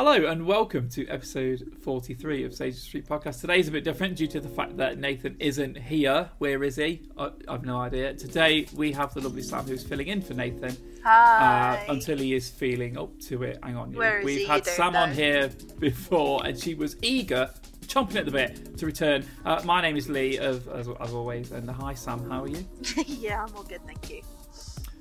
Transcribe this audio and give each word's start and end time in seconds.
Hello 0.00 0.26
and 0.26 0.46
welcome 0.46 0.88
to 0.90 1.04
episode 1.08 1.72
43 1.82 2.44
of 2.44 2.54
Sages 2.54 2.84
Retreat 2.94 3.08
Podcast. 3.08 3.40
Today's 3.40 3.66
a 3.66 3.72
bit 3.72 3.82
different 3.82 4.14
due 4.14 4.28
to 4.28 4.38
the 4.38 4.48
fact 4.48 4.76
that 4.76 4.96
Nathan 4.96 5.34
isn't 5.40 5.76
here. 5.76 6.30
Where 6.38 6.62
is 6.62 6.76
he? 6.76 7.02
I, 7.18 7.30
I've 7.48 7.64
no 7.64 7.78
idea. 7.78 8.14
Today 8.14 8.68
we 8.76 8.92
have 8.92 9.12
the 9.12 9.20
lovely 9.22 9.42
Sam 9.42 9.64
who's 9.64 9.82
filling 9.82 10.06
in 10.06 10.22
for 10.22 10.34
Nathan 10.34 10.76
Hi. 11.02 11.84
uh, 11.88 11.92
until 11.92 12.16
he 12.16 12.32
is 12.34 12.48
feeling 12.48 12.96
up 12.96 13.18
to 13.22 13.42
it. 13.42 13.58
Hang 13.60 13.76
on. 13.76 13.92
Where 13.92 14.20
is 14.20 14.24
We've 14.24 14.38
he? 14.38 14.44
had 14.46 14.58
You 14.58 14.62
don't 14.66 14.74
Sam 14.76 14.94
on 14.94 15.08
know. 15.08 15.14
here 15.16 15.50
before 15.80 16.46
and 16.46 16.56
she 16.56 16.74
was 16.74 16.94
eager, 17.02 17.50
chomping 17.86 18.14
at 18.14 18.24
the 18.24 18.30
bit 18.30 18.78
to 18.78 18.86
return. 18.86 19.26
Uh, 19.44 19.60
my 19.64 19.82
name 19.82 19.96
is 19.96 20.08
Lee, 20.08 20.38
of, 20.38 20.68
as, 20.68 20.88
as 21.00 21.12
always. 21.12 21.50
And 21.50 21.68
hi, 21.68 21.94
Sam. 21.94 22.30
How 22.30 22.44
are 22.44 22.48
you? 22.48 22.64
yeah, 23.04 23.44
I'm 23.44 23.56
all 23.56 23.64
good, 23.64 23.84
thank 23.84 24.08
you. 24.10 24.22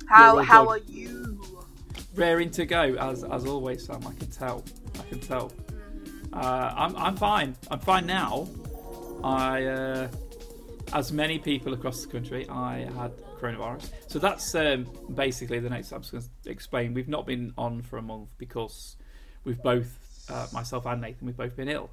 How 0.10 0.40
how 0.40 0.68
are 0.68 0.80
you? 0.80 1.67
Raring 2.18 2.50
to 2.52 2.66
go, 2.66 2.96
as 2.96 3.24
as 3.24 3.46
always, 3.46 3.86
Sam. 3.86 4.06
I 4.08 4.14
can 4.14 4.32
tell. 4.32 4.64
I 5.00 5.04
can 5.04 5.20
tell. 5.20 5.52
Uh, 6.34 6.74
I'm 6.76 6.96
I'm 6.98 7.16
fine. 7.16 7.56
I'm 7.70 7.80
fine 7.80 8.08
now. 8.08 8.48
I, 9.24 9.66
uh, 9.66 10.08
as 10.94 11.12
many 11.12 11.38
people 11.38 11.74
across 11.74 12.02
the 12.02 12.08
country, 12.08 12.48
I 12.50 12.90
had 12.98 13.12
coronavirus. 13.40 13.92
So 14.08 14.20
that's 14.20 14.56
um, 14.56 14.88
basically 15.14 15.60
the 15.60 15.70
next. 15.70 15.92
I'm 15.92 16.02
just 16.02 16.12
going 16.12 16.24
to 16.44 16.50
explain. 16.50 16.94
We've 16.94 17.08
not 17.08 17.28
been 17.28 17.54
on 17.58 17.84
for 17.84 17.98
a 17.98 18.02
month 18.02 18.30
because 18.38 18.96
we've 19.44 19.62
both, 19.62 20.26
uh, 20.30 20.48
myself 20.52 20.86
and 20.86 21.02
Nathan, 21.02 21.28
we've 21.28 21.38
both 21.38 21.56
been 21.56 21.70
ill. 21.70 21.90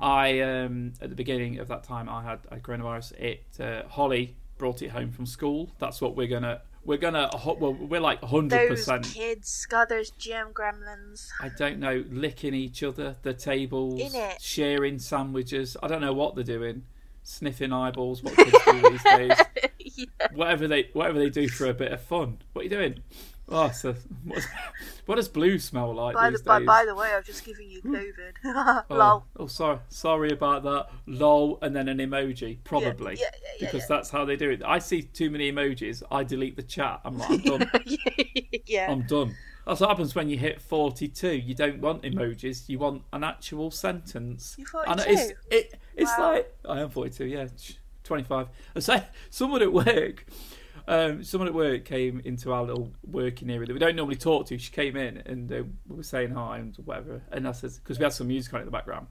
I 0.00 0.40
um, 0.40 0.94
at 1.00 1.08
the 1.10 1.16
beginning 1.16 1.58
of 1.58 1.68
that 1.68 1.84
time, 1.84 2.08
I 2.08 2.22
had 2.22 2.40
a 2.50 2.56
coronavirus. 2.56 3.12
It 3.20 3.44
uh, 3.60 3.88
Holly 3.88 4.36
brought 4.58 4.82
it 4.82 4.90
home 4.90 5.12
from 5.12 5.26
school. 5.26 5.70
That's 5.78 6.00
what 6.00 6.16
we're 6.16 6.28
gonna. 6.28 6.62
We're 6.86 6.98
gonna. 6.98 7.28
Well, 7.44 7.74
we're 7.74 8.00
like 8.00 8.22
hundred 8.22 8.70
Those 8.70 8.78
percent. 8.78 9.12
kids, 9.12 9.66
God, 9.68 9.88
those 9.88 10.10
gym 10.10 10.48
gremlins. 10.54 11.28
I 11.40 11.48
don't 11.48 11.80
know, 11.80 12.04
licking 12.08 12.54
each 12.54 12.82
other, 12.84 13.16
the 13.22 13.34
tables, 13.34 14.00
sharing 14.40 15.00
sandwiches. 15.00 15.76
I 15.82 15.88
don't 15.88 16.00
know 16.00 16.12
what 16.12 16.36
they're 16.36 16.44
doing, 16.44 16.84
sniffing 17.24 17.72
eyeballs. 17.72 18.22
What 18.22 18.36
kids 18.36 18.56
do 18.64 18.90
these 18.90 19.02
days? 19.02 19.32
yeah. 19.80 20.28
Whatever 20.32 20.68
they, 20.68 20.88
whatever 20.92 21.18
they 21.18 21.30
do 21.30 21.48
for 21.48 21.66
a 21.66 21.74
bit 21.74 21.90
of 21.90 22.00
fun. 22.00 22.38
What 22.52 22.60
are 22.60 22.64
you 22.64 22.70
doing? 22.70 23.02
Oh, 23.48 23.70
so 23.70 23.94
what, 24.24 24.46
what 25.06 25.14
does 25.16 25.28
blue 25.28 25.58
smell 25.58 25.94
like 25.94 26.14
By 26.14 26.30
the 26.30 26.36
these 26.36 26.42
by, 26.42 26.58
days? 26.58 26.66
by 26.66 26.84
the 26.84 26.94
way, 26.94 27.12
I've 27.14 27.24
just 27.24 27.44
giving 27.44 27.70
you 27.70 27.80
hmm. 27.80 27.94
COVID. 27.94 28.32
oh, 28.90 28.94
Lol. 28.94 29.24
oh, 29.38 29.46
sorry, 29.46 29.78
sorry 29.88 30.30
about 30.30 30.64
that. 30.64 30.88
Lol, 31.06 31.58
and 31.62 31.74
then 31.74 31.88
an 31.88 31.98
emoji, 31.98 32.58
probably, 32.64 33.14
yeah, 33.14 33.26
yeah, 33.32 33.50
yeah, 33.60 33.70
because 33.70 33.86
that's 33.86 34.10
how 34.10 34.24
they 34.24 34.36
do 34.36 34.50
it. 34.50 34.62
I 34.64 34.80
see 34.80 35.02
too 35.02 35.30
many 35.30 35.52
emojis, 35.52 36.02
I 36.10 36.24
delete 36.24 36.56
the 36.56 36.62
chat. 36.64 37.00
I'm 37.04 37.18
like, 37.18 37.30
I'm 37.30 37.40
done. 37.40 37.70
yeah. 38.66 38.90
I'm 38.90 39.02
done. 39.02 39.36
That's 39.66 39.80
what 39.80 39.88
happens 39.90 40.14
when 40.14 40.28
you 40.28 40.38
hit 40.38 40.60
42. 40.60 41.28
You 41.36 41.54
don't 41.54 41.80
want 41.80 42.02
emojis. 42.02 42.68
You 42.68 42.78
want 42.78 43.02
an 43.12 43.24
actual 43.24 43.72
sentence. 43.72 44.54
You're 44.56 44.68
And 44.86 45.00
42? 45.00 45.10
it's 45.20 45.32
it, 45.50 45.80
it's 45.96 46.18
Wow. 46.18 46.32
like 46.34 46.54
I 46.68 46.80
am 46.80 46.90
42. 46.90 47.26
Yeah, 47.26 47.48
25. 48.04 48.48
I 48.76 48.78
say 48.78 49.04
someone 49.30 49.62
at 49.62 49.72
work. 49.72 50.24
Um, 50.88 51.24
someone 51.24 51.48
at 51.48 51.54
work 51.54 51.84
came 51.84 52.20
into 52.24 52.52
our 52.52 52.62
little 52.62 52.92
working 53.04 53.50
area 53.50 53.66
that 53.66 53.72
we 53.72 53.78
don't 53.78 53.96
normally 53.96 54.16
talk 54.16 54.46
to. 54.46 54.58
She 54.58 54.70
came 54.70 54.96
in 54.96 55.18
and 55.26 55.52
uh, 55.52 55.62
we 55.88 55.96
were 55.96 56.02
saying 56.02 56.30
hi 56.30 56.58
and 56.58 56.76
whatever. 56.84 57.22
And 57.32 57.48
I 57.48 57.52
said 57.52 57.72
because 57.82 57.98
we 57.98 58.04
had 58.04 58.12
some 58.12 58.28
music 58.28 58.54
on 58.54 58.60
in 58.60 58.66
the 58.66 58.72
background. 58.72 59.08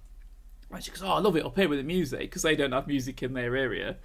And 0.72 0.84
she 0.84 0.92
goes, 0.92 1.04
"Oh, 1.04 1.10
I 1.10 1.20
love 1.20 1.36
it 1.36 1.46
up 1.46 1.56
here 1.56 1.70
with 1.70 1.80
the 1.80 1.84
music 1.84 2.22
because 2.22 2.42
they 2.42 2.56
don't 2.56 2.72
have 2.72 2.88
music 2.88 3.22
in 3.24 3.34
their 3.34 3.56
area." 3.56 3.98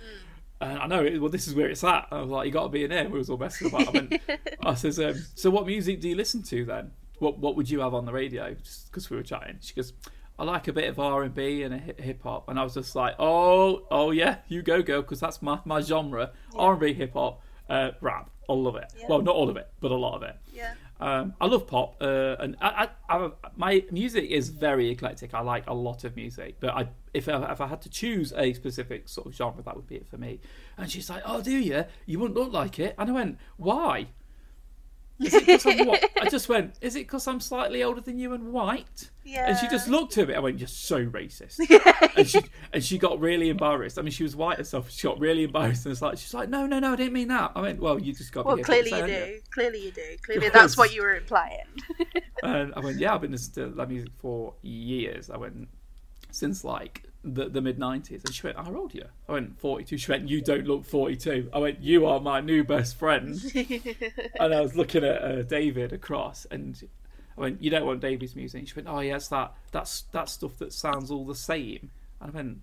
And 0.61 0.79
I 0.79 0.87
know, 0.87 1.21
well, 1.21 1.31
this 1.31 1.49
is 1.49 1.55
where 1.55 1.71
it's 1.71 1.83
at. 1.85 2.09
I 2.11 2.21
was 2.21 2.29
like, 2.29 2.45
you 2.45 2.53
got 2.53 2.65
to 2.65 2.69
be 2.69 2.85
in 2.85 2.91
here. 2.91 3.09
We 3.09 3.17
was 3.17 3.31
all 3.31 3.39
messing 3.39 3.69
about. 3.69 3.89
I, 3.89 3.91
went, 3.93 4.21
I 4.63 4.75
says, 4.75 5.01
um, 5.01 5.15
so 5.35 5.49
what 5.49 5.67
music 5.67 6.01
do 6.01 6.09
you 6.11 6.15
listen 6.15 6.43
to 6.45 6.67
then? 6.67 6.91
What 7.19 7.39
What 7.39 7.57
would 7.57 7.71
you 7.71 7.81
have 7.81 7.95
on 7.95 8.05
the 8.05 8.13
radio? 8.13 8.55
Just 8.55 8.91
because 8.91 9.09
we 9.09 9.17
were 9.17 9.23
chatting. 9.23 9.59
She 9.63 9.75
goes, 9.75 9.95
I 10.39 10.45
like 10.45 10.69
a 10.69 10.73
bit 10.73 10.89
of 10.89 10.99
R 10.99 11.23
and 11.23 11.35
B 11.35 11.63
and 11.63 11.75
a 11.75 11.79
hip 11.79 12.23
hop. 12.23 12.49
And 12.49 12.59
I 12.59 12.63
was 12.63 12.75
just 12.75 12.97
like, 12.97 13.15
oh, 13.19 13.87
oh 13.91 14.11
yeah, 14.11 14.37
you 14.49 14.63
go, 14.63 14.83
girl, 14.83 15.03
because 15.03 15.21
that's 15.21 15.41
my 15.41 15.61
my 15.65 15.81
genre. 15.81 16.33
R 16.55 16.73
and 16.73 16.81
B, 16.81 16.93
hip 16.93 17.13
hop, 17.13 17.43
uh, 17.71 17.93
rap. 18.01 18.29
I 18.49 18.53
love 18.53 18.77
it. 18.77 18.93
Yeah. 18.99 19.07
Well, 19.09 19.23
not 19.23 19.35
all 19.37 19.49
of 19.49 19.57
it, 19.57 19.69
but 19.81 19.91
a 19.93 19.97
lot 19.97 20.15
of 20.17 20.23
it. 20.23 20.37
yeah. 20.53 20.75
Um, 21.01 21.33
I 21.41 21.47
love 21.47 21.67
pop, 21.67 21.97
uh, 22.03 22.37
and 22.41 22.57
I, 22.61 22.89
I, 23.09 23.17
I, 23.17 23.31
my 23.57 23.83
music 23.91 24.25
is 24.29 24.51
very 24.51 24.91
eclectic. 24.91 25.33
I 25.33 25.41
like 25.41 25.67
a 25.67 25.73
lot 25.73 26.05
of 26.05 26.15
music, 26.15 26.57
but 26.61 26.75
I, 26.75 26.89
if 27.15 27.27
I, 27.27 27.51
if 27.53 27.61
I 27.63 27.69
had 27.69 27.81
to 27.83 27.89
choose 27.89 28.35
a 28.37 28.53
specific 28.53 29.09
sort 29.09 29.27
of 29.27 29.35
genre, 29.35 29.63
that 29.63 29.75
would 29.77 29.87
be 29.87 29.97
it 29.97 30.07
for 30.07 30.19
me. 30.19 30.41
And 30.77 30.91
she's 30.91 31.09
like, 31.09 31.23
"Oh, 31.25 31.41
do 31.41 31.53
you? 31.53 31.87
You 32.05 32.19
wouldn't 32.19 32.37
look 32.39 32.53
like 32.53 32.79
it." 32.79 32.95
And 32.99 33.09
I 33.09 33.13
went, 33.15 33.39
"Why?" 33.57 34.09
Is 35.21 35.35
it 35.35 35.47
'cause 35.47 35.67
I'm 35.67 35.87
what? 35.87 36.11
I 36.21 36.29
just 36.31 36.49
went, 36.49 36.75
"Is 36.81 36.97
it 36.97 37.01
because 37.01 37.27
I'm 37.29 37.41
slightly 37.41 37.83
older 37.83 38.01
than 38.01 38.19
you 38.19 38.33
and 38.33 38.53
white?" 38.53 39.11
Yeah. 39.25 39.49
And 39.51 39.59
she 39.59 39.69
just 39.69 39.87
looked 39.87 40.17
at 40.19 40.29
me. 40.29 40.35
I 40.35 40.39
went, 40.41 40.59
"You're 40.59 40.67
so 40.69 41.05
racist." 41.07 41.59
and 42.17 42.27
she 42.29 42.41
and 42.73 42.83
she 42.83 42.97
got 42.99 43.21
really 43.21 43.51
embarrassed. 43.51 43.99
I 43.99 44.03
mean, 44.03 44.13
she 44.13 44.23
was 44.23 44.35
white 44.35 44.57
herself. 44.59 44.91
She 44.91 45.07
got 45.07 45.21
really 45.21 45.45
embarrassed, 45.45 45.85
and 45.85 45.93
it's 45.93 46.01
like 46.01 46.17
she's 46.19 46.33
like, 46.33 46.49
"No, 46.49 46.67
no, 46.67 46.79
no, 46.79 46.93
I 46.93 46.97
didn't 46.97 47.13
mean 47.13 47.29
that." 47.29 47.53
I 47.55 47.61
went, 47.61 47.81
"Well, 47.81 47.99
you 48.01 48.13
just 48.15 48.33
got." 48.33 48.43
to 48.43 48.47
Well, 48.49 48.57
be 48.57 48.63
clearly 48.63 48.91
you 48.91 49.07
do. 49.07 49.39
Clearly 49.53 49.85
you 49.85 49.91
do. 49.93 50.03
Clearly 50.25 50.47
Because- 50.47 50.53
that's 50.63 50.77
what 50.79 50.95
you 50.95 51.03
were 51.03 51.15
implying. 51.17 51.67
And 52.43 52.73
I 52.77 52.81
went, 52.81 52.99
yeah, 52.99 53.15
I've 53.15 53.21
been 53.21 53.33
listening 53.33 53.71
to 53.71 53.77
that 53.77 53.89
music 53.91 54.11
for 54.17 54.55
years. 54.63 55.29
I 55.29 55.37
went, 55.37 55.69
since 56.31 56.65
like 56.65 57.03
the, 57.25 57.49
the 57.49 57.61
mid 57.61 57.79
90s. 57.79 58.25
And 58.25 58.35
she 58.35 58.47
went, 58.47 58.57
how 58.57 58.75
old 58.75 58.95
are 58.95 58.99
you? 58.99 59.05
I 59.29 59.33
went, 59.33 59.59
42. 59.61 59.99
She 59.99 60.11
went, 60.11 60.29
you 60.29 60.41
don't 60.41 60.67
look 60.67 60.85
42. 60.85 61.51
I 61.53 61.59
went, 61.59 61.81
you 61.83 62.07
are 62.07 62.21
my 62.21 62.41
new 62.41 62.65
best 62.65 62.97
friend. 62.97 63.39
and 64.41 64.55
I 64.55 64.61
was 64.61 64.75
looking 64.77 65.05
at 65.05 65.23
uh, 65.23 65.43
David 65.43 65.93
across 65.93 66.47
and 66.51 66.81
I 67.37 67.41
went, 67.41 67.63
you 67.63 67.71
don't 67.71 67.87
want 67.87 68.01
David's 68.01 68.35
music? 68.37 68.69
She 68.69 68.75
went, 68.75 68.89
oh, 68.89 69.01
yeah, 69.01 69.17
it's 69.17 69.29
that, 69.29 69.55
that's, 69.73 70.03
that 70.13 70.29
stuff 70.29 70.57
that 70.59 70.73
sounds 70.73 71.11
all 71.11 71.25
the 71.27 71.35
same. 71.35 71.91
And 72.21 72.31
I 72.31 72.35
went, 72.35 72.59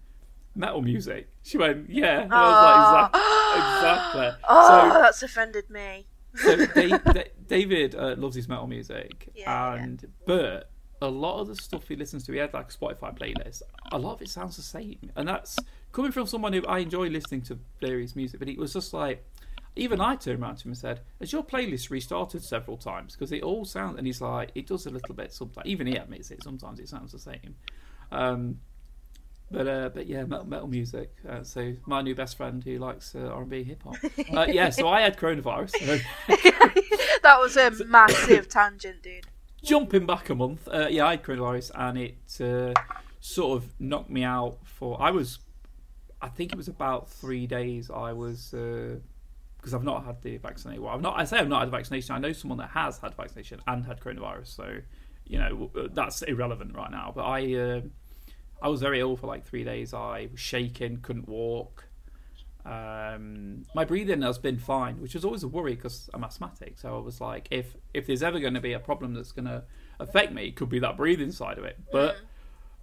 metal 0.56 0.82
music? 0.82 1.30
She 1.44 1.58
went, 1.58 1.90
yeah. 1.90 2.22
And 2.24 2.34
I 2.34 2.48
was 2.82 2.94
like, 2.94 3.24
exactly. 3.64 4.26
exactly. 4.28 4.44
oh, 4.50 4.90
So 4.92 5.00
that's 5.02 5.24
offended 5.24 5.70
me. 5.70 6.06
so 6.36 6.66
Da- 6.66 6.98
Da- 7.14 7.32
David 7.48 7.96
uh, 7.96 8.16
loves 8.18 8.36
his 8.36 8.48
metal 8.48 8.68
music, 8.68 9.30
Yeah, 9.36 9.76
yeah. 9.76 9.84
and 9.84 10.06
but 10.26 10.70
a 11.02 11.08
lot 11.08 11.40
of 11.40 11.48
the 11.48 11.56
stuff 11.56 11.88
he 11.88 11.96
listens 11.96 12.26
to, 12.26 12.32
he 12.32 12.40
had 12.40 12.54
like 12.54 12.70
a 12.70 12.74
Spotify 12.74 13.18
playlist. 13.18 13.62
A 13.92 13.98
lot 13.98 14.14
of 14.14 14.22
it 14.22 14.30
sounds 14.30 14.56
the 14.56 14.62
same, 14.62 15.12
and 15.16 15.28
that's 15.28 15.58
coming 15.92 16.12
from 16.12 16.28
someone 16.28 16.54
who 16.54 16.66
I 16.66 16.80
enjoy 16.80 17.08
listening 17.08 17.42
to 17.44 17.60
various 17.82 18.16
music. 18.16 18.40
But 18.40 18.50
it 18.50 18.58
was 18.58 18.74
just 18.74 18.94
like, 18.94 19.24
even 19.76 20.02
I 20.02 20.16
turned 20.16 20.42
around 20.42 20.58
to 20.58 20.64
him 20.64 20.72
and 20.72 20.78
said, 20.78 21.02
"Has 21.20 21.32
your 21.32 21.44
playlist 21.44 21.90
restarted 21.90 22.44
several 22.44 22.78
times? 22.78 23.14
Because 23.14 23.32
it 23.32 23.44
all 23.44 23.66
sounds." 23.66 23.98
And 23.98 24.08
he's 24.08 24.22
like, 24.22 24.52
"It 24.56 24.68
does 24.68 24.86
a 24.86 24.90
little 24.90 25.14
bit 25.14 25.34
sometimes." 25.34 25.68
Even 25.68 25.88
he 25.88 25.96
admits 25.96 26.32
it. 26.32 26.44
Sometimes 26.44 26.80
it 26.80 26.90
sounds 26.90 27.12
the 27.12 27.20
same. 27.20 27.56
Um, 28.12 28.60
but 29.50 29.68
uh, 29.68 29.90
but 29.94 30.08
yeah, 30.08 30.24
metal, 30.26 30.46
metal 30.46 30.68
music. 30.68 31.16
Uh, 31.28 31.44
so 31.44 31.74
my 31.86 32.02
new 32.02 32.16
best 32.16 32.38
friend 32.38 32.64
who 32.64 32.78
likes 32.80 33.16
uh, 33.16 33.28
R 33.28 33.42
and 33.42 33.50
B 33.50 33.64
hip 33.64 33.84
hop. 33.84 33.96
Uh, 34.34 34.46
yeah, 34.50 34.70
so 34.70 34.88
I 34.88 35.02
had 35.02 35.18
coronavirus. 35.18 35.72
that 37.24 37.38
was 37.40 37.56
a 37.56 37.72
massive 37.86 38.50
tangent, 38.50 39.02
dude. 39.04 39.28
Jumping 39.64 40.06
back 40.06 40.30
a 40.30 40.36
month, 40.36 40.68
uh, 40.68 40.88
yeah, 40.90 41.08
I 41.08 41.18
coronavirus, 41.18 41.72
and 41.76 41.98
it 41.98 42.42
uh, 42.42 42.74
sort 43.20 43.58
of 43.62 43.80
knocked 43.80 44.10
me 44.10 44.24
out 44.24 44.58
for. 44.64 45.02
I 45.02 45.12
was, 45.12 45.40
I 46.22 46.30
think 46.30 46.52
it 46.52 46.58
was 46.58 46.68
about 46.68 47.10
three 47.10 47.48
days. 47.48 47.90
I 47.90 48.14
was 48.14 48.54
because 49.58 49.74
I've 49.74 49.84
not 49.84 50.06
had 50.06 50.22
the 50.22 50.38
vaccination. 50.38 50.82
Well, 50.82 50.94
I've 50.94 51.02
not. 51.02 51.20
I 51.20 51.26
say 51.26 51.40
I've 51.40 51.50
not 51.50 51.60
had 51.60 51.68
the 51.68 51.78
vaccination. 51.78 52.16
I 52.16 52.20
know 52.20 52.32
someone 52.32 52.58
that 52.60 52.70
has 52.70 53.00
had 53.00 53.14
vaccination 53.16 53.60
and 53.68 53.86
had 53.86 54.00
coronavirus, 54.00 54.48
so 54.48 54.78
you 55.26 55.40
know 55.40 55.72
uh, 55.76 55.88
that's 55.92 56.22
irrelevant 56.22 56.76
right 56.76 56.92
now. 56.92 57.12
But 57.14 57.26
I, 57.26 57.54
uh, 57.56 57.82
I 58.62 58.70
was 58.70 58.82
very 58.82 59.00
ill 59.00 59.18
for 59.18 59.28
like 59.28 59.46
three 59.46 59.64
days. 59.64 59.94
I 59.94 60.30
was 60.32 60.40
shaking, 60.40 60.98
couldn't 61.02 61.28
walk. 61.28 61.87
Um, 62.68 63.66
my 63.74 63.86
breathing 63.86 64.22
has 64.24 64.38
been 64.38 64.58
fine, 64.58 65.00
which 65.02 65.14
was 65.14 65.24
always 65.24 65.44
a 65.44 65.48
worry 65.48 65.76
because 65.76 66.10
I'm 66.14 66.24
asthmatic. 66.24 66.78
So 66.78 66.96
I 66.96 67.00
was 67.00 67.22
like, 67.22 67.48
if 67.50 67.76
if 67.94 68.08
there's 68.08 68.22
ever 68.22 68.40
going 68.40 68.56
to 68.56 68.62
be 68.62 68.74
a 68.74 68.80
problem 68.80 69.14
that's 69.14 69.32
going 69.32 69.46
to 69.46 69.64
affect 70.00 70.34
me, 70.34 70.48
it 70.48 70.56
could 70.56 70.70
be 70.70 70.80
that 70.80 70.98
breathing 70.98 71.32
side 71.32 71.58
of 71.58 71.64
it. 71.64 71.80
But 71.92 72.18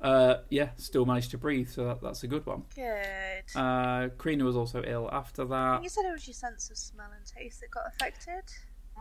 uh, 0.01 0.37
yeah, 0.49 0.71
still 0.77 1.05
managed 1.05 1.31
to 1.33 1.39
breathe, 1.39 1.69
so 1.69 1.85
that, 1.85 2.01
that's 2.01 2.23
a 2.23 2.27
good 2.27 2.47
one. 2.47 2.63
Good. 2.75 3.59
Uh, 3.59 4.09
Karina 4.19 4.45
was 4.45 4.57
also 4.57 4.83
ill 4.87 5.09
after 5.13 5.45
that. 5.45 5.83
you 5.83 5.89
said 5.89 6.05
it 6.07 6.13
was 6.13 6.27
your 6.27 6.35
sense 6.35 6.71
of 6.71 6.79
smell 6.79 7.11
and 7.15 7.27
taste 7.27 7.61
that 7.61 7.71
got 7.71 7.85
affected. 7.89 8.45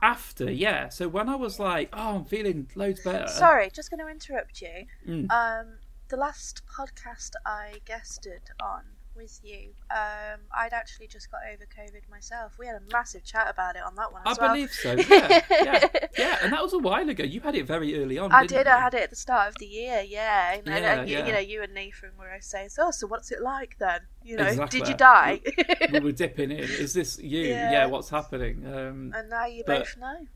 After, 0.01 0.51
yeah. 0.51 0.89
So 0.89 1.07
when 1.07 1.29
I 1.29 1.35
was 1.35 1.59
like, 1.59 1.89
oh, 1.93 2.17
I'm 2.17 2.25
feeling 2.25 2.67
loads 2.75 3.01
better. 3.03 3.27
Sorry, 3.27 3.69
just 3.73 3.89
going 3.89 3.99
to 4.05 4.11
interrupt 4.11 4.61
you. 4.61 4.85
Mm. 5.07 5.31
Um, 5.31 5.67
the 6.09 6.17
last 6.17 6.61
podcast 6.67 7.31
I 7.45 7.75
guested 7.85 8.41
on 8.61 8.83
with 9.15 9.39
you, 9.43 9.69
um, 9.91 10.39
I'd 10.57 10.73
actually 10.73 11.07
just 11.07 11.29
got 11.31 11.41
over 11.51 11.63
COVID 11.65 12.09
myself. 12.09 12.53
We 12.59 12.67
had 12.67 12.75
a 12.75 12.81
massive 12.91 13.23
chat 13.23 13.47
about 13.49 13.75
it 13.75 13.83
on 13.83 13.95
that 13.95 14.11
one 14.11 14.21
I 14.25 14.33
well. 14.39 14.49
believe 14.53 14.71
so. 14.71 14.93
Yeah, 14.93 15.41
yeah, 15.51 15.87
yeah. 16.17 16.37
And 16.43 16.51
that 16.53 16.61
was 16.61 16.73
a 16.73 16.79
while 16.79 17.07
ago. 17.07 17.23
You 17.23 17.41
had 17.41 17.55
it 17.55 17.65
very 17.65 18.01
early 18.01 18.17
on. 18.17 18.31
I 18.31 18.45
did. 18.45 18.67
I 18.67 18.79
had 18.79 18.93
it 18.93 19.01
at 19.03 19.09
the 19.09 19.15
start 19.15 19.49
of 19.49 19.55
the 19.59 19.65
year. 19.65 20.01
Yeah, 20.07 20.53
and, 20.53 20.67
Yeah, 20.67 20.99
and, 20.99 21.09
you- 21.09 21.17
yeah. 21.17 21.25
you 21.27 21.33
know, 21.33 21.39
you 21.39 21.63
and 21.63 21.73
Nathan 21.73 22.11
were 22.17 22.37
saying, 22.41 22.69
"So, 22.69 22.91
so 22.91 23.07
what's 23.07 23.31
it 23.31 23.41
like 23.41 23.77
then? 23.79 24.01
You 24.23 24.37
know, 24.37 24.45
Exactly. 24.47 24.79
did 24.79 24.89
you 24.89 24.95
die?" 24.95 25.41
we 25.91 25.99
were 25.99 26.11
dipping 26.11 26.51
in. 26.51 26.59
Is 26.59 26.93
this 26.93 27.19
you? 27.19 27.41
Yeah. 27.47 27.71
Yeah. 27.71 27.85
what's 27.87 28.09
happening? 28.09 28.65
Um, 28.65 29.13
and 29.15 29.29
now 29.29 29.45
you 29.45 29.63
But- 29.65 29.79
both 29.79 29.97
know. 29.97 30.27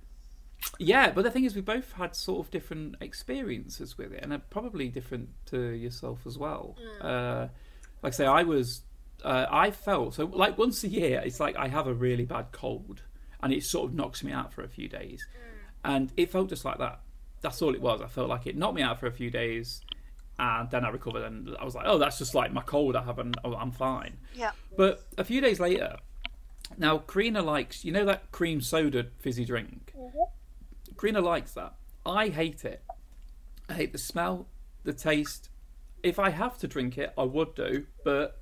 Yeah, 0.80 1.12
but 1.12 1.24
the 1.24 1.30
thing 1.32 1.44
is, 1.46 1.56
we 1.56 1.62
both 1.62 1.94
had 1.94 2.16
sort 2.16 2.44
of 2.46 2.52
different 2.52 2.96
experiences 3.00 3.98
with 3.98 4.12
it, 4.12 4.24
and 4.24 4.50
probably 4.50 4.90
different 4.90 5.30
to 5.48 5.70
yourself 5.70 6.22
as 6.26 6.38
well. 6.38 6.76
Uh, 7.00 7.48
like 8.08 8.14
I 8.14 8.16
say, 8.16 8.26
I 8.26 8.44
was, 8.44 8.84
uh, 9.26 9.48
I 9.52 9.70
felt 9.70 10.14
so 10.14 10.26
like 10.28 10.58
once 10.58 10.82
a 10.86 10.88
year, 10.88 11.22
it's 11.26 11.42
like 11.42 11.58
I 11.58 11.68
have 11.68 11.88
a 11.88 11.94
really 11.94 12.24
bad 12.24 12.54
cold, 12.54 13.02
and 13.44 13.52
it 13.52 13.66
sort 13.66 13.90
of 13.90 13.96
knocks 13.96 14.24
me 14.24 14.32
out 14.32 14.54
for 14.54 14.64
a 14.64 14.70
few 14.70 14.88
days, 14.88 15.28
and 15.84 16.14
it 16.16 16.32
felt 16.32 16.48
just 16.48 16.64
like 16.64 16.78
that. 16.78 17.02
That's 17.42 17.62
all 17.62 17.76
it 17.76 17.82
was. 17.82 18.02
I 18.02 18.08
felt 18.08 18.30
like 18.30 18.48
it 18.48 18.56
knocked 18.56 18.76
me 18.76 18.82
out 18.82 18.98
for 19.02 19.08
a 19.08 19.12
few 19.12 19.30
days, 19.30 19.82
and 20.40 20.72
then 20.72 20.86
I 20.86 20.90
recovered, 20.90 21.24
and 21.24 21.54
I 21.60 21.66
was 21.66 21.76
like, 21.76 21.86
oh, 21.86 21.98
that's 21.98 22.18
just 22.18 22.34
like 22.34 22.54
my 22.54 22.62
cold. 22.62 22.96
I 22.96 23.04
have, 23.04 23.20
and 23.20 23.36
oh, 23.44 23.56
I'm 23.56 23.72
fine. 23.72 24.16
Yeah. 24.34 24.52
But 24.78 25.06
a 25.18 25.26
few 25.26 25.42
days 25.42 25.60
later, 25.60 25.98
now 26.78 27.00
Karina 27.00 27.42
likes, 27.42 27.84
you 27.84 27.92
know, 27.92 28.06
that 28.06 28.32
cream 28.32 28.62
soda 28.62 29.08
fizzy 29.20 29.44
drink. 29.44 29.94
Karina 30.98 31.20
likes 31.20 31.52
that. 31.56 31.74
I 32.06 32.30
hate 32.30 32.64
it. 32.64 32.82
I 33.68 33.74
hate 33.74 33.92
the 33.92 33.98
smell, 33.98 34.48
the 34.86 34.94
taste. 34.94 35.50
If 36.08 36.20
I 36.20 36.30
have 36.30 36.58
to 36.60 36.68
drink 36.68 36.98
it, 36.98 37.14
I 37.18 37.24
would 37.24 37.56
do, 37.56 37.86
but 38.04 38.40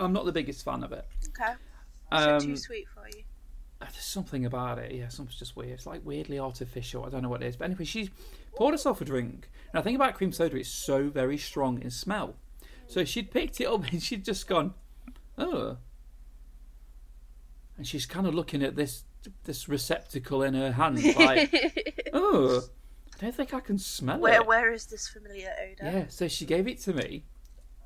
I'm 0.00 0.12
not 0.12 0.24
the 0.24 0.32
biggest 0.32 0.64
fan 0.64 0.82
of 0.82 0.92
it. 0.92 1.06
Okay. 1.28 1.52
Um, 2.10 2.40
so 2.40 2.46
too 2.46 2.56
sweet 2.56 2.86
for 2.94 3.06
you. 3.08 3.24
there's 3.80 3.96
something 3.96 4.46
about 4.46 4.78
it. 4.78 4.92
Yeah, 4.92 5.08
something's 5.08 5.38
just 5.38 5.56
weird. 5.56 5.72
It's 5.72 5.86
like 5.86 6.04
weirdly 6.04 6.38
artificial. 6.38 7.04
I 7.04 7.10
don't 7.10 7.22
know 7.22 7.28
what 7.28 7.42
it 7.42 7.46
is. 7.46 7.56
But 7.56 7.66
anyway, 7.66 7.84
she 7.84 8.10
poured 8.56 8.74
herself 8.74 9.00
a 9.00 9.04
drink. 9.04 9.48
And 9.72 9.80
I 9.80 9.82
think 9.82 9.96
about 9.96 10.14
cream 10.14 10.32
soda, 10.32 10.56
it's 10.56 10.68
so 10.68 11.08
very 11.08 11.38
strong 11.38 11.80
in 11.82 11.90
smell. 11.90 12.36
So 12.86 13.04
she'd 13.04 13.30
picked 13.30 13.60
it 13.60 13.66
up 13.66 13.84
and 13.92 14.02
she'd 14.02 14.24
just 14.24 14.48
gone, 14.48 14.74
oh. 15.36 15.76
And 17.76 17.86
she's 17.86 18.06
kind 18.06 18.26
of 18.26 18.34
looking 18.34 18.62
at 18.62 18.76
this 18.76 19.04
this 19.44 19.68
receptacle 19.68 20.42
in 20.42 20.54
her 20.54 20.72
hand, 20.72 21.02
like, 21.16 22.04
oh, 22.12 22.62
I 23.18 23.24
don't 23.24 23.34
think 23.34 23.52
I 23.54 23.60
can 23.60 23.78
smell 23.78 24.18
Where 24.18 24.40
it. 24.40 24.46
where 24.46 24.72
is 24.72 24.86
this 24.86 25.08
familiar 25.08 25.52
odor? 25.60 25.90
Yeah, 25.98 26.04
so 26.08 26.28
she 26.28 26.44
gave 26.46 26.68
it 26.68 26.78
to 26.82 26.92
me, 26.92 27.24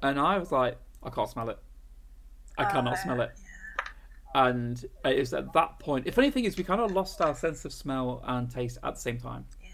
and 0.02 0.18
I 0.20 0.38
was 0.38 0.52
like, 0.52 0.76
I 1.02 1.10
can't 1.10 1.28
smell 1.28 1.48
it. 1.48 1.58
I 2.58 2.64
cannot 2.66 2.94
Uh, 2.94 3.02
smell 3.02 3.20
it. 3.22 3.30
And 4.34 4.82
it 5.04 5.18
was 5.18 5.34
at 5.34 5.52
that 5.52 5.78
point. 5.78 6.06
If 6.06 6.16
anything 6.18 6.44
is, 6.46 6.56
we 6.56 6.64
kind 6.64 6.80
of 6.80 6.92
lost 6.92 7.20
our 7.20 7.34
sense 7.34 7.64
of 7.66 7.72
smell 7.72 8.22
and 8.26 8.50
taste 8.50 8.78
at 8.82 8.94
the 8.94 9.00
same 9.00 9.18
time. 9.18 9.44
Yeah, 9.62 9.68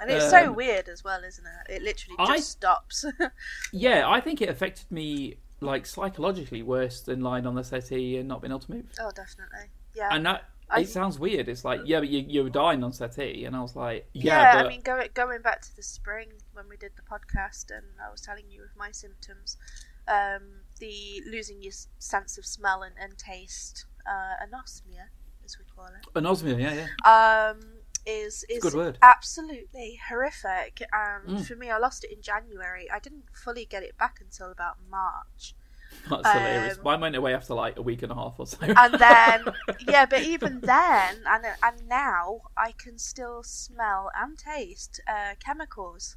and 0.00 0.10
it's 0.10 0.30
so 0.30 0.48
Um, 0.48 0.54
weird 0.54 0.88
as 0.88 1.02
well, 1.02 1.22
isn't 1.24 1.44
it? 1.44 1.72
It 1.74 1.82
literally 1.82 2.16
I- 2.18 2.36
just 2.36 2.50
stops. 2.50 3.04
Yeah, 3.72 4.08
I 4.08 4.20
think 4.20 4.40
it 4.42 4.48
affected 4.48 4.90
me 4.90 5.36
like 5.60 5.86
psychologically 5.86 6.62
worse 6.62 7.00
than 7.02 7.20
lying 7.20 7.46
on 7.46 7.54
the 7.54 7.62
settee 7.64 8.16
and 8.16 8.26
not 8.28 8.40
being 8.42 8.50
able 8.52 8.60
to 8.60 8.70
move. 8.72 8.86
oh, 9.00 9.10
definitely. 9.14 9.70
Yeah. 9.94 10.08
And 10.12 10.24
that 10.24 10.44
I- 10.70 10.80
it 10.80 10.88
sounds 10.88 11.18
weird. 11.18 11.48
It's 11.48 11.64
like, 11.64 11.80
yeah, 11.84 12.00
but 12.00 12.08
you 12.08 12.24
you 12.28 12.42
were 12.44 12.50
dying 12.50 12.82
on 12.84 12.92
settee, 12.92 13.44
and 13.44 13.56
I 13.56 13.60
was 13.60 13.74
like, 13.76 14.08
yeah, 14.12 14.24
yeah, 14.40 14.54
but 14.54 14.66
I 14.66 14.68
mean, 14.68 14.80
going 14.82 15.08
going 15.14 15.42
back 15.42 15.60
to 15.62 15.76
the 15.76 15.82
spring 15.82 16.28
when 16.52 16.68
we 16.68 16.76
did 16.76 16.92
the 16.96 17.02
podcast, 17.02 17.70
and 17.70 17.84
I 18.04 18.10
was 18.10 18.20
telling 18.20 18.44
you 18.50 18.62
of 18.62 18.70
my 18.76 18.90
symptoms, 18.92 19.56
um, 20.08 20.42
the 20.78 21.22
losing 21.30 21.62
your 21.62 21.72
sense 21.98 22.38
of 22.38 22.44
smell 22.46 22.82
and, 22.82 22.94
and 23.00 23.18
taste, 23.18 23.86
uh, 24.06 24.44
anosmia, 24.44 25.08
as 25.44 25.56
we 25.58 25.64
call 25.74 25.86
it, 25.86 26.14
anosmia, 26.14 26.58
yeah, 26.60 26.86
yeah. 26.86 27.50
um, 27.50 27.60
is 28.06 28.44
is 28.48 28.62
good 28.62 28.74
word. 28.74 28.98
absolutely 29.02 29.98
horrific. 30.08 30.82
And 30.92 31.38
Mm. 31.38 31.46
for 31.46 31.54
me, 31.56 31.70
I 31.70 31.78
lost 31.78 32.02
it 32.04 32.10
in 32.12 32.22
January. 32.22 32.90
I 32.90 32.98
didn't 32.98 33.24
fully 33.32 33.64
get 33.66 33.82
it 33.82 33.96
back 33.98 34.18
until 34.20 34.50
about 34.50 34.78
March. 34.88 35.54
That's 36.10 36.30
hilarious. 36.32 36.78
Um, 36.78 36.84
Mine 36.84 37.00
went 37.00 37.16
away 37.16 37.34
after 37.34 37.54
like 37.54 37.76
a 37.78 37.82
week 37.82 38.02
and 38.02 38.12
a 38.12 38.14
half 38.14 38.34
or 38.38 38.46
so. 38.46 38.58
and 38.62 38.94
then 38.94 39.44
yeah 39.88 40.06
but 40.06 40.22
even 40.22 40.60
then 40.60 41.16
and 41.26 41.44
and 41.62 41.88
now 41.88 42.40
i 42.56 42.72
can 42.72 42.98
still 42.98 43.42
smell 43.42 44.10
and 44.20 44.38
taste 44.38 45.00
uh, 45.08 45.34
chemicals 45.44 46.16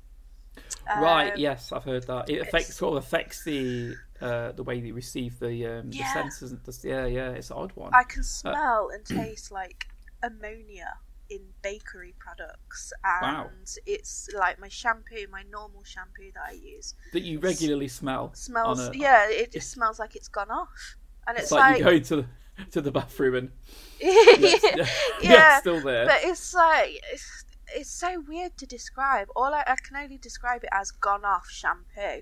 Right. 0.88 1.34
Um, 1.34 1.40
Yes, 1.40 1.72
I've 1.72 1.84
heard 1.84 2.06
that. 2.08 2.30
It 2.30 2.42
affects 2.42 2.76
sort 2.76 2.98
of 2.98 3.04
affects 3.04 3.44
the 3.44 3.96
uh, 4.22 4.52
the 4.52 4.64
way 4.64 4.76
you 4.78 4.94
receive 4.94 5.40
the 5.40 5.66
um, 5.66 5.90
the 5.90 6.04
senses. 6.04 6.52
And 6.52 6.62
yeah, 6.84 7.06
yeah, 7.06 7.30
it's 7.32 7.50
an 7.50 7.58
odd 7.58 7.72
one. 7.76 7.92
i 7.94 8.04
can 8.04 8.24
smell 8.24 8.90
and 8.94 9.04
taste 9.06 9.52
like 9.52 9.88
ammonia 10.22 10.98
in 11.34 11.42
bakery 11.62 12.14
products 12.20 12.92
and 13.04 13.22
Wow. 13.38 13.50
it's 13.86 14.30
like 14.44 14.60
my 14.60 14.68
shampoo 14.82 15.26
my 15.32 15.44
normal 15.52 15.84
shampoo 15.84 16.30
that 16.36 16.44
i 16.50 16.52
use 16.54 16.94
That 17.14 17.24
you 17.30 17.40
regularly 17.40 17.88
smell. 17.88 18.32
smells 18.36 18.80
a- 18.80 18.92
yeah 18.94 19.30
it 19.30 19.52
just 19.52 19.72
smells 19.72 19.98
like 20.00 20.16
it's 20.16 20.28
gone 20.28 20.52
off 20.52 20.96
and 21.28 21.36
It's 21.38 21.46
it's, 21.46 21.52
like, 21.52 21.62
like, 21.72 21.80
you 21.80 21.84
go 21.86 22.00
to 22.00 22.16
the 22.18 22.26
to 22.72 22.82
the 22.82 22.92
bathroom 22.92 23.36
and 23.36 23.52
yeah, 24.00 24.36
yeah, 24.76 24.88
yeah, 25.22 25.60
still 25.60 25.82
there. 25.82 26.06
but 26.06 26.20
it's 26.24 26.54
like 26.54 26.90
it's, 27.12 27.46
it's 27.76 27.90
so 27.90 28.22
weird 28.28 28.56
to 28.58 28.66
describe 28.68 29.28
all 29.36 29.52
I, 29.54 29.64
I 29.66 29.76
can 29.86 29.96
only 30.04 30.18
describe 30.20 30.64
it 30.64 30.70
as 30.72 30.92
gone 30.92 31.26
off 31.26 31.48
shampoo 31.50 32.22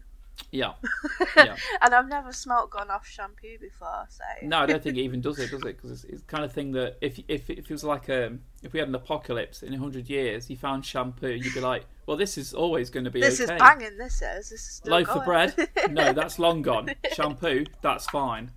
Yeah, 0.51 0.73
yeah. 1.37 1.55
and 1.81 1.93
I've 1.93 2.09
never 2.09 2.33
smelt 2.33 2.71
gone 2.71 2.89
off 2.89 3.07
shampoo 3.07 3.57
before, 3.59 4.05
so 4.09 4.23
No, 4.41 4.59
I 4.59 4.65
don't 4.65 4.83
think 4.83 4.97
it 4.97 5.01
even 5.03 5.21
does 5.21 5.39
it, 5.39 5.51
does 5.51 5.61
it? 5.61 5.77
Because 5.77 5.91
it's, 5.91 6.03
it's 6.05 6.21
the 6.21 6.27
kind 6.27 6.43
of 6.43 6.51
thing 6.51 6.71
that 6.73 6.97
if 6.99 7.19
if 7.27 7.49
if 7.49 7.59
it 7.59 7.71
was 7.71 7.83
like 7.83 8.09
um 8.09 8.41
if 8.63 8.73
we 8.73 8.79
had 8.79 8.89
an 8.89 8.95
apocalypse 8.95 9.63
in 9.63 9.73
hundred 9.73 10.09
years, 10.09 10.49
you 10.49 10.57
found 10.57 10.85
shampoo, 10.85 11.31
you'd 11.31 11.53
be 11.53 11.61
like, 11.61 11.85
well, 12.05 12.17
this 12.17 12.37
is 12.37 12.53
always 12.53 12.89
going 12.89 13.05
to 13.05 13.11
be 13.11 13.21
this 13.21 13.39
okay. 13.39 13.53
is 13.53 13.59
banging. 13.59 13.97
This 13.97 14.21
is 14.21 14.49
this 14.49 14.51
is 14.51 14.61
still 14.61 14.91
Loaf 14.91 15.09
of 15.09 15.25
bread? 15.25 15.55
No, 15.89 16.11
that's 16.13 16.39
long 16.39 16.61
gone. 16.61 16.89
Shampoo? 17.13 17.65
That's 17.81 18.05
fine. 18.07 18.51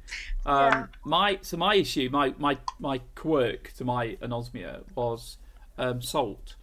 Um, 0.46 0.56
Yeah. 0.56 0.86
My 1.04 1.38
so 1.42 1.56
my 1.56 1.76
issue, 1.76 2.08
my 2.10 2.34
my 2.38 2.58
my 2.80 2.98
quirk 3.14 3.72
to 3.76 3.84
my 3.84 4.16
anosmia 4.22 4.82
was 4.94 5.38
um, 5.78 6.02
salt. 6.02 6.56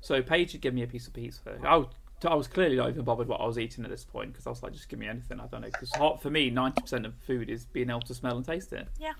So 0.00 0.20
Paige 0.20 0.52
had 0.52 0.60
given 0.60 0.74
me 0.74 0.82
a 0.82 0.86
piece 0.86 1.06
of 1.06 1.14
pizza. 1.14 1.58
I 1.62 1.76
was, 1.76 1.86
I 2.24 2.34
was 2.34 2.46
clearly 2.46 2.76
not 2.76 2.88
even 2.88 3.04
bothered 3.04 3.28
what 3.28 3.40
I 3.40 3.46
was 3.46 3.58
eating 3.58 3.84
at 3.84 3.90
this 3.90 4.04
point 4.04 4.32
because 4.32 4.46
I 4.46 4.50
was 4.50 4.62
like, 4.62 4.72
just 4.72 4.88
give 4.88 4.98
me 4.98 5.06
anything. 5.08 5.40
I 5.40 5.46
don't 5.46 5.60
know 5.60 5.68
because 5.68 5.92
hot 5.92 6.22
for 6.22 6.30
me, 6.30 6.50
ninety 6.50 6.80
percent 6.80 7.06
of 7.06 7.14
food 7.26 7.50
is 7.50 7.64
being 7.66 7.90
able 7.90 8.00
to 8.02 8.14
smell 8.14 8.36
and 8.36 8.44
taste 8.44 8.72
it. 8.72 8.88
Yeah. 8.98 9.12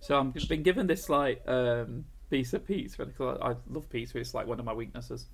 So 0.00 0.18
I'm 0.18 0.32
been 0.48 0.62
given 0.62 0.86
this 0.86 1.08
like 1.08 1.42
um, 1.46 2.04
piece 2.30 2.52
of 2.52 2.66
pizza 2.66 3.06
because 3.06 3.38
I, 3.40 3.50
I 3.50 3.54
love 3.68 3.88
pizza. 3.88 4.18
It's 4.18 4.34
like 4.34 4.46
one 4.46 4.58
of 4.58 4.64
my 4.64 4.72
weaknesses. 4.72 5.26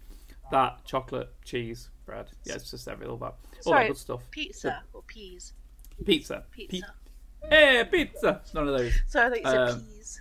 That 0.51 0.85
chocolate, 0.85 1.31
cheese, 1.45 1.91
bread. 2.07 2.31
Yeah, 2.45 2.55
it's 2.55 2.71
just 2.71 2.89
everything 2.89 3.11
all 3.11 3.19
that, 3.19 3.25
all 3.25 3.35
that 3.35 3.65
Sorry, 3.65 3.87
good 3.89 3.97
stuff. 3.99 4.23
Pizza 4.31 4.83
or 4.95 5.03
peas? 5.03 5.53
Pizza. 6.05 6.45
Pizza. 6.51 6.95
Pe- 7.43 7.49
hey, 7.51 7.85
pizza. 7.91 8.41
None 8.55 8.69
of 8.69 8.79
those. 8.79 8.95
So 9.07 9.27
I 9.27 9.31
think 9.31 9.45
you 9.45 9.51
said 9.51 9.69
Um, 9.69 9.81
peas. 9.83 10.21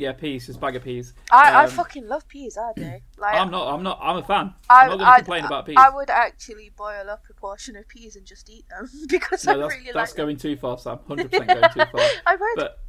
Yeah, 0.00 0.12
peas. 0.12 0.46
Just 0.46 0.60
bag 0.60 0.76
of 0.76 0.82
peas. 0.84 1.12
I, 1.30 1.50
I 1.52 1.64
um, 1.64 1.70
fucking 1.70 2.08
love 2.08 2.26
peas. 2.26 2.56
I 2.56 2.72
do. 2.74 2.90
Like 3.18 3.34
I'm 3.34 3.50
not. 3.50 3.74
I'm 3.74 3.82
not. 3.82 3.98
I'm 4.00 4.16
a 4.16 4.22
fan. 4.22 4.54
I, 4.70 4.84
I'm 4.84 4.88
not 4.88 4.96
going 4.96 4.98
to 5.00 5.06
I- 5.12 5.16
complain 5.18 5.44
about 5.44 5.66
peas. 5.66 5.76
I 5.78 5.90
would 5.90 6.08
actually 6.08 6.70
boil 6.74 7.10
up 7.10 7.22
a 7.28 7.34
portion 7.34 7.76
of 7.76 7.86
peas 7.86 8.16
and 8.16 8.24
just 8.26 8.48
eat 8.48 8.64
them 8.70 8.88
because 9.08 9.46
I 9.46 9.52
no, 9.52 9.60
that's, 9.60 9.74
really 9.74 9.92
that's 9.92 10.12
like 10.12 10.16
going 10.16 10.36
too 10.38 10.56
far, 10.56 10.78
Sam. 10.78 10.98
Hundred 11.06 11.30
percent 11.30 11.48
going 11.48 11.72
too 11.74 11.92
far. 11.92 12.08
I 12.26 12.36
would 12.36 12.48
But 12.56 12.80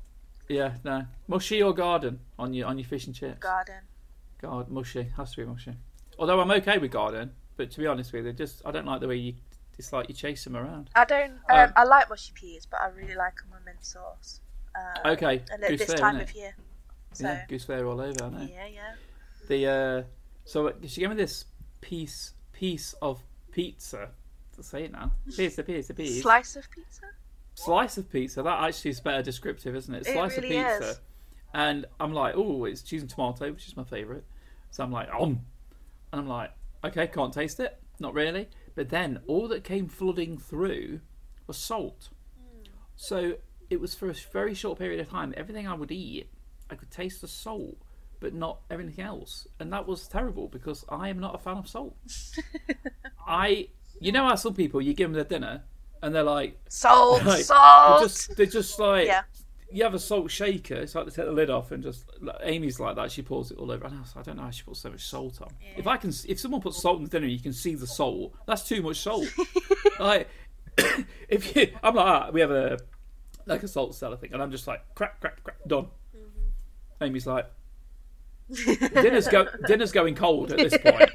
yeah, 0.48 0.76
no. 0.86 1.06
Mushy 1.28 1.62
or 1.62 1.74
garden 1.74 2.20
on 2.40 2.54
your 2.54 2.68
on 2.68 2.78
your 2.78 2.88
fish 2.88 3.06
and 3.08 3.16
chips. 3.16 3.40
garden. 3.40 3.82
God, 4.42 4.70
mushy 4.70 5.04
has 5.18 5.32
to 5.32 5.38
be 5.42 5.46
mushy. 5.46 5.74
Although 6.18 6.40
I'm 6.40 6.50
okay 6.52 6.78
with 6.78 6.92
garden, 6.92 7.32
but 7.58 7.72
to 7.72 7.80
be 7.80 7.88
honest 7.88 8.14
with 8.14 8.26
you, 8.26 8.34
just 8.34 8.62
I 8.66 8.72
don't 8.72 8.86
like 8.86 9.02
the 9.02 9.08
way 9.08 9.18
you. 9.18 9.34
It's 9.78 9.92
like 9.92 10.08
you 10.10 10.16
chase 10.16 10.44
them 10.46 10.56
around. 10.56 10.90
I 10.96 11.06
don't. 11.06 11.34
Um, 11.50 11.58
Um, 11.60 11.74
I 11.76 11.84
like 11.84 12.10
mushy 12.10 12.32
peas, 12.34 12.66
but 12.70 12.80
I 12.80 12.88
really 12.88 13.16
like 13.16 13.36
them 13.36 13.48
with 13.54 13.66
mint 13.66 13.84
sauce. 13.84 14.40
Uh, 14.74 15.10
Okay, 15.10 15.42
and 15.52 15.64
at 15.64 15.78
this 15.78 15.88
fair, 15.90 15.98
time 15.98 16.20
of 16.20 16.34
year. 16.34 16.56
So 17.14 17.26
Yeah, 17.26 17.46
goose 17.48 17.66
fair 17.66 17.86
all 17.86 18.00
over. 18.00 18.24
I 18.24 18.30
know. 18.30 18.48
yeah, 18.52 18.68
yeah. 18.68 18.94
The 19.48 19.68
uh, 19.68 20.04
so 20.46 20.74
she 20.88 21.02
gave 21.02 21.10
me 21.10 21.16
this 21.16 21.46
piece 21.82 22.34
piece 22.54 22.94
of 23.02 23.22
pizza. 23.52 24.10
To 24.56 24.64
say 24.64 24.84
it 24.84 24.92
now, 24.92 25.12
pizza, 25.36 25.64
pizza, 25.64 25.94
pizza. 25.94 26.22
Slice 26.22 26.56
of 26.58 26.70
pizza. 26.72 27.02
slice 27.56 27.98
of 27.98 28.12
pizza. 28.12 28.44
That 28.44 28.64
actually 28.64 28.92
is 28.92 29.00
better 29.00 29.22
descriptive, 29.24 29.76
isn't 29.76 29.94
it? 29.94 30.08
It 30.08 30.14
Slice 30.14 30.38
really 30.38 30.58
of 30.58 30.78
pizza. 30.80 30.90
is. 30.92 31.00
And 31.54 31.86
I'm 32.00 32.14
like, 32.14 32.36
oh, 32.38 32.66
it's 32.66 32.82
cheese 32.82 33.02
and 33.02 33.10
tomato, 33.10 33.52
which 33.52 33.68
is 33.68 33.76
my 33.76 33.84
favourite. 33.84 34.24
So 34.70 34.84
I'm 34.84 34.92
like, 34.92 35.10
um, 35.14 35.42
and 36.14 36.22
I'm 36.22 36.28
like, 36.28 36.52
okay, 36.84 37.08
can't 37.08 37.34
taste 37.34 37.60
it, 37.60 37.78
not 38.00 38.14
really. 38.14 38.48
But 38.76 38.90
then 38.90 39.20
all 39.28 39.48
that 39.50 39.64
came 39.66 39.88
flooding 39.88 40.38
through 40.38 41.02
was 41.48 41.58
salt. 41.58 42.10
So 42.96 43.34
it 43.70 43.80
was 43.82 43.96
for 43.96 44.10
a 44.10 44.14
very 44.32 44.54
short 44.54 44.80
period 44.80 45.00
of 45.00 45.10
time. 45.10 45.34
Everything 45.36 45.68
I 45.68 45.74
would 45.74 45.92
eat, 45.92 46.30
I 46.72 46.76
could 46.76 46.90
taste 46.90 47.22
the 47.22 47.28
salt, 47.28 47.76
but 48.20 48.34
not 48.34 48.60
everything 48.70 49.04
else, 49.04 49.48
and 49.60 49.72
that 49.74 49.86
was 49.88 50.08
terrible 50.08 50.48
because 50.48 50.86
I 50.90 51.10
am 51.10 51.20
not 51.20 51.36
a 51.36 51.38
fan 51.38 51.58
of 51.58 51.68
salt. 51.68 51.96
I, 53.28 53.68
you 54.00 54.12
know 54.12 54.26
how 54.26 54.36
some 54.36 54.54
people 54.54 54.82
you 54.82 54.94
give 54.94 55.10
them 55.10 55.14
their 55.16 55.24
dinner 55.24 55.64
and 56.02 56.14
they're 56.16 56.24
like, 56.24 56.60
Salt, 56.70 57.24
like, 57.26 57.44
salt. 57.44 58.00
they're 58.00 58.08
just 58.08 58.38
they're 58.38 58.46
just 58.48 58.80
like 58.80 59.06
Yeah. 59.08 59.22
you 59.72 59.84
have 59.84 59.94
a 59.94 60.00
salt 60.00 60.32
shaker. 60.32 60.76
It's 60.76 60.96
like 60.96 61.06
they 61.06 61.12
take 61.12 61.26
the 61.26 61.32
lid 61.32 61.50
off 61.50 61.72
and 61.72 61.84
just 61.84 62.06
like, 62.22 62.36
Amy's 62.42 62.80
like 62.80 62.96
that. 62.96 63.12
She 63.12 63.22
pours 63.22 63.52
it 63.52 63.58
all 63.58 63.72
over. 63.72 63.86
And 63.86 63.98
I, 63.98 64.00
was, 64.02 64.14
I 64.16 64.22
don't 64.24 64.38
know 64.38 64.44
how 64.44 64.50
she 64.52 64.64
puts 64.64 64.80
so 64.80 64.90
much 64.90 65.06
salt 65.06 65.42
on. 65.42 65.52
If 65.78 65.86
I 65.88 65.98
can, 65.98 66.12
if 66.28 66.40
someone 66.40 66.62
puts 66.62 66.82
salt 66.82 66.98
in 66.98 67.04
the 67.04 67.10
dinner, 67.10 67.28
you 67.28 67.40
can 67.40 67.54
see 67.54 67.76
the 67.76 67.88
salt. 67.88 68.34
That's 68.48 68.64
too 68.68 68.82
much 68.82 69.00
salt. 69.00 69.28
like 70.00 70.28
if 71.30 71.56
you, 71.56 71.68
I'm 71.84 71.96
like 71.96 72.06
ah, 72.06 72.30
we 72.32 72.42
have 72.42 72.52
a 72.52 72.80
like 73.46 73.64
a 73.64 73.68
salt 73.68 73.96
cellar 73.96 74.18
thing, 74.18 74.34
and 74.34 74.42
I'm 74.42 74.52
just 74.52 74.68
like 74.68 74.82
crack, 74.96 75.20
crack, 75.20 75.44
crack, 75.44 75.58
done. 75.68 75.88
Amy's 77.02 77.28
like, 77.28 77.46
dinner's 78.94 79.28
go 79.30 79.48
dinner's 79.68 79.92
going 79.92 80.14
cold 80.16 80.52
at 80.52 80.58
this 80.58 80.78
point. 80.78 81.10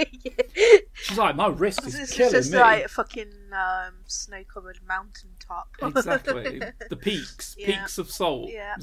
She's 0.94 1.18
like, 1.18 1.36
my 1.36 1.48
wrist 1.48 1.86
is 1.86 1.94
It's 1.94 2.12
killing 2.14 2.32
just 2.32 2.50
me. 2.52 2.58
like 2.58 2.84
a 2.86 2.88
fucking 2.88 3.30
um, 3.52 3.94
snow-covered 4.06 4.78
mountaintop. 4.88 5.68
exactly 5.82 6.60
the 6.88 6.96
peaks 6.96 7.54
Yeah. 7.58 7.66
peaks 7.80 7.98
of 7.98 8.10
salt 8.10 8.50
Yeah. 8.50 8.76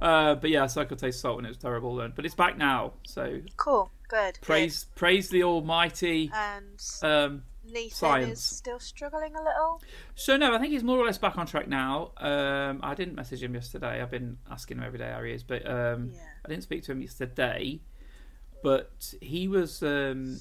uh, 0.00 0.34
but 0.36 0.50
yeah 0.50 0.66
so 0.66 0.80
i 0.80 0.84
could 0.84 0.98
taste 0.98 1.20
salt 1.20 1.38
and 1.38 1.46
it 1.46 1.50
was 1.50 1.58
terrible 1.58 1.94
then 1.96 2.12
but 2.14 2.24
it's 2.24 2.34
back 2.34 2.56
now 2.56 2.92
so 3.04 3.40
cool. 3.56 3.90
Good. 4.08 4.38
praise 4.42 4.86
praise 4.94 5.28
the 5.30 5.42
almighty 5.42 6.28
Good. 6.28 6.36
And 6.36 6.82
um 7.02 7.42
Nathan 7.72 7.90
science. 7.90 8.38
is 8.38 8.56
still 8.56 8.78
struggling 8.78 9.34
a 9.34 9.42
little. 9.42 9.80
so 10.14 10.36
no 10.36 10.54
i 10.54 10.58
think 10.58 10.72
he's 10.72 10.84
more 10.84 10.98
or 10.98 11.06
less 11.06 11.18
back 11.18 11.38
on 11.38 11.46
track 11.46 11.68
now 11.68 12.12
um 12.18 12.80
i 12.82 12.94
didn't 12.94 13.14
message 13.14 13.42
him 13.42 13.54
yesterday 13.54 14.00
i've 14.02 14.10
been 14.10 14.36
asking 14.50 14.78
him 14.78 14.84
every 14.84 14.98
day 14.98 15.10
how 15.10 15.22
he 15.22 15.32
is 15.32 15.42
but 15.42 15.66
um 15.68 16.10
Yeah. 16.12 16.20
i 16.44 16.48
didn't 16.48 16.62
speak 16.62 16.82
to 16.84 16.92
him 16.92 17.02
yesterday 17.02 17.80
but 18.62 19.14
he 19.20 19.48
was 19.48 19.82
um 19.82 20.38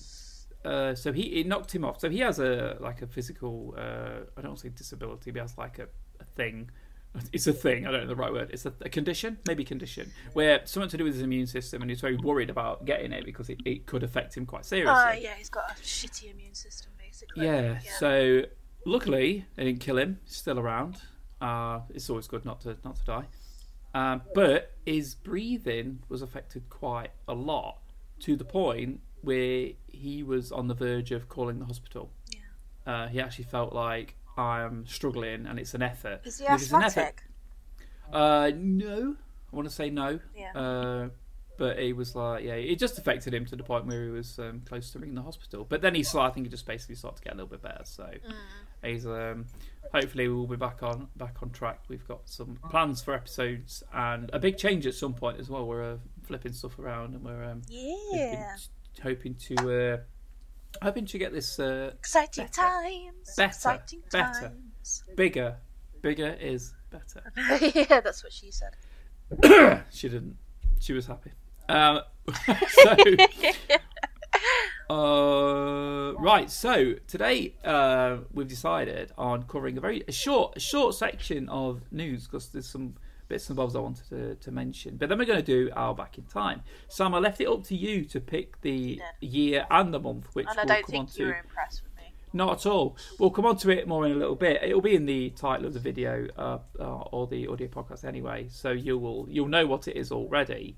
uh, 0.66 0.96
so 0.96 1.12
he 1.12 1.24
it 1.42 1.46
knocked 1.48 1.76
him 1.76 1.84
off. 1.84 2.00
So 2.00 2.10
he 2.10 2.20
has 2.20 2.40
a 2.40 2.78
like 2.80 3.02
a 3.02 3.08
physical 3.08 3.76
uh, 3.78 4.22
I 4.38 4.42
don't 4.42 4.58
say 4.58 4.70
disability, 4.70 5.30
but 5.32 5.40
he 5.40 5.42
has 5.42 5.58
like 5.58 5.78
a, 5.80 5.88
a 6.20 6.26
thing. 6.36 6.72
It's 7.32 7.46
a 7.46 7.54
thing. 7.54 7.86
I 7.86 7.92
don't 7.92 8.02
know 8.02 8.08
the 8.08 8.16
right 8.16 8.32
word. 8.34 8.50
It's 8.52 8.66
a, 8.66 8.74
a 8.82 8.90
condition, 8.90 9.38
maybe 9.46 9.64
condition, 9.64 10.10
where 10.34 10.62
something 10.66 10.90
to 10.90 10.98
do 10.98 11.04
with 11.04 11.14
his 11.14 11.22
immune 11.22 11.46
system, 11.46 11.82
and 11.84 11.92
he's 11.92 12.02
very 12.02 12.16
worried 12.16 12.50
about 12.50 12.86
getting 12.86 13.12
it 13.12 13.24
because 13.24 13.50
it, 13.52 13.60
it 13.66 13.86
could 13.86 14.02
affect 14.04 14.36
him 14.36 14.48
quite 14.48 14.66
seriously. 14.66 14.94
Uh, 14.94 15.12
yeah, 15.14 15.36
he's 15.38 15.50
got 15.50 15.70
a 15.70 15.76
shitty 15.84 16.32
immune 16.34 16.56
system, 16.56 16.93
basically. 17.36 17.46
Yeah, 17.46 17.80
So 18.00 18.44
luckily 18.86 19.46
they 19.56 19.64
didn't 19.66 19.80
kill 19.82 19.98
him. 19.98 20.20
He's 20.26 20.36
still 20.36 20.60
around. 20.60 20.98
Uh, 21.42 21.82
it's 21.94 22.10
always 22.10 22.28
good 22.28 22.46
not 22.46 22.62
to 22.62 22.78
not 22.84 22.96
to 22.98 23.06
die. 23.06 23.26
Um, 23.96 24.22
but 24.34 24.72
his 24.86 25.14
breathing 25.16 26.00
was 26.10 26.22
affected 26.22 26.70
quite 26.70 27.12
a 27.28 27.34
lot 27.34 27.78
to 28.22 28.36
the 28.36 28.46
point 28.46 29.02
where 29.22 29.70
he 29.88 30.24
was 30.24 30.52
on 30.52 30.68
the 30.68 30.74
verge 30.74 31.12
of 31.12 31.30
calling 31.30 31.60
the 31.60 31.66
hospital. 31.66 32.12
Yeah. 32.32 32.40
Uh, 32.92 33.08
he 33.08 33.20
actually 33.22 33.46
felt 33.46 33.74
like 33.74 34.16
I'm 34.38 34.86
struggling 34.88 35.46
and 35.46 35.60
it's 35.60 35.74
an 35.76 35.82
effort. 35.84 36.22
Is 36.26 36.40
he 36.40 36.46
And 36.48 36.56
if 36.56 36.62
it's 36.64 36.72
an 36.72 36.82
effort- 36.84 36.88
asthmatic? 36.88 37.24
uh, 38.12 38.52
no, 38.56 39.16
I 39.52 39.56
want 39.56 39.68
to 39.68 39.74
say 39.74 39.90
no. 39.90 40.20
Yeah. 40.36 40.52
But 41.58 41.78
he 41.80 41.94
was 41.94 42.16
like, 42.16 42.44
yeah, 42.44 42.54
it 42.54 42.80
just 42.80 42.98
affected 42.98 43.34
him 43.34 43.46
to 43.46 43.56
the 43.56 43.64
point 43.64 43.86
where 43.86 44.04
he 44.06 44.10
was 44.10 44.40
um, 44.40 44.62
close 44.66 44.90
to 44.92 45.00
ringing 45.00 45.14
the 45.16 45.22
hospital. 45.22 45.66
But 45.70 45.82
then 45.82 45.94
he 45.94 46.02
saw, 46.02 46.26
I 46.26 46.32
think 46.32 46.48
he 46.48 46.50
just 46.50 46.66
basically 46.66 46.96
started 46.96 47.18
to 47.18 47.24
get 47.24 47.34
a 47.34 47.36
little 47.36 47.50
bit 47.50 47.62
better. 47.62 47.84
So 47.86 48.04
Mm. 48.06 48.34
he's 48.90 49.06
um, 49.06 49.46
hopefully 49.94 50.28
we'll 50.28 50.48
be 50.48 50.56
back 50.56 50.82
on 50.82 51.10
back 51.16 51.38
on 51.44 51.52
track. 51.52 51.82
We've 51.90 52.08
got 52.08 52.22
some 52.28 52.58
plans 52.72 53.02
for 53.04 53.14
episodes 53.14 53.84
and 53.94 54.32
a 54.34 54.40
big 54.40 54.58
change 54.58 54.88
at 54.88 54.96
some 54.96 55.14
point 55.14 55.40
as 55.40 55.50
well. 55.50 55.68
We're 55.68 55.94
uh, 55.94 55.98
flipping 56.24 56.54
stuff 56.54 56.80
around 56.80 57.14
and 57.14 57.24
we're 57.24 57.44
um, 57.44 57.62
Yeah. 57.70 58.56
hoping 59.04 59.36
to 59.36 59.94
uh, 59.94 59.98
hoping 60.82 61.06
to 61.06 61.18
get 61.20 61.34
this 61.34 61.60
uh, 61.60 61.92
Exciting 62.00 62.46
Better. 62.46 62.62
times. 62.62 63.36
Better. 63.38 63.48
Exciting 63.50 64.02
Better. 64.12 64.40
times. 64.50 65.04
bigger. 65.16 65.58
Bigger 66.02 66.36
is 66.42 66.74
better. 66.90 67.32
yeah, 67.76 68.02
that's 68.02 68.24
what 68.24 68.34
she 68.34 68.50
said. 68.52 68.74
she 69.92 70.10
didn't. 70.10 70.36
She 70.80 70.94
was 70.94 71.06
happy. 71.06 71.32
Um, 71.74 72.02
so, 72.70 72.96
uh, 74.90 76.14
right. 76.20 76.50
So 76.52 76.94
today 77.08 77.56
uh, 77.64 78.18
we've 78.32 78.48
decided 78.48 79.12
on 79.18 79.44
covering 79.44 79.78
a 79.78 79.82
very 79.82 80.04
a 80.08 80.12
short, 80.12 80.56
a 80.56 80.60
short 80.60 80.94
section 80.94 81.50
of 81.50 81.82
news 81.92 82.26
because 82.28 82.50
there's 82.50 82.68
some 82.70 82.94
bits 83.28 83.50
and 83.50 83.58
bobs 83.58 83.76
I 83.76 83.80
wanted 83.80 84.08
to, 84.10 84.36
to 84.36 84.52
mention. 84.52 84.98
But 84.98 85.10
then 85.10 85.18
we're 85.18 85.26
going 85.26 85.44
to 85.44 85.46
do 85.46 85.72
our 85.76 85.96
back 85.96 86.20
in 86.20 86.26
time. 86.26 86.62
Sam, 86.90 87.16
I 87.16 87.18
left 87.20 87.42
it 87.42 87.48
up 87.48 87.64
to 87.66 87.76
you 87.76 88.06
to 88.06 88.20
pick 88.20 88.62
the 88.62 89.02
year 89.20 89.66
and 89.72 89.92
the 89.92 90.00
month, 90.00 90.28
which 90.34 90.46
And 90.48 90.60
I 90.60 90.64
we'll 90.64 90.76
don't 90.76 90.86
come 90.86 91.00
on 91.00 91.06
to. 91.08 91.20
you 91.20 91.26
were 91.26 91.40
impressed 91.40 91.82
with 91.84 91.96
me. 91.98 92.14
Not 92.34 92.60
at 92.60 92.66
all. 92.68 92.98
We'll 93.18 93.32
come 93.32 93.48
on 93.48 93.58
to 93.58 93.72
it 93.72 93.88
more 93.88 94.06
in 94.06 94.12
a 94.12 94.16
little 94.16 94.36
bit. 94.36 94.62
It'll 94.62 94.80
be 94.82 94.96
in 94.96 95.08
the 95.08 95.32
title 95.32 95.66
of 95.66 95.74
the 95.74 95.80
video 95.80 96.28
uh, 96.38 96.60
uh, 96.80 96.84
or 97.12 97.26
the 97.26 97.48
audio 97.48 97.68
podcast 97.68 98.06
anyway, 98.06 98.48
so 98.52 98.70
you 98.70 99.00
will 99.00 99.26
you'll 99.28 99.48
know 99.48 99.66
what 99.66 99.88
it 99.88 99.98
is 99.98 100.12
already. 100.12 100.78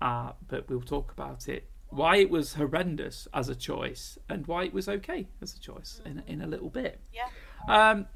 Uh, 0.00 0.32
but 0.48 0.68
we'll 0.68 0.80
talk 0.82 1.12
about 1.12 1.48
it. 1.48 1.68
Why 1.88 2.16
it 2.16 2.30
was 2.30 2.54
horrendous 2.54 3.28
as 3.32 3.48
a 3.48 3.54
choice 3.54 4.18
and 4.28 4.46
why 4.46 4.64
it 4.64 4.74
was 4.74 4.88
okay 4.88 5.28
as 5.40 5.54
a 5.54 5.60
choice 5.60 6.00
in 6.04 6.22
in 6.26 6.42
a 6.42 6.46
little 6.46 6.68
bit. 6.70 7.00
Yeah. 7.12 7.28
Um, 7.68 8.06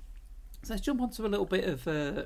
so 0.62 0.74
let's 0.74 0.84
jump 0.84 1.00
onto 1.00 1.24
a 1.24 1.28
little 1.28 1.46
bit 1.46 1.64
of 1.64 1.86
uh, 1.88 2.24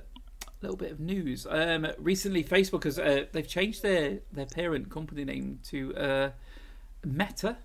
little 0.60 0.76
bit 0.76 0.90
of 0.90 1.00
news. 1.00 1.46
Um, 1.48 1.86
recently, 1.98 2.42
Facebook 2.42 2.84
has 2.84 2.98
uh, 2.98 3.26
they've 3.32 3.46
changed 3.46 3.82
their 3.82 4.20
their 4.32 4.46
parent 4.46 4.90
company 4.90 5.24
name 5.24 5.60
to 5.64 5.94
uh, 5.96 6.30
Meta. 7.04 7.58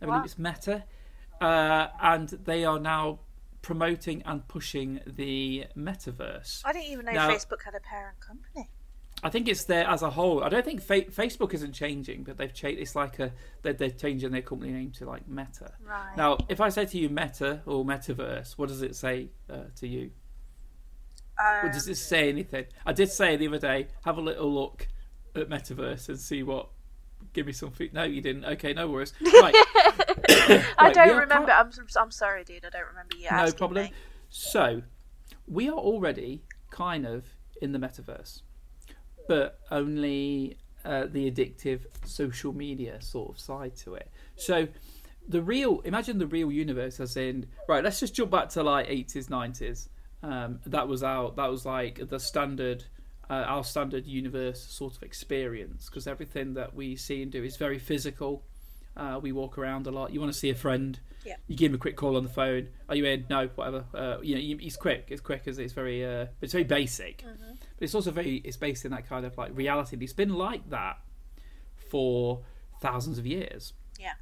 I 0.00 0.06
believe 0.06 0.24
it's 0.24 0.38
Meta, 0.38 0.84
uh, 1.40 1.86
and 2.00 2.28
they 2.30 2.64
are 2.64 2.80
now 2.80 3.20
promoting 3.60 4.22
and 4.26 4.48
pushing 4.48 5.00
the 5.06 5.66
metaverse. 5.76 6.62
I 6.64 6.72
didn't 6.72 6.88
even 6.90 7.06
know 7.06 7.12
Now- 7.12 7.30
Facebook 7.30 7.62
had 7.64 7.74
a 7.76 7.80
parent 7.80 8.18
company. 8.18 8.68
I 9.22 9.30
think 9.30 9.46
it's 9.48 9.64
there 9.64 9.86
as 9.86 10.02
a 10.02 10.10
whole. 10.10 10.42
I 10.42 10.48
don't 10.48 10.64
think 10.64 10.82
fa- 10.82 11.02
Facebook 11.02 11.54
isn't 11.54 11.72
changing, 11.72 12.24
but 12.24 12.36
they've 12.38 12.52
changed. 12.52 12.80
It's 12.80 12.96
like 12.96 13.18
a 13.20 13.32
they're, 13.62 13.72
they're 13.72 13.90
changing 13.90 14.32
their 14.32 14.42
company 14.42 14.72
name 14.72 14.90
to 14.92 15.06
like 15.06 15.28
Meta. 15.28 15.72
Right. 15.86 16.16
Now, 16.16 16.38
if 16.48 16.60
I 16.60 16.68
say 16.70 16.84
to 16.86 16.98
you 16.98 17.08
Meta 17.08 17.62
or 17.66 17.84
Metaverse, 17.84 18.58
what 18.58 18.68
does 18.68 18.82
it 18.82 18.96
say 18.96 19.28
uh, 19.48 19.64
to 19.76 19.86
you? 19.86 20.10
um, 21.38 21.66
Or 21.66 21.72
does 21.72 21.86
it 21.88 21.96
say 21.96 22.28
anything? 22.28 22.64
I 22.84 22.92
did 22.92 23.10
say 23.10 23.36
the 23.36 23.46
other 23.48 23.58
day, 23.58 23.88
have 24.04 24.18
a 24.18 24.20
little 24.20 24.52
look 24.52 24.88
at 25.36 25.48
Metaverse 25.48 26.08
and 26.08 26.18
see 26.18 26.42
what. 26.42 26.68
Give 27.32 27.46
me 27.46 27.52
something. 27.52 27.88
No, 27.92 28.02
you 28.02 28.20
didn't. 28.20 28.44
Okay, 28.44 28.72
no 28.72 28.88
worries. 28.88 29.12
Right. 29.20 29.54
I 29.56 30.64
Right, 30.80 30.94
don't 30.94 31.16
remember. 31.16 31.52
I'm, 31.52 31.70
I'm 31.96 32.10
sorry, 32.10 32.42
dude. 32.42 32.64
I 32.64 32.70
don't 32.70 32.86
remember 32.88 33.16
you 33.16 33.28
no 33.30 33.52
problem. 33.52 33.84
me. 33.84 33.92
So, 34.28 34.82
we 35.46 35.68
are 35.68 35.78
already 35.78 36.42
kind 36.70 37.06
of 37.06 37.24
in 37.62 37.70
the 37.72 37.78
metaverse, 37.78 38.42
but 39.28 39.58
only 39.70 40.56
uh, 40.84 41.06
the 41.06 41.30
addictive 41.30 41.80
social 42.04 42.52
media 42.52 43.00
sort 43.00 43.30
of 43.30 43.38
side 43.40 43.76
to 43.76 43.94
it. 43.94 44.10
So, 44.36 44.68
the 45.28 45.40
real 45.42 45.80
imagine 45.80 46.18
the 46.18 46.26
real 46.26 46.50
universe 46.50 46.98
as 46.98 47.16
in 47.16 47.46
right. 47.68 47.84
Let's 47.84 48.00
just 48.00 48.14
jump 48.14 48.30
back 48.32 48.48
to 48.50 48.62
like 48.62 48.86
eighties, 48.88 49.30
nineties. 49.30 49.88
Um, 50.22 50.60
that 50.66 50.88
was 50.88 51.02
our 51.02 51.30
that 51.32 51.50
was 51.50 51.64
like 51.66 52.08
the 52.08 52.18
standard. 52.18 52.84
Uh, 53.30 53.34
our 53.46 53.64
standard 53.64 54.04
universe 54.04 54.60
sort 54.62 54.94
of 54.96 55.02
experience 55.02 55.86
because 55.86 56.06
everything 56.06 56.52
that 56.54 56.74
we 56.74 56.96
see 56.96 57.22
and 57.22 57.30
do 57.32 57.42
is 57.42 57.56
very 57.56 57.78
physical. 57.78 58.42
Uh, 58.94 59.18
we 59.22 59.32
walk 59.32 59.56
around 59.56 59.86
a 59.86 59.90
lot. 59.90 60.12
You 60.12 60.20
want 60.20 60.30
to 60.32 60.38
see 60.38 60.50
a 60.50 60.54
friend, 60.54 61.00
Yeah. 61.24 61.36
you 61.46 61.56
give 61.56 61.70
him 61.70 61.76
a 61.76 61.78
quick 61.78 61.96
call 61.96 62.16
on 62.18 62.24
the 62.24 62.28
phone. 62.28 62.68
Are 62.90 62.94
you 62.96 63.06
in? 63.06 63.24
No, 63.30 63.46
whatever. 63.54 63.84
Uh, 63.94 64.18
you 64.20 64.34
know, 64.56 64.58
it's 64.62 64.76
quick. 64.76 65.06
It's 65.08 65.22
quick 65.22 65.44
as 65.46 65.58
it's 65.58 65.72
very. 65.72 66.04
Uh, 66.04 66.26
it's 66.42 66.52
very 66.52 66.64
basic, 66.64 67.24
but 67.24 67.51
it's 67.82 67.94
also 67.94 68.10
very. 68.10 68.36
It's 68.36 68.56
based 68.56 68.84
in 68.84 68.92
that 68.92 69.08
kind 69.08 69.26
of 69.26 69.36
like 69.36 69.56
reality. 69.56 69.96
It's 70.00 70.12
been 70.12 70.34
like 70.34 70.70
that 70.70 70.98
for 71.90 72.42
thousands 72.80 73.18
of 73.18 73.26
years. 73.26 73.72
Yeah. 73.98 74.14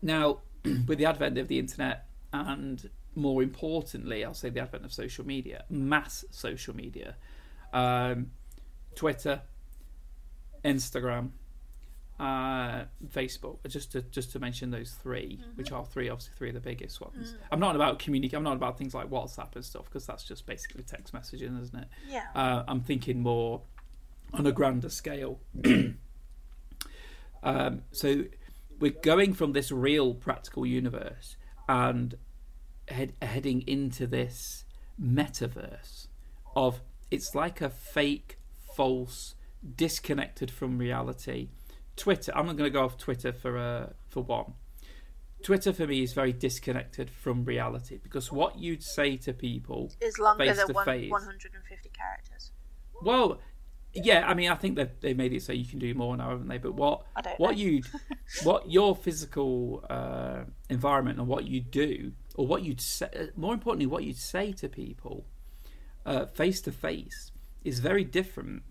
Now, 0.00 0.38
with 0.86 0.98
the 0.98 1.06
advent 1.06 1.36
of 1.38 1.48
the 1.48 1.58
internet 1.58 2.06
and 2.32 2.88
more 3.14 3.42
importantly, 3.42 4.24
I'll 4.24 4.34
say 4.34 4.50
the 4.50 4.60
advent 4.60 4.84
of 4.84 4.92
social 4.92 5.26
media, 5.26 5.64
mass 5.68 6.24
social 6.30 6.74
media, 6.74 7.16
um, 7.72 8.30
Twitter, 8.94 9.42
Instagram, 10.64 11.30
uh, 12.20 12.84
Facebook, 13.08 13.58
just 13.66 13.92
to 13.92 14.02
just 14.02 14.30
to 14.32 14.38
mention 14.38 14.70
those 14.70 14.92
3 15.02 15.40
which 15.54 15.72
are 15.72 15.84
three, 15.86 16.10
obviously 16.10 16.34
three 16.36 16.48
of 16.48 16.54
the 16.54 16.60
biggest 16.60 17.00
ones. 17.00 17.34
I'm 17.50 17.60
not 17.60 17.74
about 17.74 17.98
communicate. 17.98 18.36
I'm 18.36 18.42
not 18.42 18.56
about 18.56 18.76
things 18.76 18.94
like 18.94 19.08
WhatsApp 19.08 19.56
and 19.56 19.64
stuff 19.64 19.86
because 19.86 20.06
that's 20.06 20.22
just 20.24 20.44
basically 20.46 20.82
text 20.82 21.14
messaging, 21.14 21.60
isn't 21.60 21.78
it? 21.78 21.88
Yeah. 22.08 22.26
Uh, 22.34 22.64
I'm 22.68 22.82
thinking 22.82 23.20
more 23.20 23.62
on 24.34 24.46
a 24.46 24.52
grander 24.52 24.90
scale. 24.90 25.40
um, 27.42 27.82
so 27.90 28.24
we're 28.78 28.92
going 29.02 29.32
from 29.32 29.52
this 29.52 29.72
real 29.72 30.12
practical 30.12 30.66
universe 30.66 31.36
and 31.68 32.16
head, 32.88 33.14
heading 33.22 33.62
into 33.66 34.06
this 34.06 34.64
metaverse 35.02 36.08
of 36.54 36.82
it's 37.10 37.34
like 37.34 37.62
a 37.62 37.70
fake, 37.70 38.38
false, 38.76 39.34
disconnected 39.76 40.50
from 40.50 40.78
reality. 40.78 41.48
Twitter. 42.00 42.32
I'm 42.34 42.46
not 42.46 42.56
going 42.56 42.70
to 42.70 42.72
go 42.72 42.84
off 42.84 42.96
Twitter 42.96 43.32
for 43.32 43.58
uh, 43.58 43.86
for 44.08 44.22
one. 44.22 44.54
Twitter 45.42 45.72
for 45.72 45.86
me 45.86 46.02
is 46.02 46.12
very 46.12 46.32
disconnected 46.32 47.10
from 47.10 47.44
reality 47.44 47.98
because 48.02 48.32
what 48.32 48.58
you'd 48.58 48.82
say 48.82 49.16
to 49.18 49.32
people 49.32 49.92
Is 50.00 50.18
longer 50.18 50.44
face 50.44 50.56
than 50.56 50.66
to 50.66 50.72
one, 50.72 50.84
face. 50.84 51.10
150 51.10 51.90
characters. 51.90 52.52
Well, 53.02 53.40
yeah, 53.94 54.26
I 54.26 54.34
mean, 54.34 54.50
I 54.50 54.54
think 54.54 54.76
that 54.76 55.00
they 55.00 55.14
made 55.14 55.32
it 55.32 55.42
so 55.42 55.52
you 55.52 55.64
can 55.64 55.78
do 55.78 55.94
more 55.94 56.16
now, 56.16 56.30
haven't 56.30 56.48
they? 56.48 56.58
But 56.58 56.74
what 56.74 57.04
what 57.36 57.56
you'd 57.56 57.86
what 58.44 58.70
your 58.70 58.96
physical 58.96 59.84
uh, 59.90 60.44
environment 60.70 61.18
and 61.18 61.28
what 61.28 61.44
you 61.44 61.60
do, 61.60 62.12
or 62.34 62.46
what 62.46 62.62
you'd 62.62 62.80
say, 62.80 63.30
more 63.36 63.52
importantly, 63.52 63.86
what 63.86 64.04
you'd 64.04 64.16
say 64.16 64.52
to 64.52 64.68
people 64.68 65.26
face 66.32 66.62
to 66.62 66.72
face 66.72 67.30
is 67.62 67.78
very 67.80 68.04
different 68.04 68.62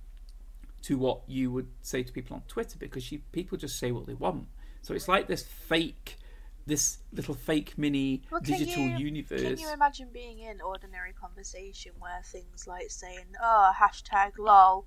to 0.83 0.98
what 0.98 1.21
you 1.27 1.51
would 1.51 1.67
say 1.81 2.03
to 2.03 2.12
people 2.12 2.36
on 2.36 2.43
Twitter 2.48 2.77
because 2.77 3.12
you, 3.12 3.19
people 3.31 3.57
just 3.57 3.77
say 3.79 3.91
what 3.91 4.05
they 4.07 4.13
want. 4.13 4.48
So 4.81 4.93
it's 4.93 5.07
like 5.07 5.27
this 5.27 5.43
fake, 5.43 6.17
this 6.65 7.00
little 7.12 7.33
fake 7.36 7.77
mini 7.77 8.24
Well, 8.31 8.41
digital 8.41 8.83
you- 8.83 8.98
universe. 9.07 9.41
Can 9.41 9.57
you 9.59 9.71
imagine 9.74 10.09
being 10.13 10.39
in 10.39 10.62
ordinary 10.62 11.13
conversation 11.13 11.91
where 12.00 12.21
things 12.24 12.65
like 12.67 12.89
saying, 12.89 13.25
oh, 13.41 13.71
hashtag 13.77 14.31
lol 14.39 14.86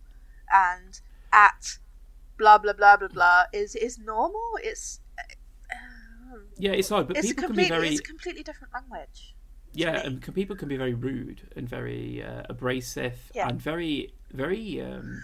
and 0.53 1.01
at 1.33 1.79
blah 2.39 2.59
blah 2.59 2.73
blah 2.73 2.97
blah 2.97 3.09
blah 3.09 3.45
is 3.53 3.75
is 3.77 3.99
normal? 3.99 4.59
It's. 4.63 5.01
Uh, 5.19 5.35
yeah, 6.59 6.73
it's 6.73 6.89
hard, 6.89 7.09
but 7.09 7.17
it's 7.19 7.27
people 7.29 7.45
can 7.49 7.57
be 7.57 7.69
very 7.69 7.89
it's 7.89 8.01
a 8.01 8.03
completely 8.03 8.43
different 8.43 8.73
language. 8.73 9.35
yeah, 9.75 10.01
and 10.07 10.35
people 10.35 10.57
can 10.57 10.69
be 10.69 10.77
very 10.77 10.95
rude 10.95 11.43
and 11.57 11.69
very 11.69 12.23
uh, 12.23 12.43
abrasive 12.49 13.31
Yeah. 13.35 13.49
and 13.49 13.61
very 13.61 14.15
very 14.33 14.81
um, 14.81 15.23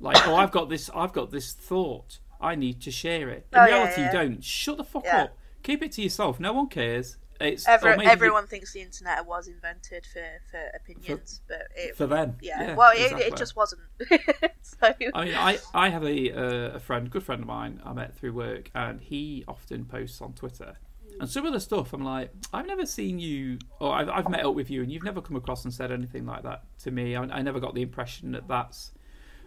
like 0.00 0.26
oh 0.26 0.34
I've 0.36 0.50
got 0.50 0.68
this 0.68 0.90
I've 0.94 1.12
got 1.12 1.30
this 1.30 1.52
thought 1.52 2.18
I 2.40 2.54
need 2.56 2.82
to 2.82 2.90
share 2.90 3.30
it. 3.30 3.46
In 3.52 3.58
Oh, 3.58 3.64
reality, 3.64 4.00
yeah. 4.02 4.06
you 4.06 4.12
don't. 4.12 4.44
Shut 4.44 4.76
the 4.76 4.84
fuck 4.84 5.04
Yeah. 5.04 5.22
up. 5.22 5.38
Keep 5.62 5.82
it 5.82 5.92
to 5.92 6.02
yourself. 6.02 6.38
No 6.38 6.52
one 6.52 6.66
cares. 6.68 7.16
It's 7.40 7.66
Every, 7.66 8.06
everyone 8.06 8.46
thinks 8.46 8.72
the 8.72 8.80
internet 8.82 9.26
was 9.26 9.48
invented 9.48 10.06
for, 10.06 10.22
for 10.50 10.60
opinions, 10.76 11.40
but 11.48 11.62
it, 11.74 11.96
for 11.96 12.06
them. 12.06 12.36
yeah, 12.40 12.74
well, 12.74 12.92
it, 12.92 13.00
exactly. 13.00 13.24
it 13.24 13.36
just 13.36 13.56
wasn't. 13.56 13.80
so 14.62 14.76
I 14.82 15.24
mean, 15.24 15.34
I, 15.34 15.58
I 15.74 15.88
have 15.88 16.04
a 16.04 16.30
uh, 16.32 16.76
a 16.76 16.78
friend, 16.80 17.10
good 17.10 17.22
friend 17.24 17.40
of 17.40 17.48
mine, 17.48 17.80
I 17.84 17.92
met 17.92 18.14
through 18.16 18.34
work, 18.34 18.70
and 18.74 19.00
he 19.00 19.44
often 19.48 19.84
posts 19.84 20.20
on 20.20 20.34
Twitter. 20.34 20.76
And 21.18 21.28
some 21.28 21.44
of 21.46 21.52
the 21.52 21.60
stuff, 21.60 21.92
I'm 21.92 22.04
like, 22.04 22.30
I've 22.52 22.66
never 22.66 22.86
seen 22.86 23.18
you, 23.18 23.58
or 23.80 23.92
I've, 23.92 24.08
I've 24.08 24.28
met 24.28 24.44
up 24.44 24.54
with 24.54 24.70
you, 24.70 24.82
and 24.82 24.92
you've 24.92 25.04
never 25.04 25.20
come 25.20 25.36
across 25.36 25.64
and 25.64 25.72
said 25.74 25.90
anything 25.90 26.26
like 26.26 26.42
that 26.44 26.62
to 26.80 26.90
me. 26.90 27.16
I, 27.16 27.22
I 27.22 27.42
never 27.42 27.58
got 27.58 27.74
the 27.74 27.82
impression 27.82 28.32
that 28.32 28.46
that's 28.48 28.92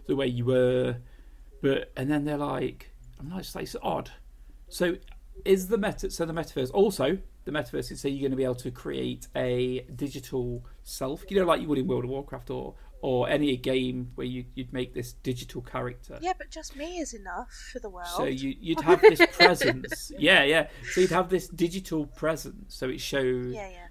the 0.08 0.16
way 0.16 0.28
you 0.28 0.46
were. 0.46 0.98
But 1.62 1.92
and 1.98 2.10
then 2.10 2.26
they're 2.26 2.38
like, 2.38 2.92
I'm 3.20 3.30
not 3.30 3.40
just 3.40 3.56
like 3.56 3.64
it's 3.64 3.76
odd. 3.82 4.12
So 4.70 4.98
is 5.46 5.68
the 5.68 5.78
meta? 5.78 6.10
So 6.12 6.26
the 6.26 6.34
metaverse 6.34 6.72
also 6.74 7.20
the 7.48 7.54
metaverse 7.54 7.92
is 7.92 8.02
so 8.02 8.08
you're 8.10 8.20
going 8.20 8.32
to 8.32 8.38
be 8.38 8.44
able 8.44 8.56
to 8.56 8.70
create 8.70 9.28
a 9.36 9.80
digital 9.96 10.66
self, 10.84 11.24
you 11.30 11.40
know, 11.40 11.46
like 11.46 11.62
you 11.62 11.68
would 11.68 11.78
in 11.78 11.88
World 11.88 12.04
of 12.04 12.10
Warcraft 12.12 12.50
or 12.52 12.76
or 13.02 13.30
any 13.30 13.56
game 13.58 14.12
where 14.16 14.26
you, 14.26 14.44
you'd 14.56 14.74
make 14.74 14.94
this 14.94 15.14
digital 15.14 15.62
character. 15.62 16.18
yeah, 16.20 16.34
but 16.38 16.50
just 16.50 16.76
me 16.76 16.98
is 16.98 17.14
enough 17.14 17.70
for 17.72 17.80
the 17.80 17.90
world. 17.90 18.08
So 18.08 18.26
you, 18.26 18.56
you'd 18.60 18.82
have 18.90 19.02
this 19.02 19.22
presence, 19.34 20.12
yeah, 20.18 20.44
yeah. 20.44 20.68
So 20.92 21.02
you'd 21.02 21.12
have 21.12 21.30
this 21.30 21.48
digital 21.48 22.08
presence. 22.08 22.76
So 22.76 22.90
it 22.90 23.00
shows, 23.00 23.54
yeah, 23.54 23.70
yeah. 23.70 23.87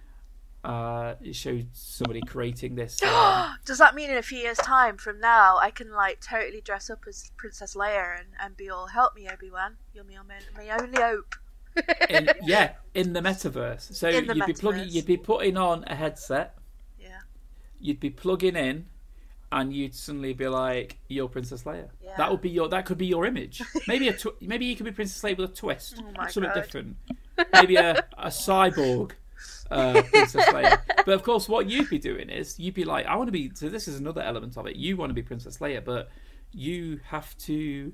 Uh, 0.64 1.14
it 1.22 1.34
showed 1.36 1.68
somebody 1.72 2.20
creating 2.22 2.74
this. 2.74 3.00
Um, 3.06 3.56
Does 3.64 3.78
that 3.78 3.94
mean 3.94 4.10
in 4.10 4.16
a 4.16 4.22
few 4.22 4.38
years' 4.38 4.58
time 4.58 4.96
from 4.96 5.20
now 5.20 5.58
I 5.58 5.70
can 5.70 5.90
like 5.92 6.20
totally 6.20 6.60
dress 6.60 6.90
up 6.90 7.04
as 7.08 7.30
Princess 7.36 7.74
Leia 7.74 8.18
and, 8.18 8.28
and 8.40 8.56
be 8.56 8.68
all 8.70 8.86
help 8.86 9.14
me 9.14 9.28
Obi 9.28 9.50
Wan? 9.50 9.76
You're 9.94 10.04
my, 10.04 10.16
my 10.56 10.70
only 10.80 11.00
hope. 11.00 11.34
in, 12.08 12.30
yeah, 12.42 12.72
in 12.94 13.12
the 13.12 13.20
metaverse. 13.20 13.94
So 13.94 14.10
the 14.10 14.34
you'd 14.34 14.46
be 14.46 14.52
plugging, 14.52 14.88
you'd 14.88 15.06
be 15.06 15.16
putting 15.16 15.56
on 15.56 15.84
a 15.86 15.94
headset. 15.94 16.56
Yeah. 16.98 17.20
You'd 17.80 18.00
be 18.00 18.10
plugging 18.10 18.56
in, 18.56 18.86
and 19.52 19.72
you'd 19.72 19.94
suddenly 19.94 20.32
be 20.32 20.48
like, 20.48 20.98
"You're 21.08 21.28
Princess 21.28 21.62
Leia." 21.64 21.88
Yeah. 22.02 22.16
That 22.16 22.30
would 22.30 22.40
be 22.40 22.50
your. 22.50 22.68
That 22.68 22.86
could 22.86 22.98
be 22.98 23.06
your 23.06 23.26
image. 23.26 23.62
Maybe 23.86 24.08
a. 24.08 24.12
Tw- 24.14 24.40
maybe 24.40 24.66
you 24.66 24.76
could 24.76 24.86
be 24.86 24.92
Princess 24.92 25.22
Leia 25.22 25.36
with 25.36 25.50
a 25.50 25.54
twist. 25.54 26.02
Oh 26.18 26.26
something 26.28 26.50
God. 26.52 26.54
different. 26.54 26.96
Maybe 27.52 27.76
a 27.76 28.04
a 28.18 28.28
cyborg. 28.28 29.12
Uh, 29.70 30.02
Princess 30.02 30.44
Leia. 30.46 30.80
But 31.04 31.08
of 31.14 31.22
course, 31.22 31.48
what 31.48 31.68
you'd 31.68 31.90
be 31.90 31.98
doing 31.98 32.30
is 32.30 32.58
you'd 32.58 32.74
be 32.74 32.84
like, 32.84 33.06
I 33.06 33.16
want 33.16 33.28
to 33.28 33.32
be. 33.32 33.50
So 33.54 33.68
this 33.68 33.88
is 33.88 33.98
another 33.98 34.22
element 34.22 34.56
of 34.56 34.66
it. 34.66 34.76
You 34.76 34.96
want 34.96 35.10
to 35.10 35.14
be 35.14 35.22
Princess 35.22 35.58
Leia, 35.58 35.84
but 35.84 36.08
you 36.52 37.00
have 37.08 37.36
to 37.38 37.92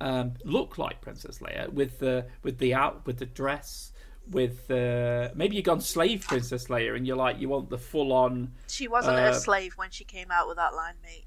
um, 0.00 0.34
look 0.44 0.78
like 0.78 1.00
Princess 1.00 1.38
Leia 1.40 1.72
with 1.72 1.98
the 1.98 2.26
with 2.42 2.58
the 2.58 2.74
out 2.74 3.06
with 3.06 3.18
the 3.18 3.26
dress. 3.26 3.92
With 4.30 4.70
uh, 4.70 5.30
maybe 5.34 5.56
you've 5.56 5.64
gone 5.64 5.80
slave 5.80 6.24
Princess 6.28 6.68
Leia, 6.68 6.94
and 6.96 7.04
you're 7.06 7.16
like 7.16 7.40
you 7.40 7.48
want 7.48 7.70
the 7.70 7.78
full 7.78 8.12
on 8.12 8.52
She 8.68 8.86
wasn't 8.86 9.18
Uh, 9.18 9.30
a 9.30 9.34
slave 9.34 9.72
when 9.76 9.90
she 9.90 10.04
came 10.04 10.30
out 10.30 10.46
with 10.46 10.56
that 10.58 10.74
line, 10.74 10.94
mate. 11.02 11.24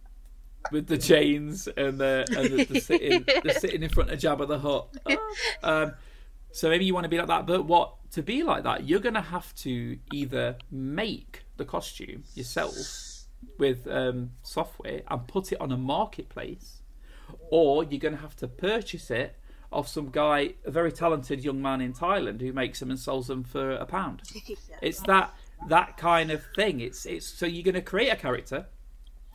with 0.71 0.87
the 0.87 0.97
chains 0.97 1.67
and 1.67 1.99
the 1.99 2.25
and 2.29 2.49
the, 2.59 2.63
the 2.63 2.79
sitting 2.79 3.25
the 3.43 3.53
sitting 3.59 3.83
in 3.83 3.89
front 3.89 4.11
of 4.11 4.19
Jabba 4.19 4.47
the 4.47 4.59
Hutt. 4.59 4.87
Um, 5.61 5.93
so 6.53 6.69
maybe 6.69 6.85
you 6.85 6.93
want 6.93 7.03
to 7.03 7.09
be 7.09 7.17
like 7.17 7.27
that, 7.27 7.45
but 7.45 7.65
what 7.65 7.95
to 8.15 8.23
be 8.23 8.43
like 8.43 8.63
that, 8.63 8.87
you're 8.87 9.01
gonna 9.01 9.21
have 9.21 9.53
to 9.55 9.97
either 10.13 10.57
make 10.71 11.43
the 11.57 11.65
costume 11.65 12.23
yourself 12.33 12.77
with 13.59 13.85
um, 13.87 14.31
software 14.41 15.01
and 15.09 15.27
put 15.27 15.51
it 15.51 15.59
on 15.59 15.71
a 15.73 15.77
marketplace, 15.77 16.81
or 17.51 17.83
you're 17.83 17.99
gonna 17.99 18.15
have 18.15 18.35
to 18.37 18.47
purchase 18.47 19.11
it 19.11 19.35
off 19.69 19.89
some 19.89 20.09
guy, 20.11 20.53
a 20.63 20.71
very 20.71 20.93
talented 20.93 21.43
young 21.43 21.61
man 21.61 21.81
in 21.81 21.91
Thailand 21.91 22.39
who 22.39 22.53
makes 22.53 22.79
them 22.79 22.89
and 22.89 22.97
sells 22.97 23.27
them 23.27 23.43
for 23.43 23.71
a 23.71 23.85
pound. 23.85 24.21
It's 24.81 25.01
that 25.01 25.33
that 25.67 25.97
kind 25.97 26.31
of 26.31 26.41
thing. 26.55 26.79
It's 26.79 27.05
it's 27.05 27.27
so 27.27 27.45
you're 27.45 27.63
going 27.63 27.75
to 27.75 27.81
create 27.81 28.09
a 28.09 28.15
character, 28.15 28.67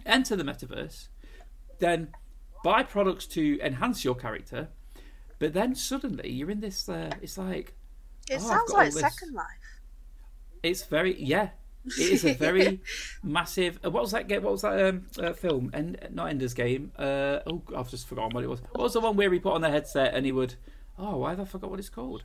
enter 0.06 0.36
the 0.36 0.44
metaverse, 0.44 1.08
then 1.80 2.08
buy 2.64 2.82
products 2.82 3.26
to 3.26 3.60
enhance 3.60 4.04
your 4.04 4.14
character, 4.14 4.68
but 5.38 5.52
then 5.52 5.74
suddenly 5.74 6.30
you're 6.30 6.50
in 6.50 6.60
this. 6.60 6.88
Uh, 6.88 7.10
it's 7.20 7.36
like 7.36 7.74
It 8.30 8.36
Oh, 8.42 8.48
sounds 8.48 8.72
like 8.72 8.92
Second 8.92 9.34
Life. 9.34 9.46
it's 10.62 10.84
very 10.84 11.20
yeah. 11.22 11.50
It 11.84 11.98
is 12.12 12.24
a 12.24 12.34
very 12.34 12.80
massive. 13.22 13.78
uh, 13.84 13.90
What 13.90 14.02
was 14.02 14.12
that? 14.12 14.28
Game? 14.28 14.42
What 14.42 14.52
was 14.52 14.62
that 14.62 14.78
um, 14.88 15.06
uh, 15.18 15.32
film? 15.32 15.70
And 15.72 15.98
not 16.12 16.28
Ender's 16.28 16.54
Game. 16.54 16.92
Uh, 16.98 17.40
oh, 17.46 17.62
I've 17.76 17.88
just 17.90 18.06
forgotten 18.06 18.32
what 18.34 18.44
it 18.44 18.48
was. 18.48 18.60
What 18.72 18.82
was 18.84 18.92
the 18.92 19.00
one 19.00 19.16
where 19.16 19.32
he 19.32 19.38
put 19.38 19.54
on 19.54 19.62
the 19.62 19.70
headset 19.70 20.14
and 20.14 20.24
he 20.26 20.32
would? 20.32 20.54
Oh, 20.98 21.16
why 21.16 21.30
have 21.30 21.40
I 21.40 21.44
forgot 21.44 21.70
what 21.70 21.78
it's 21.78 21.88
called? 21.88 22.24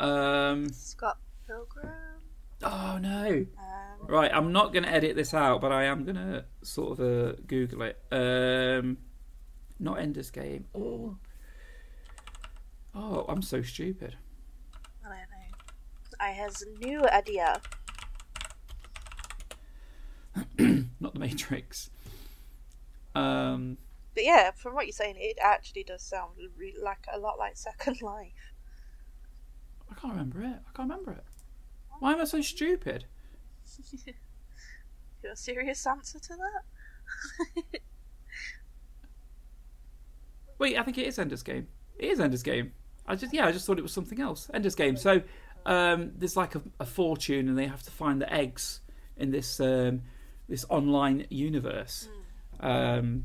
Um. 0.00 0.72
Scott 0.72 1.18
Pilgrim. 1.46 1.90
Oh 2.62 2.98
no. 3.00 3.46
Um, 3.58 4.08
Right, 4.08 4.30
I'm 4.34 4.50
not 4.50 4.72
going 4.72 4.82
to 4.84 4.90
edit 4.90 5.14
this 5.14 5.32
out, 5.32 5.60
but 5.60 5.70
I 5.70 5.84
am 5.84 6.02
going 6.04 6.16
to 6.16 6.44
sort 6.62 6.98
of 6.98 7.00
uh, 7.00 7.32
Google 7.46 7.82
it. 7.82 8.00
Um, 8.10 8.98
not 9.78 10.00
Ender's 10.00 10.30
Game. 10.32 10.64
Oh, 10.74 11.18
oh, 12.94 13.24
I'm 13.28 13.42
so 13.42 13.62
stupid. 13.62 14.16
I 16.22 16.30
don't 16.30 16.36
know. 16.36 16.42
I 16.42 16.44
has 16.44 16.62
a 16.62 16.78
new 16.86 17.04
idea. 17.08 17.60
Not 21.00 21.14
the 21.14 21.20
Matrix. 21.20 21.90
Um, 23.14 23.76
But 24.14 24.24
yeah, 24.24 24.50
from 24.52 24.74
what 24.74 24.86
you're 24.86 24.92
saying, 24.92 25.16
it 25.18 25.38
actually 25.42 25.84
does 25.84 26.02
sound 26.02 26.32
re- 26.56 26.74
like 26.82 27.06
a 27.12 27.18
lot 27.18 27.38
like 27.38 27.56
Second 27.56 28.02
Life. 28.02 28.52
I 29.90 29.94
can't 29.94 30.12
remember 30.14 30.40
it. 30.40 30.46
I 30.46 30.76
can't 30.76 30.88
remember 30.88 31.12
it. 31.12 31.24
Why 31.98 32.12
am 32.12 32.20
I 32.20 32.24
so 32.24 32.40
stupid? 32.40 33.04
Got 35.22 35.32
a 35.32 35.36
serious 35.36 35.86
answer 35.86 36.18
to 36.18 36.36
that? 36.36 37.80
Wait, 40.58 40.78
I 40.78 40.82
think 40.82 40.98
it 40.98 41.06
is 41.06 41.18
Ender's 41.18 41.42
Game. 41.42 41.68
It 41.98 42.10
is 42.10 42.20
Ender's 42.20 42.42
Game. 42.42 42.72
I 43.06 43.16
just 43.16 43.34
yeah, 43.34 43.46
I 43.46 43.52
just 43.52 43.66
thought 43.66 43.78
it 43.78 43.82
was 43.82 43.92
something 43.92 44.20
else. 44.20 44.50
Ender's 44.54 44.74
Game. 44.74 44.96
So 44.96 45.22
um, 45.66 46.12
there's 46.16 46.36
like 46.36 46.54
a, 46.54 46.62
a 46.80 46.86
fortune, 46.86 47.48
and 47.48 47.58
they 47.58 47.66
have 47.66 47.82
to 47.82 47.90
find 47.90 48.20
the 48.20 48.32
eggs 48.32 48.80
in 49.16 49.30
this 49.30 49.60
um, 49.60 50.02
this 50.48 50.64
online 50.68 51.26
universe. 51.30 52.08
Um, 52.60 53.24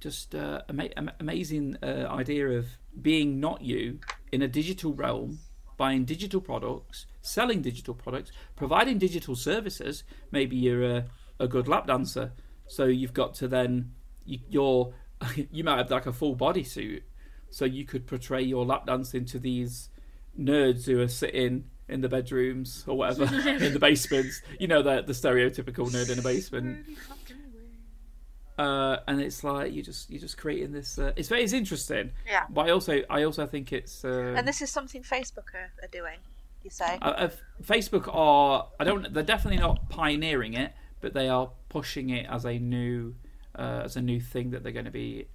just 0.00 0.34
uh, 0.34 0.62
ama- 0.68 0.90
am- 0.96 1.10
amazing 1.18 1.76
uh, 1.82 2.06
idea 2.08 2.48
of 2.48 2.66
being 3.00 3.40
not 3.40 3.62
you 3.62 3.98
in 4.30 4.42
a 4.42 4.48
digital 4.48 4.94
realm, 4.94 5.40
buying 5.76 6.04
digital 6.04 6.40
products, 6.40 7.06
selling 7.20 7.62
digital 7.62 7.94
products, 7.94 8.30
providing 8.56 8.98
digital 8.98 9.34
services. 9.34 10.04
Maybe 10.30 10.56
you're 10.56 10.84
a, 10.84 11.04
a 11.40 11.48
good 11.48 11.68
lap 11.68 11.86
dancer, 11.86 12.32
so 12.66 12.84
you've 12.84 13.14
got 13.14 13.34
to 13.34 13.48
then 13.48 13.92
you, 14.24 14.38
you're 14.48 14.94
you 15.50 15.64
might 15.64 15.78
have 15.78 15.90
like 15.90 16.06
a 16.06 16.12
full 16.12 16.34
body 16.34 16.64
suit, 16.64 17.02
so 17.50 17.64
you 17.64 17.84
could 17.84 18.06
portray 18.06 18.42
your 18.42 18.64
lap 18.64 18.86
dance 18.86 19.14
into 19.14 19.38
these 19.38 19.88
nerds 20.38 20.86
who 20.86 21.00
are 21.00 21.08
sitting 21.08 21.64
in 21.88 22.00
the 22.02 22.08
bedrooms 22.08 22.84
or 22.86 22.96
whatever 22.98 23.24
in 23.48 23.72
the 23.72 23.78
basements. 23.80 24.42
You 24.60 24.68
know 24.68 24.82
the 24.82 25.02
the 25.02 25.12
stereotypical 25.12 25.88
nerd 25.90 26.10
in 26.10 26.18
a 26.18 26.22
basement. 26.22 26.86
Uh, 28.58 28.98
and 29.06 29.20
it's 29.20 29.44
like 29.44 29.72
you 29.72 29.82
just 29.82 30.10
you're 30.10 30.20
just 30.20 30.36
creating 30.36 30.72
this. 30.72 30.98
Uh, 30.98 31.12
it's 31.14 31.28
very 31.28 31.44
it's 31.44 31.52
interesting, 31.52 32.10
Yeah. 32.26 32.44
but 32.50 32.66
I 32.66 32.70
also 32.70 33.02
I 33.08 33.22
also 33.22 33.46
think 33.46 33.72
it's. 33.72 34.04
Uh, 34.04 34.34
And 34.36 34.48
this 34.48 34.60
is 34.60 34.68
something 34.70 35.02
Facebook 35.02 35.54
are, 35.54 35.70
are 35.82 35.88
doing, 35.92 36.18
you 36.64 36.70
say? 36.70 36.98
uh, 37.00 37.04
uh, 37.10 37.30
Facebook 37.62 38.12
are 38.12 38.66
I 38.80 38.84
don't 38.84 39.12
they're 39.14 39.22
definitely 39.22 39.60
not 39.60 39.88
pioneering 39.90 40.54
it, 40.54 40.72
but 41.00 41.14
they 41.14 41.28
are 41.28 41.50
pushing 41.68 42.10
it 42.10 42.26
as 42.28 42.44
a 42.44 42.58
new 42.58 43.14
uh, 43.56 43.82
as 43.84 43.94
a 43.96 44.02
new 44.02 44.20
thing 44.20 44.50
that 44.50 44.64
they're 44.64 44.72
going 44.72 44.84
to 44.86 44.90
be 44.90 45.28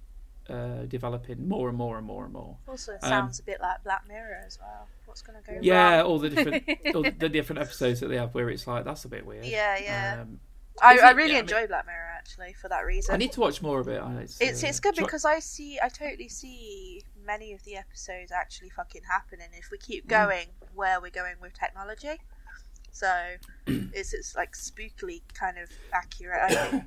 uh, 0.48 0.82
developing 0.88 1.48
more 1.48 1.68
and 1.68 1.78
more 1.78 1.96
and 1.98 2.06
more 2.06 2.24
and 2.24 2.32
more. 2.32 2.56
also, 2.68 2.92
it 2.92 3.02
um, 3.02 3.08
sounds 3.10 3.38
a 3.40 3.42
bit 3.42 3.60
like 3.60 3.82
Black 3.84 4.06
Mirror 4.08 4.42
as 4.46 4.58
well. 4.60 4.88
What's 5.06 5.22
going 5.22 5.42
to 5.42 5.50
go 5.50 5.58
Yeah, 5.62 5.98
wrong? 5.98 6.06
all 6.06 6.18
the 6.18 6.30
different 6.30 6.64
all 6.94 7.02
the 7.18 7.28
different 7.28 7.60
episodes 7.62 8.00
that 8.00 8.08
they 8.08 8.16
have 8.16 8.34
where 8.34 8.50
it's 8.50 8.66
like 8.66 8.84
that's 8.84 9.04
a 9.04 9.08
bit 9.08 9.24
weird. 9.24 9.44
Yeah, 9.46 9.78
yeah. 9.82 10.18
Um, 10.22 10.40
I, 10.82 10.98
I 10.98 11.10
really 11.12 11.30
Yeah, 11.32 11.38
I 11.38 11.40
mean- 11.42 11.44
enjoy 11.44 11.66
Black 11.68 11.86
Mirror 11.86 12.10
actually 12.18 12.52
for 12.54 12.68
that 12.68 12.80
reason. 12.84 13.14
I 13.14 13.18
need 13.18 13.32
to 13.32 13.40
watch 13.40 13.62
more 13.62 13.78
of 13.80 13.88
it. 13.88 14.00
I- 14.02 14.20
It's 14.22 14.40
It's 14.40 14.64
uh, 14.64 14.66
it's 14.66 14.80
good 14.80 14.96
because 14.96 15.24
I 15.24 15.38
see 15.38 15.78
I 15.82 15.88
totally 15.88 16.28
see 16.28 17.02
many 17.24 17.52
of 17.52 17.62
the 17.64 17.76
episodes 17.76 18.32
actually 18.32 18.70
fucking 18.70 19.02
happening 19.10 19.48
if 19.56 19.70
we 19.70 19.78
keep 19.78 20.04
Mm. 20.06 20.08
going 20.10 20.46
where 20.74 21.00
we're 21.00 21.10
going 21.10 21.36
with 21.40 21.54
technology. 21.54 22.20
So 22.92 23.08
it's 23.66 24.12
it's 24.14 24.34
like 24.36 24.52
spookily 24.54 25.22
kind 25.32 25.58
of 25.58 25.70
accurate. 25.92 26.40
I 26.42 26.54
think. 26.54 26.84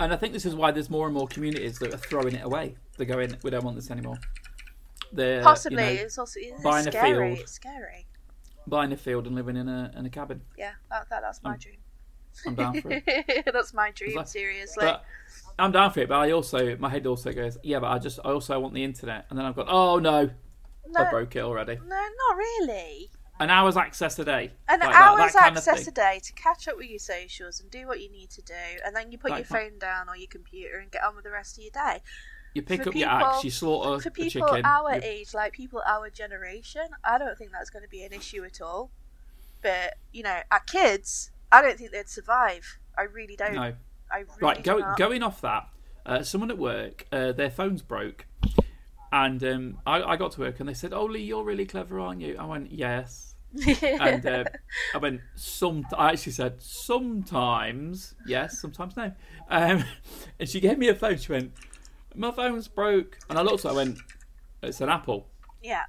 And 0.00 0.12
I 0.12 0.16
think 0.16 0.32
this 0.32 0.44
is 0.44 0.54
why 0.54 0.70
there's 0.70 0.90
more 0.90 1.06
and 1.06 1.14
more 1.14 1.26
communities 1.28 1.78
that 1.78 1.94
are 1.94 1.98
throwing 1.98 2.34
it 2.34 2.44
away. 2.44 2.74
They're 2.96 3.06
going, 3.06 3.36
we 3.42 3.50
don't 3.50 3.64
want 3.64 3.76
this 3.76 3.90
anymore. 3.90 4.18
They're 5.12 5.42
Possibly 5.42 5.82
you 5.82 5.94
know, 5.96 6.02
it's 6.02 6.18
also 6.18 6.40
it's 6.42 6.62
buying 6.62 6.88
a 6.88 6.92
scary. 6.92 7.28
field. 7.34 7.38
It's 7.40 7.52
scary. 7.52 8.06
buying 8.66 8.92
a 8.92 8.96
field 8.96 9.26
and 9.26 9.36
living 9.36 9.56
in 9.56 9.68
a 9.68 9.92
in 9.96 10.06
a 10.06 10.10
cabin. 10.10 10.40
Yeah, 10.58 10.72
that, 10.90 11.08
that 11.10 11.22
that's 11.22 11.42
my 11.42 11.52
Um, 11.52 11.58
dream. 11.58 11.76
I'm 12.46 12.54
down 12.56 12.80
for 12.80 12.90
it. 12.90 13.44
that's 13.52 13.72
my 13.74 13.92
dream. 13.92 14.16
that- 14.16 14.28
seriously. 14.28 14.90
I'm 15.56 15.70
down 15.70 15.92
for 15.92 16.00
it. 16.00 16.08
But 16.08 16.16
I 16.18 16.32
also, 16.32 16.76
my 16.78 16.88
head 16.88 17.06
also 17.06 17.32
goes, 17.32 17.56
yeah, 17.62 17.78
but 17.78 17.92
I 17.92 17.98
just, 18.00 18.18
I 18.24 18.30
also 18.30 18.58
want 18.58 18.74
the 18.74 18.82
internet. 18.82 19.26
And 19.30 19.38
then 19.38 19.46
I've 19.46 19.54
got, 19.54 19.66
oh 19.68 20.00
no, 20.00 20.28
no, 20.88 21.00
I 21.00 21.10
broke 21.10 21.36
it 21.36 21.40
already. 21.40 21.76
no, 21.76 21.82
not 21.86 22.36
really. 22.36 23.10
An 23.40 23.50
hour's 23.50 23.76
access 23.76 24.16
a 24.20 24.24
day. 24.24 24.52
An 24.68 24.78
Like 24.78 24.90
that- 24.90 24.94
hour's 24.94 25.32
that 25.32 25.50
of 25.52 25.56
access 25.56 25.86
a 25.88 25.90
day 25.90 26.20
to 26.22 26.32
catch 26.34 26.68
up 26.68 26.76
with 26.76 26.86
your 26.88 27.00
socials 27.00 27.60
and 27.60 27.68
do 27.70 27.86
what 27.88 28.00
you 28.00 28.08
need 28.10 28.30
to 28.30 28.42
do, 28.42 28.54
and 28.84 28.94
then 28.94 29.10
you 29.10 29.18
put 29.18 29.32
Like 29.32 29.38
your 29.50 29.60
phone 29.60 29.78
down 29.78 30.08
or 30.08 30.16
your 30.16 30.28
computer 30.28 30.78
and 30.78 30.90
get 30.90 31.02
on 31.02 31.16
with 31.16 31.24
the 31.24 31.30
rest 31.32 31.58
of 31.58 31.64
your 31.64 31.72
day. 31.72 32.00
You 32.54 32.62
pick 32.62 32.84
For 32.84 32.90
up 32.90 32.94
your 32.94 33.08
people- 33.10 33.26
axe, 33.26 33.44
you 33.44 33.50
slaughter 33.50 34.00
For 34.00 34.10
people 34.10 34.44
our 34.64 34.94
you- 34.94 35.00
age, 35.02 35.34
like 35.34 35.52
people 35.52 35.82
our 35.84 36.08
generation, 36.10 36.86
I 37.02 37.18
don't 37.18 37.36
think 37.36 37.50
that's 37.50 37.70
going 37.70 37.82
to 37.82 37.88
be 37.88 38.04
an 38.04 38.12
issue 38.12 38.44
at 38.44 38.60
all. 38.60 38.92
But 39.62 39.94
you 40.12 40.22
know, 40.22 40.40
our 40.52 40.60
kids, 40.60 41.32
I 41.50 41.60
don't 41.62 41.76
think 41.76 41.90
they'd 41.90 42.08
survive. 42.08 42.78
I 42.96 43.02
really 43.02 43.34
don't. 43.34 43.54
no. 43.54 43.74
I 44.12 44.18
really 44.18 44.30
Right, 44.40 44.62
do 44.62 44.78
go, 44.80 44.94
going 44.96 45.24
off 45.24 45.40
that, 45.40 45.68
uh, 46.06 46.22
someone 46.22 46.50
at 46.52 46.58
work, 46.58 47.06
uh, 47.10 47.32
their 47.32 47.50
phones 47.50 47.82
broke, 47.82 48.26
and 49.14 49.44
um, 49.44 49.78
I, 49.86 50.02
I 50.02 50.16
got 50.16 50.32
to 50.32 50.40
work 50.40 50.58
and 50.58 50.68
they 50.68 50.74
said, 50.74 50.92
"Oh, 50.92 51.04
Lee, 51.04 51.22
you're 51.22 51.44
really 51.44 51.64
clever, 51.64 52.00
aren't 52.00 52.20
you?" 52.20 52.36
I 52.36 52.44
went, 52.44 52.72
"Yes," 52.72 53.36
and 53.64 54.26
uh, 54.26 54.44
I 54.92 54.98
went, 54.98 55.20
"Some." 55.36 55.86
I 55.96 56.10
actually 56.10 56.32
said, 56.32 56.60
"Sometimes 56.60 58.16
yes, 58.26 58.60
sometimes 58.60 58.96
no," 58.96 59.12
um, 59.48 59.84
and 60.40 60.48
she 60.48 60.58
gave 60.58 60.78
me 60.78 60.88
a 60.88 60.96
phone. 60.96 61.16
She 61.16 61.30
went, 61.30 61.52
"My 62.16 62.32
phone's 62.32 62.66
broke," 62.66 63.20
and 63.30 63.38
I 63.38 63.42
looked 63.42 63.64
at. 63.64 63.68
her, 63.68 63.70
I 63.70 63.84
went, 63.84 63.98
"It's 64.64 64.80
an 64.80 64.88
Apple," 64.88 65.28
yeah, 65.62 65.84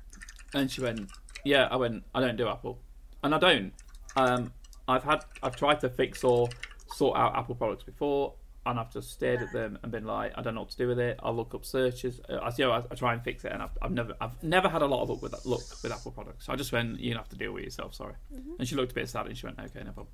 and 0.54 0.70
she 0.70 0.82
went, 0.82 1.10
"Yeah." 1.44 1.68
I 1.72 1.78
went, 1.78 2.04
"I 2.14 2.22
don't 2.22 2.38
do 2.38 2.48
Apple," 2.48 2.78
and 3.24 3.34
I 3.34 3.40
don't. 3.40 3.74
Um, 4.16 4.54
I've 4.88 5.04
had, 5.04 5.26
I've 5.42 5.56
tried 5.56 5.80
to 5.80 5.90
fix 5.90 6.24
or 6.24 6.48
sort 6.94 7.18
out 7.18 7.36
Apple 7.36 7.56
products 7.56 7.84
before, 7.84 8.36
and 8.66 8.80
I've 8.80 8.92
just 8.92 9.12
stared 9.12 9.42
at 9.42 9.54
them 9.54 9.78
and 9.84 9.92
been 9.92 10.06
like, 10.06 10.34
I 10.36 10.42
don't 10.42 10.56
know 10.56 10.62
what 10.62 10.72
to 10.72 10.78
do 10.78 10.88
with 10.88 11.00
it. 11.00 11.20
I'll 11.22 11.36
look 11.36 11.54
up 11.54 11.66
searches. 11.66 12.20
Uh, 12.28 12.36
I, 12.36 12.52
you 12.58 12.66
know, 12.66 12.72
I, 12.72 12.84
I 12.90 12.96
try 12.96 13.14
and 13.14 13.24
fix 13.24 13.46
it, 13.46 13.52
and 13.52 13.62
I've, 13.62 13.78
I've 13.82 13.92
never, 13.92 14.16
I've 14.20 14.42
never 14.44 14.70
had 14.70 14.82
a 14.82 14.88
lot 14.88 15.04
of 15.04 15.10
luck 15.10 15.22
with 15.22 15.32
that, 15.32 15.46
luck 15.46 15.62
with 15.84 15.92
Apple 15.92 16.12
products. 16.12 16.46
So 16.46 16.54
I 16.54 16.56
just 16.56 16.72
went, 16.72 17.00
you 17.00 17.16
have 17.16 17.30
to 17.30 17.36
deal 17.36 17.52
with 17.52 17.64
yourself. 17.64 17.94
Sorry. 17.94 18.14
And 18.58 18.68
she 18.68 18.76
looked 18.76 18.92
a 18.92 18.96
bit 18.96 19.08
sad, 19.08 19.28
and 19.28 19.38
she 19.38 19.46
went, 19.46 19.60
okay, 19.60 19.84
no 19.84 19.92
problem. 19.92 20.08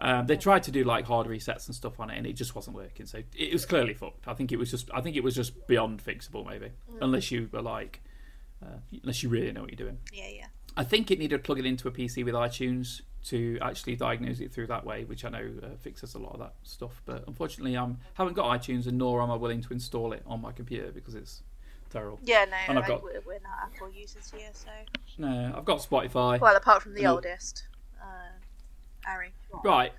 Um, 0.00 0.26
they 0.26 0.36
tried 0.36 0.62
to 0.62 0.70
do 0.70 0.84
like 0.84 1.06
hard 1.06 1.26
resets 1.26 1.66
and 1.66 1.74
stuff 1.74 1.98
on 2.00 2.10
it, 2.10 2.16
and 2.16 2.26
it 2.26 2.34
just 2.34 2.54
wasn't 2.54 2.76
working. 2.76 3.04
So 3.06 3.22
it 3.36 3.52
was 3.52 3.66
clearly 3.66 3.94
fucked. 3.94 4.28
I 4.28 4.34
think 4.34 4.52
it 4.52 4.58
was 4.58 4.70
just, 4.70 4.88
I 4.94 5.00
think 5.00 5.16
it 5.16 5.24
was 5.24 5.34
just 5.34 5.66
beyond 5.66 6.02
fixable, 6.04 6.46
maybe, 6.46 6.70
unless 7.00 7.30
you 7.30 7.48
were 7.52 7.62
like, 7.62 8.00
uh, 8.62 8.78
unless 9.02 9.22
you 9.22 9.28
really 9.28 9.52
know 9.52 9.62
what 9.62 9.70
you're 9.70 9.86
doing. 9.86 9.98
yeah, 10.12 10.28
yeah. 10.28 10.46
I 10.76 10.84
think 10.84 11.10
it 11.10 11.18
needed 11.18 11.42
plugging 11.42 11.66
into 11.66 11.88
a 11.88 11.90
PC 11.90 12.24
with 12.24 12.34
iTunes 12.34 13.00
to 13.24 13.58
actually 13.60 13.96
diagnose 13.96 14.40
it 14.40 14.52
through 14.52 14.66
that 14.68 14.84
way, 14.86 15.04
which 15.04 15.24
I 15.24 15.28
know 15.30 15.50
uh, 15.62 15.66
fixes 15.80 16.14
a 16.14 16.18
lot 16.18 16.32
of 16.32 16.38
that 16.40 16.54
stuff. 16.62 17.02
But 17.04 17.24
unfortunately, 17.26 17.76
I 17.76 17.88
haven't 18.14 18.34
got 18.34 18.46
iTunes, 18.60 18.86
and 18.86 18.96
nor 18.98 19.20
am 19.22 19.30
I 19.30 19.34
willing 19.36 19.60
to 19.62 19.72
install 19.72 20.12
it 20.12 20.22
on 20.26 20.40
my 20.40 20.52
computer 20.52 20.90
because 20.92 21.14
it's 21.14 21.42
terrible. 21.90 22.20
Yeah, 22.22 22.44
no, 22.44 22.56
And 22.68 22.78
I've 22.78 22.86
got- 22.86 23.02
we're, 23.02 23.14
not 23.14 23.58
Apple 23.74 23.90
users 23.90 24.30
here, 24.30 24.50
so. 24.52 24.70
No, 25.18 25.54
I've 25.56 25.64
got 25.64 25.78
Spotify. 25.78 26.38
Well, 26.40 26.56
apart 26.56 26.82
from 26.82 26.94
the 26.94 27.02
No. 27.02 27.14
oldest, 27.16 27.66
uh, 28.00 28.30
Harry. 29.04 29.32
Right, 29.64 29.92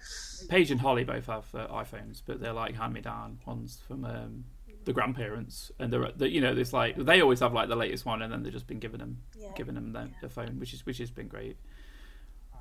Paige 0.50 0.72
and 0.72 0.80
Holly 0.80 1.04
both 1.04 1.26
have 1.26 1.54
uh, 1.56 1.68
iPhones, 1.68 2.22
but 2.26 2.40
they're 2.40 2.54
like 2.54 2.76
hand-me-down 2.76 3.40
ones 3.46 3.82
from 3.88 4.06
um, 4.06 4.46
the 4.86 4.94
grandparents, 4.94 5.72
and 5.80 5.92
they're, 5.92 6.12
they 6.16 6.28
you 6.28 6.42
know, 6.42 6.54
there's 6.56 6.74
like 6.74 6.96
they 6.96 7.22
always 7.22 7.40
have 7.42 7.52
like 7.54 7.68
the 7.70 7.76
latest 7.76 8.06
one, 8.06 8.22
and 8.22 8.32
then 8.32 8.44
they've 8.44 8.54
just 8.54 8.68
been 8.68 8.80
giving 8.80 9.00
them 9.00 9.18
Yeah. 9.38 9.50
giving 9.56 9.74
them 9.76 9.92
the, 9.94 10.10
the 10.22 10.30
phone, 10.30 10.60
which 10.60 10.74
is 10.74 10.86
which 10.86 11.00
has 11.00 11.10
been 11.12 11.28
great. 11.28 11.58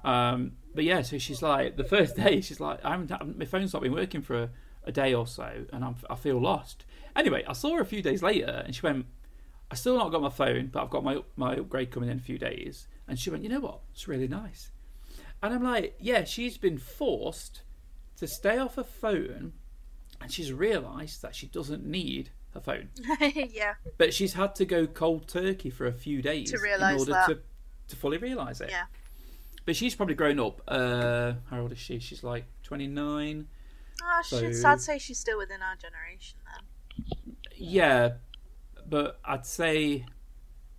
Um, 0.04 0.52
but 0.74 0.84
yeah, 0.84 1.02
so 1.02 1.18
she's 1.18 1.42
like 1.42 1.76
the 1.76 1.84
first 1.84 2.16
day, 2.24 2.40
she's 2.40 2.61
like, 2.61 2.84
I 2.84 2.90
haven't, 2.92 3.38
my 3.38 3.44
phone's 3.44 3.72
not 3.72 3.82
been 3.82 3.92
working 3.92 4.22
for 4.22 4.42
a, 4.44 4.50
a 4.84 4.92
day 4.92 5.14
or 5.14 5.26
so, 5.26 5.66
and 5.72 5.84
I'm, 5.84 5.96
I 6.08 6.14
feel 6.14 6.40
lost. 6.40 6.84
Anyway, 7.16 7.44
I 7.48 7.52
saw 7.52 7.74
her 7.76 7.80
a 7.80 7.87
few 7.87 8.02
days 8.02 8.22
later, 8.22 8.62
and 8.64 8.74
she 8.74 8.82
went, 8.82 9.06
I 9.70 9.74
still 9.74 9.96
not 9.96 10.11
got 10.12 10.22
my 10.22 10.30
phone, 10.30 10.68
but 10.72 10.82
I've 10.82 10.90
got 10.90 11.04
my 11.04 11.18
my 11.37 11.54
upgrade 11.56 11.90
coming 11.90 12.08
in 12.11 12.16
a 12.18 12.22
few 12.22 12.38
days. 12.38 12.87
And 13.06 13.18
she 13.18 13.30
went, 13.30 13.42
you 13.42 13.48
know 13.48 13.61
what? 13.61 13.80
It's 13.92 14.06
really 14.08 14.28
nice. 14.28 14.70
And 15.42 15.52
I'm 15.54 15.62
like, 15.62 15.96
yeah, 16.00 16.24
she's 16.24 16.58
been 16.58 16.78
forced 16.78 17.62
to 18.16 18.26
stay 18.26 18.58
off 18.58 18.76
her 18.76 18.84
phone, 18.84 19.52
and 20.20 20.32
she's 20.32 20.52
realised 20.52 21.22
that 21.22 21.34
she 21.34 21.46
doesn't 21.48 21.84
need 21.84 22.30
her 22.54 22.61
phone. 22.61 22.88
yeah, 23.20 23.74
But 23.98 24.14
she's 24.14 24.32
had 24.34 24.54
to 24.56 24.64
go 24.64 24.87
cold 24.87 25.28
turkey 25.28 25.70
for 25.70 25.87
a 25.87 25.92
few 25.92 26.22
days 26.22 26.50
To 26.52 26.58
realise 26.58 26.94
in 26.94 26.98
order 27.00 27.12
that. 27.12 27.26
to 27.28 27.38
to 27.88 27.96
fully 27.96 28.18
realise 28.18 28.61
it. 28.61 28.68
yeah. 28.70 28.84
But 29.68 29.76
she's 29.76 29.94
probably 29.94 30.14
grown 30.14 30.40
up. 30.40 30.62
Uh, 30.66 31.35
how 31.50 31.61
old 31.61 31.72
is 31.72 31.78
she? 31.78 31.98
She's 31.98 32.24
like 32.24 32.46
29. 32.62 33.46
Oh, 34.02 34.22
shit, 34.26 34.57
So- 34.57 34.66
I'd 34.66 34.81
say 34.81 34.98
she's 34.98 35.18
still 35.18 35.37
within 35.37 35.61
our 35.61 35.76
generation 35.76 36.38
then. 36.46 37.37
Yeah, 37.54 38.12
but 38.88 39.20
I'd 39.26 39.44
say 39.44 40.07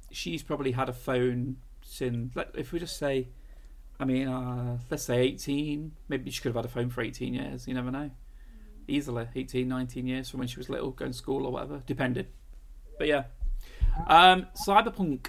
she's 0.09 0.41
probably 0.41 0.71
had 0.71 0.89
a 0.89 0.93
phone 0.93 1.57
since. 1.83 2.35
let- 2.35 2.49
If 2.55 2.71
we 2.71 2.79
just 2.79 2.97
say, 2.97 3.27
I 3.99 4.05
mean, 4.05 4.27
uh, 4.27 4.79
let's 4.89 5.03
say 5.03 5.19
18. 5.21 5.91
Maybe 6.07 6.31
she 6.31 6.41
could 6.41 6.49
have 6.49 6.55
had 6.55 6.65
a 6.65 6.73
phone 6.73 6.89
for 6.89 7.03
18 7.03 7.35
years. 7.35 7.67
You 7.67 7.75
never 7.75 7.91
know. 7.91 8.09
Easily 8.87 9.27
18, 9.35 9.67
19 9.67 10.07
years 10.07 10.31
from 10.31 10.39
when 10.39 10.47
she 10.47 10.57
was 10.57 10.67
little, 10.67 10.89
going 10.89 11.11
to 11.11 11.17
school 11.17 11.45
or 11.45 11.51
whatever, 11.51 11.83
depending. 11.85 12.25
But 12.97 13.05
yeah, 13.05 13.25
um, 14.07 14.47
Cyberpunk 14.67 15.27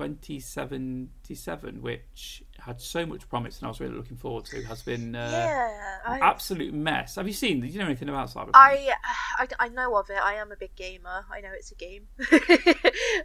2077, 0.00 1.82
which 1.82 2.42
had 2.58 2.80
so 2.80 3.04
much 3.04 3.28
promise 3.28 3.58
and 3.58 3.66
I 3.66 3.68
was 3.68 3.80
really 3.80 3.94
looking 3.94 4.16
forward 4.16 4.46
to, 4.46 4.62
has 4.64 4.82
been 4.82 5.14
uh, 5.14 5.30
yeah, 5.30 5.98
I, 6.06 6.18
absolute 6.20 6.72
mess. 6.72 7.16
Have 7.16 7.26
you 7.26 7.34
seen? 7.34 7.60
Did 7.60 7.70
you 7.72 7.80
know 7.80 7.86
anything 7.86 8.08
about 8.08 8.28
Cyberpunk? 8.30 8.52
I, 8.54 8.92
I, 9.38 9.46
I 9.58 9.68
know 9.68 9.96
of 9.96 10.08
it. 10.08 10.16
I 10.16 10.34
am 10.34 10.52
a 10.52 10.56
big 10.56 10.74
gamer. 10.74 11.26
I 11.30 11.40
know 11.40 11.50
it's 11.52 11.70
a 11.70 11.74
game, 11.74 12.06
uh, 12.32 12.38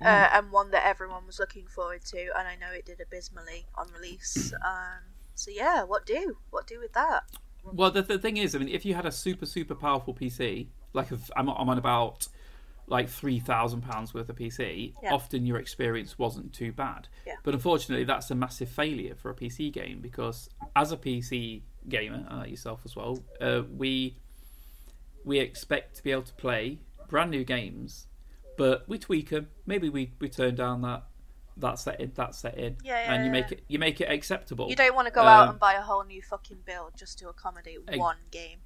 and 0.02 0.52
one 0.52 0.72
that 0.72 0.86
everyone 0.86 1.26
was 1.26 1.40
looking 1.40 1.66
forward 1.68 2.04
to. 2.06 2.20
And 2.38 2.48
I 2.48 2.56
know 2.56 2.74
it 2.74 2.86
did 2.86 3.00
abysmally 3.00 3.66
on 3.76 3.88
release. 3.94 4.54
Um, 4.66 5.04
so 5.36 5.52
yeah, 5.52 5.84
what 5.84 6.06
do? 6.06 6.38
What 6.50 6.66
do 6.66 6.80
with 6.80 6.94
that? 6.94 7.24
Well, 7.64 7.92
the, 7.92 8.02
the 8.02 8.18
thing 8.18 8.38
is, 8.38 8.56
I 8.56 8.60
mean, 8.60 8.70
if 8.70 8.84
you 8.84 8.96
had 8.96 9.06
a 9.06 9.12
super 9.12 9.46
super 9.46 9.76
powerful 9.76 10.14
PC, 10.14 10.68
like 10.94 11.12
I'm, 11.12 11.50
I'm 11.50 11.70
on 11.70 11.78
about 11.78 12.28
like 12.88 13.10
three 13.10 13.40
thousand 13.40 13.82
pounds 13.82 14.14
worth 14.14 14.30
of 14.30 14.36
PC, 14.36 14.94
Yeah. 15.02 15.14
often 15.14 15.46
your 15.46 15.58
experience 15.58 16.20
wasn't 16.20 16.54
too 16.54 16.72
bad. 16.72 17.08
Yeah. 17.26 17.34
But 17.44 17.54
unfortunately, 17.54 18.06
that's 18.06 18.30
a 18.32 18.36
massive 18.36 18.70
failure 18.70 19.16
for 19.16 19.32
a 19.32 19.36
PC 19.36 19.72
game 19.72 20.02
because 20.02 20.50
as 20.76 20.92
a 20.92 20.98
PC 20.98 21.64
gamer, 21.90 22.28
uh, 22.30 22.44
yourself 22.46 22.82
as 22.86 22.96
well, 22.96 23.24
uh, 23.42 23.64
we 23.76 24.18
we 25.24 25.40
expect 25.40 25.96
to 25.96 26.04
be 26.04 26.12
able 26.12 26.22
to 26.24 26.34
play 26.34 26.80
brand 27.08 27.32
new 27.32 27.44
games, 27.44 28.08
but 28.58 28.88
we 28.88 28.98
tweak 29.00 29.30
them. 29.32 29.48
Maybe 29.66 29.90
we, 29.90 30.12
we 30.20 30.30
turn 30.30 30.56
down 30.56 30.82
that 30.84 31.04
that 31.58 31.80
setting, 31.80 32.12
that 32.16 32.36
setting, 32.36 32.76
Yeah, 32.84 33.00
yeah, 33.02 33.14
and 33.14 33.26
you 33.26 33.32
make 33.32 33.52
it 33.52 33.64
you 33.68 33.80
make 33.80 34.02
it 34.02 34.12
acceptable. 34.12 34.70
You 34.70 34.76
don't 34.76 34.94
want 34.94 35.08
to 35.08 35.14
go 35.14 35.22
out 35.22 35.44
Um, 35.44 35.50
and 35.52 35.60
buy 35.60 35.74
a 35.74 35.82
whole 35.82 36.04
new 36.04 36.22
fucking 36.22 36.60
build 36.66 36.92
just 36.98 37.18
to 37.20 37.30
accommodate 37.30 37.80
one 37.98 38.18
game. 38.30 38.60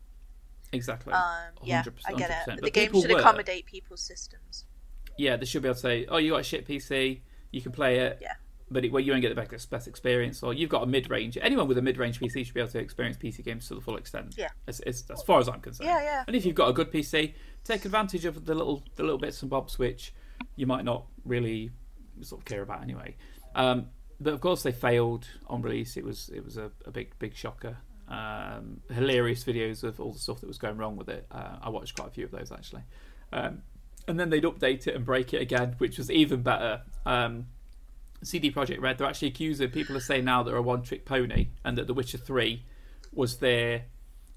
Exactly. 0.71 1.13
Um, 1.13 1.23
yeah, 1.63 1.83
I 2.05 2.13
get 2.13 2.29
it. 2.29 2.37
But 2.45 2.61
The 2.61 2.71
game 2.71 2.93
should 2.93 3.11
were- 3.11 3.19
accommodate 3.19 3.65
people's 3.65 4.01
systems. 4.01 4.65
Yeah, 5.17 5.35
they 5.35 5.45
should 5.45 5.61
be 5.61 5.67
able 5.67 5.75
to 5.75 5.81
say, 5.81 6.05
"Oh, 6.07 6.17
you 6.17 6.31
got 6.31 6.41
a 6.41 6.43
shit 6.43 6.65
PC, 6.65 7.21
you 7.51 7.61
can 7.61 7.71
play 7.71 7.99
it." 7.99 8.19
Yeah. 8.21 8.33
But 8.71 8.85
it, 8.85 8.91
well, 8.91 8.99
you 9.01 9.11
won't 9.11 9.23
get 9.23 9.35
the 9.35 9.57
best, 9.67 9.87
experience, 9.87 10.43
or 10.43 10.53
you've 10.53 10.69
got 10.69 10.83
a 10.83 10.85
mid-range. 10.85 11.39
Anyone 11.41 11.67
with 11.67 11.79
a 11.79 11.81
mid-range 11.81 12.19
PC 12.19 12.45
should 12.45 12.53
be 12.53 12.59
able 12.59 12.71
to 12.71 12.77
experience 12.79 13.17
PC 13.17 13.43
games 13.43 13.67
to 13.67 13.75
the 13.75 13.81
full 13.81 13.97
extent. 13.97 14.35
Yeah. 14.37 14.49
as, 14.67 14.79
as, 14.81 15.03
as 15.11 15.23
far 15.23 15.39
as 15.39 15.49
I'm 15.49 15.59
concerned. 15.59 15.89
Yeah, 15.89 16.01
yeah. 16.03 16.23
And 16.27 16.35
if 16.35 16.45
you've 16.45 16.55
got 16.55 16.69
a 16.69 16.73
good 16.73 16.91
PC, 16.91 17.33
take 17.63 17.83
advantage 17.85 18.25
of 18.25 18.45
the 18.45 18.53
little 18.53 18.83
the 18.95 19.03
little 19.03 19.17
bits 19.17 19.41
and 19.41 19.49
bobs 19.49 19.79
which 19.79 20.13
you 20.55 20.67
might 20.67 20.85
not 20.85 21.07
really 21.25 21.71
sort 22.21 22.41
of 22.41 22.45
care 22.45 22.61
about 22.61 22.83
anyway. 22.83 23.15
Um, 23.55 23.87
but 24.21 24.33
of 24.33 24.41
course, 24.41 24.63
they 24.63 24.71
failed 24.71 25.27
on 25.47 25.61
release. 25.61 25.97
It 25.97 26.03
was 26.05 26.29
it 26.29 26.45
was 26.45 26.57
a, 26.57 26.71
a 26.85 26.91
big 26.91 27.17
big 27.19 27.35
shocker. 27.35 27.77
Um, 28.09 28.81
hilarious 28.91 29.43
videos 29.43 29.83
of 29.83 29.99
all 29.99 30.13
the 30.13 30.19
stuff 30.19 30.41
that 30.41 30.47
was 30.47 30.57
going 30.57 30.77
wrong 30.77 30.95
with 30.95 31.09
it. 31.09 31.27
Uh, 31.31 31.57
I 31.61 31.69
watched 31.69 31.95
quite 31.95 32.07
a 32.07 32.11
few 32.11 32.25
of 32.25 32.31
those 32.31 32.51
actually. 32.51 32.81
Um, 33.31 33.61
and 34.07 34.19
then 34.19 34.29
they'd 34.31 34.43
update 34.43 34.87
it 34.87 34.95
and 34.95 35.05
break 35.05 35.33
it 35.33 35.41
again, 35.41 35.75
which 35.77 35.97
was 35.99 36.09
even 36.09 36.41
better. 36.41 36.81
Um, 37.05 37.45
CD 38.23 38.51
Projekt 38.51 38.81
Red, 38.81 38.97
they're 38.97 39.07
actually 39.07 39.27
accusing 39.29 39.69
people 39.69 39.95
are 39.95 40.01
saying 40.01 40.25
now 40.25 40.41
they're 40.43 40.55
a 40.55 40.61
one 40.61 40.81
trick 40.81 41.05
pony 41.05 41.49
and 41.63 41.77
that 41.77 41.87
The 41.87 41.93
Witcher 41.93 42.17
3 42.17 42.65
was 43.13 43.37
their 43.37 43.83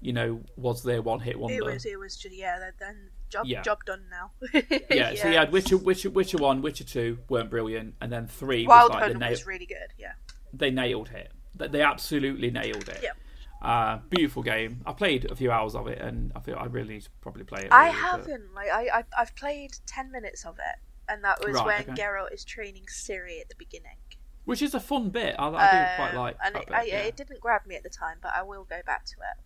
you 0.03 0.11
know, 0.11 0.41
was 0.57 0.83
their 0.83 1.01
one 1.01 1.21
hit 1.21 1.39
wonder. 1.39 1.55
It 1.55 1.63
was. 1.65 1.85
It 1.85 1.97
was 1.97 2.17
just 2.17 2.35
yeah. 2.35 2.59
Then, 2.77 3.09
job 3.29 3.45
Yeah. 3.45 3.61
job 3.61 3.79
done 3.85 4.03
now. 4.11 4.31
yeah, 4.91 5.15
so 5.15 5.29
you 5.29 5.37
had 5.37 5.51
Witcher, 5.51 5.77
Witcher, 5.77 6.09
Witcher 6.09 6.37
one, 6.37 6.61
Witcher 6.61 6.83
two 6.83 7.19
weren't 7.29 7.49
brilliant, 7.49 7.95
and 8.01 8.11
then 8.11 8.27
three 8.27 8.67
was 8.67 8.69
Wild 8.69 8.89
like 8.91 8.99
they, 8.99 9.07
Hunt 9.07 9.19
nailed, 9.19 9.31
was 9.31 9.47
really 9.47 9.65
good. 9.65 9.93
Yeah. 9.97 10.13
they 10.51 10.69
nailed 10.71 11.09
it. 11.11 11.31
They- 11.55 11.81
absolutely 11.81 12.51
nailed 12.51 12.89
it. 12.89 12.99
Yep. 13.01 13.17
Uh, 13.63 13.99
beautiful 14.09 14.43
game. 14.43 14.81
I 14.85 14.91
played 14.93 15.31
a 15.31 15.35
few 15.35 15.49
hours 15.51 15.73
of 15.73 15.87
it, 15.87 15.99
and 15.99 16.31
I 16.35 16.41
feel 16.41 16.57
I 16.59 16.65
really 16.65 16.95
need 16.95 17.03
to 17.03 17.09
probably 17.21 17.45
play 17.45 17.61
it. 17.63 17.69
I 17.71 17.85
really, 17.87 17.91
but- 18.01 18.01
haven't. 18.01 18.53
Like 18.53 18.69
I, 18.69 18.99
I 18.99 19.03
I've 19.17 19.35
played 19.35 19.71
ten 19.85 20.11
minutes 20.11 20.45
of 20.45 20.57
it, 20.59 20.79
and 21.09 21.23
that 21.23 21.39
was 21.45 21.55
Right, 21.55 21.65
when 21.87 21.93
okay. 21.95 22.03
Geralt 22.03 22.33
is 22.33 22.43
training 22.43 22.83
Ciri 22.87 23.39
at 23.39 23.47
the 23.49 23.55
beginning. 23.57 23.97
which 24.45 24.61
is 24.61 24.73
a 24.73 24.79
fun 24.81 25.09
bit. 25.09 25.35
I, 25.39 25.47
I 25.47 25.49
do 25.71 25.95
quite 25.95 26.09
Um, 26.11 26.15
like. 26.17 26.37
and 26.43 26.55
it, 26.57 26.67
bit, 26.67 26.75
I, 26.75 26.83
yeah. 26.83 26.97
it 27.03 27.15
didn't 27.15 27.39
grab 27.39 27.65
me 27.65 27.75
at 27.75 27.83
the 27.83 27.89
time, 27.89 28.17
but 28.21 28.33
I 28.35 28.43
will 28.43 28.65
go 28.65 28.81
back 28.85 29.05
to 29.05 29.13
it. 29.13 29.41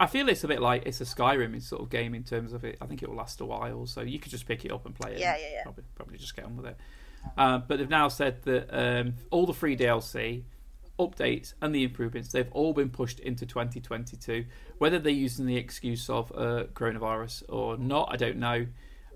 I 0.00 0.06
feel 0.06 0.28
it's 0.28 0.44
a 0.44 0.48
bit 0.48 0.62
like 0.62 0.84
it's 0.86 1.00
a 1.00 1.04
Skyrim 1.04 1.60
sort 1.60 1.82
of 1.82 1.90
game 1.90 2.14
in 2.14 2.22
terms 2.22 2.52
of 2.52 2.62
it. 2.64 2.78
I 2.80 2.86
think 2.86 3.02
it 3.02 3.08
will 3.08 3.16
last 3.16 3.40
a 3.40 3.44
while, 3.44 3.84
so 3.86 4.02
you 4.02 4.20
could 4.20 4.30
just 4.30 4.46
pick 4.46 4.64
it 4.64 4.70
up 4.70 4.86
and 4.86 4.94
play 4.94 5.14
it. 5.14 5.18
Yeah, 5.18 5.36
yeah, 5.36 5.46
yeah. 5.54 5.62
Probably, 5.64 5.82
probably 5.96 6.18
just 6.18 6.36
get 6.36 6.44
on 6.44 6.56
with 6.56 6.66
it. 6.66 6.76
Uh, 7.36 7.58
but 7.58 7.78
they've 7.78 7.90
now 7.90 8.06
said 8.06 8.40
that 8.44 8.68
um, 8.70 9.14
all 9.32 9.44
the 9.44 9.52
free 9.52 9.76
DLC 9.76 10.44
updates 10.98 11.54
and 11.62 11.74
the 11.74 11.84
improvements 11.84 12.32
they've 12.32 12.50
all 12.52 12.72
been 12.72 12.90
pushed 12.90 13.20
into 13.20 13.46
2022. 13.46 14.44
Whether 14.78 14.98
they're 14.98 15.12
using 15.12 15.46
the 15.46 15.56
excuse 15.56 16.10
of 16.10 16.32
uh, 16.32 16.64
coronavirus 16.74 17.44
or 17.48 17.76
not, 17.76 18.08
I 18.12 18.16
don't 18.16 18.38
know. 18.38 18.66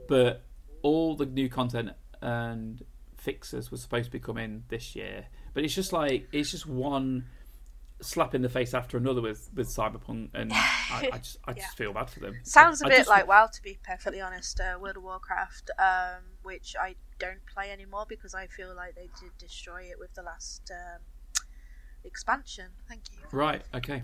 But 0.09 0.45
all 0.83 1.14
the 1.16 1.27
new 1.27 1.49
content 1.49 1.90
and 2.21 2.85
fixes 3.16 3.71
were 3.71 3.77
supposed 3.79 4.07
to 4.07 4.11
be 4.11 4.18
coming 4.18 4.64
this 4.68 4.95
year. 4.97 5.27
But 5.55 5.64
it's 5.64 5.75
just 5.75 5.92
like 5.92 6.29
it's 6.33 6.51
just 6.51 6.66
one 6.66 7.27
slap 8.01 8.35
in 8.35 8.42
the 8.42 8.49
face 8.49 8.75
after 8.75 8.97
another 8.97 9.21
with 9.21 9.49
with 9.55 9.68
Cyberpunk, 9.68 10.31
and 10.35 10.53
I, 10.55 11.11
I 11.12 11.18
just 11.18 11.38
I 11.45 11.53
just 11.53 11.77
feel 11.77 11.92
bad 11.92 12.11
for 12.11 12.21
them. 12.21 12.38
Sounds 12.42 12.83
a 12.83 12.87
I 12.87 12.88
bit 12.88 12.97
just- 12.99 13.11
like 13.11 13.27
WoW, 13.29 13.47
to 13.47 13.62
be 13.62 13.79
perfectly 13.85 14.21
honest. 14.21 14.61
Uh, 14.61 14.79
World 14.79 14.97
of 14.97 15.03
Warcraft, 15.05 15.71
um, 15.79 16.23
which 16.42 16.75
I 16.81 16.97
don't 17.18 17.45
play 17.53 17.71
anymore 17.71 18.07
because 18.09 18.35
I 18.35 18.49
feel 18.49 18.75
like 18.75 18.97
they 18.97 19.09
did 19.21 19.31
destroy 19.38 19.83
it 19.83 19.99
with 19.99 20.12
the 20.14 20.23
last 20.23 20.73
um, 20.73 21.01
expansion. 22.05 22.71
Thank 22.88 23.03
you. 23.12 23.19
right. 23.33 23.62
Okay. 23.75 24.03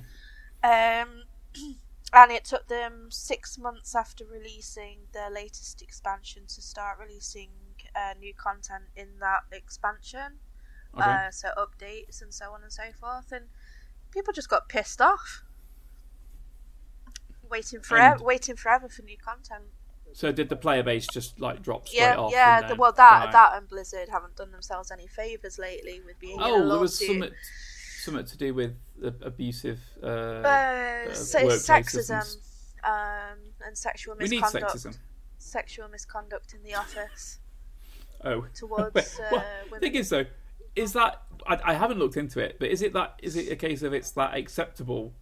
Um, 0.62 1.24
and 2.12 2.32
it 2.32 2.44
took 2.44 2.68
them 2.68 3.08
six 3.11 3.58
months 3.58 3.94
after 3.94 4.24
releasing 4.24 4.98
their 5.12 5.30
latest 5.30 5.82
expansion 5.82 6.42
to 6.48 6.62
start 6.62 6.98
releasing 6.98 7.50
uh, 7.94 8.14
new 8.18 8.32
content 8.34 8.84
in 8.96 9.08
that 9.20 9.40
expansion. 9.52 10.38
Okay. 10.98 11.08
Uh, 11.11 11.30
so 11.30 11.48
updates 11.58 12.22
and 12.22 12.32
so 12.32 12.52
on 12.52 12.62
and 12.62 12.72
so 12.72 12.84
forth, 12.98 13.30
and 13.30 13.46
people 14.11 14.32
just 14.32 14.48
got 14.48 14.68
pissed 14.68 15.00
off, 15.02 15.42
waiting 17.50 17.80
forever, 17.80 18.14
And- 18.16 18.24
waiting 18.24 18.56
forever 18.56 18.88
for 18.88 19.02
new 19.02 19.16
content. 19.18 19.64
so 20.14 20.32
did 20.32 20.48
the 20.48 20.56
player 20.56 20.82
base 20.82 21.06
just 21.12 21.38
like 21.38 21.62
drop 21.62 21.87
straight 21.87 22.00
Yeah, 22.00 22.16
off? 22.16 22.32
yeah. 22.32 22.66
then- 22.66 22.78
well, 22.78 22.92
that 22.92 23.24
right. 23.26 23.32
that 23.32 23.56
and 23.56 23.68
Blizzard 23.68 24.08
haven't 24.08 24.37
done 24.37 24.50
themselves 24.50 24.90
any 24.90 25.06
favors 25.06 25.58
lately 25.58 26.00
with 26.00 26.18
being 26.18 26.38
Oh, 26.40 26.66
there 26.68 26.78
was 26.78 27.00
lawsuit. 27.00 27.34
Something 28.10 28.26
to 28.26 28.36
do 28.36 28.54
with 28.54 28.76
uh, 29.04 29.10
abusive. 29.22 29.80
Uh, 30.02 30.06
uh, 30.06 31.06
workplaces 31.08 31.34
and 31.34 31.52
sexism 31.52 32.36
um, 32.84 33.38
and 33.64 33.76
sexual 33.76 34.14
misconduct. 34.16 34.54
we 34.54 34.60
need 34.60 34.64
sexism. 34.64 34.98
Sexual 35.38 35.88
misconduct 35.88 36.54
in 36.54 36.62
the 36.62 36.74
office 36.74 37.38
Oh, 38.24 38.46
towards 38.54 38.96
uh, 39.20 39.28
well, 39.30 39.44
women. 39.66 39.80
thing 39.80 39.94
is 39.94 40.08
though, 40.10 40.26
is 40.74 40.92
that 40.94 41.22
I, 41.46 41.58
I 41.64 41.74
haven't 41.74 41.98
looked 41.98 42.16
into 42.16 42.40
it, 42.40 42.56
but 42.58 42.68
is 42.68 42.82
it 42.82 42.92
that 42.94 43.18
is 43.22 43.36
it 43.36 43.50
a 43.52 43.56
case 43.56 43.82
of 43.82 43.92
it's 43.92 44.10
that 44.12 44.36
acceptable 44.36 45.12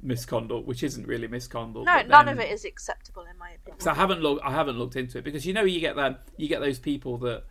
misconduct, 0.00 0.66
which 0.66 0.82
isn't 0.84 1.06
really 1.06 1.26
misconduct? 1.26 1.86
no, 1.86 2.02
none 2.02 2.26
then- 2.26 2.28
of 2.28 2.40
it 2.40 2.50
is 2.52 2.64
acceptable 2.64 3.24
in 3.30 3.36
my 3.38 3.50
opinion. 3.50 3.76
Because 3.78 3.86
I 3.88 3.94
haven't 3.94 4.22
looked, 4.22 4.44
I 4.44 4.52
haven't 4.52 4.78
looked 4.78 4.96
into 4.96 5.18
it 5.18 5.24
because 5.24 5.44
you 5.44 5.52
know 5.52 5.64
you 5.64 5.80
get 5.80 5.96
them, 5.96 6.16
you 6.36 6.48
get 6.48 6.60
those 6.60 6.78
people 6.78 7.18
that 7.18 7.44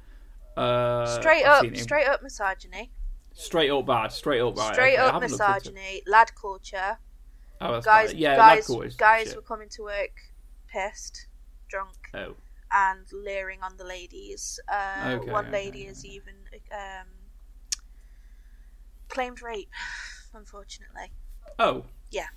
uh, 0.56 1.06
straight 1.20 1.44
up, 1.44 1.66
straight 1.76 2.08
up 2.08 2.24
misogyny, 2.24 2.92
straight 3.38 3.70
up 3.70 3.86
bad, 3.86 4.12
straight 4.12 4.42
up 4.42 4.58
right, 4.58 4.74
straight 4.74 4.94
okay, 4.96 5.02
up 5.04 5.14
haven't 5.14 5.32
looked 5.32 5.42
into 5.42 5.52
it. 5.54 5.74
misogyny, 5.74 6.02
lad 6.08 6.32
culture. 6.36 6.98
Oh, 7.62 7.82
Guys, 7.82 8.14
yeah, 8.14 8.36
guys, 8.36 8.68
guys 8.98 9.28
shit. 9.28 9.36
were 9.36 9.42
coming 9.42 9.70
to 9.70 9.84
work 9.84 10.12
pissed, 10.68 11.28
drunk, 11.70 11.96
Oh, 12.14 12.36
and 12.72 13.06
leering 13.12 13.60
on 13.64 13.78
the 13.78 13.84
ladies. 13.84 14.60
Uh, 14.72 15.18
Okay, 15.22 15.32
one 15.32 15.52
lady 15.52 15.80
okay. 15.82 15.88
has 15.88 16.06
even 16.06 16.36
um, 16.72 17.08
claimed 19.10 19.42
rape, 19.42 19.72
unfortunately. 20.34 21.12
oh, 21.60 21.86
Yeah. 22.12 22.28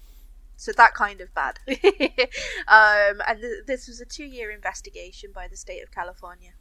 So 0.57 0.73
that 0.77 0.93
kind 0.95 1.23
of 1.23 1.33
bad. 1.35 1.59
um, 1.69 3.23
and 3.27 3.41
th- 3.41 3.65
this 3.67 3.89
was 3.89 3.99
a 4.01 4.05
two-year 4.05 4.51
investigation 4.51 5.31
by 5.35 5.49
the 5.49 5.57
state 5.57 5.83
of 5.83 5.91
California, 5.91 6.53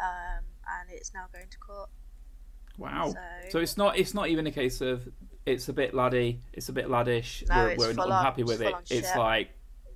um, 0.00 0.44
and 0.80 0.88
it's 0.90 1.12
now 1.12 1.24
going 1.32 1.48
to 1.50 1.58
court. 1.58 1.90
Wow. 2.82 3.12
So- 3.12 3.48
So 3.50 3.58
it's 3.60 3.76
not, 3.76 3.98
it's 3.98 4.14
not 4.14 4.28
even 4.28 4.46
a 4.46 4.50
case 4.50 4.80
of 4.80 5.08
it's 5.44 5.68
a 5.68 5.72
bit 5.72 5.92
laddie, 5.94 6.40
it's 6.52 6.68
a 6.68 6.72
bit 6.72 6.86
laddish. 6.88 7.46
No, 7.48 7.56
we're 7.56 7.76
we're 7.76 7.92
not 7.92 8.04
full 8.04 8.12
on- 8.12 8.18
unhappy 8.20 8.42
with 8.44 8.62
it's 8.62 8.90
it. 8.90 8.96
It's 8.98 9.08
shit. 9.08 9.18
like, 9.18 9.50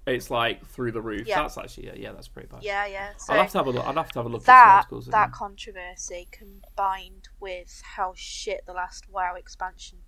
it's 0.06 0.30
like 0.30 0.64
through 0.66 0.92
the 0.92 1.00
roof. 1.00 1.26
Yeah. 1.26 1.42
That's 1.42 1.56
actually, 1.58 1.86
yeah, 1.86 1.94
yeah, 1.96 2.12
that's 2.12 2.28
pretty 2.28 2.48
bad. 2.48 2.62
Yeah, 2.62 2.86
yeah. 2.86 3.10
So 3.16 3.32
I'll 3.32 3.40
have 3.42 3.50
to 3.52 3.58
have 3.58 3.66
a 3.66 3.70
look. 3.70 3.84
I'll 3.86 3.94
have 3.94 4.10
to 4.12 4.18
have 4.20 4.26
a 4.26 4.28
look 4.28 4.44
that 4.44 4.76
articles. 4.76 5.06
that 5.06 5.32
controversy 5.32 6.28
combined 6.30 7.28
with 7.40 7.82
how 7.96 8.12
shit 8.16 8.64
the 8.66 8.72
last 8.72 9.08
WoW 9.10 9.34
expansion 9.36 9.98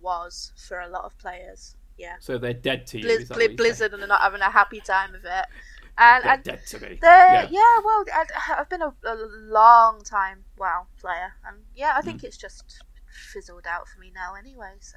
was 0.00 0.52
for 0.56 0.80
a 0.80 0.88
lot 0.88 1.04
of 1.04 1.16
players. 1.18 1.76
Yeah, 1.98 2.14
So 2.20 2.38
they're 2.38 2.54
dead 2.54 2.86
to 2.88 2.98
you. 2.98 3.04
Blizz- 3.04 3.20
is 3.20 3.28
that 3.28 3.34
Bli- 3.34 3.34
what 3.34 3.40
you're 3.40 3.46
saying? 3.48 3.56
Blizzard 3.56 3.92
and 3.92 4.02
they're 4.02 4.08
not 4.08 4.22
having 4.22 4.40
a 4.40 4.50
happy 4.50 4.80
time 4.80 5.14
of 5.14 5.24
it. 5.24 5.44
And, 5.98 6.24
and 6.24 6.42
dead 6.42 6.60
to 6.68 6.80
me. 6.80 6.98
Yeah. 7.02 7.48
yeah. 7.50 7.60
well, 7.84 8.04
I, 8.12 8.24
I've 8.58 8.68
been 8.68 8.82
a, 8.82 8.94
a 9.04 9.16
long 9.48 10.02
time 10.04 10.44
WoW 10.58 10.86
player, 11.00 11.34
and 11.46 11.58
yeah, 11.74 11.92
I 11.96 12.00
think 12.02 12.24
it's 12.24 12.36
just 12.36 12.82
fizzled 13.32 13.66
out 13.66 13.86
for 13.88 14.00
me 14.00 14.10
now 14.14 14.34
anyway. 14.34 14.74
So 14.80 14.96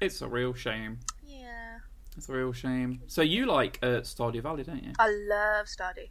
It's 0.00 0.20
a 0.22 0.28
real 0.28 0.52
shame. 0.54 1.00
yeah, 1.24 1.78
It's 2.16 2.28
a 2.28 2.32
real 2.32 2.52
shame. 2.52 3.00
So 3.06 3.22
you 3.22 3.46
like 3.46 3.78
uh, 3.82 4.02
Stardew 4.02 4.42
Valley, 4.42 4.64
don't 4.64 4.82
you? 4.84 4.92
I 4.98 5.08
love 5.08 5.66
Stardew. 5.66 6.08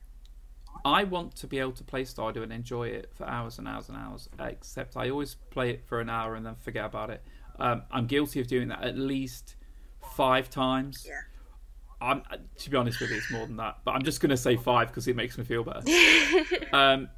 I 0.83 1.03
want 1.03 1.35
to 1.37 1.47
be 1.47 1.59
able 1.59 1.73
to 1.73 1.83
play 1.83 2.03
Stardew 2.03 2.41
and 2.43 2.51
enjoy 2.51 2.87
it 2.87 3.11
for 3.13 3.27
hours 3.27 3.59
and 3.59 3.67
hours 3.67 3.89
and 3.89 3.97
hours. 3.97 4.29
Except 4.39 4.97
I 4.97 5.09
always 5.09 5.35
play 5.51 5.69
it 5.71 5.83
for 5.85 5.99
an 5.99 6.09
hour 6.09 6.35
and 6.35 6.45
then 6.45 6.55
forget 6.55 6.85
about 6.85 7.09
it. 7.11 7.21
Um, 7.59 7.83
I'm 7.91 8.07
guilty 8.07 8.39
of 8.39 8.47
doing 8.47 8.69
that 8.69 8.83
at 8.83 8.97
least 8.97 9.55
five 10.15 10.49
times. 10.49 11.05
Yeah. 11.07 11.21
I'm, 12.01 12.23
to 12.57 12.69
be 12.69 12.77
honest 12.77 12.99
with 12.99 13.11
you, 13.11 13.17
it's 13.17 13.31
more 13.31 13.45
than 13.45 13.57
that. 13.57 13.77
But 13.85 13.91
I'm 13.91 14.03
just 14.03 14.19
going 14.21 14.31
to 14.31 14.37
say 14.37 14.55
five 14.57 14.87
because 14.87 15.07
it 15.07 15.15
makes 15.15 15.37
me 15.37 15.43
feel 15.43 15.63
better. 15.63 15.81
um, 16.73 17.09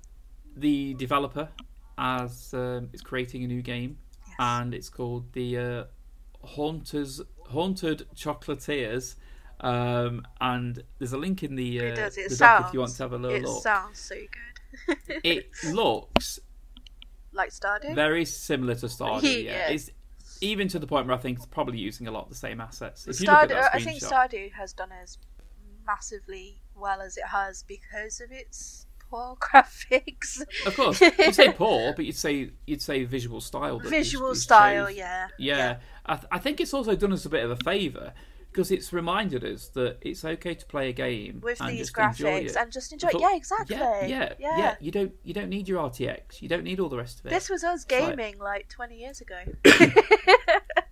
the 0.56 0.94
developer 0.96 1.50
as 1.98 2.54
um, 2.54 2.90
is 2.94 3.02
creating 3.02 3.44
a 3.44 3.48
new 3.48 3.62
game, 3.62 3.98
Yes. 4.28 4.36
and 4.40 4.74
it's 4.74 4.90
called 4.90 5.32
the 5.34 5.58
uh, 5.58 5.84
Haunters 6.44 7.22
Haunted 7.50 8.08
Chocolatiers. 8.16 9.16
Um, 9.62 10.26
and 10.42 10.84
there's 11.00 11.14
a 11.14 11.18
link 11.18 11.44
in 11.44 11.56
the, 11.56 11.80
uh, 11.80 11.84
it 11.84 11.96
does. 11.96 12.18
It 12.18 12.30
the 12.30 12.36
sounds. 12.36 12.68
if 12.68 12.74
you 12.74 12.80
want 12.82 12.96
to 12.96 13.04
have 13.04 13.14
a 13.14 13.18
little 13.18 13.38
it 13.38 13.44
look. 13.44 13.64
sounds 13.64 14.00
so 14.00 14.16
good. 14.16 14.98
It 15.24 15.50
looks 15.72 16.40
like 17.32 17.52
Stardew. 17.52 17.96
very 17.96 18.26
similar 18.26 18.76
to 18.76 18.88
Stardew. 18.88 19.24
yeah. 19.46 19.52
Yeah. 19.52 19.70
It's 19.70 19.90
even 20.44 20.68
to 20.68 20.80
the 20.80 20.88
point 20.88 21.08
where 21.08 21.16
I 21.16 21.20
think 21.20 21.38
it's 21.38 21.46
probably 21.46 21.80
using 21.80 22.08
a 22.08 22.12
lot 22.12 22.24
of 22.24 22.30
the 22.30 22.36
same 22.36 22.60
assets. 22.60 23.08
If 23.08 23.22
you 23.22 23.28
look 23.28 23.36
at 23.36 23.50
Stardew, 23.50 23.70
I 23.74 23.80
think 23.80 24.02
Stardew 24.02 24.52
has 24.54 24.74
done 24.74 24.90
as 25.02 25.18
massively 25.86 26.62
well 26.76 27.02
as 27.02 27.18
it 27.18 27.26
has 27.28 27.64
because 27.64 28.20
of 28.22 28.32
its 28.32 28.86
poor 29.10 29.36
graphics. 29.40 30.42
Of 30.66 30.76
course, 30.76 31.02
you'd 31.02 31.36
say 31.36 31.52
poor, 31.52 31.94
but 31.96 32.06
you'd 32.06 32.16
say 32.16 32.52
you'd 32.68 32.82
say 32.82 33.06
visual 33.06 33.42
style. 33.42 33.80
Visual 33.80 34.32
is 34.32 34.44
style, 34.44 34.88
chose. 34.88 34.98
yeah. 34.98 35.28
Yeah, 35.40 35.78
I, 36.06 36.16
th- 36.16 36.28
I 36.32 36.40
think 36.40 36.60
it's 36.60 36.74
also 36.74 36.96
done 36.96 37.14
us 37.14 37.26
a 37.26 37.30
bit 37.30 37.44
of 37.44 37.52
a 37.52 37.58
favour 37.58 38.14
because 38.54 38.70
it's 38.70 38.94
reminded 38.94 39.44
us 39.44 39.68
that 39.70 39.98
it's 40.02 40.24
okay 40.24 40.54
to 40.54 40.66
play 40.68 40.90
a 40.90 40.94
game 40.94 41.40
With 41.42 41.60
and 41.60 41.72
these 41.72 41.92
just 41.92 41.98
enjoy 41.98 42.30
graphics 42.42 42.50
it. 42.52 42.56
and 42.58 42.72
just 42.72 42.94
enjoy. 42.94 43.10
But- 43.12 43.22
yeah, 43.22 43.36
exactly. 43.36 43.76
Yeah, 43.78 44.06
yeah, 44.06 44.34
yeah. 44.40 44.58
yeah, 44.58 44.76
You 44.80 44.92
don't 44.92 45.12
you 45.24 45.34
don't 45.34 45.50
need 45.50 45.68
your 45.68 45.82
RTX. 45.90 46.42
You 46.42 46.48
don't 46.50 46.64
need 46.64 46.80
all 46.80 46.90
the 46.90 46.98
rest 46.98 47.20
of 47.20 47.26
it. 47.26 47.30
This 47.30 47.50
was 47.50 47.64
us 47.64 47.84
It's 47.84 47.92
like- 47.92 48.16
gaming 48.18 48.38
like 48.38 48.70
20 48.70 48.96
years 49.00 49.22
ago. 49.22 49.36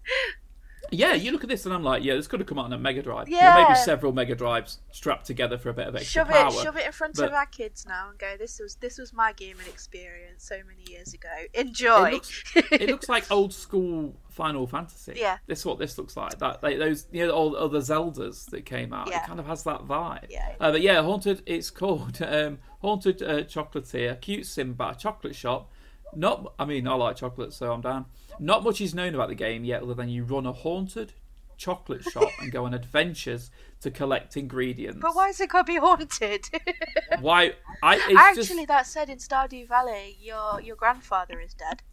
Yeah, 0.91 1.13
you 1.13 1.31
look 1.31 1.43
at 1.43 1.49
this 1.49 1.65
and 1.65 1.73
I'm 1.73 1.83
like, 1.83 2.03
yeah, 2.03 2.15
this 2.15 2.27
could 2.27 2.39
have 2.41 2.47
come 2.47 2.59
out 2.59 2.65
on 2.65 2.73
a 2.73 2.77
Mega 2.77 3.01
Drive. 3.01 3.27
Or 3.27 3.31
Yeah. 3.31 3.63
maybe 3.63 3.75
several 3.79 4.11
Mega 4.11 4.35
Drives 4.35 4.79
strapped 4.91 5.25
together 5.25 5.57
for 5.57 5.69
a 5.69 5.73
bit 5.73 5.87
of 5.87 5.95
extra 5.95 6.21
shove 6.25 6.27
power. 6.29 6.47
it, 6.47 6.53
shove 6.53 6.75
it 6.77 6.85
in 6.85 6.91
front 6.91 7.15
but- 7.15 7.29
of 7.29 7.33
our 7.33 7.45
kids 7.45 7.85
now 7.87 8.09
and 8.09 8.19
go. 8.19 8.35
This 8.37 8.59
was 8.59 8.75
this 8.75 8.97
was 8.97 9.13
my 9.13 9.31
gaming 9.33 9.65
experience 9.67 10.43
so 10.43 10.55
many 10.67 10.91
years 10.91 11.13
ago. 11.13 11.29
Enjoy. 11.53 12.07
It 12.09 12.13
looks, 12.13 12.43
it 12.55 12.89
looks 12.89 13.09
like 13.09 13.31
old 13.31 13.53
school 13.53 14.15
Final 14.29 14.67
Fantasy. 14.67 15.13
Yeah. 15.15 15.37
this 15.47 15.59
is 15.59 15.65
what 15.65 15.79
this 15.79 15.97
looks 15.97 16.15
like. 16.17 16.37
That 16.39 16.61
like, 16.61 16.77
those 16.77 17.07
you 17.11 17.25
know 17.25 17.31
all 17.33 17.51
the 17.51 17.57
other 17.59 17.79
Zeldas 17.79 18.49
that 18.51 18.65
came 18.65 18.91
out. 18.93 19.07
Yeah. 19.09 19.23
It 19.23 19.27
kind 19.27 19.39
of 19.39 19.45
has 19.47 19.63
that 19.63 19.81
vibe. 19.87 20.25
Yeah. 20.29 20.55
Uh, 20.59 20.71
but 20.71 20.81
yeah, 20.81 21.01
haunted. 21.01 21.41
It's 21.45 21.69
called 21.81 22.21
um, 22.21 22.59
haunted 22.81 23.21
uh, 23.21 23.43
chocolatier, 23.43 24.19
cute 24.19 24.45
Simba 24.45 24.95
chocolate 24.99 25.35
shop. 25.35 25.71
Not, 26.15 26.53
I 26.59 26.65
mean, 26.65 26.87
I 26.87 26.93
like 26.95 27.15
chocolate, 27.15 27.53
so 27.53 27.71
I'm 27.71 27.81
down. 27.81 28.05
Not 28.39 28.63
much 28.63 28.81
is 28.81 28.93
known 28.95 29.15
about 29.15 29.29
the 29.29 29.35
game 29.35 29.63
yet, 29.63 29.81
other 29.83 29.93
than 29.93 30.09
you 30.09 30.23
run 30.23 30.45
a 30.45 30.51
haunted 30.51 31.13
chocolate 31.57 32.03
shop 32.03 32.29
and 32.39 32.51
go 32.51 32.65
on 32.65 32.73
adventures 32.73 33.51
to 33.81 33.91
collect 33.91 34.35
ingredients. 34.35 34.97
But 34.99 35.15
why 35.15 35.29
is 35.29 35.39
it 35.39 35.49
gotta 35.49 35.63
be 35.65 35.77
haunted? 35.77 36.49
Why? 37.19 37.53
I 37.83 37.97
Actually, 38.17 38.43
just, 38.43 38.67
that 38.67 38.87
said 38.87 39.09
in 39.09 39.19
Stardew 39.19 39.67
Valley, 39.67 40.17
your 40.19 40.59
your 40.61 40.75
grandfather 40.75 41.39
is 41.39 41.53
dead, 41.53 41.83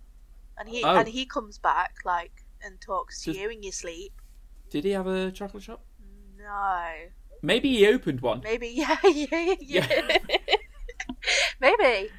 and 0.57 0.68
he 0.70 0.83
Oh. 0.85 0.96
and 0.96 1.07
he 1.09 1.26
comes 1.26 1.59
back 1.59 1.96
like 2.07 2.44
and 2.62 2.81
talks 2.81 3.20
to 3.22 3.31
Just- 3.33 3.40
you 3.42 3.50
in 3.50 3.62
your 3.62 3.72
sleep. 3.72 4.12
did 4.70 4.85
he 4.85 4.90
have 4.92 5.07
a 5.07 5.31
chocolate 5.31 5.62
shop? 5.64 5.85
No, 6.38 6.87
Maybe 7.42 7.68
he 7.76 7.87
opened 7.87 8.20
one. 8.22 8.40
maybe 8.42 8.68
yeah, 8.74 8.96
yeah, 9.04 9.54
yeah. 9.61 10.18
maybe. 11.61 12.11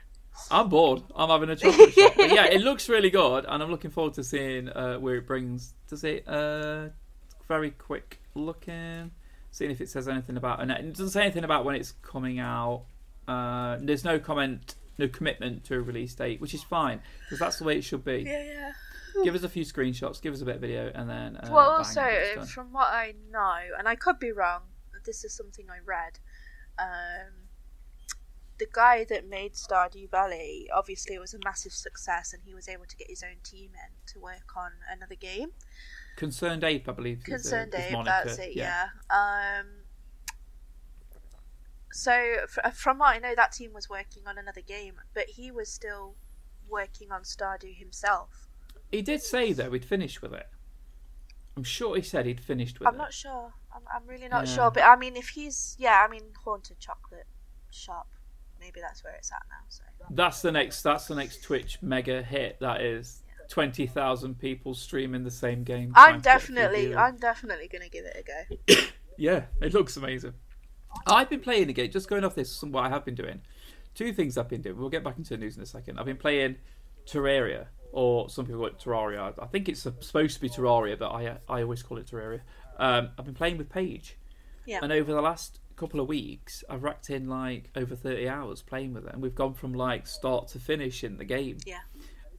I'm 0.51 0.69
bored. 0.69 1.03
I'm 1.15 1.29
having 1.29 1.49
a 1.49 1.55
chocolate 1.55 1.93
shop. 1.93 2.13
But 2.15 2.31
yeah, 2.31 2.45
it 2.45 2.61
looks 2.61 2.89
really 2.89 3.09
good, 3.09 3.45
and 3.47 3.61
I'm 3.61 3.71
looking 3.71 3.91
forward 3.91 4.13
to 4.15 4.23
seeing 4.23 4.69
uh, 4.69 4.97
where 4.97 5.15
it 5.15 5.27
brings. 5.27 5.73
Does 5.87 6.03
it? 6.03 6.27
Uh, 6.27 6.89
very 7.47 7.71
quick 7.71 8.19
looking. 8.35 9.11
Seeing 9.51 9.71
if 9.71 9.81
it 9.81 9.89
says 9.89 10.07
anything 10.07 10.37
about, 10.37 10.61
and 10.61 10.71
it 10.71 10.91
doesn't 10.91 11.09
say 11.09 11.23
anything 11.23 11.43
about 11.43 11.65
when 11.65 11.75
it's 11.75 11.93
coming 12.03 12.39
out. 12.39 12.83
Uh, 13.27 13.77
there's 13.81 14.03
no 14.03 14.19
comment, 14.19 14.75
no 14.97 15.07
commitment 15.07 15.63
to 15.65 15.75
a 15.75 15.81
release 15.81 16.13
date, 16.13 16.39
which 16.39 16.53
is 16.53 16.63
fine 16.63 17.01
because 17.23 17.39
that's 17.39 17.57
the 17.57 17.63
way 17.63 17.77
it 17.77 17.83
should 17.83 18.05
be. 18.05 18.23
Yeah, 18.27 18.43
yeah. 18.43 18.71
Give 19.23 19.35
us 19.35 19.43
a 19.43 19.49
few 19.49 19.65
screenshots, 19.65 20.21
give 20.21 20.33
us 20.33 20.41
a 20.41 20.45
bit 20.45 20.55
of 20.55 20.61
video, 20.61 20.91
and 20.93 21.09
then. 21.09 21.37
Uh, 21.37 21.49
well, 21.51 21.69
also 21.71 22.01
from 22.53 22.71
what 22.71 22.87
I 22.87 23.15
know, 23.31 23.57
and 23.77 23.87
I 23.87 23.95
could 23.95 24.19
be 24.19 24.31
wrong. 24.31 24.61
This 25.05 25.23
is 25.23 25.35
something 25.35 25.65
I 25.69 25.79
read. 25.83 26.19
Um, 26.77 27.33
the 28.59 28.67
guy 28.71 29.05
that 29.05 29.27
made 29.27 29.53
Stardew 29.53 30.09
Valley 30.11 30.69
obviously 30.73 31.17
was 31.17 31.33
a 31.33 31.39
massive 31.43 31.71
success, 31.71 32.33
and 32.33 32.43
he 32.45 32.53
was 32.53 32.67
able 32.67 32.85
to 32.85 32.95
get 32.95 33.09
his 33.09 33.23
own 33.23 33.37
team 33.43 33.71
in 33.73 33.91
to 34.13 34.19
work 34.19 34.55
on 34.55 34.71
another 34.91 35.15
game. 35.15 35.51
Concerned 36.17 36.63
Ape, 36.63 36.87
I 36.87 36.91
believe. 36.91 37.19
is, 37.19 37.23
uh, 37.23 37.31
Concerned 37.35 37.73
is 37.75 37.85
Ape, 37.93 38.05
that's 38.05 38.37
it. 38.37 38.55
Yeah. 38.55 38.87
Um. 39.09 39.65
So 41.91 42.37
fr- 42.47 42.69
from 42.73 42.99
what 42.99 43.15
I 43.15 43.19
know, 43.19 43.33
that 43.35 43.51
team 43.51 43.73
was 43.73 43.89
working 43.89 44.23
on 44.27 44.37
another 44.37 44.61
game, 44.61 44.95
but 45.13 45.25
he 45.29 45.49
was 45.51 45.69
still 45.69 46.15
working 46.69 47.11
on 47.11 47.23
Stardew 47.23 47.75
himself. 47.75 48.47
He 48.91 49.01
did 49.01 49.21
say 49.21 49.53
though 49.53 49.71
he'd 49.71 49.85
finished 49.85 50.21
with 50.21 50.33
it. 50.33 50.47
I'm 51.57 51.63
sure 51.63 51.95
he 51.95 52.01
said 52.01 52.25
he'd 52.25 52.39
finished 52.39 52.79
with 52.79 52.87
it. 52.87 52.91
I'm 52.91 52.97
not 52.97 53.13
sure. 53.13 53.53
I'm, 53.75 53.81
I'm 53.93 54.07
really 54.07 54.27
not 54.27 54.47
Yeah. 54.47 54.55
sure. 54.55 54.71
But 54.71 54.83
I 54.83 54.95
mean, 54.95 55.15
if 55.15 55.29
he's 55.29 55.75
yeah, 55.79 56.05
I 56.05 56.09
mean, 56.11 56.23
haunted 56.43 56.79
chocolate 56.79 57.27
shop. 57.71 58.07
Maybe 58.59 58.79
that's 58.81 59.03
where 59.03 59.13
it's 59.15 59.31
at 59.31 59.41
now. 59.49 59.65
So 59.69 59.83
That's 60.11 60.41
the 60.41 60.51
next. 60.51 60.81
That's 60.81 61.07
the 61.07 61.15
next 61.15 61.43
Twitch 61.43 61.77
mega 61.81 62.21
hit. 62.21 62.59
That 62.59 62.81
is 62.81 63.21
twenty 63.49 63.87
thousand 63.87 64.39
people 64.39 64.73
streaming 64.73 65.23
the 65.23 65.31
same 65.31 65.63
game. 65.63 65.91
I'm 65.95 66.15
to 66.15 66.21
get 66.21 66.41
through 66.41 66.55
definitely, 66.55 66.95
I'm 66.95 67.17
definitely 67.17 67.67
gonna 67.67 67.89
give 67.89 68.05
it 68.05 68.25
a 68.67 68.75
go. 68.75 68.81
Yeah, 69.17 69.45
it 69.61 69.73
looks 69.73 69.97
amazing. 69.97 70.33
I've 71.05 71.29
been 71.29 71.41
playing 71.41 71.69
again. 71.69 71.91
Just 71.91 72.07
going 72.09 72.23
off 72.23 72.35
this, 72.35 72.49
some 72.49 72.71
what 72.71 72.85
I 72.85 72.89
have 72.89 73.03
been 73.03 73.15
doing. 73.15 73.41
Two 73.93 74.13
things 74.13 74.37
I've 74.37 74.47
been 74.47 74.61
doing. 74.61 74.77
We'll 74.77 74.89
get 74.89 75.03
back 75.03 75.17
into 75.17 75.31
the 75.31 75.37
news 75.37 75.57
in 75.57 75.63
a 75.63 75.65
second. 75.65 75.99
I've 75.99 76.05
been 76.05 76.15
playing 76.15 76.55
Terraria, 77.05 77.65
or 77.91 78.29
some 78.29 78.45
people 78.45 78.61
call 78.61 78.67
it 78.67 78.79
Terraria. 78.79 79.33
I 79.37 79.45
think 79.47 79.67
it's 79.67 79.81
supposed 79.81 80.35
to 80.35 80.39
be 80.41 80.47
Terraria, 80.47 80.97
but 80.97 81.09
I 81.11 81.37
I 81.49 81.63
always 81.63 81.83
call 81.83 81.97
it 81.97 82.07
Terraria. 82.07 82.39
Um, 82.77 83.09
I've 83.17 83.25
been 83.25 83.33
playing 83.35 83.57
with 83.57 83.67
Paige, 83.69 84.17
Yeah. 84.65 84.79
and 84.81 84.93
over 84.93 85.11
the 85.11 85.21
last 85.21 85.59
couple 85.79 85.99
of 85.99 86.07
weeks, 86.07 86.63
I've 86.69 86.83
racked 86.83 87.09
in 87.09 87.27
like 87.29 87.71
over 87.75 87.95
thirty 87.95 88.27
hours 88.27 88.61
playing 88.61 88.93
with 88.93 89.05
it, 89.07 89.13
and 89.13 89.21
we've 89.21 89.35
gone 89.35 89.53
from 89.53 89.73
like 89.73 90.05
start 90.07 90.49
to 90.49 90.59
finish 90.59 91.03
in 91.03 91.17
the 91.17 91.25
game. 91.25 91.57
Yeah. 91.65 91.79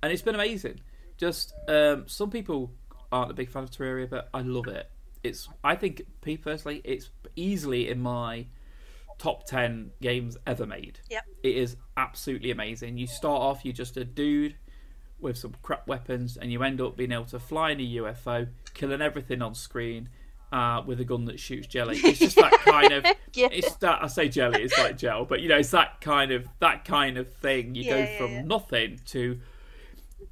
and 0.03 0.13
it's 0.13 0.23
been 0.23 0.35
amazing. 0.35 0.81
Just 1.17 1.53
um, 1.69 2.05
some 2.07 2.31
people 2.31 2.73
aren't 3.13 3.31
a 3.31 3.35
big 3.35 3.51
fan 3.51 3.65
of 3.65 3.71
Terraria, 3.71 4.09
but 4.09 4.29
I 4.33 4.43
love 4.43 4.69
it. 4.69 4.91
It's 5.23 5.49
I 5.65 5.75
think, 5.75 6.03
personally, 6.43 6.81
it's 6.85 7.11
easily 7.37 7.89
in 7.91 8.01
my 8.01 8.47
top 9.19 9.45
ten 9.47 9.91
games 10.01 10.37
ever 10.47 10.67
made. 10.67 11.01
Yep. 11.11 11.25
It 11.43 11.57
is 11.57 11.77
absolutely 11.97 12.51
amazing. 12.51 12.97
You 12.99 13.07
start 13.07 13.41
off, 13.43 13.65
you're 13.65 13.75
just 13.75 13.97
a 13.97 14.05
dude 14.05 14.57
with 15.19 15.37
some 15.37 15.55
crap 15.63 15.87
weapons, 15.87 16.39
and 16.39 16.51
you 16.51 16.63
end 16.63 16.81
up 16.81 16.97
being 16.97 17.13
able 17.13 17.27
to 17.27 17.39
fly 17.39 17.73
in 17.73 17.81
a 17.81 17.95
UFO, 17.97 18.49
killing 18.75 19.03
everything 19.03 19.43
on 19.43 19.55
screen. 19.55 20.09
Uh, 20.53 20.83
with 20.85 21.01
a 21.01 21.05
gun 21.05 21.27
that 21.27 21.39
shoots 21.39 21.69
jelly, 21.69 21.97
it's 22.03 22.19
just 22.19 22.37
that 22.37 22.53
kind 22.61 22.93
of. 22.93 23.05
Yeah. 23.33 23.47
It's 23.53 23.77
that 23.77 24.03
I 24.03 24.09
say 24.09 24.29
jelly, 24.29 24.65
it's 24.65 24.77
like 24.77 24.99
gel, 24.99 25.25
but 25.25 25.41
you 25.41 25.49
know, 25.49 25.59
it's 25.59 25.71
that 25.71 26.01
kind 26.01 26.33
of 26.33 26.49
that 26.59 26.85
kind 26.85 27.17
of 27.17 27.33
thing. 27.35 27.77
You 27.77 27.85
Yeah, 27.85 28.07
go 28.07 28.19
from 28.19 28.33
yeah. 28.33 28.43
nothing 28.43 29.01
to 29.07 29.39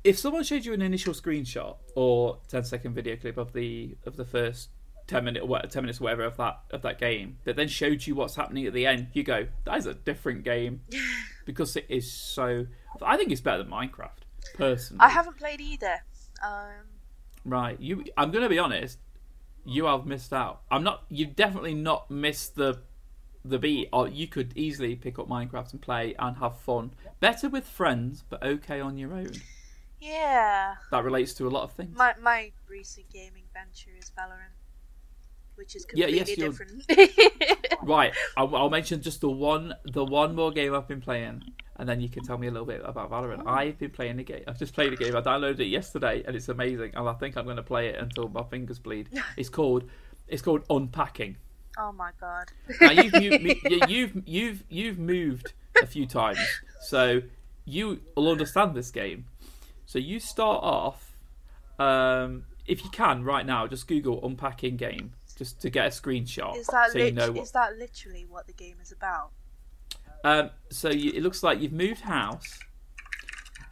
if 0.05 0.19
someone 0.19 0.43
showed 0.43 0.65
you 0.65 0.73
an 0.73 0.83
initial 0.83 1.13
screenshot 1.15 1.77
or 1.95 2.39
10 2.49 2.65
second 2.65 2.95
video 2.95 3.17
clip 3.17 3.37
of 3.37 3.53
the 3.53 3.97
of 4.07 4.17
the 4.17 4.25
first 4.25 4.71
10 5.07 5.25
minute 5.25 5.43
or 5.43 5.61
10 5.61 5.83
minutes 5.83 6.01
or 6.01 6.05
whatever 6.05 6.25
of 6.25 6.37
that 6.37 6.61
of 6.71 6.83
that 6.83 6.99
game 6.99 7.39
that 7.45 7.57
then 7.57 7.69
showed 7.69 8.07
you 8.07 8.15
what's 8.15 8.37
happening 8.37 8.67
at 8.67 8.73
the 8.73 8.87
end 8.87 9.09
you 9.13 9.23
go 9.23 9.47
that 9.65 9.77
is 9.79 9.87
a 9.87 9.95
different 9.95 10.45
game 10.45 10.83
because 11.47 11.77
it 11.77 11.87
is 11.89 12.11
so 12.13 12.67
i 13.03 13.17
think 13.17 13.33
it's 13.33 13.41
better 13.41 13.63
than 13.63 13.73
minecraft 13.73 14.21
personally 14.55 15.01
I 15.01 15.09
haven't 15.09 15.37
played 15.37 15.61
either. 15.61 16.03
Um, 16.47 16.87
right 17.45 17.81
you 17.81 18.05
i'm 18.17 18.31
going 18.31 18.43
to 18.45 18.49
be 18.49 18.59
honest 18.59 18.99
you 19.65 19.85
have 19.87 20.07
missed 20.07 20.33
out. 20.33 20.63
I'm 20.71 20.83
not 20.83 21.05
you've 21.09 21.37
definitely 21.37 21.75
not 21.75 22.11
missed 22.11 22.55
the 22.57 22.81
the 23.45 23.59
beat. 23.59 23.89
Or 23.93 24.09
you 24.09 24.27
could 24.27 24.57
easily 24.57 24.97
pick 24.97 25.19
up 25.19 25.29
minecraft 25.29 25.73
and 25.73 25.81
play 25.81 26.15
and 26.19 26.37
have 26.39 26.59
fun. 26.59 26.93
Better 27.21 27.49
with 27.49 27.67
friends 27.67 28.25
but 28.29 28.43
okay 28.43 28.81
on 28.81 28.99
your 28.99 29.13
own. 29.13 29.33
Yeah. 30.01 30.77
that 30.91 31.03
relates 31.05 31.35
to 31.35 31.47
a 31.49 31.51
lot 31.51 31.65
of 31.65 31.73
things. 31.73 31.97
My 31.97 32.15
my 32.21 32.53
recent 32.69 33.11
gaming 33.13 33.45
venture 33.53 33.91
is 33.99 34.13
Valorant, 34.17 34.55
which 35.57 35.75
is 35.75 35.87
Yeah, 35.93 36.07
completely 36.07 36.35
yes, 36.45 36.59
different. 36.59 36.85
Right, 37.83 38.13
I'll, 38.37 38.55
I'll 38.57 38.71
mention 38.71 39.01
just 39.03 39.21
the 39.21 39.31
one, 39.31 39.75
the 39.85 40.05
one 40.05 40.35
more 40.35 40.51
game 40.51 40.75
I've 40.75 40.89
been 40.89 41.01
playing, 41.01 41.43
and 41.79 41.89
then 41.89 42.01
you 42.01 42.09
can 42.09 42.25
tell 42.25 42.37
me 42.39 42.47
a 42.49 42.51
little 42.51 42.67
bit 42.67 42.83
about 42.85 43.11
Valorant. 43.11 43.47
I've 43.47 43.79
been 43.79 43.91
playing 43.91 44.17
the 44.17 44.25
game. 44.25 44.43
I've 44.49 44.59
just 44.59 44.75
played 44.75 44.93
the 44.93 44.97
game. 44.97 45.15
I 45.17 45.21
downloaded 45.21 45.61
it 45.61 45.67
yesterday, 45.67 46.23
and 46.27 46.35
it's 46.35 46.49
amazing. 46.49 46.93
And 46.95 47.09
I 47.09 47.13
think 47.15 47.37
I'm 47.37 47.45
going 47.45 47.57
to 47.57 47.63
play 47.63 47.89
it 47.89 47.97
until 48.01 48.29
my 48.29 48.43
fingers 48.43 48.79
bleed. 48.79 49.09
It's 49.37 49.49
called, 49.49 49.85
it's 50.27 50.43
called 50.43 50.65
Unpacking. 50.71 51.37
oh 51.79 51.93
my 51.93 52.11
god. 52.21 52.49
Now 52.81 52.91
you've 52.91 53.13
moved, 53.43 53.63
you- 53.71 53.81
you've 53.89 54.23
you've 54.27 54.65
you've 54.69 54.99
moved 54.99 55.53
a 55.83 55.87
few 55.87 56.07
times, 56.07 56.39
so 56.81 57.23
you 57.65 58.01
will 58.17 58.31
understand 58.31 58.75
this 58.75 58.91
game. 58.91 59.27
So 59.87 59.99
you 59.99 60.19
start 60.21 60.63
off, 60.65 61.15
um, 61.79 62.45
if 62.67 62.85
you 62.85 62.91
can 62.91 63.23
right 63.25 63.47
now, 63.47 63.67
just 63.67 63.87
Google 63.87 64.25
Unpacking 64.27 64.77
game 64.77 65.13
just 65.37 65.61
to 65.61 65.71
get 65.71 65.87
a 65.87 65.91
screenshot, 65.91 66.57
Is 66.57 66.67
that 66.67 66.91
so 66.91 66.99
you 66.99 67.13
know 67.13 67.31
what. 67.31 67.45
is 67.45 67.53
that 67.53 67.77
literally 67.79 68.27
what 68.29 68.47
the 68.49 68.53
game 68.53 68.77
is 68.83 68.91
about? 68.91 69.31
Um, 70.25 70.51
so 70.71 70.91
you, 70.91 71.13
it 71.13 71.23
looks 71.23 71.43
like 71.43 71.61
you've 71.61 71.73
moved 71.73 72.01
house, 72.01 72.59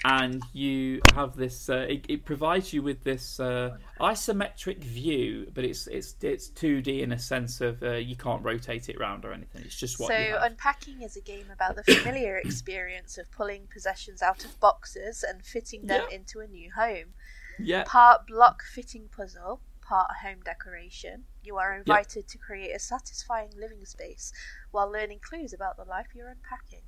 and 0.04 0.42
you 0.52 1.00
have 1.14 1.34
this. 1.36 1.68
Uh, 1.68 1.86
it, 1.88 2.06
it 2.08 2.24
provides 2.24 2.72
you 2.72 2.82
with 2.82 3.02
this 3.02 3.40
uh, 3.40 3.76
isometric 4.00 4.78
view, 4.84 5.50
but 5.52 5.64
it's 5.64 5.86
it's 5.88 6.14
it's 6.22 6.48
two 6.48 6.80
D 6.82 7.02
in 7.02 7.12
a 7.12 7.18
sense 7.18 7.60
of 7.60 7.82
uh, 7.82 7.92
you 7.94 8.14
can't 8.14 8.44
rotate 8.44 8.88
it 8.88 8.96
around 8.96 9.24
or 9.24 9.32
anything. 9.32 9.62
It's 9.64 9.76
just 9.76 9.98
what 9.98 10.08
so 10.08 10.38
unpacking 10.40 11.02
is 11.02 11.16
a 11.16 11.20
game 11.20 11.46
about 11.52 11.74
the 11.76 11.82
familiar 11.82 12.36
experience 12.44 13.18
of 13.18 13.28
pulling 13.32 13.66
possessions 13.72 14.22
out 14.22 14.44
of 14.44 14.58
boxes 14.60 15.24
and 15.28 15.44
fitting 15.44 15.86
them 15.86 16.02
Yeah. 16.08 16.16
into 16.16 16.38
a 16.40 16.46
new 16.46 16.70
home. 16.72 17.14
yeah, 17.58 17.82
Part 17.86 18.28
block 18.28 18.62
fitting 18.62 19.08
puzzle, 19.16 19.60
part 19.86 20.10
home 20.22 20.38
decoration. 20.44 21.24
You 21.42 21.56
are 21.56 21.76
invited 21.76 22.28
to 22.28 22.38
create 22.38 22.74
a 22.74 22.78
satisfying 22.78 23.50
living 23.58 23.84
space 23.84 24.32
while 24.70 24.90
learning 24.90 25.20
clues 25.22 25.52
about 25.52 25.76
the 25.76 25.84
life 25.84 26.06
you're 26.14 26.28
unpacking. 26.28 26.82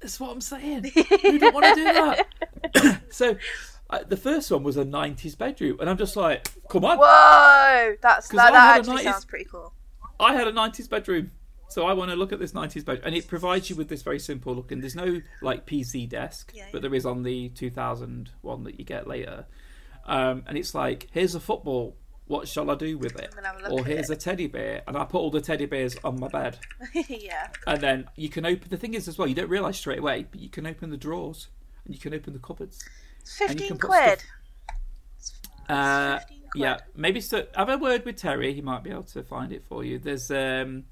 that's 0.00 0.18
what 0.18 0.30
I'm 0.30 0.40
saying. 0.40 0.84
Who 1.22 1.38
don't 1.38 1.54
want 1.54 1.66
to 1.66 1.74
do 1.74 1.84
that? 1.84 3.00
so. 3.10 3.36
Uh, 3.90 4.02
the 4.08 4.16
first 4.16 4.50
one 4.50 4.62
was 4.62 4.78
a 4.78 4.84
'90s 4.86 5.36
bedroom, 5.36 5.76
and 5.78 5.90
I'm 5.90 5.98
just 5.98 6.16
like, 6.16 6.48
"Come 6.70 6.82
on!" 6.86 6.96
Whoa, 6.96 7.94
that's 8.00 8.28
that, 8.28 8.52
that 8.52 8.78
actually 8.78 9.02
90s 9.02 9.04
sounds 9.04 9.24
pretty 9.26 9.44
cool. 9.44 9.74
I 10.18 10.32
had 10.32 10.48
a 10.48 10.52
90s 10.52 10.88
bedroom, 10.88 11.30
so 11.68 11.86
I 11.86 11.92
want 11.92 12.10
to 12.10 12.16
look 12.16 12.32
at 12.32 12.38
this 12.38 12.52
90s 12.52 12.86
bedroom, 12.86 13.04
and 13.04 13.14
it 13.14 13.28
provides 13.28 13.68
you 13.68 13.76
with 13.76 13.88
this 13.88 14.00
very 14.02 14.18
simple 14.18 14.54
looking. 14.54 14.80
There's 14.80 14.94
no 14.94 15.20
like 15.42 15.66
PC 15.66 16.08
desk, 16.08 16.52
Yeah, 16.54 16.68
but 16.72 16.80
there 16.80 16.94
is 16.94 17.04
on 17.04 17.22
the 17.22 17.50
2000 17.50 18.30
one 18.40 18.64
that 18.64 18.78
you 18.78 18.84
get 18.86 19.06
later, 19.06 19.44
um, 20.06 20.44
and 20.46 20.56
it's 20.56 20.74
like 20.74 21.08
here's 21.12 21.34
a 21.34 21.40
football. 21.40 21.96
What 22.32 22.48
shall 22.48 22.70
I 22.70 22.74
do 22.76 22.96
with 22.96 23.14
it? 23.16 23.28
I'm 23.30 23.36
gonna 23.42 23.48
have 23.48 23.56
a 23.58 23.68
look 23.68 23.80
Or 23.80 23.84
here's 23.84 24.08
it. 24.08 24.14
a 24.14 24.16
teddy 24.16 24.46
bear, 24.46 24.80
and 24.86 24.96
I 24.96 25.04
put 25.04 25.18
all 25.18 25.30
the 25.30 25.42
teddy 25.42 25.66
bears 25.66 25.98
on 26.02 26.18
my 26.18 26.28
bed, 26.28 26.58
yeah. 27.08 27.48
and 27.66 27.78
then 27.78 28.08
you 28.16 28.30
can 28.30 28.46
open. 28.46 28.68
The 28.70 28.78
thing 28.78 28.94
is, 28.94 29.06
as 29.06 29.18
well, 29.18 29.28
you 29.28 29.34
don't 29.34 29.50
realise 29.50 29.76
straight 29.76 29.98
away, 29.98 30.24
but 30.30 30.40
you 30.40 30.48
can 30.48 30.66
open 30.66 30.88
the 30.88 30.96
drawers 30.96 31.48
and 31.84 31.94
you 31.94 32.00
can 32.00 32.14
open 32.14 32.32
the 32.32 32.38
cupboards. 32.38 32.82
It's 33.20 33.38
And 33.38 33.50
you 33.60 33.68
15 33.68 33.68
can 33.68 33.78
put 33.78 33.86
quid. 33.90 34.24
Uh, 35.68 36.18
15 36.20 36.38
quid. 36.52 36.62
yeah, 36.62 36.78
maybe 36.96 37.20
so. 37.20 37.46
Have 37.54 37.68
a 37.68 37.76
word 37.76 38.06
with 38.06 38.16
Terry. 38.16 38.54
He 38.54 38.62
might 38.62 38.82
be 38.82 38.88
able 38.90 39.02
to 39.02 39.22
find 39.22 39.52
it 39.52 39.62
for 39.68 39.84
you. 39.84 39.98
There's 39.98 40.30
um, 40.30 40.84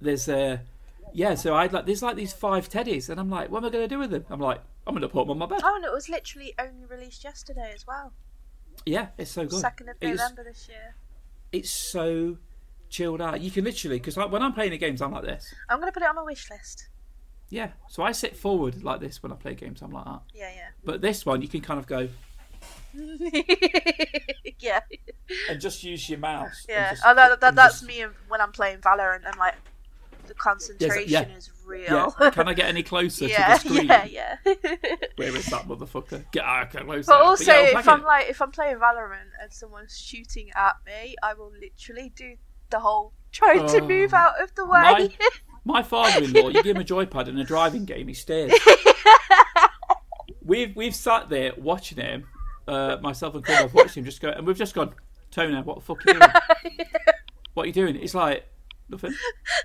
there's 0.00 0.26
uh, 0.26 0.56
yeah. 1.12 1.34
So 1.34 1.54
I'd 1.54 1.74
like 1.74 1.84
there's 1.84 2.02
like 2.02 2.16
these 2.16 2.32
five 2.32 2.70
teddies, 2.70 3.10
and 3.10 3.20
I'm 3.20 3.28
like, 3.28 3.50
what 3.50 3.58
am 3.58 3.66
I 3.66 3.70
going 3.70 3.84
to 3.84 3.94
do 3.94 3.98
with 3.98 4.10
them? 4.10 4.24
I'm 4.30 4.40
like, 4.40 4.62
I'm 4.86 4.94
going 4.94 5.02
to 5.02 5.08
put 5.08 5.20
them 5.26 5.32
on 5.32 5.38
my 5.38 5.46
bed. 5.46 5.60
Oh, 5.62 5.76
and 5.76 5.84
it 5.84 5.92
was 5.92 6.08
literally 6.08 6.54
only 6.58 6.86
released 6.88 7.24
yesterday 7.24 7.72
as 7.74 7.86
well. 7.86 8.14
Yeah, 8.86 9.08
it's 9.18 9.30
so 9.32 9.44
good. 9.46 9.60
Second 9.60 9.88
of 9.90 9.96
It's- 10.00 10.16
November 10.18 10.44
this 10.44 10.68
year. 10.68 10.94
it's 11.52 11.70
so 11.70 12.38
chilled 12.88 13.20
out. 13.20 13.40
You 13.40 13.50
can 13.50 13.64
literally 13.64 13.98
because 13.98 14.16
like, 14.16 14.30
when 14.30 14.42
I'm 14.42 14.52
playing 14.52 14.70
the 14.70 14.78
games, 14.78 15.02
I'm 15.02 15.10
like 15.12 15.24
this. 15.24 15.52
I'm 15.68 15.80
gonna 15.80 15.92
put 15.92 16.02
it 16.02 16.08
on 16.08 16.14
my 16.14 16.22
wish 16.22 16.48
list. 16.50 16.88
Yeah, 17.48 17.70
so 17.88 18.02
I 18.02 18.12
sit 18.12 18.36
forward 18.36 18.82
like 18.82 19.00
this 19.00 19.22
when 19.22 19.32
I 19.32 19.36
play 19.36 19.54
games. 19.54 19.82
I'm 19.82 19.90
like 19.92 20.04
that. 20.04 20.20
Yeah, 20.34 20.50
yeah. 20.54 20.68
But 20.84 21.00
this 21.00 21.24
one, 21.26 21.42
you 21.42 21.48
can 21.48 21.60
kind 21.60 21.78
of 21.78 21.86
go 21.86 22.08
yeah. 24.58 24.80
and 25.50 25.60
just 25.60 25.82
use 25.84 26.08
your 26.08 26.18
mouse. 26.18 26.64
Yeah. 26.68 26.90
just- 26.90 27.02
Oh, 27.04 27.14
that, 27.14 27.40
that, 27.40 27.54
that's 27.54 27.80
just- 27.80 27.86
me 27.86 28.04
when 28.28 28.40
I'm 28.40 28.52
playing 28.52 28.78
Valorant 28.78 29.24
and 29.26 29.36
like 29.36 29.54
the 30.26 30.34
concentration 30.34 31.08
yeah. 31.08 31.36
is 31.36 31.50
Yeah. 31.68 32.10
real. 32.20 32.30
Can 32.32 32.48
I 32.48 32.54
get 32.54 32.66
any 32.66 32.82
closer 32.82 33.26
yeah, 33.26 33.56
to 33.58 33.68
the 33.68 33.74
screen? 33.74 33.86
yeah, 33.88 34.04
yeah. 34.04 34.36
Where 35.16 35.34
is 35.36 35.46
that 35.46 35.66
motherfucker? 35.68 36.24
Get 36.32 36.44
out 36.44 36.70
closer. 36.70 37.06
But 37.08 37.20
also, 37.22 37.52
yeah, 37.52 37.78
if 37.78 37.88
I'm 37.88 38.02
like 38.02 38.28
if 38.28 38.40
I'm 38.40 38.50
playing 38.52 38.76
Valorant 38.76 39.30
and 39.42 39.52
someone's 39.52 39.98
shooting 39.98 40.50
at 40.54 40.76
me, 40.86 41.16
I 41.22 41.34
will 41.34 41.52
literally 41.60 42.12
do 42.14 42.34
the 42.70 42.80
whole 42.80 43.12
trying 43.32 43.66
to 43.68 43.80
Oh. 43.80 43.88
move 43.88 44.14
out 44.14 44.40
of 44.42 44.54
the 44.54 44.64
way. 44.64 44.80
My- 44.80 45.10
My 45.64 45.82
father-in-law, 45.82 46.50
you 46.50 46.62
give 46.62 46.76
him 46.76 46.80
a 46.80 46.84
joypad 46.84 47.26
and 47.26 47.36
a 47.40 47.44
driving 47.44 47.84
game, 47.86 48.06
he 48.06 48.14
stares. 48.14 48.52
we've 50.42 50.74
we've 50.76 50.94
sat 50.94 51.28
there 51.28 51.52
watching 51.56 51.98
him, 51.98 52.24
uh, 52.68 52.98
myself 53.02 53.34
and 53.34 53.44
Chris 53.44 53.58
have 53.58 53.74
watched 53.74 53.96
him 53.96 54.04
just 54.04 54.20
go, 54.20 54.28
and 54.28 54.46
we've 54.46 54.56
just 54.56 54.74
gone, 54.74 54.94
Tony, 55.30 55.60
what 55.62 55.76
the 55.76 55.80
fuck 55.82 56.06
are 56.06 56.12
you 56.12 56.18
doing? 56.20 56.86
what 57.54 57.64
are 57.64 57.66
you 57.66 57.72
doing? 57.72 57.94
He's 57.96 58.14
like, 58.14 58.44
nothing, 58.88 59.14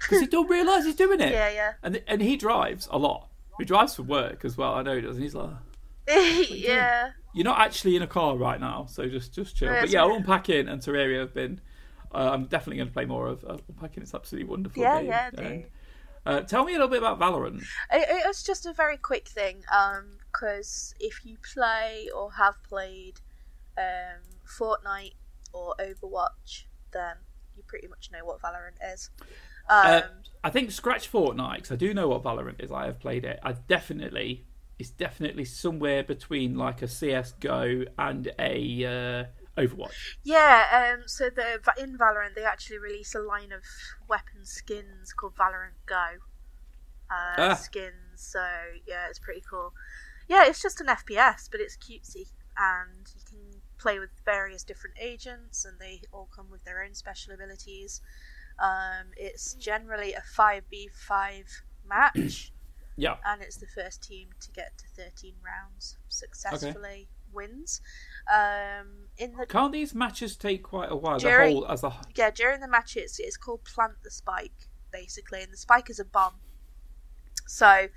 because 0.02 0.20
he 0.20 0.28
don't 0.28 0.50
realise 0.50 0.86
he's 0.86 0.96
doing 0.96 1.20
it. 1.22 1.32
yeah, 1.34 1.50
yeah, 1.50 1.74
And 1.84 2.02
and 2.08 2.22
he 2.22 2.38
drives 2.38 2.88
a 2.92 2.98
lot. 2.98 3.30
He 3.60 3.66
drives 3.66 3.96
for 3.96 4.04
work 4.04 4.44
as 4.44 4.58
well. 4.58 4.74
I 4.74 4.82
know 4.82 4.96
he 4.96 5.02
does. 5.02 5.18
And 5.18 5.24
he's 5.24 5.36
like, 5.36 5.52
yeah. 6.08 7.12
you're 7.34 7.46
not 7.46 7.60
actually 7.60 7.96
in 7.96 8.02
a 8.02 8.08
car 8.08 8.36
right 8.36 8.60
now, 8.60 8.86
so 8.90 9.08
just 9.08 9.34
just 9.34 9.56
chill. 9.56 9.70
No, 9.70 9.76
but 9.76 9.84
it's 9.86 9.94
yeah, 9.94 10.16
unpacking 10.16 10.68
and 10.68 10.82
Terraria 10.82 11.20
have 11.20 11.34
been. 11.34 11.62
Uh, 12.14 12.30
I'm 12.34 12.46
definitely 12.46 12.78
going 12.78 12.90
to 12.90 12.94
play 12.94 13.06
more 13.06 13.28
of 13.28 13.44
uh, 13.46 13.58
unpacking. 13.70 14.04
It's 14.04 14.14
absolutely 14.14 14.50
wonderful. 14.50 14.82
Yeah, 14.82 15.00
game. 15.00 15.08
yeah. 15.08 15.30
And, 15.38 15.66
uh, 16.26 16.42
tell 16.42 16.66
me 16.66 16.74
a 16.74 16.76
little 16.76 16.90
bit 16.90 17.00
about 17.00 17.20
Valorant. 17.20 17.62
It, 17.92 18.08
it 18.10 18.28
was 18.28 18.44
just 18.44 18.66
a 18.66 18.74
very 18.74 18.98
quick 18.98 19.28
thing, 19.28 19.64
because 20.32 20.94
if 21.00 21.26
you 21.26 21.38
play 21.54 22.10
or 22.16 22.34
have 22.34 22.62
played 22.64 23.22
um, 23.78 24.22
Fortnite 24.46 25.14
or 25.54 25.74
Overwatch, 25.80 26.66
then 26.92 27.16
you 27.56 27.64
pretty 27.68 27.88
much 27.88 28.10
know 28.12 28.26
what 28.26 28.42
Valorant 28.42 28.78
is. 28.94 29.10
Um, 29.70 29.82
Uh, 29.84 30.02
I 30.44 30.50
think 30.50 30.72
scratch 30.72 31.12
Fortnite 31.12 31.56
because 31.58 31.72
I 31.72 31.76
do 31.76 31.94
know 31.94 32.08
what 32.08 32.24
Valorant 32.24 32.64
is. 32.64 32.72
I 32.72 32.86
have 32.86 33.00
played 33.00 33.26
it. 33.26 33.40
I 33.44 33.54
definitely 33.54 34.46
it's 34.80 34.90
definitely 34.90 35.46
somewhere 35.46 36.04
between 36.04 36.56
like 36.56 36.82
a 36.82 36.88
CS:GO 36.88 37.86
and 37.98 38.32
a 38.40 38.86
uh, 39.58 39.62
Overwatch. 39.62 40.16
yeah, 40.24 40.94
um, 40.94 41.04
so 41.08 41.30
the 41.30 41.60
in 41.82 41.98
Valorant 41.98 42.36
they 42.36 42.44
actually 42.44 42.78
release 42.80 43.16
a 43.16 43.20
line 43.20 43.52
of 43.52 43.64
weapon 44.08 44.46
skins 44.46 45.14
called 45.14 45.36
Valorant 45.36 45.78
Go 45.86 46.18
uh, 47.10 47.42
Ah. 47.42 47.54
skins. 47.54 48.18
So 48.18 48.40
yeah, 48.88 49.08
it's 49.10 49.20
pretty 49.20 49.44
cool. 49.50 49.74
Yeah, 50.28 50.46
it's 50.46 50.62
just 50.62 50.82
an 50.82 50.90
FPS, 50.90 51.48
but 51.52 51.60
it's 51.62 51.78
cutesy, 51.78 52.28
and 52.58 53.08
you 53.16 53.22
can 53.28 53.31
play 53.82 54.00
with 54.00 54.10
various 54.24 54.64
different 54.64 54.96
agents, 55.02 55.66
and 55.66 55.80
they 55.80 56.02
all 56.12 56.30
come 56.36 56.50
with 56.52 56.64
their 56.64 56.84
own 56.84 56.94
special 56.94 57.34
abilities. 57.34 58.02
Um, 58.60 59.08
it's 59.18 59.54
generally 59.56 60.14
a 60.14 60.22
five 60.22 60.64
v 60.70 60.90
five 60.94 61.64
match, 61.88 62.52
Yeah, 62.98 63.16
and 63.26 63.42
it's 63.42 63.58
the 63.58 63.68
first 63.68 64.04
team 64.04 64.30
to 64.40 64.52
get 64.52 64.78
to 64.78 64.86
thirteen 64.96 65.36
rounds 65.44 65.98
successfully 66.10 67.08
wins. 67.34 67.82
Um, 68.32 69.08
in 69.18 69.36
the 69.36 69.46
can't 69.46 69.72
these 69.72 69.96
matches 69.96 70.36
take 70.36 70.64
quite 70.64 70.92
a 70.92 70.96
while? 70.96 71.18
Jerry- 71.18 71.48
the 71.48 71.54
whole 71.54 71.68
as 71.68 71.84
a 71.84 71.94
yeah 72.16 72.30
during 72.30 72.60
the 72.60 72.68
match 72.68 72.96
it's, 72.96 73.20
it's 73.20 73.38
called 73.38 73.64
plant 73.64 73.94
the 74.04 74.12
spike 74.12 74.68
basically 74.92 75.42
and 75.42 75.52
the 75.52 75.58
spike 75.58 75.90
is 75.90 76.00
a 76.00 76.06
bomb 76.06 76.34
so 77.48 77.88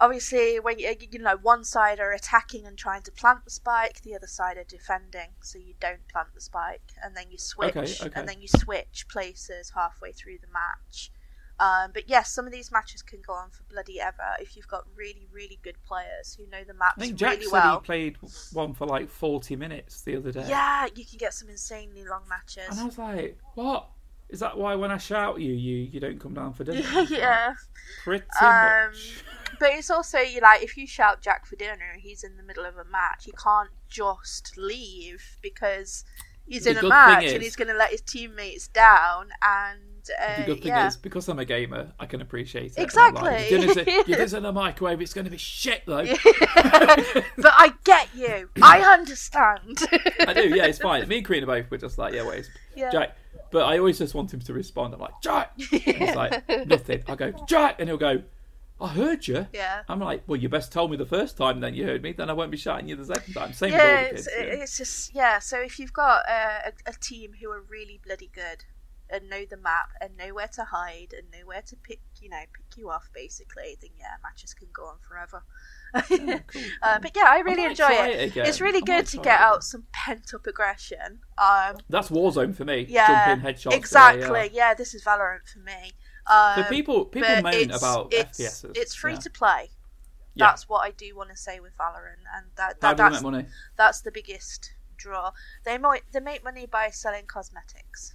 obviously 0.00 0.58
when 0.58 0.78
you, 0.78 0.94
you 1.10 1.18
know 1.18 1.36
one 1.42 1.62
side 1.62 2.00
are 2.00 2.12
attacking 2.12 2.66
and 2.66 2.78
trying 2.78 3.02
to 3.02 3.12
plant 3.12 3.44
the 3.44 3.50
spike 3.50 4.00
the 4.02 4.14
other 4.16 4.26
side 4.26 4.56
are 4.56 4.64
defending 4.64 5.28
so 5.42 5.58
you 5.58 5.74
don't 5.78 6.08
plant 6.08 6.28
the 6.34 6.40
spike 6.40 6.92
and 7.04 7.16
then 7.16 7.26
you 7.30 7.38
switch 7.38 7.76
Okay, 7.76 7.92
okay. 8.06 8.10
and 8.18 8.28
then 8.28 8.40
you 8.40 8.48
switch 8.48 9.06
places 9.08 9.72
halfway 9.74 10.12
through 10.12 10.38
the 10.40 10.48
match 10.52 11.12
um, 11.60 11.90
but 11.92 12.08
yes, 12.08 12.32
some 12.32 12.46
of 12.46 12.52
these 12.52 12.72
matches 12.72 13.02
can 13.02 13.20
go 13.24 13.34
on 13.34 13.50
for 13.50 13.64
bloody 13.64 14.00
ever 14.00 14.34
if 14.40 14.56
you've 14.56 14.66
got 14.66 14.84
really, 14.96 15.28
really 15.30 15.58
good 15.62 15.76
players 15.86 16.34
who 16.34 16.46
know 16.50 16.64
the 16.66 16.72
maps 16.72 16.94
I 16.96 17.02
think 17.02 17.16
Jack 17.16 17.32
really 17.32 17.44
said 17.44 17.52
well. 17.52 17.80
he 17.80 17.84
played 17.84 18.16
one 18.54 18.72
for 18.72 18.86
like 18.86 19.10
40 19.10 19.56
minutes 19.56 20.00
the 20.00 20.16
other 20.16 20.32
day. 20.32 20.46
Yeah, 20.48 20.86
you 20.94 21.04
can 21.04 21.18
get 21.18 21.34
some 21.34 21.50
insanely 21.50 22.02
long 22.06 22.22
matches. 22.30 22.64
And 22.70 22.80
I 22.80 22.84
was 22.86 22.96
like, 22.96 23.38
what? 23.56 23.90
Is 24.30 24.40
that 24.40 24.56
why 24.56 24.74
when 24.76 24.90
I 24.90 24.98
shout 24.98 25.36
at 25.36 25.40
you, 25.40 25.52
you, 25.52 25.76
you 25.92 26.00
don't 26.00 26.20
come 26.20 26.34
down 26.34 26.52
for 26.52 26.64
dinner? 26.64 26.80
yeah. 27.10 27.54
Pretty 28.04 28.24
Um, 28.40 28.48
much. 28.92 29.24
But 29.58 29.70
it's 29.74 29.90
also 29.90 30.18
you 30.20 30.40
like 30.40 30.62
if 30.62 30.76
you 30.78 30.86
shout 30.86 31.20
Jack 31.20 31.44
for 31.44 31.54
dinner, 31.56 31.96
he's 31.98 32.24
in 32.24 32.36
the 32.38 32.42
middle 32.42 32.64
of 32.64 32.76
a 32.78 32.84
match. 32.84 33.24
He 33.26 33.32
can't 33.32 33.68
just 33.90 34.56
leave 34.56 35.22
because 35.42 36.02
he's 36.46 36.64
The 36.64 36.70
in 36.70 36.78
a 36.78 36.88
match 36.88 37.24
thing 37.24 37.34
and 37.34 37.42
he's 37.42 37.56
going 37.56 37.68
to 37.68 37.74
let 37.74 37.90
his 37.90 38.00
teammates 38.00 38.68
down. 38.68 39.28
And 39.42 39.80
uh, 40.18 40.36
The 40.38 40.42
good 40.46 40.62
thing 40.62 40.68
yeah, 40.68 40.86
is, 40.86 40.96
because 40.96 41.28
I'm 41.28 41.38
a 41.40 41.44
gamer, 41.44 41.92
I 42.00 42.06
can 42.06 42.22
appreciate 42.22 42.72
it. 42.72 42.78
Exactly. 42.78 43.22
Like, 43.22 43.48
dinner's 43.50 43.76
in, 43.76 43.86
your 43.86 44.04
dinner's 44.04 44.32
in 44.32 44.46
a 44.46 44.52
microwave, 44.52 44.98
it's 45.02 45.12
going 45.12 45.26
to 45.26 45.30
be 45.30 45.36
shit 45.36 45.82
though. 45.84 46.06
but 46.06 47.52
I 47.56 47.72
get 47.84 48.08
you. 48.14 48.48
I 48.62 48.80
understand. 48.80 49.78
I 50.26 50.32
do, 50.32 50.48
yeah, 50.56 50.66
it's 50.66 50.78
fine. 50.78 51.06
Me 51.08 51.18
and 51.18 51.26
Karina 51.26 51.46
both 51.46 51.70
were 51.70 51.76
just 51.76 51.98
like, 51.98 52.14
yeah, 52.14 52.26
wait, 52.26 52.48
Yeah. 52.74 52.90
Jack. 52.90 53.16
But 53.50 53.64
I 53.64 53.78
always 53.78 53.98
just 53.98 54.14
want 54.14 54.32
him 54.32 54.40
to 54.40 54.52
respond. 54.52 54.94
I'm 54.94 55.00
like, 55.00 55.20
Jack! 55.22 55.52
And 55.72 55.82
he's 55.82 56.14
like, 56.14 56.48
nothing. 56.66 57.02
I 57.06 57.14
go, 57.16 57.32
Jack! 57.46 57.76
And 57.78 57.88
he'll 57.88 57.98
go, 57.98 58.22
I 58.80 58.88
heard 58.88 59.28
you. 59.28 59.46
Yeah. 59.52 59.82
I'm 59.88 60.00
like, 60.00 60.22
well, 60.26 60.40
you 60.40 60.48
best 60.48 60.72
told 60.72 60.90
me 60.90 60.96
the 60.96 61.06
first 61.06 61.36
time, 61.36 61.60
then 61.60 61.74
you 61.74 61.84
heard 61.84 62.02
me, 62.02 62.12
then 62.12 62.30
I 62.30 62.32
won't 62.32 62.50
be 62.50 62.56
shouting 62.56 62.88
you 62.88 62.96
the 62.96 63.04
second 63.04 63.34
time. 63.34 63.52
Same 63.52 63.72
yeah, 63.72 64.02
with 64.02 64.10
all 64.10 64.16
it's, 64.16 64.24
the 64.24 64.30
kids. 64.30 64.46
yeah. 64.46 64.62
it's 64.62 64.78
just 64.78 65.14
yeah. 65.14 65.38
So 65.38 65.60
if 65.60 65.78
you've 65.78 65.92
got 65.92 66.22
uh, 66.28 66.70
a, 66.86 66.90
a 66.90 66.92
team 66.94 67.32
who 67.40 67.50
are 67.50 67.60
really 67.60 68.00
bloody 68.04 68.30
good 68.32 68.64
and 69.10 69.28
know 69.28 69.44
the 69.48 69.56
map 69.56 69.90
and 70.00 70.16
know 70.16 70.32
where 70.32 70.48
to 70.48 70.64
hide 70.64 71.12
and 71.12 71.30
know 71.30 71.46
where 71.46 71.62
to 71.62 71.76
pick, 71.76 72.00
you 72.20 72.30
know, 72.30 72.40
pick 72.54 72.78
you 72.78 72.90
off 72.90 73.10
basically, 73.14 73.76
then 73.80 73.90
yeah, 73.98 74.16
matches 74.22 74.54
can 74.54 74.68
go 74.72 74.84
on 74.84 74.96
forever. 75.06 75.42
cool. 76.08 76.62
uh, 76.82 76.98
but 77.00 77.12
yeah, 77.16 77.24
I 77.26 77.40
really 77.40 77.62
might 77.62 77.70
enjoy 77.70 77.88
it. 77.90 78.36
it. 78.36 78.46
It's 78.46 78.60
really 78.60 78.82
I 78.82 78.86
good 78.86 79.06
to 79.06 79.18
get 79.18 79.40
out 79.40 79.64
some 79.64 79.84
pent 79.92 80.32
up 80.34 80.46
aggression. 80.46 81.20
Um, 81.38 81.76
That's 81.88 82.10
Warzone 82.10 82.54
for 82.54 82.64
me. 82.64 82.86
yeah, 82.88 83.34
Jumping 83.34 83.50
headshots. 83.54 83.74
exactly. 83.74 84.50
Yeah. 84.52 84.74
this 84.74 84.94
is 84.94 85.04
Valorant 85.04 85.48
for 85.52 85.60
me. 85.60 85.92
Um, 86.26 86.62
So 86.62 86.68
people 86.68 87.04
people 87.06 87.42
moan 87.42 87.70
about 87.70 88.12
it's, 88.12 88.40
FPSs. 88.40 88.76
It's 88.76 88.94
free 88.94 89.14
yeah. 89.14 89.18
to 89.18 89.30
play. 89.30 89.70
Yeah. 90.34 90.46
That's 90.46 90.68
what 90.68 90.86
I 90.86 90.92
do 90.92 91.16
want 91.16 91.30
to 91.30 91.36
say 91.36 91.58
with 91.58 91.76
Valorant, 91.76 92.22
and 92.36 92.46
that, 92.56 92.80
that 92.80 92.96
that's 92.96 93.22
money? 93.22 93.46
that's 93.76 94.00
the 94.00 94.12
biggest 94.12 94.72
draw. 94.96 95.32
They 95.64 95.76
might 95.76 96.02
they 96.12 96.20
make 96.20 96.44
money 96.44 96.66
by 96.66 96.90
selling 96.90 97.26
cosmetics. 97.26 98.14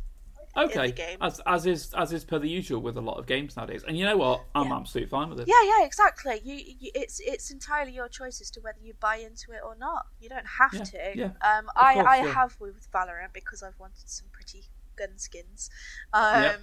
Okay, 0.57 0.93
as 1.19 1.41
as 1.45 1.65
is 1.65 1.93
as 1.93 2.13
is 2.13 2.23
per 2.23 2.39
the 2.39 2.47
usual 2.49 2.81
with 2.81 2.97
a 2.97 3.01
lot 3.01 3.17
of 3.17 3.25
games 3.25 3.57
nowadays. 3.57 3.83
And 3.87 3.97
you 3.97 4.05
know 4.05 4.17
what? 4.17 4.41
I'm 4.55 4.67
Yeah. 4.67 4.77
absolutely 4.77 5.09
fine 5.09 5.29
with 5.29 5.39
it. 5.41 5.47
Yeah, 5.47 5.61
yeah, 5.79 5.85
exactly. 5.85 6.39
You, 6.43 6.55
you 6.55 6.91
it's 6.95 7.19
it's 7.19 7.51
entirely 7.51 7.91
your 7.93 8.07
choice 8.07 8.39
as 8.41 8.49
to 8.51 8.61
whether 8.61 8.79
you 8.81 8.93
buy 8.99 9.17
into 9.17 9.51
it 9.51 9.61
or 9.65 9.75
not. 9.75 10.07
You 10.19 10.29
don't 10.29 10.47
have 10.59 10.71
Yeah, 10.71 10.85
to. 10.91 11.11
yeah, 11.13 11.29
Um, 11.41 11.69
I 11.75 11.93
course, 11.93 12.07
I 12.07 12.17
yeah. 12.17 12.33
have 12.33 12.55
with 12.59 12.87
Valorant 12.91 13.33
because 13.33 13.61
I've 13.61 13.79
wanted 13.79 14.09
some 14.09 14.27
pretty 14.31 14.65
gun 14.95 15.17
skins. 15.17 15.69
Um, 16.13 16.41
Yep. 16.41 16.59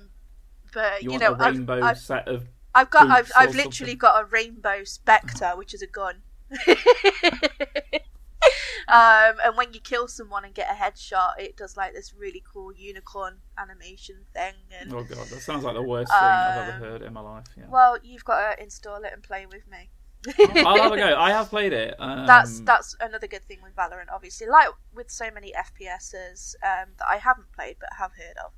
but 0.72 1.02
You, 1.02 1.12
you, 1.12 1.18
know, 1.18 1.32
a 1.32 1.34
I've, 1.38 1.54
rainbow 1.54 1.80
I've, 1.82 1.98
set 1.98 2.28
of 2.28 2.48
I've 2.74 2.90
got 2.90 3.10
I've 3.10 3.32
I've 3.36 3.54
literally 3.54 3.94
something. 3.94 3.98
got 3.98 4.20
a 4.22 4.24
rainbow 4.24 4.84
spectre, 4.84 5.52
which 5.56 5.74
is 5.74 5.82
a 5.82 5.86
gun. 5.86 6.22
um, 8.88 9.36
and 9.44 9.56
when 9.56 9.72
you 9.72 9.80
kill 9.80 10.08
someone 10.08 10.44
and 10.44 10.54
get 10.54 10.70
a 10.70 10.74
headshot, 10.74 11.38
it 11.38 11.56
does 11.56 11.76
like 11.76 11.92
this 11.94 12.12
really 12.14 12.42
cool 12.52 12.72
unicorn 12.72 13.38
animation 13.58 14.16
thing. 14.34 14.54
And 14.80 14.92
Oh 14.92 15.02
god, 15.04 15.26
that 15.28 15.40
sounds 15.42 15.64
like 15.64 15.74
the 15.74 15.82
worst 15.82 16.10
thing 16.12 16.18
I've 16.20 16.56
ever 16.68 16.72
Um, 16.72 16.80
heard 16.80 17.02
in 17.02 17.12
my 17.12 17.20
life. 17.20 17.46
Yeah. 17.56 17.64
well, 17.70 17.98
you've 18.02 18.24
got 18.24 18.56
to 18.56 18.62
install 18.62 19.02
it 19.04 19.12
and 19.12 19.22
play 19.22 19.46
with 19.46 19.66
me. 19.68 19.90
I'll 20.64 20.80
have 20.82 20.92
a 20.92 20.96
go. 20.96 21.16
I 21.18 21.30
have 21.30 21.48
played 21.48 21.72
it. 21.72 21.96
Um, 21.98 22.26
that's 22.26 22.60
that's 22.60 22.94
another 23.00 23.26
good 23.26 23.44
thing 23.44 23.58
with 23.62 23.74
Valorant. 23.74 24.06
Obviously, 24.12 24.46
like 24.46 24.68
with 24.94 25.10
so 25.10 25.30
many 25.32 25.52
FPSs 25.52 26.54
um, 26.62 26.90
that 26.98 27.06
I 27.08 27.16
haven't 27.16 27.50
played 27.52 27.76
but 27.80 27.88
have 27.98 28.12
heard 28.12 28.36
of, 28.44 28.52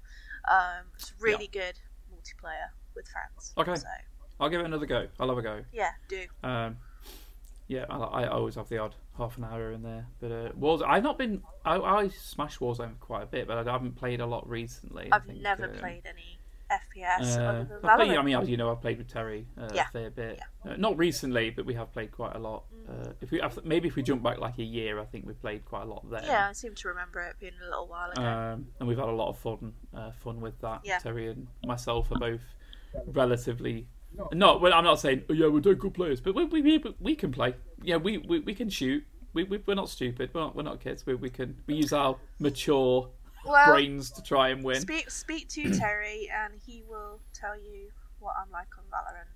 um, 0.50 0.86
it's 0.98 1.14
really 1.20 1.46
good 1.46 1.78
multiplayer 2.12 2.68
with 2.94 3.06
friends. 3.08 3.54
Okay. 3.56 3.74
So 3.76 3.86
I'll 4.40 4.50
give 4.50 4.60
it 4.60 4.66
another 4.66 4.84
go. 4.86 5.06
I'll 5.18 5.28
have 5.28 5.38
a 5.38 5.42
go. 5.42 5.64
yeah, 5.72 5.92
do. 6.08 6.26
Um, 6.42 6.76
yeah, 7.68 7.84
I, 7.88 7.96
I 7.96 8.28
always 8.28 8.54
have 8.56 8.68
the 8.68 8.78
odd 8.78 8.94
half 9.16 9.38
an 9.38 9.44
hour 9.44 9.72
in 9.72 9.82
there. 9.82 10.06
But 10.20 10.32
uh, 10.32 10.48
Warzone, 10.58 10.86
I've 10.86 11.02
not 11.02 11.18
been. 11.18 11.42
I, 11.64 11.76
I 11.76 12.08
smash 12.08 12.58
Warzone 12.58 12.98
quite 13.00 13.22
a 13.22 13.26
bit, 13.26 13.46
but 13.46 13.66
I 13.66 13.72
haven't 13.72 13.96
played 13.96 14.20
a 14.20 14.26
lot 14.26 14.48
recently. 14.48 15.08
I 15.10 15.16
I've 15.16 15.24
think, 15.24 15.40
never 15.40 15.64
um, 15.64 15.72
played 15.76 16.02
any 16.06 16.38
FPS 16.70 17.36
Uh, 17.36 17.40
other 17.42 17.64
than 17.64 17.90
I've 17.90 17.96
played- 17.98 18.16
I 18.18 18.22
mean, 18.22 18.36
as 18.36 18.48
you 18.48 18.56
know, 18.56 18.70
I've 18.70 18.80
played 18.80 18.98
with 18.98 19.08
Terry 19.08 19.46
uh, 19.58 19.68
Yeah, 19.74 19.84
a 19.88 19.92
fair 19.92 20.10
bit. 20.10 20.40
Uh, 20.66 20.76
not 20.76 20.96
recently, 20.98 21.50
but 21.50 21.66
we 21.66 21.74
have 21.74 21.92
played 21.92 22.10
quite 22.10 22.34
a 22.34 22.38
lot. 22.38 22.64
Uh, 22.88 23.12
if 23.22 23.30
we 23.30 23.40
maybe 23.64 23.88
if 23.88 23.96
we 23.96 24.02
jump 24.02 24.22
back 24.22 24.38
like 24.38 24.58
a 24.58 24.62
year, 24.62 24.98
I 25.00 25.04
think 25.06 25.26
we 25.26 25.32
played 25.34 25.64
quite 25.64 25.82
a 25.82 25.86
lot 25.86 26.08
there. 26.10 26.22
Yeah, 26.24 26.48
I 26.48 26.52
seem 26.52 26.74
to 26.74 26.88
remember 26.88 27.20
it 27.22 27.36
being 27.40 27.52
a 27.62 27.68
little 27.70 27.86
while 27.86 28.10
ago. 28.10 28.22
Um, 28.22 28.66
and 28.78 28.86
we've 28.88 28.98
had 28.98 29.08
a 29.08 29.12
lot 29.12 29.28
of 29.30 29.38
fun, 29.38 29.72
uh, 29.94 30.10
fun 30.12 30.40
with 30.40 30.58
that. 30.60 30.80
Yeah. 30.84 30.98
Terry 30.98 31.28
and 31.28 31.46
myself 31.64 32.10
are 32.12 32.18
both 32.18 32.42
relatively. 33.06 33.86
Not, 34.32 34.60
well, 34.60 34.72
I'm 34.72 34.84
not 34.84 35.00
saying, 35.00 35.22
oh, 35.28 35.32
yeah, 35.32 35.46
we're 35.48 35.60
doing 35.60 35.78
good 35.78 35.94
players, 35.94 36.20
but 36.20 36.34
we, 36.34 36.44
we, 36.44 36.62
we, 36.62 36.94
we 37.00 37.14
can 37.16 37.32
play. 37.32 37.54
Yeah, 37.82 37.96
we, 37.96 38.18
we, 38.18 38.40
we 38.40 38.54
can 38.54 38.68
shoot. 38.68 39.04
We, 39.32 39.44
we, 39.44 39.60
we're 39.66 39.74
not 39.74 39.88
stupid. 39.88 40.30
We're 40.32 40.40
not, 40.42 40.54
we're 40.56 40.62
not 40.62 40.80
kids. 40.80 41.04
We, 41.06 41.14
we 41.14 41.30
can 41.30 41.56
we 41.66 41.74
use 41.74 41.92
our 41.92 42.16
mature 42.38 43.10
well, 43.44 43.72
brains 43.72 44.10
to 44.12 44.22
try 44.22 44.48
and 44.50 44.62
win. 44.62 44.80
speak 44.80 45.10
speak 45.10 45.48
to 45.50 45.70
Terry, 45.78 46.30
and 46.32 46.54
he 46.64 46.82
will 46.88 47.20
tell 47.32 47.56
you 47.56 47.90
what 48.20 48.34
I'm 48.40 48.50
like 48.52 48.68
on 48.78 48.84
Valorant. 48.92 49.26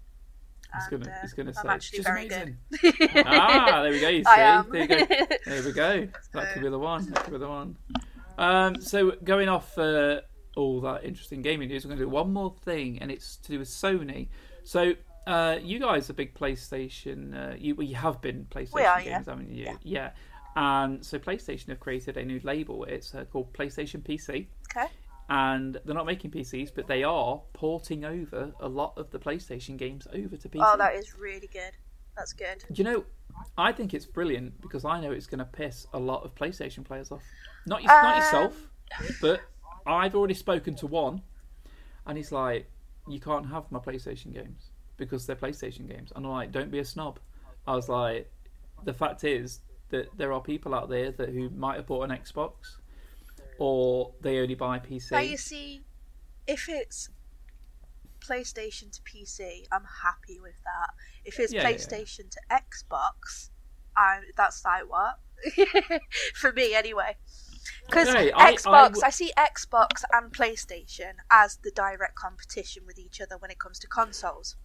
He's 0.74 0.92
And, 0.92 1.02
gonna, 1.04 1.16
uh, 1.16 1.20
he's 1.22 1.32
gonna 1.32 1.54
say, 1.54 1.60
I'm 1.64 1.76
it's 1.76 1.90
just 1.90 2.06
very 2.06 2.26
amazing. 2.26 2.56
good. 2.80 2.94
ah, 3.26 3.82
there 3.82 3.90
we 3.90 4.00
go. 4.00 4.08
You 4.08 4.24
see, 4.24 4.30
there 4.70 4.82
you 4.82 4.86
go. 4.86 5.06
There 5.46 5.62
we 5.64 5.72
go. 5.72 6.08
That 6.34 6.52
could 6.52 6.62
be 6.62 6.68
the 6.68 6.78
one. 6.78 7.10
That 7.10 7.24
could 7.24 7.32
be 7.32 7.38
the 7.38 7.48
one. 7.48 7.76
Um, 8.38 8.80
so 8.80 9.10
going 9.24 9.48
off 9.48 9.76
uh, 9.78 10.20
all 10.54 10.80
that 10.82 11.02
interesting 11.02 11.42
gaming 11.42 11.68
news, 11.70 11.84
we're 11.84 11.88
going 11.88 11.98
to 11.98 12.04
do 12.04 12.08
one 12.08 12.32
more 12.32 12.54
thing, 12.64 13.00
and 13.00 13.10
it's 13.10 13.34
to 13.38 13.50
do 13.50 13.58
with 13.58 13.66
Sony. 13.68 14.28
So 14.68 14.92
uh, 15.26 15.56
you 15.62 15.78
guys 15.78 16.10
are 16.10 16.12
big 16.12 16.34
PlayStation. 16.34 17.34
Uh, 17.34 17.56
you 17.58 17.74
well, 17.74 17.86
you 17.86 17.94
have 17.94 18.20
been 18.20 18.46
PlayStation 18.50 18.74
We 18.74 18.82
are, 18.82 18.98
games, 18.98 19.08
yeah. 19.08 19.32
haven't 19.32 19.50
you? 19.50 19.64
Yeah. 19.64 19.76
yeah. 19.82 20.10
And 20.56 21.02
so 21.02 21.18
PlayStation 21.18 21.68
have 21.68 21.80
created 21.80 22.18
a 22.18 22.22
new 22.22 22.38
label. 22.44 22.84
It's 22.84 23.14
uh, 23.14 23.24
called 23.24 23.50
PlayStation 23.54 24.02
PC 24.02 24.46
okay. 24.70 24.92
and 25.30 25.80
they're 25.86 25.94
not 25.94 26.04
making 26.04 26.32
PCs, 26.32 26.70
but 26.74 26.86
they 26.86 27.02
are 27.02 27.40
porting 27.54 28.04
over 28.04 28.52
a 28.60 28.68
lot 28.68 28.92
of 28.98 29.10
the 29.10 29.18
PlayStation 29.18 29.78
games 29.78 30.06
over 30.12 30.36
to 30.36 30.48
PC. 30.50 30.60
Oh, 30.62 30.76
that 30.76 30.94
is 30.96 31.16
really 31.16 31.48
good. 31.50 31.72
That's 32.14 32.34
good. 32.34 32.62
Do 32.70 32.74
you 32.74 32.84
know? 32.84 33.04
I 33.56 33.72
think 33.72 33.94
it's 33.94 34.04
brilliant 34.04 34.60
because 34.60 34.84
I 34.84 35.00
know 35.00 35.12
it's 35.12 35.26
going 35.26 35.38
to 35.38 35.46
piss 35.46 35.86
a 35.94 35.98
lot 35.98 36.24
of 36.24 36.34
PlayStation 36.34 36.84
players 36.84 37.10
off. 37.10 37.22
Not 37.66 37.82
your, 37.82 37.90
not 37.90 38.16
Um, 38.16 38.22
yourself, 38.22 38.68
but 39.22 39.40
I've 39.86 40.14
already 40.14 40.34
spoken 40.34 40.74
to 40.74 40.86
one, 40.86 41.22
and 42.06 42.18
he's 42.18 42.32
like, 42.32 42.70
"You 43.08 43.20
can't 43.20 43.46
have 43.46 43.70
my 43.70 43.78
PlayStation 43.78 44.32
games 44.32 44.70
because 44.96 45.26
they're 45.26 45.36
PlayStation 45.36 45.88
games." 45.88 46.12
And 46.14 46.26
I'm 46.26 46.32
like, 46.32 46.52
"Don't 46.52 46.70
be 46.70 46.78
a 46.78 46.84
snob." 46.84 47.18
I 47.66 47.74
was 47.74 47.88
like, 47.88 48.30
"The 48.84 48.94
fact 48.94 49.24
is 49.24 49.60
that 49.90 50.16
there 50.16 50.32
are 50.32 50.40
people 50.40 50.74
out 50.74 50.88
there 50.88 51.10
that 51.12 51.30
who 51.30 51.50
might 51.50 51.76
have 51.76 51.86
bought 51.86 52.10
an 52.10 52.16
Xbox, 52.16 52.76
or 53.58 54.12
they 54.20 54.38
only 54.38 54.54
buy 54.54 54.78
PC." 54.78 55.12
Now 55.12 55.20
you 55.20 55.36
see, 55.36 55.82
if 56.46 56.68
it's 56.68 57.10
PlayStation 58.20 58.90
to 58.92 59.02
PC, 59.02 59.66
I'm 59.72 59.84
happy 60.02 60.40
with 60.40 60.56
that. 60.64 60.90
If 61.24 61.38
it's 61.38 61.52
Yeah, 61.52 61.62
yeah, 61.62 61.68
yeah. 61.70 61.76
PlayStation 61.76 62.30
to 62.30 62.40
Xbox, 62.50 63.50
I 63.96 64.20
that's 64.36 64.64
like 64.64 64.88
what 64.90 65.18
for 66.34 66.52
me 66.52 66.74
anyway. 66.74 67.16
Because 67.86 68.08
No, 68.08 68.20
I- 68.20 68.32
I 68.34 68.54
Xbox, 68.54 68.66
I, 68.72 68.88
w- 68.88 69.10
see 69.10 69.32
Xbox 69.38 70.04
and 70.12 70.32
PlayStation 70.32 71.12
as 71.30 71.56
the 71.62 71.70
direct 71.70 72.14
competition 72.16 72.84
with 72.86 72.98
each 72.98 73.20
other 73.20 73.36
when 73.38 73.50
it 73.50 73.58
comes 73.58 73.78
to 73.80 73.86
consoles. 73.86 74.56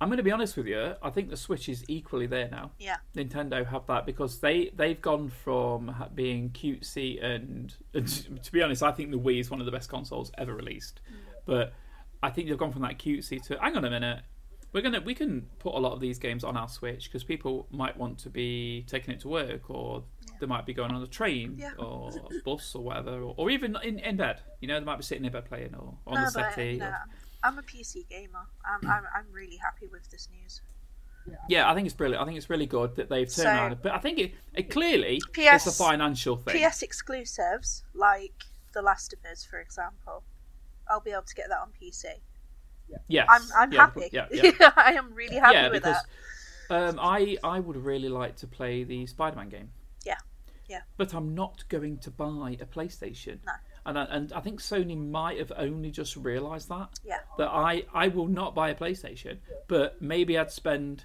I'm 0.00 0.08
going 0.08 0.16
to 0.16 0.22
be 0.22 0.32
honest 0.32 0.56
with 0.56 0.66
you. 0.66 0.94
I 1.02 1.10
think 1.10 1.28
the 1.28 1.36
Switch 1.36 1.68
is 1.68 1.84
equally 1.86 2.26
there 2.26 2.48
now. 2.50 2.70
Yeah, 2.78 2.96
Nintendo 3.14 3.66
have 3.66 3.86
that 3.88 4.06
because 4.06 4.40
they 4.40 4.70
they've 4.74 5.00
gone 5.00 5.28
from 5.28 5.94
being 6.14 6.50
cutesy 6.50 7.22
and, 7.22 7.74
and 7.92 8.08
to 8.42 8.52
be 8.52 8.62
honest, 8.62 8.82
I 8.82 8.92
think 8.92 9.10
the 9.10 9.18
Wii 9.18 9.40
is 9.40 9.50
one 9.50 9.60
of 9.60 9.66
the 9.66 9.72
best 9.72 9.90
consoles 9.90 10.32
ever 10.38 10.54
released. 10.54 11.00
Mm. 11.10 11.16
But 11.44 11.74
I 12.22 12.30
think 12.30 12.48
they've 12.48 12.56
gone 12.56 12.72
from 12.72 12.82
that 12.82 12.98
cutesy 12.98 13.42
to 13.48 13.58
hang 13.60 13.76
on 13.76 13.84
a 13.84 13.90
minute. 13.90 14.20
We're 14.72 14.82
gonna 14.82 15.00
we 15.00 15.14
can 15.14 15.46
put 15.58 15.74
a 15.74 15.78
lot 15.78 15.92
of 15.92 16.00
these 16.00 16.18
games 16.18 16.44
on 16.44 16.56
our 16.56 16.68
Switch 16.68 17.04
because 17.04 17.24
people 17.24 17.66
might 17.70 17.96
want 17.96 18.18
to 18.20 18.30
be 18.30 18.84
taking 18.88 19.12
it 19.12 19.20
to 19.20 19.28
work 19.28 19.68
or 19.68 20.04
they 20.40 20.46
might 20.46 20.66
be 20.66 20.74
going 20.74 20.90
on 20.92 21.02
a 21.02 21.06
train 21.06 21.54
Yeah. 21.58 21.72
or 21.78 22.10
a 22.10 22.42
bus 22.44 22.74
or 22.74 22.82
whatever 22.82 23.20
or, 23.22 23.34
or 23.36 23.50
even 23.50 23.76
in, 23.84 23.98
in 24.00 24.16
bed. 24.16 24.40
You 24.60 24.68
know, 24.68 24.78
they 24.80 24.84
might 24.84 24.96
be 24.96 25.02
sitting 25.04 25.24
in 25.24 25.32
bed 25.32 25.44
playing 25.46 25.74
or 25.74 25.94
on 26.06 26.14
no, 26.14 26.26
the 26.26 26.32
but 26.34 26.54
settee. 26.54 26.76
no, 26.78 26.86
or- 26.86 27.04
I'm 27.42 27.58
a 27.58 27.62
PC 27.62 28.08
gamer. 28.08 28.46
I'm, 28.64 28.86
I'm 28.90 29.04
I'm 29.14 29.26
really 29.32 29.56
happy 29.56 29.86
with 29.86 30.10
this 30.10 30.28
news. 30.30 30.60
Yeah, 31.48 31.70
I 31.70 31.74
think 31.74 31.86
it's 31.86 31.94
brilliant. 31.94 32.20
I 32.22 32.26
think 32.26 32.36
it's 32.38 32.50
really 32.50 32.66
good 32.66 32.96
that 32.96 33.08
they've 33.08 33.26
turned 33.26 33.34
So- 33.34 33.44
around. 33.48 33.78
But 33.82 33.92
I 33.92 33.98
think 33.98 34.18
it, 34.18 34.32
it 34.54 34.70
clearly 34.70 35.20
it's 35.36 35.66
a 35.66 35.72
financial 35.72 36.36
thing. 36.36 36.68
PS 36.68 36.82
exclusives 36.82 37.84
like 37.94 38.32
The 38.72 38.82
Last 38.82 39.12
of 39.12 39.18
Us, 39.30 39.44
for 39.44 39.60
example, 39.60 40.22
I'll 40.88 41.00
be 41.00 41.12
able 41.12 41.22
to 41.22 41.34
get 41.34 41.48
that 41.48 41.58
on 41.58 41.70
PC. 41.80 42.04
Yes, 43.08 43.28
I'm 43.30 43.42
I'm 43.56 43.72
yeah, 43.72 43.78
happy. 43.80 44.08
Yeah, 44.12 44.26
yeah. 44.32 44.72
I 44.76 44.94
am 44.94 45.14
really 45.14 45.36
happy 45.36 45.54
yeah, 45.54 45.68
with 45.68 45.82
because 45.82 46.02
that. 46.68 46.88
um, 46.88 46.98
I 47.00 47.36
I 47.44 47.60
would 47.60 47.76
really 47.76 48.08
like 48.08 48.36
to 48.36 48.46
play 48.48 48.82
the 48.84 49.06
Spider-Man 49.06 49.48
game. 49.48 49.70
Yeah. 50.70 50.80
But 50.96 51.12
I'm 51.14 51.34
not 51.34 51.64
going 51.68 51.98
to 51.98 52.10
buy 52.10 52.56
a 52.60 52.64
PlayStation. 52.64 53.38
No. 53.44 53.52
And 53.86 53.98
I, 53.98 54.04
and 54.04 54.32
I 54.32 54.40
think 54.40 54.60
Sony 54.60 54.96
might 54.96 55.38
have 55.38 55.52
only 55.56 55.90
just 55.90 56.14
realised 56.16 56.68
that 56.68 57.00
Yeah, 57.04 57.18
that 57.38 57.48
I 57.48 57.84
I 57.94 58.08
will 58.08 58.28
not 58.28 58.54
buy 58.54 58.68
a 58.70 58.74
PlayStation, 58.74 59.38
but 59.68 60.00
maybe 60.00 60.38
I'd 60.38 60.50
spend 60.52 61.04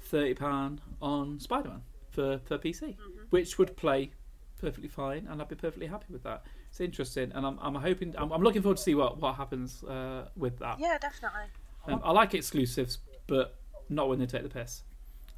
thirty 0.00 0.34
pound 0.34 0.80
on 1.00 1.40
Spider-Man 1.40 1.82
for 2.10 2.38
for 2.44 2.58
PC, 2.58 2.80
Mm-hmm. 2.82 3.24
which 3.30 3.58
would 3.58 3.76
play 3.76 4.12
perfectly 4.60 4.88
fine, 4.88 5.26
and 5.28 5.40
I'd 5.40 5.48
be 5.48 5.56
perfectly 5.56 5.86
happy 5.88 6.06
with 6.10 6.22
that. 6.22 6.44
It's 6.70 6.80
interesting, 6.80 7.32
and 7.34 7.44
I'm 7.46 7.58
I'm 7.60 7.74
hoping 7.74 8.14
I'm, 8.18 8.30
I'm 8.32 8.42
looking 8.42 8.62
forward 8.62 8.76
to 8.76 8.82
see 8.82 8.94
what 8.94 9.18
what 9.18 9.34
happens 9.36 9.82
uh, 9.84 10.28
with 10.36 10.58
that. 10.58 10.78
yeah, 10.78 10.98
definitely. 10.98 11.46
Um, 11.88 12.00
I 12.04 12.12
like 12.12 12.34
exclusives, 12.34 12.98
but 13.26 13.56
not 13.88 14.08
when 14.08 14.18
they 14.20 14.26
take 14.26 14.42
the 14.44 14.48
piss. 14.48 14.82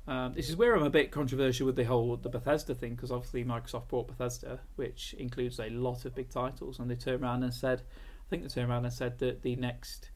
Um, 0.06 0.34
this 0.34 0.50
is 0.50 0.56
where 0.56 0.74
I'm 0.76 0.82
a 0.82 0.90
bit 0.90 1.10
controversial 1.10 1.64
with 1.66 1.76
the 1.76 1.84
whole 1.84 2.16
the 2.16 2.28
Bethesda 2.28 2.74
thing 2.74 2.94
because 2.94 3.10
obviously 3.10 3.42
Microsoft 3.44 3.88
bought 3.88 4.06
Bethesda, 4.08 4.60
which 4.76 5.14
includes 5.18 5.58
a 5.58 5.70
lot 5.70 6.04
of 6.04 6.14
big 6.14 6.28
titles, 6.28 6.78
and 6.78 6.90
they 6.90 6.94
turned 6.94 7.22
around 7.22 7.42
and 7.42 7.54
said, 7.54 7.80
I 7.80 8.28
think 8.28 8.42
they 8.42 8.48
turned 8.48 8.70
around 8.70 8.84
and 8.84 8.92
said 8.92 9.18
that 9.20 9.42
the 9.42 9.56
next 9.56 10.10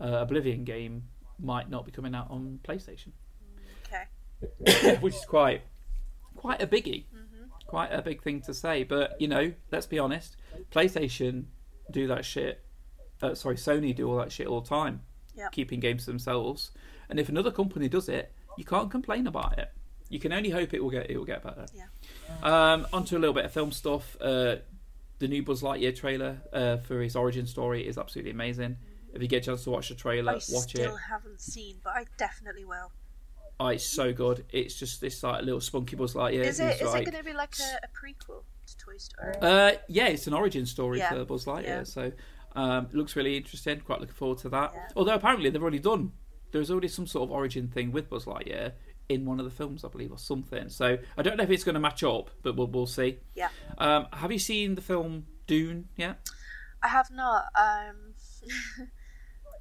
uh, 0.00 0.06
Oblivion 0.20 0.62
game 0.64 1.04
might 1.40 1.68
not 1.68 1.84
be 1.84 1.90
coming 1.90 2.14
out 2.14 2.30
on 2.30 2.60
PlayStation, 2.62 3.08
Okay. 3.86 4.96
which 5.00 5.14
is 5.14 5.24
quite 5.24 5.62
quite 6.36 6.62
a 6.62 6.66
biggie, 6.66 7.04
quite 7.66 7.92
a 7.92 8.00
big 8.00 8.22
thing 8.22 8.40
to 8.42 8.54
say. 8.54 8.84
But 8.84 9.20
you 9.20 9.26
know, 9.26 9.52
let's 9.72 9.86
be 9.86 9.98
honest, 9.98 10.36
PlayStation 10.70 11.46
do 11.90 12.06
that 12.06 12.24
shit. 12.24 12.62
Uh, 13.20 13.34
sorry, 13.34 13.56
Sony 13.56 13.94
do 13.94 14.08
all 14.08 14.16
that 14.18 14.30
shit 14.30 14.46
all 14.46 14.60
the 14.60 14.68
time, 14.68 15.00
Yeah. 15.34 15.48
keeping 15.50 15.80
games 15.80 16.04
to 16.04 16.10
themselves. 16.10 16.70
And 17.08 17.18
if 17.20 17.28
another 17.28 17.50
company 17.50 17.88
does 17.88 18.08
it, 18.08 18.32
you 18.56 18.64
can't 18.64 18.90
complain 18.90 19.26
about 19.26 19.58
it. 19.58 19.70
You 20.08 20.18
can 20.18 20.32
only 20.32 20.50
hope 20.50 20.74
it 20.74 20.82
will 20.82 20.90
get 20.90 21.10
it 21.10 21.16
will 21.16 21.24
get 21.24 21.42
better. 21.42 21.66
Yeah. 21.74 21.84
Um, 22.42 22.86
onto 22.92 23.16
a 23.16 23.20
little 23.20 23.34
bit 23.34 23.44
of 23.46 23.52
film 23.52 23.72
stuff. 23.72 24.16
Uh, 24.20 24.56
the 25.18 25.28
new 25.28 25.42
Buzz 25.42 25.62
Lightyear 25.62 25.94
trailer 25.96 26.38
uh, 26.52 26.76
for 26.78 27.00
his 27.00 27.14
origin 27.16 27.46
story 27.46 27.86
is 27.86 27.96
absolutely 27.96 28.32
amazing. 28.32 28.76
If 29.14 29.22
you 29.22 29.28
get 29.28 29.42
a 29.42 29.46
chance 29.46 29.64
to 29.64 29.70
watch 29.70 29.88
the 29.88 29.94
trailer, 29.94 30.32
I 30.32 30.34
watch 30.50 30.74
it. 30.74 30.80
I 30.80 30.84
still 30.84 30.96
haven't 30.96 31.40
seen, 31.40 31.76
but 31.84 31.90
I 31.94 32.04
definitely 32.18 32.64
will. 32.64 32.90
Oh, 33.60 33.68
it's 33.68 33.84
so 33.86 34.12
good. 34.12 34.44
It's 34.50 34.74
just 34.78 35.00
this 35.00 35.22
like 35.22 35.42
a 35.42 35.44
little 35.44 35.60
spunky 35.60 35.96
Buzz 35.96 36.14
Lightyear. 36.14 36.44
Is 36.44 36.58
it 36.60 36.80
is 36.80 36.88
like- 36.92 37.06
it 37.06 37.10
going 37.12 37.22
to 37.24 37.30
be 37.30 37.36
like 37.36 37.54
a, 37.60 37.76
a 37.84 37.88
prequel 37.88 38.42
to 38.66 38.76
Toy 38.78 38.96
Story? 38.96 39.34
Uh, 39.40 39.72
yeah, 39.88 40.08
it's 40.08 40.26
an 40.26 40.34
origin 40.34 40.66
story 40.66 40.98
Yeah. 40.98 41.10
for 41.10 41.24
Buzz 41.24 41.44
Lightyear, 41.44 41.62
Yeah. 41.64 41.84
so 41.84 42.12
um, 42.56 42.88
looks 42.92 43.14
really 43.14 43.36
interesting. 43.36 43.80
Quite 43.80 44.00
looking 44.00 44.14
forward 44.16 44.38
to 44.38 44.48
that. 44.48 44.72
Yeah. 44.74 44.88
Although 44.96 45.14
apparently 45.14 45.50
they've 45.50 45.62
already 45.62 45.78
done. 45.78 46.12
There's 46.52 46.70
already 46.70 46.88
some 46.88 47.06
sort 47.06 47.24
of 47.28 47.32
origin 47.32 47.68
thing 47.68 47.90
with 47.92 48.08
Buzz 48.08 48.24
Lightyear 48.26 48.72
in 49.08 49.24
one 49.26 49.38
of 49.40 49.44
the 49.44 49.50
films, 49.50 49.84
I 49.84 49.88
believe, 49.88 50.12
or 50.12 50.18
something. 50.18 50.68
So 50.68 50.98
I 51.18 51.22
don't 51.22 51.36
know 51.36 51.44
if 51.44 51.50
it's 51.50 51.64
going 51.64 51.74
to 51.74 51.80
match 51.80 52.02
up, 52.04 52.30
but 52.42 52.56
we'll 52.56 52.68
we'll 52.68 52.86
see. 52.86 53.18
Yeah. 53.34 53.48
Um, 53.78 54.06
have 54.12 54.30
you 54.30 54.38
seen 54.38 54.74
the 54.74 54.82
film 54.82 55.26
Dune 55.46 55.88
yet? 55.96 56.18
I 56.82 56.88
have 56.88 57.10
not. 57.10 57.46
Um, 57.54 58.14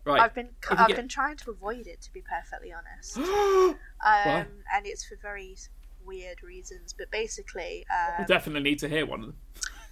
Right. 0.04 0.20
I've 0.20 0.34
been 0.34 0.50
I've 0.68 0.88
get- 0.88 0.96
been 0.98 1.08
trying 1.08 1.38
to 1.38 1.52
avoid 1.52 1.86
it, 1.86 2.02
to 2.02 2.12
be 2.12 2.22
perfectly 2.22 2.74
honest. 2.74 3.18
Why? 3.18 3.76
Um, 4.42 4.48
and 4.74 4.86
it's 4.88 5.06
for 5.06 5.16
very 5.22 5.56
weird 6.04 6.42
reasons. 6.42 6.92
But 6.98 7.12
basically, 7.12 7.86
um, 7.94 8.26
Definitely 8.26 8.64
need 8.64 8.80
to 8.80 8.90
hear 8.90 9.06
one 9.06 9.20
of 9.20 9.26
them. 9.28 9.36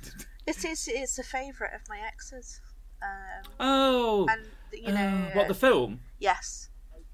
it's 0.47 0.65
it's 0.65 0.87
it's 0.87 1.19
a 1.19 1.23
favourite 1.23 1.75
of 1.75 1.81
my 1.87 1.99
ex's. 1.99 2.59
Um, 3.03 3.51
Oh, 3.59 4.27
and 4.31 4.41
you 4.73 4.91
know, 4.91 5.27
uh, 5.27 5.31
what 5.33 5.47
the 5.47 5.53
film? 5.53 5.99
yes, 6.17 6.68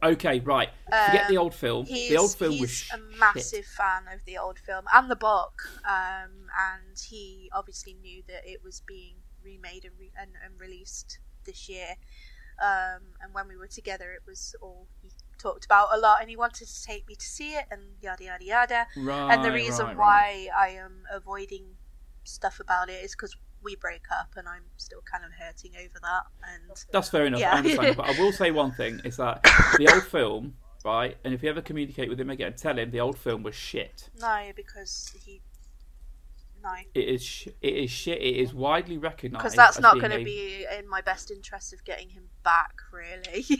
Okay, 0.05 0.39
right. 0.41 0.69
Forget 0.85 1.25
Um, 1.25 1.31
the 1.31 1.37
old 1.37 1.53
film. 1.55 1.85
he's 1.85 2.09
The 2.09 2.17
old 2.17 2.35
film 2.35 2.59
was 2.59 2.71
a 2.71 2.97
shit. 2.97 2.99
massive 3.19 3.65
fan 3.65 4.03
of 4.13 4.23
the 4.25 4.37
old 4.37 4.59
film 4.59 4.85
and 4.93 5.09
the 5.09 5.15
book. 5.15 5.61
Um, 5.83 6.47
and 6.57 6.97
he 7.09 7.49
obviously 7.53 7.95
knew 7.95 8.21
that 8.27 8.41
it 8.45 8.63
was 8.63 8.81
being 8.81 9.15
remade 9.43 9.83
and, 9.85 9.93
re- 9.99 10.11
and, 10.19 10.31
and 10.43 10.59
released 10.59 11.19
this 11.45 11.67
year. 11.69 11.95
Um, 12.61 13.01
and 13.21 13.33
when 13.33 13.47
we 13.47 13.57
were 13.57 13.67
together, 13.67 14.11
it 14.13 14.21
was 14.27 14.55
all 14.61 14.87
he 15.01 15.09
talked 15.37 15.65
about 15.65 15.89
a 15.93 15.97
lot, 15.97 16.21
and 16.21 16.29
he 16.29 16.37
wanted 16.37 16.67
to 16.67 16.83
take 16.85 17.05
me 17.07 17.15
to 17.15 17.25
see 17.25 17.51
it, 17.53 17.65
and 17.69 17.81
yada 18.01 18.23
yada 18.23 18.45
yada. 18.45 18.87
Right, 18.95 19.33
and 19.33 19.43
the 19.43 19.51
reason 19.51 19.87
right, 19.87 19.97
right. 19.97 20.47
why 20.47 20.49
I 20.57 20.69
am 20.69 21.03
avoiding 21.11 21.75
stuff 22.23 22.61
about 22.61 22.89
it 22.89 23.03
is 23.03 23.11
because 23.11 23.35
we 23.65 23.75
break 23.75 24.03
up, 24.17 24.29
and 24.37 24.47
I'm 24.47 24.63
still 24.77 25.01
kind 25.11 25.25
of 25.25 25.31
hurting 25.33 25.71
over 25.77 25.99
that. 26.01 26.23
And 26.53 26.63
That's 26.93 27.09
fair 27.09 27.25
enough. 27.25 27.41
Yeah. 27.41 27.55
I 27.55 27.57
understand. 27.57 27.97
but 27.97 28.05
I 28.05 28.19
will 28.19 28.31
say 28.31 28.51
one 28.51 28.71
thing: 28.71 29.01
is 29.03 29.17
that 29.17 29.43
the 29.77 29.91
old 29.93 30.03
film 30.07 30.53
right? 30.85 31.17
And 31.25 31.33
if 31.33 31.43
you 31.43 31.49
ever 31.49 31.61
communicate 31.61 32.09
with 32.09 32.19
him 32.19 32.29
again, 32.29 32.53
tell 32.53 32.77
him 32.77 32.91
the 32.91 32.99
old 33.01 33.17
film 33.17 33.43
was 33.43 33.55
shit. 33.55 34.09
No, 34.21 34.51
because 34.55 35.11
he. 35.25 35.41
No. 36.63 36.71
It 36.93 37.09
is. 37.09 37.23
Sh- 37.23 37.47
it 37.61 37.73
is 37.75 37.91
shit. 37.91 38.19
It 38.21 38.37
is 38.37 38.53
widely 38.53 38.97
recognised. 38.97 39.43
Because 39.43 39.55
that's 39.55 39.79
not 39.79 39.95
going 39.99 40.11
to 40.11 40.17
a- 40.21 40.23
be 40.23 40.65
in 40.79 40.87
my 40.87 41.01
best 41.01 41.29
interest 41.31 41.73
of 41.73 41.83
getting 41.83 42.09
him 42.09 42.23
back, 42.43 42.73
really. 42.93 43.45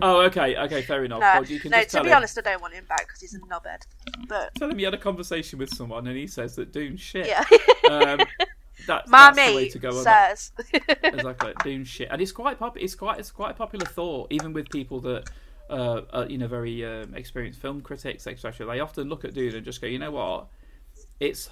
Oh, 0.00 0.22
okay, 0.22 0.56
okay, 0.56 0.82
fair 0.82 1.04
enough. 1.04 1.20
no, 1.20 1.26
Well, 1.26 1.40
no 1.40 1.44
to 1.44 2.02
be 2.02 2.08
him, 2.08 2.14
honest, 2.16 2.38
I 2.38 2.40
don't 2.40 2.60
want 2.60 2.74
him 2.74 2.84
back 2.88 3.06
because 3.06 3.20
he's 3.20 3.34
a 3.34 3.38
knobhead. 3.40 3.82
But, 4.28 4.54
tell 4.56 4.68
him 4.70 4.78
you 4.78 4.86
had 4.86 4.94
a 4.94 4.98
conversation 4.98 5.58
with 5.58 5.72
someone 5.74 6.06
and 6.06 6.16
he 6.16 6.26
says 6.26 6.56
that 6.56 6.72
Dune's 6.72 7.00
shit. 7.00 7.26
yeah. 7.26 7.44
Um, 7.88 8.20
that's, 8.86 9.10
My 9.10 9.32
that's 9.34 9.50
the 9.50 9.56
way 9.56 9.68
to 9.68 9.78
go. 9.78 10.02
says. 10.02 10.52
exactly 11.02 11.52
Dune 11.62 11.84
shit, 11.84 12.08
and 12.10 12.20
it's 12.20 12.32
quite 12.32 12.58
pop. 12.58 12.76
It's 12.78 12.94
quite 12.94 13.18
it's 13.18 13.30
quite 13.30 13.50
a 13.52 13.54
popular 13.54 13.86
thought, 13.86 14.28
even 14.30 14.52
with 14.52 14.68
people 14.70 15.00
that 15.00 15.28
uh, 15.70 16.02
are 16.12 16.26
you 16.26 16.38
know 16.38 16.48
very 16.48 16.84
um, 16.84 17.14
experienced 17.14 17.60
film 17.60 17.80
critics, 17.80 18.26
etc. 18.26 18.66
They 18.66 18.80
often 18.80 19.08
look 19.08 19.24
at 19.24 19.34
Dune 19.34 19.54
and 19.54 19.64
just 19.64 19.80
go, 19.80 19.86
you 19.86 19.98
know 19.98 20.10
what, 20.10 20.48
it's 21.20 21.50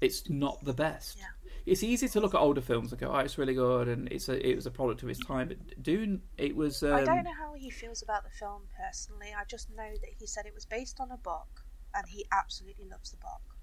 it's 0.00 0.28
not 0.28 0.64
the 0.64 0.72
best. 0.72 1.18
Yeah. 1.18 1.24
It's 1.64 1.82
easy 1.82 2.08
to 2.08 2.20
look 2.20 2.32
at 2.32 2.38
older 2.38 2.60
films 2.60 2.92
and 2.92 3.00
go, 3.00 3.10
oh, 3.12 3.18
it's 3.18 3.38
really 3.38 3.54
good, 3.54 3.88
and 3.88 4.06
it's 4.12 4.28
a 4.28 4.48
it 4.48 4.54
was 4.54 4.66
a 4.66 4.70
product 4.70 5.02
of 5.02 5.08
its 5.08 5.24
time. 5.24 5.48
But 5.48 5.82
Dune, 5.82 6.22
it 6.38 6.54
was. 6.54 6.82
Um, 6.82 6.94
I 6.94 7.04
don't 7.04 7.24
know 7.24 7.34
how 7.36 7.54
he 7.54 7.70
feels 7.70 8.02
about 8.02 8.22
the 8.22 8.30
film 8.30 8.62
personally. 8.76 9.34
I 9.36 9.44
just 9.44 9.68
know 9.70 9.90
that 9.90 10.10
he 10.16 10.26
said 10.26 10.46
it 10.46 10.54
was 10.54 10.64
based 10.64 11.00
on 11.00 11.10
a 11.10 11.16
book, 11.16 11.64
and 11.94 12.06
he 12.08 12.24
absolutely 12.30 12.86
loves 12.88 13.10
the 13.10 13.16
book. 13.16 13.55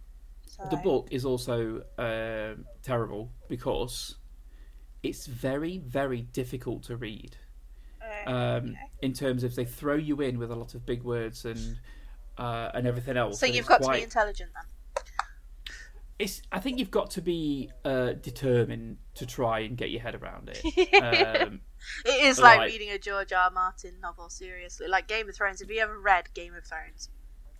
So, 0.55 0.63
The 0.69 0.77
book 0.77 1.07
is 1.11 1.25
also 1.25 1.83
um 1.97 2.65
terrible 2.83 3.31
because 3.49 4.15
it's 5.01 5.25
very, 5.27 5.79
very 5.79 6.21
difficult 6.21 6.83
to 6.83 6.95
read. 6.95 7.35
uh, 8.01 8.29
Um, 8.29 8.69
okay. 8.69 8.77
In 9.01 9.13
terms 9.13 9.43
of 9.43 9.55
they 9.55 9.65
throw 9.65 9.95
you 9.95 10.21
in 10.21 10.37
with 10.37 10.51
a 10.51 10.55
lot 10.55 10.75
of 10.75 10.85
big 10.85 11.03
words 11.03 11.43
and 11.45 11.79
uh, 12.37 12.71
and 12.73 12.87
everything 12.87 13.17
else. 13.17 13.39
So 13.39 13.45
you've 13.45 13.65
got 13.67 13.81
to 13.83 13.91
be 13.91 14.01
intelligent 14.03 14.51
then. 14.55 14.65
It's. 16.19 16.41
I 16.51 16.59
think 16.59 16.77
you've 16.79 16.91
got 16.91 17.09
to 17.11 17.21
be 17.21 17.69
uh, 17.83 18.13
determined 18.13 18.97
to 19.15 19.25
try 19.25 19.59
and 19.61 19.75
get 19.75 19.89
your 19.89 20.01
head 20.01 20.15
around 20.15 20.49
it. 20.49 20.61
Um, 21.41 21.61
It 22.05 22.23
is 22.23 22.39
like 22.39 22.59
Right. 22.59 22.71
reading 22.71 22.91
a 22.91 22.97
George 22.97 23.33
R. 23.33 23.45
R. 23.45 23.51
Martin 23.51 23.95
novel, 24.01 24.29
seriously. 24.29 24.87
Like 24.87 25.07
Game 25.07 25.27
of 25.27 25.35
Thrones. 25.35 25.59
Have 25.59 25.69
you 25.69 25.79
ever 25.81 25.99
read 25.99 26.33
Game 26.33 26.53
of 26.55 26.63
Thrones? 26.65 27.09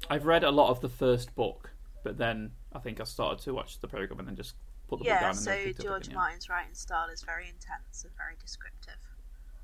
I've 0.10 0.26
read 0.26 0.44
a 0.46 0.52
lot 0.52 0.70
of 0.70 0.80
the 0.80 0.88
first 0.88 1.36
book, 1.36 1.72
but 2.04 2.18
then 2.18 2.52
I 2.74 2.80
think 2.80 3.00
I 3.00 3.04
started 3.04 3.40
to 3.44 3.54
watch 3.54 3.80
the 3.80 3.88
program 3.88 4.20
and 4.20 4.28
then 4.28 4.36
just 4.36 4.56
put 4.88 5.00
the 5.00 5.04
book 5.06 5.08
Yeah, 5.08 5.20
down 5.22 5.30
and 5.32 5.40
so 5.40 5.52
then 5.52 5.64
picked 5.66 5.80
up 5.82 5.86
George. 5.86 6.14
Martin's 6.14 6.50
writing 6.50 6.74
style 6.74 7.10
is 7.10 7.22
very 7.24 7.46
intense 7.48 8.04
and 8.04 8.12
very 8.18 8.36
descriptive. 8.40 8.96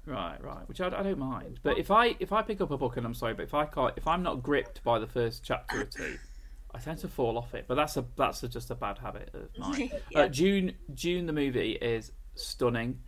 Right, 0.06 0.42
right. 0.44 0.68
Which 0.68 0.82
I, 0.82 0.88
I 0.88 1.04
don't 1.04 1.20
mind. 1.20 1.60
But 1.62 1.78
if 1.78 1.92
I 1.92 2.16
if 2.20 2.32
I 2.32 2.42
pick 2.42 2.62
up 2.62 2.72
a 2.72 2.78
book 2.78 2.98
and 2.98 3.06
I'm 3.06 3.14
sorry, 3.14 3.34
but 3.34 3.44
if 3.44 3.54
I 3.54 3.66
can't, 3.66 3.94
if 3.98 4.08
I'm 4.08 4.24
not 4.24 4.42
gripped 4.42 4.84
by 4.84 4.98
the 4.98 5.08
first 5.08 5.44
chapter 5.44 5.82
or 5.82 5.86
two, 5.86 6.18
I 6.74 6.80
tend 6.80 7.00
to 7.00 7.08
fall 7.08 7.38
off 7.38 7.54
it. 7.54 7.66
But 7.68 7.76
that's 7.76 7.98
a 7.98 8.06
that's 8.16 8.42
a, 8.44 8.48
just 8.48 8.72
a 8.72 8.76
bad 8.76 8.98
habit 8.98 9.30
of 9.34 9.50
mine. 9.60 9.92
Yeah. 10.10 10.22
uh, 10.22 10.28
Dune 10.28 10.74
Dune 10.94 11.26
the 11.28 11.34
movie 11.34 11.74
is 11.74 12.12
stunning, 12.36 13.00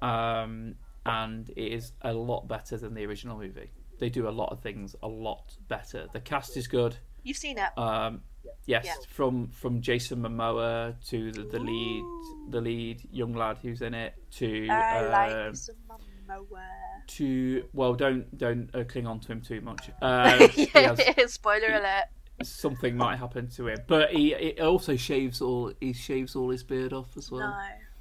um, 0.00 0.74
and 1.06 1.48
it 1.50 1.72
is 1.72 1.92
a 2.02 2.12
lot 2.12 2.48
better 2.48 2.76
than 2.76 2.94
the 2.94 3.04
original 3.06 3.38
movie. 3.38 3.70
They 4.00 4.08
do 4.08 4.28
a 4.28 4.30
lot 4.30 4.50
of 4.50 4.60
things 4.60 4.96
a 5.02 5.08
lot 5.08 5.56
better. 5.68 6.08
The 6.12 6.20
cast 6.20 6.56
is 6.56 6.66
good. 6.66 6.96
You've 7.22 7.36
seen 7.36 7.58
it. 7.58 7.78
Um, 7.78 8.22
yes, 8.66 8.84
Yeah. 8.86 8.94
from 9.08 9.48
from 9.48 9.80
Jason 9.80 10.20
Momoa 10.22 10.94
to 11.10 11.32
the, 11.32 11.42
the 11.42 11.58
lead 11.58 12.02
the 12.50 12.60
lead 12.60 13.02
young 13.10 13.32
lad 13.34 13.58
who's 13.62 13.82
in 13.82 13.94
it 13.94 14.14
to 14.32 14.68
I 14.70 15.06
like 15.08 15.32
um, 15.48 15.54
some 15.54 15.76
Momoa. 15.88 16.62
to 17.08 17.64
well 17.72 17.94
don't 17.94 18.36
don't 18.38 18.70
uh, 18.74 18.84
cling 18.84 19.06
on 19.06 19.20
to 19.20 19.32
him 19.32 19.40
too 19.40 19.60
much 19.60 19.90
um, 20.02 20.48
he 20.50 20.66
has, 20.66 21.00
Spoiler 21.32 21.68
alert. 21.68 22.04
something 22.42 22.96
might 22.96 23.16
happen 23.16 23.48
to 23.50 23.68
him 23.68 23.78
but 23.86 24.10
he, 24.10 24.34
he 24.34 24.60
also 24.60 24.96
shaves 24.96 25.40
all 25.40 25.72
he 25.80 25.92
shaves 25.92 26.34
all 26.36 26.50
his 26.50 26.62
beard 26.62 26.92
off 26.92 27.16
as 27.16 27.30
well 27.30 27.40
No. 27.40 27.56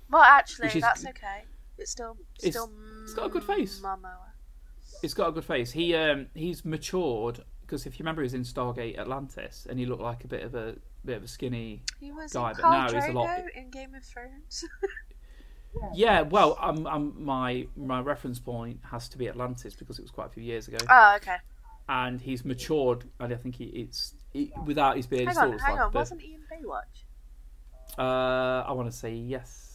Well, 0.09 0.23
actually, 0.23 0.67
is- 0.67 0.81
that's 0.81 1.05
okay. 1.05 1.43
It's 1.77 1.91
still 1.91 2.17
It's- 2.39 2.53
still. 2.53 2.69
it's 3.03 3.13
got 3.13 3.27
a 3.27 3.29
good 3.29 3.43
face. 3.45 3.79
Momoa. 3.81 4.17
he's 5.01 5.13
got 5.13 5.29
a 5.29 5.31
good 5.31 5.45
face 5.45 5.71
he 5.71 5.95
um 5.95 6.27
he's 6.33 6.65
matured 6.65 7.43
because 7.71 7.85
if 7.85 7.97
you 7.97 8.03
remember 8.03 8.21
he 8.21 8.25
was 8.25 8.33
in 8.33 8.43
Stargate 8.43 8.99
Atlantis 8.99 9.65
and 9.69 9.79
he 9.79 9.85
looked 9.85 10.01
like 10.01 10.25
a 10.25 10.27
bit 10.27 10.43
of 10.43 10.55
a 10.55 10.75
bit 11.05 11.15
of 11.15 11.23
a 11.23 11.27
skinny 11.27 11.81
He 12.01 12.11
was 12.11 12.33
Guy, 12.33 12.49
in 12.51 12.57
but 12.57 12.69
now 12.69 12.87
Khal 12.87 12.93
he's 12.95 13.05
a 13.05 13.13
lot- 13.13 13.29
Drogo 13.29 13.45
in 13.55 13.69
Game 13.69 13.95
of 13.95 14.03
Thrones. 14.03 14.65
yeah 15.93 16.21
well 16.23 16.57
um, 16.59 16.85
um 16.85 17.13
my 17.17 17.65
my 17.77 18.01
reference 18.01 18.39
point 18.39 18.77
has 18.83 19.07
to 19.07 19.17
be 19.17 19.29
Atlantis 19.29 19.73
because 19.73 19.99
it 19.99 20.01
was 20.01 20.11
quite 20.11 20.27
a 20.27 20.29
few 20.29 20.43
years 20.43 20.67
ago 20.67 20.77
oh, 20.89 21.13
okay. 21.15 21.37
and 21.87 22.19
he's 22.19 22.43
matured 22.43 23.05
and 23.21 23.31
I 23.31 23.37
think 23.37 23.55
he, 23.55 23.63
it's 23.67 24.13
he, 24.33 24.51
without 24.65 24.97
his 24.97 25.07
beard 25.07 25.21
he 25.21 25.25
Hang 25.27 25.37
on, 25.37 25.59
hang 25.59 25.75
like 25.75 25.81
on. 25.81 25.91
a 25.91 25.97
Wasn't 25.97 26.21
he 26.21 26.33
in 26.33 26.41
Baywatch? 26.41 27.05
Uh, 27.97 28.67
I 28.67 28.73
want 28.73 28.91
to 28.91 28.97
say 28.97 29.13
yes. 29.13 29.70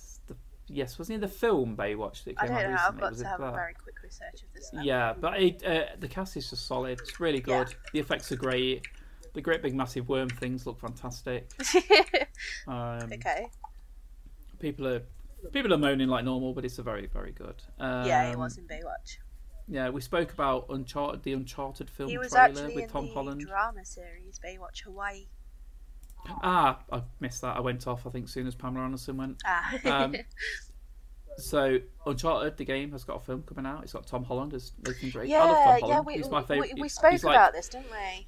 Yes, 0.68 0.98
wasn't 0.98 1.14
in 1.16 1.20
the 1.20 1.28
film 1.28 1.76
Baywatch 1.76 2.24
that 2.24 2.38
came 2.38 2.50
out 2.50 2.60
don't 2.62 2.70
know. 2.70 2.70
recently? 2.72 2.74
I've 2.88 3.00
got 3.00 3.10
Was 3.10 3.20
to 3.20 3.24
it 3.24 3.28
have 3.28 3.40
a 3.40 3.52
very 3.52 3.74
quick 3.74 4.02
research 4.02 4.42
of 4.42 4.52
this. 4.54 4.70
Yeah, 4.82 5.12
but 5.18 5.40
it, 5.40 5.64
uh, 5.64 5.84
the 6.00 6.08
cast 6.08 6.36
is 6.36 6.50
just 6.50 6.66
solid. 6.66 6.98
It's 7.00 7.20
really 7.20 7.38
Yeah. 7.46 7.64
good. 7.64 7.74
The 7.92 8.00
effects 8.00 8.32
are 8.32 8.36
great. 8.36 8.86
The 9.34 9.40
great 9.40 9.62
big 9.62 9.74
massive 9.74 10.08
worm 10.08 10.28
things 10.28 10.66
look 10.66 10.78
fantastic. 10.80 11.50
Um, 12.68 13.10
okay. 13.12 13.48
People 14.58 14.86
are 14.88 15.02
people 15.52 15.72
are 15.72 15.78
moaning 15.78 16.08
like 16.08 16.24
normal, 16.24 16.52
but 16.52 16.64
it's 16.64 16.78
a 16.78 16.82
very 16.82 17.06
very 17.06 17.32
good. 17.32 17.62
Um, 17.78 18.06
Yeah, 18.06 18.28
he 18.28 18.36
was 18.36 18.58
in 18.58 18.66
Baywatch. 18.66 19.18
Yeah, 19.68 19.88
we 19.88 20.00
spoke 20.00 20.32
about 20.32 20.66
Uncharted, 20.68 21.22
the 21.22 21.32
Uncharted 21.32 21.88
film 21.90 22.08
He 22.10 22.18
was 22.18 22.32
trailer 22.32 22.44
actually 22.48 22.74
with 22.74 22.84
in 22.84 22.90
Tom 22.90 23.06
the 23.06 23.14
Holland. 23.14 23.40
drama 23.40 23.84
series 23.84 24.38
Baywatch 24.44 24.82
Hawaii. 24.84 25.26
Ah, 26.42 26.80
I 26.92 27.02
missed 27.20 27.42
that. 27.42 27.56
I 27.56 27.60
went 27.60 27.86
off. 27.86 28.06
I 28.06 28.10
think 28.10 28.28
soon 28.28 28.46
as 28.46 28.54
Pamela 28.54 28.84
Anderson 28.84 29.16
went. 29.16 29.42
Ah. 29.44 29.78
Um, 29.84 30.14
So 31.38 31.78
Uncharted, 32.06 32.56
the 32.56 32.64
game, 32.64 32.92
has 32.92 33.04
got 33.04 33.16
a 33.16 33.20
film 33.20 33.42
coming 33.42 33.66
out. 33.66 33.82
It's 33.82 33.92
got 33.92 34.06
Tom 34.06 34.24
Holland 34.24 34.54
as 34.54 34.72
Nathan 34.86 35.10
Drake. 35.10 35.30
I 35.30 35.38
love 35.38 35.50
yeah, 35.50 35.78
Tom 35.80 35.88
yeah. 35.90 36.00
We, 36.00 36.14
he's 36.14 36.30
my 36.30 36.42
favorite. 36.42 36.72
we, 36.74 36.80
we 36.82 36.88
spoke 36.88 37.12
he's 37.12 37.24
like- 37.24 37.36
about 37.36 37.52
this, 37.52 37.68
didn't 37.68 37.90
we? 37.90 38.26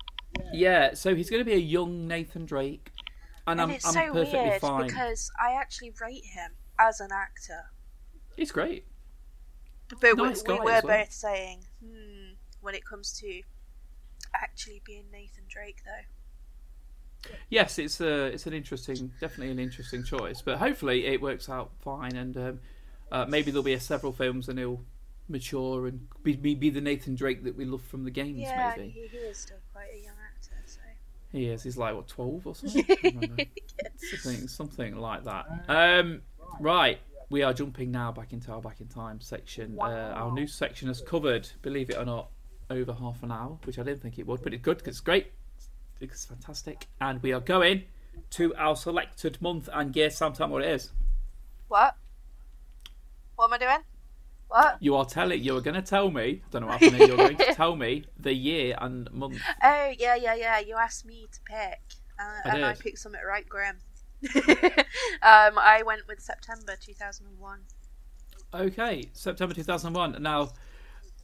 Yeah, 0.53 0.93
so 0.93 1.15
he's 1.15 1.31
going 1.31 1.41
to 1.41 1.45
be 1.45 1.55
a 1.55 1.59
young 1.59 2.07
Nathan 2.07 2.45
Drake, 2.45 2.91
and, 3.47 3.59
And 3.59 3.61
I'm 3.63 3.71
it's 3.75 3.87
I'm 3.87 3.95
so 3.95 4.13
perfectly 4.13 4.41
weird 4.41 4.61
fine. 4.61 4.87
because 4.87 5.31
I 5.43 5.53
actually 5.55 5.95
rate 6.03 6.25
him 6.27 6.51
as 6.79 7.01
an 7.01 7.09
actor, 7.13 7.71
He's 8.37 8.53
great. 8.53 8.85
but 9.89 10.17
Nice 10.19 10.45
we, 10.47 10.53
we 10.53 10.59
were 10.61 10.65
well. 10.67 10.83
both 10.83 11.11
saying, 11.13 11.65
hmm, 11.83 12.35
when 12.61 12.75
it 12.75 12.85
comes 12.85 13.19
to 13.21 13.41
actually 14.35 14.83
being 14.85 15.05
Nathan 15.11 15.45
Drake, 15.49 15.79
though. 15.85 16.05
Yes, 17.51 17.79
it's 17.79 18.01
a 18.01 18.27
it's 18.27 18.47
an 18.47 18.53
interesting, 18.53 19.13
definitely 19.21 19.51
an 19.51 19.59
interesting 19.59 20.05
choice. 20.05 20.43
But 20.43 20.59
hopefully 20.59 21.07
it 21.07 21.21
works 21.21 21.49
out 21.49 21.71
fine, 21.81 22.17
and 22.17 22.37
um, 22.37 22.61
uh, 23.11 23.27
maybe 23.29 23.51
there'll 23.51 23.63
be 23.63 23.75
a 23.75 23.81
several 23.81 24.13
films, 24.13 24.49
and 24.49 24.59
he'll 24.59 24.85
mature 25.29 25.87
and 25.87 26.07
be, 26.23 26.37
be 26.37 26.55
be 26.55 26.71
the 26.71 26.81
Nathan 26.81 27.15
Drake 27.15 27.45
that 27.45 27.57
we 27.57 27.65
love 27.65 27.83
from 27.83 28.05
the 28.05 28.11
games. 28.11 28.41
Yeah, 28.41 28.75
maybe 28.77 28.91
he, 28.91 29.07
he 29.07 29.17
is 29.17 29.39
still 29.39 29.59
quite 29.73 29.89
a 29.93 29.99
young 29.99 30.15
actor, 30.27 30.55
so. 30.67 30.81
he 31.33 31.47
is. 31.49 31.63
He's 31.63 31.77
like 31.77 31.95
what 31.95 32.09
twelve 32.09 32.47
or 32.47 32.55
something. 32.55 32.85
Something 33.97 34.49
something 34.49 34.97
like 34.97 35.25
that. 35.25 35.47
Um, 35.69 36.23
right, 36.61 36.99
we 37.31 37.43
are 37.43 37.53
jumping 37.53 37.91
now 37.91 38.13
back 38.13 38.33
into 38.33 38.53
our 38.53 38.61
back 38.61 38.81
in 38.81 38.87
time 38.89 39.21
section. 39.21 39.77
Uh, 39.81 39.85
our 40.17 40.33
news 40.33 40.55
section 40.55 40.89
has 40.89 41.01
covered, 41.01 41.49
believe 41.63 41.91
it 41.91 41.97
or 41.97 42.05
not, 42.05 42.31
over 42.71 42.93
half 42.93 43.23
an 43.23 43.33
hour, 43.33 43.59
which 43.65 43.79
I 43.79 43.83
didn't 43.83 44.03
think 44.03 44.19
it 44.19 44.27
would, 44.27 44.43
but 44.43 44.55
it's 44.55 44.63
good 44.63 44.79
because 44.79 44.97
it's 44.97 45.01
great. 45.01 45.33
It's 46.01 46.25
fantastic, 46.27 46.87
and 47.01 47.23
we 47.23 47.33
are 47.33 47.41
going 47.41 47.85
to 48.31 48.55
our 48.55 48.77
selected 48.77 49.41
month. 49.43 49.69
And 49.73 49.93
guess 49.93 50.17
sometime 50.17 50.51
what 50.51 50.63
it 50.63 50.71
is. 50.71 50.93
What? 51.69 51.97
What 53.37 53.47
am 53.47 53.55
I 53.55 53.59
doing? 53.59 53.85
What? 54.49 54.77
You 54.81 54.97
are 54.97 55.05
telling. 55.05 55.43
You 55.43 55.57
are 55.57 55.61
going 55.61 55.75
to 55.75 55.83
tell 55.83 56.11
me. 56.11 56.23
I 56.23 56.51
don't 56.51 56.63
know 56.63 56.69
what 56.69 56.81
happened. 56.81 56.99
You're 57.01 57.17
going 57.17 57.37
to 57.37 57.55
tell 57.55 57.77
me 57.77 58.05
the 58.19 58.33
year 58.33 58.77
and 58.81 59.11
month. 59.13 59.41
Oh, 59.63 59.93
yeah, 59.99 60.15
yeah, 60.15 60.35
yeah. 60.35 60.59
You 60.61 60.77
asked 60.77 61.05
me 61.05 61.29
to 61.31 61.41
pick, 61.45 61.81
uh, 62.19 62.23
I 62.45 62.55
and 62.55 62.65
I 62.65 62.73
did. 62.73 62.83
picked 62.83 62.99
something 62.99 63.21
right 63.27 63.47
grim. 63.49 63.77
um, 64.35 65.59
I 65.59 65.83
went 65.85 66.09
with 66.09 66.21
September 66.21 66.75
2001. 66.81 67.61
Okay, 68.55 69.05
September 69.13 69.55
2001. 69.55 70.23
Now, 70.23 70.51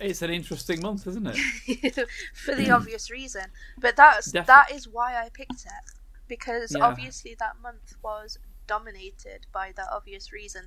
it's 0.04 0.22
an 0.22 0.30
interesting 0.30 0.80
month, 0.80 1.06
isn't 1.06 1.26
it? 1.26 2.08
for 2.34 2.54
the 2.54 2.70
obvious 2.70 3.10
reason. 3.10 3.46
But 3.80 3.96
that's 3.96 4.32
Defi- 4.32 4.46
that 4.46 4.70
is 4.72 4.86
why 4.88 5.16
I 5.16 5.28
picked 5.30 5.64
it 5.64 5.92
because 6.28 6.74
Yeah. 6.76 6.84
obviously 6.84 7.34
that 7.38 7.54
month 7.62 7.96
was 8.02 8.38
dominated 8.66 9.46
by 9.52 9.72
that 9.76 9.88
obvious 9.92 10.32
reason. 10.32 10.66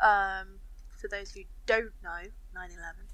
Um, 0.00 0.60
for 0.88 1.08
those 1.08 1.30
who 1.32 1.42
don't 1.66 1.92
know, 2.02 2.22
9/11. 2.54 3.06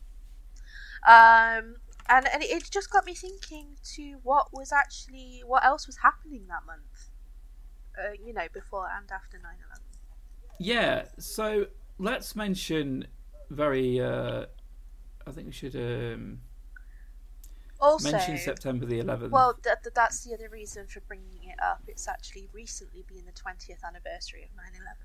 Um, 1.06 1.76
and 2.08 2.26
and 2.32 2.42
it 2.42 2.70
just 2.70 2.90
got 2.90 3.04
me 3.06 3.14
thinking 3.14 3.76
to 3.94 4.18
what 4.22 4.52
was 4.52 4.72
actually 4.72 5.42
what 5.46 5.64
else 5.64 5.86
was 5.86 5.98
happening 5.98 6.46
that 6.48 6.64
month. 6.66 7.10
Uh, 7.98 8.12
you 8.24 8.32
know, 8.32 8.46
before 8.52 8.88
and 8.94 9.10
after 9.12 9.36
9/11. 9.38 9.80
Yeah, 10.58 11.04
so 11.18 11.66
let's 11.98 12.34
mention 12.36 13.06
very. 13.50 14.00
Uh, 14.00 14.46
I 15.26 15.30
think 15.32 15.46
we 15.46 15.52
should. 15.52 15.74
Um, 15.76 16.40
Also, 17.80 18.12
mention 18.12 18.38
September 18.38 18.86
the 18.86 19.00
11th. 19.00 19.30
well, 19.30 19.54
th- 19.54 19.76
th- 19.82 19.94
that's 19.94 20.24
the 20.24 20.32
other 20.34 20.48
reason 20.48 20.86
for 20.86 21.00
bringing 21.00 21.44
it 21.44 21.58
up. 21.62 21.82
It's 21.86 22.08
actually 22.08 22.48
recently 22.52 23.02
been 23.06 23.26
the 23.26 23.32
20th 23.32 23.82
anniversary 23.84 24.44
of 24.44 24.50
9/11. 24.56 24.96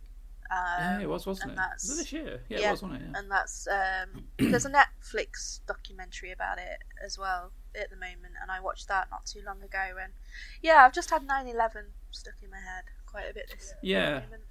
Um, 0.51 0.99
yeah, 0.99 0.99
it 1.01 1.09
was, 1.09 1.27
wasn't 1.27 1.51
it? 1.51 1.55
that's- 1.55 1.83
Was 1.87 1.99
it 1.99 2.01
this 2.03 2.13
year? 2.13 2.43
Yeah, 2.49 2.59
yeah, 2.59 2.67
it 2.69 2.71
was, 2.71 2.81
wasn't 2.83 3.01
it? 3.03 3.09
Yeah. 3.11 3.19
and 3.19 3.31
that's 3.31 3.67
um, 3.67 4.25
there's 4.37 4.65
a 4.65 4.69
Netflix 4.71 5.59
documentary 5.67 6.31
about 6.31 6.57
it 6.57 6.79
as 7.03 7.17
well 7.19 7.51
at 7.75 7.89
the 7.89 7.95
moment, 7.95 8.33
and 8.41 8.49
I 8.51 8.59
watched 8.59 8.87
that 8.87 9.09
not 9.11 9.25
too 9.25 9.41
long 9.45 9.61
ago. 9.61 9.97
And 10.01 10.13
yeah, 10.61 10.85
I've 10.85 10.93
just 10.93 11.09
had 11.11 11.23
9/11 11.27 11.91
stuck 12.11 12.35
in 12.41 12.49
my 12.49 12.57
head 12.57 12.85
quite 13.05 13.29
a 13.29 13.33
bit 13.33 13.49
this 13.53 13.73
Yeah. 13.81 14.21
moment. 14.21 14.43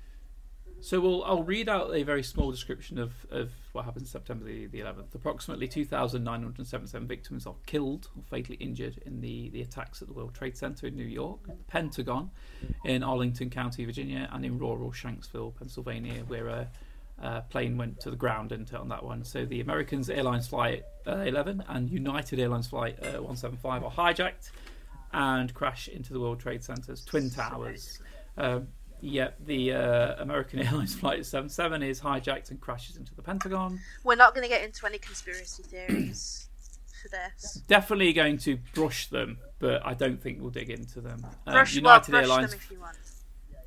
So 0.80 1.00
we'll, 1.00 1.24
I'll 1.24 1.42
read 1.42 1.68
out 1.68 1.94
a 1.94 2.02
very 2.02 2.22
small 2.22 2.50
description 2.50 2.98
of, 2.98 3.12
of 3.30 3.50
what 3.72 3.84
happened 3.84 4.06
September 4.06 4.44
the, 4.44 4.66
the 4.66 4.80
11th. 4.80 5.14
Approximately 5.14 5.66
2,977 5.68 7.08
victims 7.08 7.46
are 7.46 7.56
killed 7.66 8.08
or 8.16 8.22
fatally 8.22 8.56
injured 8.56 9.02
in 9.04 9.20
the, 9.20 9.50
the 9.50 9.62
attacks 9.62 10.02
at 10.02 10.08
the 10.08 10.14
World 10.14 10.34
Trade 10.34 10.56
Center 10.56 10.86
in 10.86 10.94
New 10.94 11.04
York, 11.04 11.46
the 11.46 11.54
Pentagon 11.66 12.30
in 12.84 13.02
Arlington 13.02 13.50
County, 13.50 13.84
Virginia, 13.84 14.28
and 14.32 14.44
in 14.44 14.58
rural 14.58 14.92
Shanksville, 14.92 15.54
Pennsylvania, 15.56 16.22
where 16.28 16.46
a, 16.46 16.68
a 17.20 17.40
plane 17.42 17.76
went 17.76 18.00
to 18.00 18.10
the 18.10 18.16
ground 18.16 18.52
and 18.52 18.72
on 18.72 18.88
that 18.88 19.02
one. 19.02 19.24
So 19.24 19.44
the 19.44 19.60
Americans 19.60 20.08
Airlines 20.08 20.46
Flight 20.46 20.84
uh, 21.06 21.18
11 21.18 21.64
and 21.68 21.90
United 21.90 22.38
Airlines 22.38 22.68
Flight 22.68 22.98
uh, 23.02 23.20
175 23.20 23.82
are 23.82 23.90
hijacked 23.90 24.52
and 25.12 25.52
crash 25.54 25.88
into 25.88 26.12
the 26.12 26.20
World 26.20 26.38
Trade 26.38 26.62
Center's 26.62 27.04
Twin 27.04 27.30
Towers. 27.30 28.00
Um, 28.36 28.68
Yep, 29.00 29.36
the 29.46 29.72
uh, 29.72 30.14
American 30.22 30.58
Airlines 30.66 30.94
Flight 30.94 31.24
77 31.24 31.82
is 31.82 32.00
hijacked 32.00 32.50
and 32.50 32.60
crashes 32.60 32.96
into 32.96 33.14
the 33.14 33.22
Pentagon. 33.22 33.80
We're 34.04 34.16
not 34.16 34.34
going 34.34 34.42
to 34.42 34.48
get 34.48 34.64
into 34.64 34.86
any 34.86 34.98
conspiracy 34.98 35.62
theories 35.62 36.48
for 37.02 37.08
this. 37.08 37.62
Definitely 37.68 38.12
going 38.12 38.38
to 38.38 38.58
brush 38.74 39.08
them, 39.08 39.38
but 39.58 39.84
I 39.86 39.94
don't 39.94 40.20
think 40.20 40.40
we'll 40.40 40.50
dig 40.50 40.70
into 40.70 41.00
them. 41.00 41.24
Um, 41.46 41.52
Brush, 41.54 41.74
well, 41.74 41.94
United 41.94 42.10
brush 42.10 42.22
Airlines, 42.24 42.50
them 42.50 42.60
if 42.60 42.70
you 42.70 42.80
want. 42.80 42.96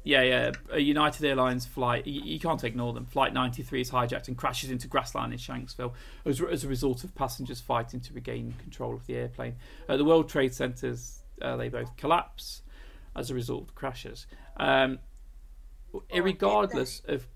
yeah, 0.04 0.22
yeah, 0.22 0.52
a 0.70 0.80
United 0.80 1.26
Airlines 1.26 1.66
flight. 1.66 2.06
You, 2.06 2.22
you 2.24 2.40
can't 2.40 2.64
ignore 2.64 2.92
them. 2.92 3.06
Flight 3.06 3.34
93 3.34 3.82
is 3.82 3.92
hijacked 3.92 4.28
and 4.28 4.38
crashes 4.38 4.70
into 4.70 4.88
grassland 4.88 5.32
in 5.32 5.40
Shanksville 5.40 5.94
as, 6.26 6.42
as 6.42 6.66
a 6.66 6.68
result 6.68 7.04
of 7.06 7.16
passengers 7.16 7.62
fighting 7.62 8.02
to 8.02 8.14
regain 8.14 8.54
control 8.60 8.94
of 8.94 9.06
the 9.08 9.16
airplane. 9.16 9.56
Uh, 9.88 9.96
the 9.96 10.06
World 10.06 10.28
Trade 10.28 10.54
Centers 10.54 11.20
uh, 11.42 11.56
they 11.58 11.70
both 11.70 11.96
collapse 11.98 12.62
as 13.16 13.30
a 13.30 13.34
result 13.34 13.64
of 13.64 13.76
crashes. 13.76 14.28
Um, 14.58 15.00
irregardless 16.14 17.08
of 17.08 17.28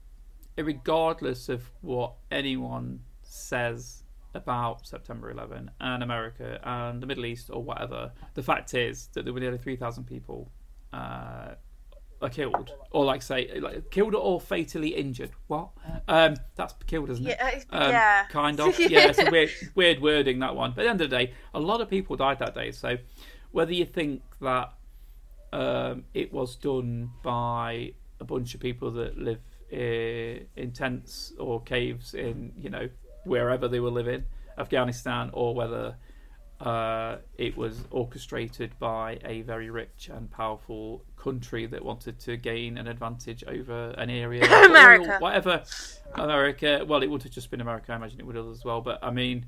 irregardless 0.58 1.50
of 1.50 1.70
what 1.82 2.14
anyone 2.32 3.00
says 3.24 4.04
about 4.34 4.86
September 4.88 5.32
11 5.32 5.70
and 5.82 6.04
America 6.04 6.60
and 6.64 7.02
the 7.02 7.08
Middle 7.08 7.26
East 7.26 7.50
or 7.52 7.62
whatever, 7.64 8.12
the 8.34 8.44
fact 8.44 8.74
is 8.74 9.08
that 9.14 9.26
there 9.26 9.34
were 9.34 9.40
nearly 9.40 9.58
3,000 9.58 10.06
people 10.06 10.50
uh, 10.94 11.56
are 12.22 12.30
killed, 12.30 12.72
or 12.92 13.04
like 13.04 13.22
say, 13.22 13.60
like 13.60 13.90
killed 13.92 14.16
or 14.16 14.40
fatally 14.40 14.96
injured. 14.96 15.32
What? 15.48 15.70
Um, 16.08 16.36
that's 16.56 16.74
killed, 16.88 17.10
isn't 17.10 17.28
it? 17.28 17.38
Yeah, 17.40 17.60
uh, 17.72 17.84
Um, 17.86 17.92
yeah. 17.92 18.26
kind 18.30 18.60
of. 18.60 18.80
Yeah, 18.80 19.08
it's 19.08 19.20
a 19.20 19.30
weird, 19.30 19.52
weird 19.76 20.02
wording 20.02 20.40
that 20.40 20.56
one. 20.56 20.72
But 20.72 20.82
at 20.82 20.84
the 20.86 20.90
end 20.92 21.02
of 21.02 21.10
the 21.10 21.18
day, 21.18 21.34
a 21.54 21.60
lot 21.60 21.82
of 21.82 21.90
people 21.90 22.16
died 22.16 22.40
that 22.40 22.54
day. 22.56 22.72
So 22.72 22.98
whether 23.52 23.74
you 23.74 23.86
think 23.86 24.22
that 24.42 24.74
um, 25.52 26.06
it 26.14 26.34
was 26.34 26.56
done 26.56 27.12
by 27.24 27.94
a 28.20 28.24
bunch 28.24 28.54
of 28.56 28.60
people 28.62 28.92
that 28.92 29.18
live 29.18 29.40
i- 29.72 30.46
in 30.56 30.72
tents 30.74 31.34
or 31.40 31.62
caves 31.62 32.14
in, 32.14 32.54
you 32.58 32.70
know, 32.70 32.90
wherever 33.26 33.68
they 33.68 33.80
were 33.80 33.90
living, 33.92 34.24
Afghanistan, 34.58 35.30
or 35.34 35.54
whether 35.56 35.96
uh, 36.62 37.18
it 37.38 37.58
was 37.58 37.84
orchestrated 37.92 38.72
by 38.80 39.20
a 39.26 39.42
very 39.42 39.70
rich 39.70 40.10
and 40.14 40.32
powerful 40.32 41.04
country 41.18 41.66
that 41.66 41.84
wanted 41.84 42.18
to 42.18 42.38
gain 42.38 42.78
an 42.78 42.88
advantage 42.88 43.44
over 43.46 43.90
an 43.98 44.10
area, 44.10 44.46
America. 44.66 45.18
whatever. 45.20 45.64
America. 46.14 46.86
Well, 46.88 47.04
it 47.04 47.08
would 47.08 47.24
have 47.24 47.32
just 47.34 47.52
been 47.52 47.60
America. 47.60 47.92
I 47.92 47.98
imagine 47.98 48.20
it 48.22 48.26
would 48.26 48.38
have 48.38 48.48
as 48.48 48.64
well. 48.64 48.80
But 48.80 49.00
I 49.04 49.12
mean, 49.12 49.46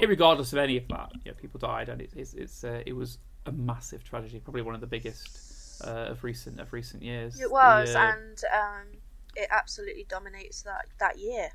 regardless 0.00 0.52
of 0.52 0.58
any 0.60 0.76
of 0.76 0.86
that, 0.88 1.10
yeah, 1.24 1.32
people 1.36 1.58
died, 1.58 1.88
and 1.88 2.00
it, 2.02 2.10
it's 2.14 2.34
it's 2.34 2.62
uh, 2.62 2.82
it 2.86 2.92
was 2.92 3.18
a 3.46 3.50
massive 3.52 4.04
tragedy, 4.04 4.38
probably 4.38 4.62
one 4.62 4.76
of 4.76 4.80
the 4.80 4.86
biggest 4.86 5.57
uh, 5.84 6.10
of 6.10 6.24
recent 6.24 6.60
of 6.60 6.72
recent 6.72 7.02
years. 7.02 7.40
It 7.40 7.50
was, 7.50 7.94
uh, 7.94 7.98
and 7.98 8.42
um, 8.52 8.86
it 9.36 9.48
absolutely 9.50 10.06
dominates 10.08 10.62
that 10.62 10.86
that 10.98 11.18
year, 11.18 11.48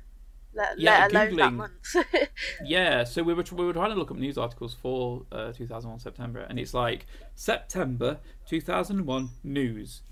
let, 0.54 0.78
Yeah, 0.78 1.08
let 1.12 1.32
alone 1.32 1.36
that 1.36 1.52
month. 1.52 1.96
Yeah, 2.64 3.04
so 3.04 3.22
we 3.22 3.34
were 3.34 3.44
we 3.52 3.64
were 3.64 3.72
trying 3.72 3.90
to 3.90 3.96
look 3.96 4.10
up 4.10 4.16
news 4.16 4.38
articles 4.38 4.74
for 4.74 5.24
uh, 5.32 5.52
2001 5.52 6.00
September, 6.00 6.40
and 6.40 6.58
it's 6.58 6.74
like 6.74 7.06
September 7.34 8.18
2001 8.46 9.28
news. 9.42 10.02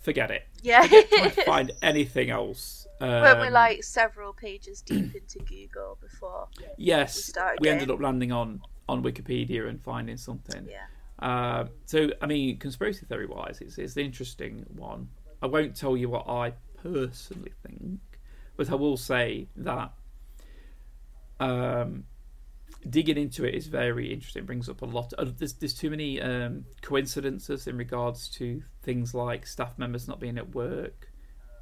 Forget 0.00 0.32
it. 0.32 0.48
yeah, 0.62 0.84
Trying 0.86 1.30
to 1.30 1.42
find 1.46 1.72
anything 1.80 2.30
else. 2.30 2.88
Um, 3.00 3.08
weren't 3.08 3.40
we 3.40 3.50
like 3.50 3.84
several 3.84 4.32
pages 4.32 4.80
deep 4.82 5.14
into 5.14 5.38
Google 5.40 5.96
before? 6.00 6.48
yes, 6.76 7.14
we 7.16 7.22
started 7.22 7.58
we 7.60 7.68
ended 7.68 7.90
up 7.90 8.00
landing 8.00 8.32
on 8.32 8.60
on 8.88 9.02
Wikipedia 9.02 9.68
and 9.68 9.80
finding 9.80 10.16
something. 10.16 10.66
Yeah, 10.68 10.86
Uh, 11.22 11.66
so, 11.86 12.10
I 12.20 12.26
mean, 12.26 12.58
conspiracy 12.58 13.06
theory 13.06 13.26
wise, 13.26 13.60
it's, 13.60 13.78
it's 13.78 13.96
an 13.96 14.04
interesting 14.04 14.66
one. 14.74 15.08
I 15.40 15.46
won't 15.46 15.76
tell 15.76 15.96
you 15.96 16.08
what 16.08 16.28
I 16.28 16.52
personally 16.82 17.52
think, 17.64 18.00
but 18.56 18.70
I 18.70 18.74
will 18.74 18.96
say 18.96 19.46
that 19.56 19.92
um, 21.38 22.04
digging 22.90 23.16
into 23.16 23.44
it 23.44 23.54
is 23.54 23.68
very 23.68 24.12
interesting. 24.12 24.42
It 24.42 24.46
brings 24.46 24.68
up 24.68 24.82
a 24.82 24.84
lot. 24.84 25.12
Of, 25.12 25.38
there's, 25.38 25.52
there's 25.52 25.74
too 25.74 25.90
many 25.90 26.20
um, 26.20 26.64
coincidences 26.80 27.68
in 27.68 27.76
regards 27.76 28.28
to 28.30 28.60
things 28.82 29.14
like 29.14 29.46
staff 29.46 29.78
members 29.78 30.08
not 30.08 30.18
being 30.18 30.38
at 30.38 30.54
work, 30.56 31.08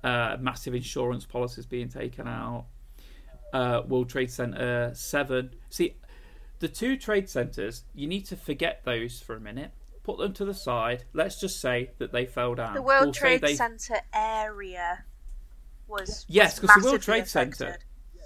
uh, 0.02 0.38
massive 0.40 0.74
insurance 0.74 1.26
policies 1.26 1.66
being 1.66 1.90
taken 1.90 2.26
out, 2.26 2.64
uh, 3.52 3.82
World 3.86 4.08
Trade 4.08 4.30
Center 4.30 4.92
7. 4.94 5.50
See, 5.68 5.96
the 6.60 6.68
two 6.68 6.96
trade 6.96 7.28
centers, 7.28 7.84
you 7.94 8.06
need 8.06 8.26
to 8.26 8.36
forget 8.36 8.82
those 8.84 9.20
for 9.20 9.34
a 9.34 9.40
minute. 9.40 9.72
Put 10.02 10.18
them 10.18 10.32
to 10.34 10.44
the 10.44 10.54
side. 10.54 11.04
Let's 11.12 11.40
just 11.40 11.60
say 11.60 11.90
that 11.98 12.12
they 12.12 12.26
fell 12.26 12.54
down. 12.54 12.74
the 12.74 12.82
World 12.82 13.14
Trade 13.14 13.40
they- 13.42 13.54
Center 13.54 13.96
area 14.14 15.04
was 15.88 16.24
Yes, 16.28 16.58
because 16.58 16.82
the 16.82 16.88
World 16.88 17.02
Trade 17.02 17.26
Center. 17.26 17.78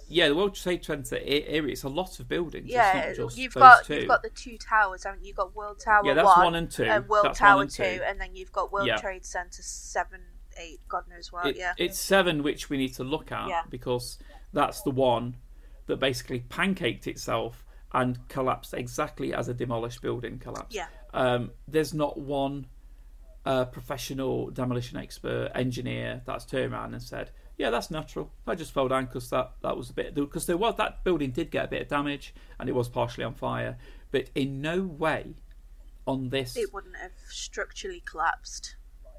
Yeah, 0.06 0.28
the 0.28 0.36
World 0.36 0.54
Trade 0.54 0.84
Center 0.84 1.16
area. 1.16 1.72
It's 1.72 1.82
a 1.82 1.88
lot 1.88 2.20
of 2.20 2.28
buildings. 2.28 2.66
Yeah, 2.68 2.98
it's 2.98 3.18
not 3.18 3.26
just 3.26 3.38
you've 3.38 3.54
got 3.54 3.84
two. 3.84 3.94
you've 3.96 4.08
got 4.08 4.22
the 4.22 4.28
two 4.30 4.58
towers, 4.58 5.04
haven't 5.04 5.22
you? 5.22 5.28
You've 5.28 5.36
got 5.36 5.56
World 5.56 5.80
Tower 5.80 6.02
yeah, 6.04 6.14
that's 6.14 6.26
one, 6.26 6.44
one 6.44 6.54
and 6.56 6.70
two. 6.70 6.84
and 6.84 7.08
World 7.08 7.26
that's 7.26 7.38
Tower 7.38 7.62
and 7.62 7.70
two, 7.70 7.82
and 7.82 8.20
then 8.20 8.36
you've 8.36 8.52
got 8.52 8.70
World 8.72 8.86
Yeah. 8.86 8.96
Trade 8.98 9.24
Center 9.24 9.62
seven, 9.62 10.20
eight, 10.58 10.80
God 10.88 11.04
knows 11.08 11.32
what. 11.32 11.46
It- 11.46 11.56
yeah, 11.56 11.72
It's 11.78 11.98
seven, 11.98 12.42
which 12.42 12.68
we 12.68 12.76
need 12.76 12.94
to 12.94 13.04
look 13.04 13.32
at 13.32 13.48
Yeah. 13.48 13.62
because 13.70 14.18
that's 14.52 14.82
the 14.82 14.90
one 14.90 15.36
that 15.86 15.96
basically 15.96 16.40
pancaked 16.40 17.06
itself 17.06 17.64
and 17.94 18.28
collapsed 18.28 18.74
exactly 18.74 19.32
as 19.32 19.48
a 19.48 19.54
demolished 19.54 20.02
building 20.02 20.38
collapsed. 20.38 20.74
Yeah. 20.74 20.86
Um, 21.14 21.52
there's 21.68 21.94
not 21.94 22.18
one 22.18 22.66
uh, 23.46 23.66
professional 23.66 24.50
demolition 24.50 24.98
expert 24.98 25.50
engineer 25.54 26.22
that's 26.26 26.44
turned 26.44 26.72
around 26.72 26.92
and 26.92 27.02
said, 27.02 27.30
"Yeah, 27.56 27.70
that's 27.70 27.90
natural. 27.90 28.32
I 28.46 28.54
just 28.56 28.72
fell 28.72 28.88
down 28.88 29.06
because 29.06 29.30
that 29.30 29.52
that 29.62 29.76
was 29.76 29.90
a 29.90 29.92
bit 29.92 30.14
because 30.14 30.46
there 30.46 30.56
was 30.56 30.76
that 30.76 31.04
building 31.04 31.30
did 31.30 31.50
get 31.50 31.66
a 31.66 31.68
bit 31.68 31.82
of 31.82 31.88
damage 31.88 32.34
and 32.58 32.68
it 32.68 32.72
was 32.72 32.88
partially 32.88 33.24
on 33.24 33.34
fire, 33.34 33.78
but 34.10 34.30
in 34.34 34.60
no 34.60 34.82
way 34.82 35.36
on 36.06 36.28
this 36.28 36.56
it 36.56 36.72
wouldn't 36.74 36.96
have 36.96 37.12
structurally 37.28 38.02
collapsed. 38.04 38.76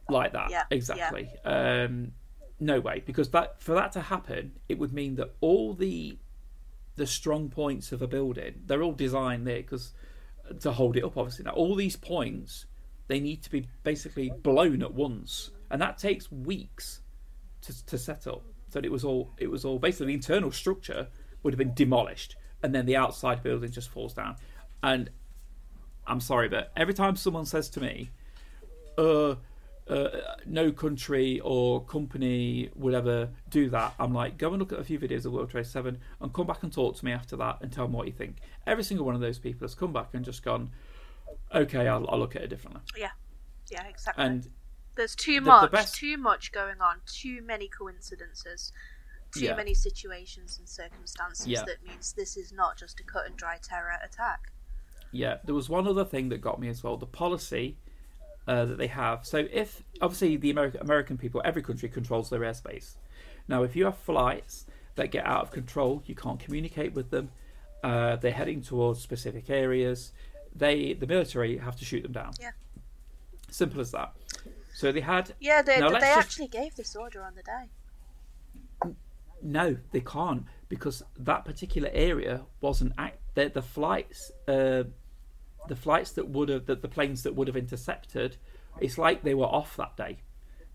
like 0.10 0.34
that. 0.34 0.52
Yeah, 0.52 0.64
exactly. 0.70 1.30
Um, 1.44 2.12
no 2.60 2.80
way, 2.80 3.04
because 3.06 3.30
that 3.32 3.62
for 3.62 3.74
that 3.76 3.92
to 3.94 4.02
happen, 4.02 4.54
it 4.70 4.80
would 4.80 4.94
mean 4.94 5.16
that 5.16 5.34
all 5.42 5.74
the 5.74 6.18
the 6.96 7.08
strong 7.08 7.50
points 7.50 7.92
of 7.92 8.02
a 8.02 8.08
building 8.08 8.54
they're 8.66 8.82
all 8.82 8.94
designed 8.94 9.46
there 9.46 9.58
because 9.58 9.94
to 10.60 10.72
hold 10.72 10.98
it 10.98 11.04
up. 11.04 11.18
Obviously, 11.18 11.46
now 11.46 11.52
all 11.52 11.76
these 11.76 11.96
points 11.96 12.66
they 13.08 13.20
need 13.20 13.44
to 13.44 13.52
be 13.52 13.68
basically 13.84 14.32
blown 14.42 14.82
at 14.82 14.94
once, 14.94 15.52
and 15.70 15.82
that 15.82 15.98
takes 15.98 16.32
weeks 16.32 17.02
to 17.62 17.86
to 17.86 17.98
set 17.98 18.28
up. 18.28 18.44
So 18.70 18.80
it 18.84 18.92
was 18.92 19.04
all 19.04 19.34
it 19.38 19.50
was 19.50 19.66
all 19.66 19.80
basically 19.80 20.08
the 20.08 20.14
internal 20.14 20.52
structure 20.52 21.08
would 21.44 21.54
have 21.54 21.58
been 21.58 21.74
demolished, 21.74 22.36
and 22.64 22.74
then 22.74 22.86
the 22.86 22.96
outside 22.96 23.44
building 23.44 23.72
just 23.72 23.90
falls 23.90 24.14
down. 24.14 24.36
And 24.84 25.10
I'm 26.08 26.20
sorry, 26.20 26.50
but 26.50 26.72
every 26.76 26.94
time 26.94 27.16
someone 27.16 27.46
says 27.46 27.70
to 27.72 27.82
me, 27.82 28.12
uh, 28.98 29.36
uh, 29.88 30.08
no 30.46 30.72
country 30.72 31.40
or 31.44 31.84
company 31.86 32.70
would 32.76 32.94
ever 32.94 33.30
do 33.50 33.70
that. 33.70 33.94
I'm 34.00 34.14
like, 34.14 34.38
go 34.38 34.50
and 34.50 34.60
look 34.60 34.74
at 34.74 34.80
a 34.80 34.84
few 34.84 34.98
videos 35.00 35.26
of 35.26 35.32
World 35.34 35.52
Trade 35.52 35.68
7 35.68 35.98
and 36.22 36.34
come 36.34 36.48
back 36.48 36.64
and 36.64 36.74
talk 36.74 36.96
to 36.98 37.06
me 37.06 37.12
after 37.12 37.36
that 37.38 37.60
and 37.62 37.72
tell 37.72 37.88
me 37.88 37.94
what 37.96 38.08
you 38.08 38.14
think. 38.14 38.38
Every 38.66 38.84
single 38.84 39.06
one 39.06 39.14
of 39.16 39.22
those 39.22 39.38
people 39.38 39.66
has 39.66 39.76
come 39.76 39.94
back 39.94 40.10
and 40.14 40.26
just 40.26 40.44
gone, 40.44 40.72
okay, 41.54 41.88
I'll, 41.88 42.10
I'll 42.10 42.18
look 42.20 42.36
at 42.36 42.42
it 42.42 42.48
differently. 42.48 42.82
Yeah, 42.98 43.12
yeah, 43.72 43.86
exactly. 43.88 44.24
And 44.26 44.50
There's 44.96 45.16
too 45.16 45.36
the- 45.36 45.40
the 45.42 45.46
much, 45.46 45.72
best- 45.72 45.96
too 45.96 46.18
much 46.18 46.52
going 46.52 46.82
on, 46.82 47.02
too 47.06 47.42
many 47.44 47.68
coincidences, 47.68 48.72
too 49.34 49.42
Yeah. 49.46 49.56
many 49.56 49.76
situations 49.76 50.58
and 50.58 50.68
circumstances 50.68 51.46
Yeah. 51.48 51.64
that 51.64 51.86
means 51.86 52.14
this 52.14 52.38
is 52.38 52.52
not 52.52 52.76
just 52.78 53.00
a 53.00 53.04
cut 53.04 53.28
and 53.28 53.38
dry 53.38 53.60
terror 53.62 53.98
attack. 54.04 54.52
yeah, 55.12 55.38
there 55.46 55.56
was 55.56 55.70
one 55.70 55.88
other 55.88 56.04
thing 56.04 56.28
that 56.30 56.42
got 56.42 56.60
me 56.60 56.68
as 56.68 56.84
well. 56.84 56.98
The 56.98 57.06
policy 57.06 57.78
uh, 58.48 58.66
that 58.66 58.78
they 58.78 58.88
have. 58.88 59.26
So 59.26 59.46
if 59.52 59.84
obviously 60.02 60.38
the 60.38 60.50
American 60.52 60.82
American 60.82 61.18
people, 61.18 61.42
every 61.44 61.62
country 61.62 61.90
controls 61.90 62.30
their 62.30 62.42
airspace. 62.42 62.96
Now, 63.48 63.64
if 63.64 63.76
you 63.76 63.86
have 63.86 63.98
flights 63.98 64.66
that 64.96 65.12
get 65.12 65.26
out 65.26 65.42
of 65.42 65.52
control, 65.52 66.02
you 66.06 66.16
can't 66.16 66.40
communicate 66.40 66.94
with 66.94 67.12
them. 67.12 67.30
Uh, 67.84 68.16
they're 68.16 68.32
heading 68.32 68.62
towards 68.62 69.02
specific 69.02 69.50
areas. 69.50 70.12
They, 70.56 70.94
the 70.94 71.06
military, 71.06 71.58
have 71.58 71.76
to 71.78 71.86
shoot 71.86 72.02
them 72.04 72.14
down. 72.14 72.32
Yeah. 72.40 72.52
Simple 73.52 73.82
as 73.82 73.92
that. 73.92 74.14
So 74.74 74.92
they 74.92 75.02
had 75.02 75.34
Yeah, 75.40 75.62
they, 75.62 75.80
Now, 75.80 75.90
they 75.90 76.00
just- 76.00 76.18
actually 76.18 76.48
gave 76.48 76.76
this 76.76 76.96
order 76.96 77.22
on 77.24 77.36
the 77.36 77.44
day. 77.44 78.94
No, 79.42 79.78
they 79.92 80.02
can't 80.02 80.46
because 80.70 81.04
that 81.20 81.46
particular 81.46 81.90
area 81.94 82.42
wasn't 82.62 82.94
act. 82.98 83.20
The, 83.36 83.50
the 83.50 83.62
flights, 83.62 84.32
uh, 84.48 84.84
the 85.68 85.76
flights 85.76 86.12
that 86.14 86.28
would 86.30 86.50
have, 86.50 86.66
that 86.66 86.82
the 86.82 86.88
planes 86.88 87.24
that 87.24 87.36
would 87.36 87.48
have 87.48 87.58
intercepted, 87.58 88.38
it's 88.80 88.98
like 88.98 89.24
they 89.24 89.34
were 89.34 89.46
off 89.46 89.76
that 89.78 89.96
day. 89.98 90.20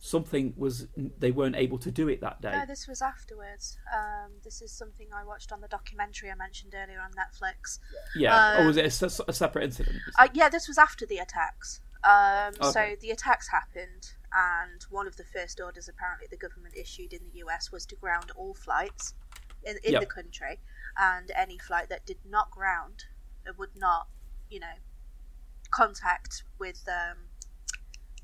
Something 0.03 0.55
was 0.57 0.89
they 0.97 1.31
weren't 1.31 1.57
able 1.57 1.77
to 1.79 1.91
do 1.91 2.09
it 2.09 2.23
that 2.23 2.41
day. 2.41 2.53
No, 2.53 2.65
this 2.67 2.89
was 2.89 3.03
afterwards. 3.03 3.77
Um, 3.95 4.31
this 4.43 4.63
is 4.63 4.73
something 4.73 5.09
I 5.15 5.25
watched 5.25 5.53
on 5.53 5.61
the 5.61 5.69
documentary 5.69 6.31
I 6.31 6.35
mentioned 6.37 6.75
earlier 6.75 7.01
on 7.01 7.11
Netflix. 7.13 7.79
yeah, 8.17 8.55
uh, 8.57 8.63
or 8.63 8.67
was 8.69 8.79
it 8.79 9.03
a, 9.03 9.25
a 9.29 9.33
separate 9.33 9.65
incident? 9.65 9.97
Uh, 10.19 10.29
yeah, 10.33 10.49
this 10.49 10.67
was 10.69 10.79
after 10.79 11.05
the 11.05 11.19
attacks. 11.19 11.83
Um, 12.03 12.55
So 12.63 12.97
the 13.01 13.11
attacks 13.11 13.49
happened, 13.49 14.15
and 14.33 14.83
one 14.89 15.07
of 15.07 15.17
the 15.17 15.25
first 15.25 15.61
orders 15.61 15.87
apparently 15.87 16.29
the 16.31 16.37
government 16.39 16.75
issued 16.77 17.13
in 17.13 17.21
the 17.31 17.41
US 17.41 17.71
was 17.71 17.85
to 17.87 17.97
ground 17.97 18.31
all 18.37 18.55
flights 18.55 19.13
in, 19.65 19.77
in 19.85 19.93
Yep. 19.93 20.01
the 20.01 20.07
country, 20.07 20.61
and 20.97 21.31
any 21.37 21.59
flight 21.59 21.91
that 21.91 22.07
did 22.07 22.19
not 22.25 22.51
ground 22.51 23.05
uh, 23.47 23.53
would 23.59 23.77
not, 23.77 24.09
you 24.51 24.61
know, 24.61 24.67
contact 25.71 26.45
with 26.59 26.83
um, 26.89 27.17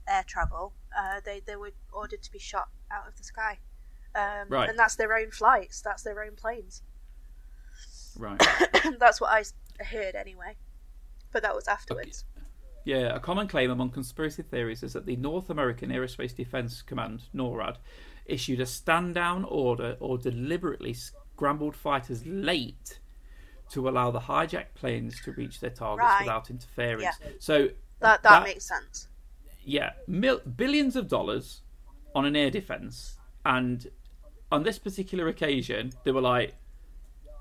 air 0.08 0.24
travel. 0.26 0.72
Uh, 0.96 1.20
they 1.24 1.40
they 1.46 1.56
were 1.56 1.72
ordered 1.92 2.22
to 2.22 2.32
be 2.32 2.38
shot 2.38 2.68
out 2.90 3.08
of 3.08 3.16
the 3.16 3.24
sky. 3.24 3.58
Um, 4.14 4.48
Right. 4.48 4.68
And 4.68 4.78
that's 4.78 4.96
their 4.96 5.14
own 5.14 5.30
flights. 5.30 5.80
That's 5.80 6.02
their 6.02 6.22
own 6.22 6.36
planes. 6.36 6.82
right. 8.18 8.40
that's 8.98 9.20
what 9.20 9.30
I 9.30 9.44
heard 9.84 10.14
anyway. 10.14 10.56
But 11.32 11.42
that 11.42 11.54
was 11.54 11.68
afterwards. 11.68 12.24
Yeah, 12.84 13.16
a 13.16 13.20
common 13.20 13.48
claim 13.48 13.70
among 13.70 13.90
conspiracy 13.90 14.42
theories 14.42 14.84
is 14.84 14.92
that 14.92 15.06
the 15.06 15.16
North 15.16 15.50
American 15.50 15.90
Aerospace 15.90 16.34
Defense 16.34 16.82
Command 16.82 17.24
(NORAD) 17.34 17.78
issued 18.26 18.60
a 18.60 18.66
stand-down 18.66 19.44
order 19.44 19.96
or 19.98 20.18
deliberately 20.18 20.94
scrambled 20.94 21.74
fighters 21.74 22.24
late 22.24 23.00
to 23.72 23.88
allow 23.88 24.10
the 24.10 24.20
hijacked 24.20 24.74
planes 24.74 25.20
to 25.22 25.32
reach 25.32 25.60
their 25.60 25.70
targets 25.70 26.04
Right. 26.06 26.20
without 26.22 26.50
interference. 26.50 27.02
Yeah. 27.02 27.28
So 27.40 27.68
That, 28.00 28.22
that 28.22 28.44
makes 28.44 28.66
sense. 28.66 29.08
yeah, 29.64 29.92
mil- 30.06 30.40
billions 30.40 30.96
of 30.96 31.08
dollars 31.08 31.62
on 32.14 32.24
an 32.24 32.36
air 32.36 32.50
defense, 32.50 33.18
and 33.44 33.88
on 34.52 34.62
this 34.62 34.78
particular 34.78 35.28
occasion, 35.28 35.92
they 36.04 36.12
were 36.12 36.20
like, 36.20 36.54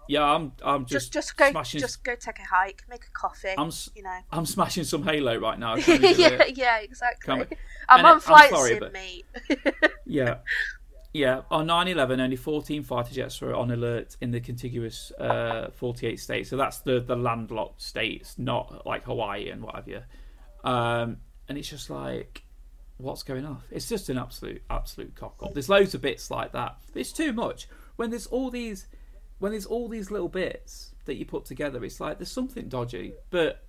"Yeah, 0.09 0.23
I'm, 0.23 0.51
I'm 0.63 0.85
Just 0.85 1.13
just, 1.13 1.13
just 1.13 1.37
go 1.37 1.51
smashing, 1.51 1.79
just 1.79 2.03
go 2.03 2.15
take 2.15 2.39
a 2.39 2.43
hike, 2.43 2.83
make 2.89 3.05
a 3.05 3.11
coffee. 3.11 3.53
I'm, 3.57 3.71
you 3.95 4.03
know. 4.03 4.19
I'm 4.31 4.45
smashing 4.45 4.83
some 4.85 5.03
Halo 5.03 5.37
right 5.37 5.57
now." 5.59 5.75
Can 5.79 6.01
we 6.01 6.13
do 6.15 6.21
yeah, 6.21 6.27
it?" 6.29 6.57
yeah, 6.57 6.77
exactly. 6.79 7.33
I'm 7.33 7.41
And 7.41 7.49
on 7.89 8.05
it- 8.05 8.09
I'm 8.15 8.19
flight 8.19 8.49
sorry, 8.49 8.69
sim, 8.71 8.79
but- 8.79 8.93
mate. 8.93 9.25
Yeah. 10.07 10.37
Yeah, 11.15 11.43
on 11.49 11.67
9 11.67 11.87
11, 11.87 12.19
only 12.19 12.35
14 12.35 12.83
fighter 12.83 13.13
jets 13.13 13.39
were 13.39 13.55
on 13.55 13.71
alert 13.71 14.17
in 14.19 14.31
the 14.31 14.41
contiguous 14.41 15.13
uh, 15.17 15.69
48 15.71 16.19
states. 16.19 16.49
So 16.49 16.57
that's 16.57 16.79
the, 16.79 16.99
the 16.99 17.15
landlocked 17.15 17.81
states, 17.81 18.37
not 18.37 18.85
like 18.85 19.05
Hawaii 19.05 19.47
and 19.47 19.63
what 19.63 19.75
have 19.75 19.87
you. 19.87 20.01
Um, 20.65 21.19
and 21.47 21.57
it's 21.57 21.69
just 21.69 21.89
like, 21.89 22.43
what's 22.97 23.23
going 23.23 23.45
on? 23.45 23.61
It's 23.71 23.87
just 23.87 24.09
an 24.09 24.17
absolute, 24.17 24.61
absolute 24.69 25.15
cock 25.15 25.41
up. 25.41 25.53
There's 25.53 25.69
loads 25.69 25.95
of 25.95 26.01
bits 26.01 26.29
like 26.29 26.51
that. 26.51 26.75
It's 26.93 27.13
too 27.13 27.31
much. 27.31 27.69
When 27.95 28.09
there's 28.09 28.27
all 28.27 28.51
these, 28.51 28.87
when 29.39 29.53
there's 29.53 29.65
all 29.65 29.87
these 29.87 30.11
little 30.11 30.27
bits 30.27 30.95
that 31.05 31.15
you 31.15 31.25
put 31.25 31.45
together, 31.45 31.81
it's 31.85 32.01
like 32.01 32.17
there's 32.17 32.29
something 32.29 32.67
dodgy. 32.67 33.13
But 33.29 33.64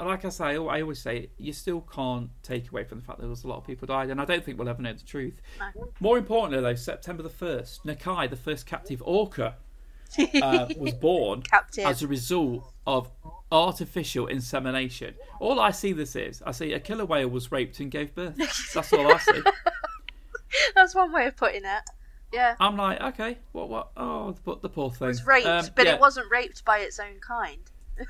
like 0.00 0.24
I 0.24 0.28
say, 0.28 0.44
I 0.56 0.56
always 0.82 1.00
say, 1.00 1.30
you 1.38 1.52
still 1.52 1.80
can't 1.82 2.30
take 2.42 2.70
away 2.70 2.84
from 2.84 2.98
the 3.00 3.04
fact 3.04 3.18
that 3.18 3.22
there 3.22 3.30
was 3.30 3.44
a 3.44 3.48
lot 3.48 3.58
of 3.58 3.66
people 3.66 3.86
died, 3.86 4.10
and 4.10 4.20
I 4.20 4.24
don't 4.24 4.44
think 4.44 4.58
we'll 4.58 4.68
ever 4.68 4.82
know 4.82 4.92
the 4.92 5.04
truth. 5.04 5.40
More 6.00 6.18
importantly, 6.18 6.60
though, 6.60 6.74
September 6.74 7.22
the 7.22 7.28
1st, 7.28 7.80
Nakai, 7.86 8.28
the 8.28 8.36
first 8.36 8.66
captive 8.66 9.02
orca, 9.04 9.56
uh, 10.42 10.66
was 10.78 10.94
born 10.94 11.42
Captive. 11.42 11.86
as 11.86 12.02
a 12.02 12.06
result 12.06 12.72
of 12.86 13.10
artificial 13.50 14.26
insemination. 14.26 15.14
All 15.40 15.58
I 15.58 15.70
see 15.70 15.92
this 15.92 16.14
is, 16.14 16.42
I 16.46 16.52
see 16.52 16.72
a 16.72 16.80
killer 16.80 17.04
whale 17.04 17.28
was 17.28 17.50
raped 17.50 17.80
and 17.80 17.90
gave 17.90 18.14
birth. 18.14 18.36
That's 18.74 18.92
all 18.92 19.12
I 19.12 19.18
see. 19.18 19.42
That's 20.74 20.94
one 20.94 21.12
way 21.12 21.26
of 21.26 21.36
putting 21.36 21.64
it. 21.64 21.82
Yeah. 22.32 22.54
I'm 22.60 22.76
like, 22.76 23.00
okay, 23.00 23.38
what, 23.52 23.68
what? 23.68 23.90
Oh, 23.96 24.34
but 24.44 24.60
the 24.62 24.68
poor 24.68 24.90
thing. 24.90 25.06
It 25.06 25.08
was 25.08 25.26
raped, 25.26 25.46
Um, 25.46 25.66
but 25.74 25.86
yeah. 25.86 25.94
it 25.94 26.00
wasn't 26.00 26.30
raped 26.30 26.64
by 26.64 26.78
its 26.78 26.98
own 26.98 27.18
kind. 27.20 27.60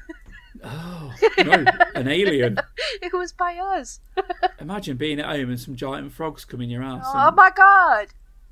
Oh, 0.65 1.13
no, 1.39 1.65
an 1.95 2.09
alien. 2.09 2.59
It 3.03 3.13
was 3.13 3.33
by 3.33 3.57
us. 3.57 4.01
Imagine 4.61 4.97
being 4.97 5.21
at 5.21 5.27
home 5.27 5.51
and 5.51 5.61
some 5.61 5.75
giant 5.77 6.13
frogs 6.13 6.45
come 6.45 6.61
in 6.63 6.71
your 6.71 6.81
house 6.83 7.05
Oh 7.07 7.31
my 7.33 7.51
god. 7.55 8.09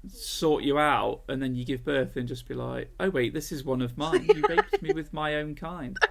sort 0.09 0.63
you 0.65 0.79
out, 0.79 1.23
and 1.29 1.41
then 1.43 1.55
you 1.55 1.65
give 1.65 1.85
birth 1.85 2.17
and 2.17 2.27
just 2.29 2.47
be 2.49 2.55
like, 2.55 2.91
oh, 3.01 3.09
wait, 3.11 3.33
this 3.33 3.51
is 3.53 3.65
one 3.65 3.81
of 3.81 3.97
mine. 3.97 4.25
You 4.35 4.43
raped 4.49 4.83
me 4.83 4.93
with 4.93 5.13
my 5.13 5.37
own 5.37 5.55
kind. 5.55 5.97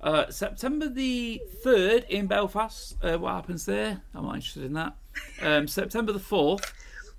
Uh, 0.00 0.30
September 0.30 0.86
the 0.86 1.40
3rd 1.64 2.06
in 2.10 2.26
Belfast. 2.26 2.94
Uh, 3.02 3.16
what 3.16 3.32
happens 3.32 3.64
there? 3.64 4.02
I'm 4.14 4.24
not 4.26 4.34
interested 4.34 4.64
in 4.64 4.74
that. 4.74 4.94
Um, 5.40 5.66
September 5.66 6.12
the 6.12 6.18
4th, 6.18 6.72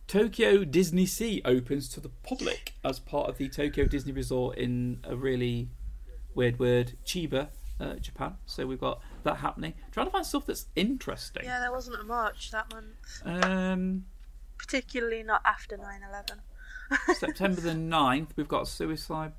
Tokyo 0.07 0.63
Disney 0.63 1.07
Sea 1.07 1.41
opens 1.45 1.89
to 1.89 1.99
the 1.99 2.09
public 2.09 2.73
as 2.83 2.99
part 2.99 3.27
of 3.27 3.39
the 3.39 3.49
Tokyo 3.49 3.85
Disney 3.87 4.11
Resort 4.11 4.59
in 4.59 4.99
a 5.03 5.15
really 5.15 5.69
weird 6.35 6.59
word, 6.59 6.93
Chiba, 7.03 7.47
uh, 7.79 7.95
Japan. 7.95 8.35
So 8.45 8.65
we've 8.65 8.79
got 8.79 9.01
that 9.23 9.37
happening. 9.37 9.73
Trying 9.91 10.07
to 10.07 10.11
find 10.11 10.25
stuff 10.25 10.45
that's 10.45 10.67
interesting. 10.75 11.43
Yeah, 11.45 11.59
there 11.59 11.71
wasn't 11.71 12.05
much 12.07 12.51
that 12.51 12.71
month. 12.73 12.93
Um, 13.25 14.05
Particularly 14.57 15.21
not 15.23 15.41
after 15.45 15.75
9 15.77 16.01
11. 16.09 16.41
September 17.17 17.61
the 17.61 17.71
9th, 17.71 18.29
we've 18.35 18.47
got 18.47 18.67
Suicide. 18.67 19.33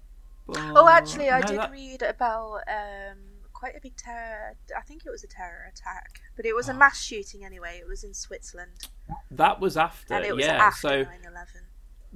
Oh, 0.49 0.89
actually, 0.89 1.31
I 1.31 1.41
no, 1.41 1.47
did 1.47 1.59
that- 1.59 1.73
read 1.73 2.03
about 2.03 2.61
um, 2.69 3.19
quite 3.53 3.75
a 3.77 3.81
big 3.81 3.97
terror. 3.97 4.57
I 4.77 4.83
think 4.83 5.05
it 5.07 5.11
was 5.11 5.25
a 5.25 5.27
terror 5.29 5.71
attack, 5.73 6.21
but 6.37 6.45
it 6.47 6.53
Oh. 6.53 6.57
was 6.57 6.69
a 6.69 6.75
mass 6.75 7.03
shooting 7.03 7.45
anyway. 7.45 7.79
It 7.81 7.89
was 7.89 8.05
in 8.05 8.15
Switzerland, 8.15 8.73
That 9.31 9.59
was 9.61 9.77
after, 9.77 10.15
and 10.15 10.25
it 10.25 10.37
was 10.37 10.45
yeah. 10.45 10.57
after 10.67 10.89
so 10.89 11.03
9 11.03 11.07
11. 11.27 11.47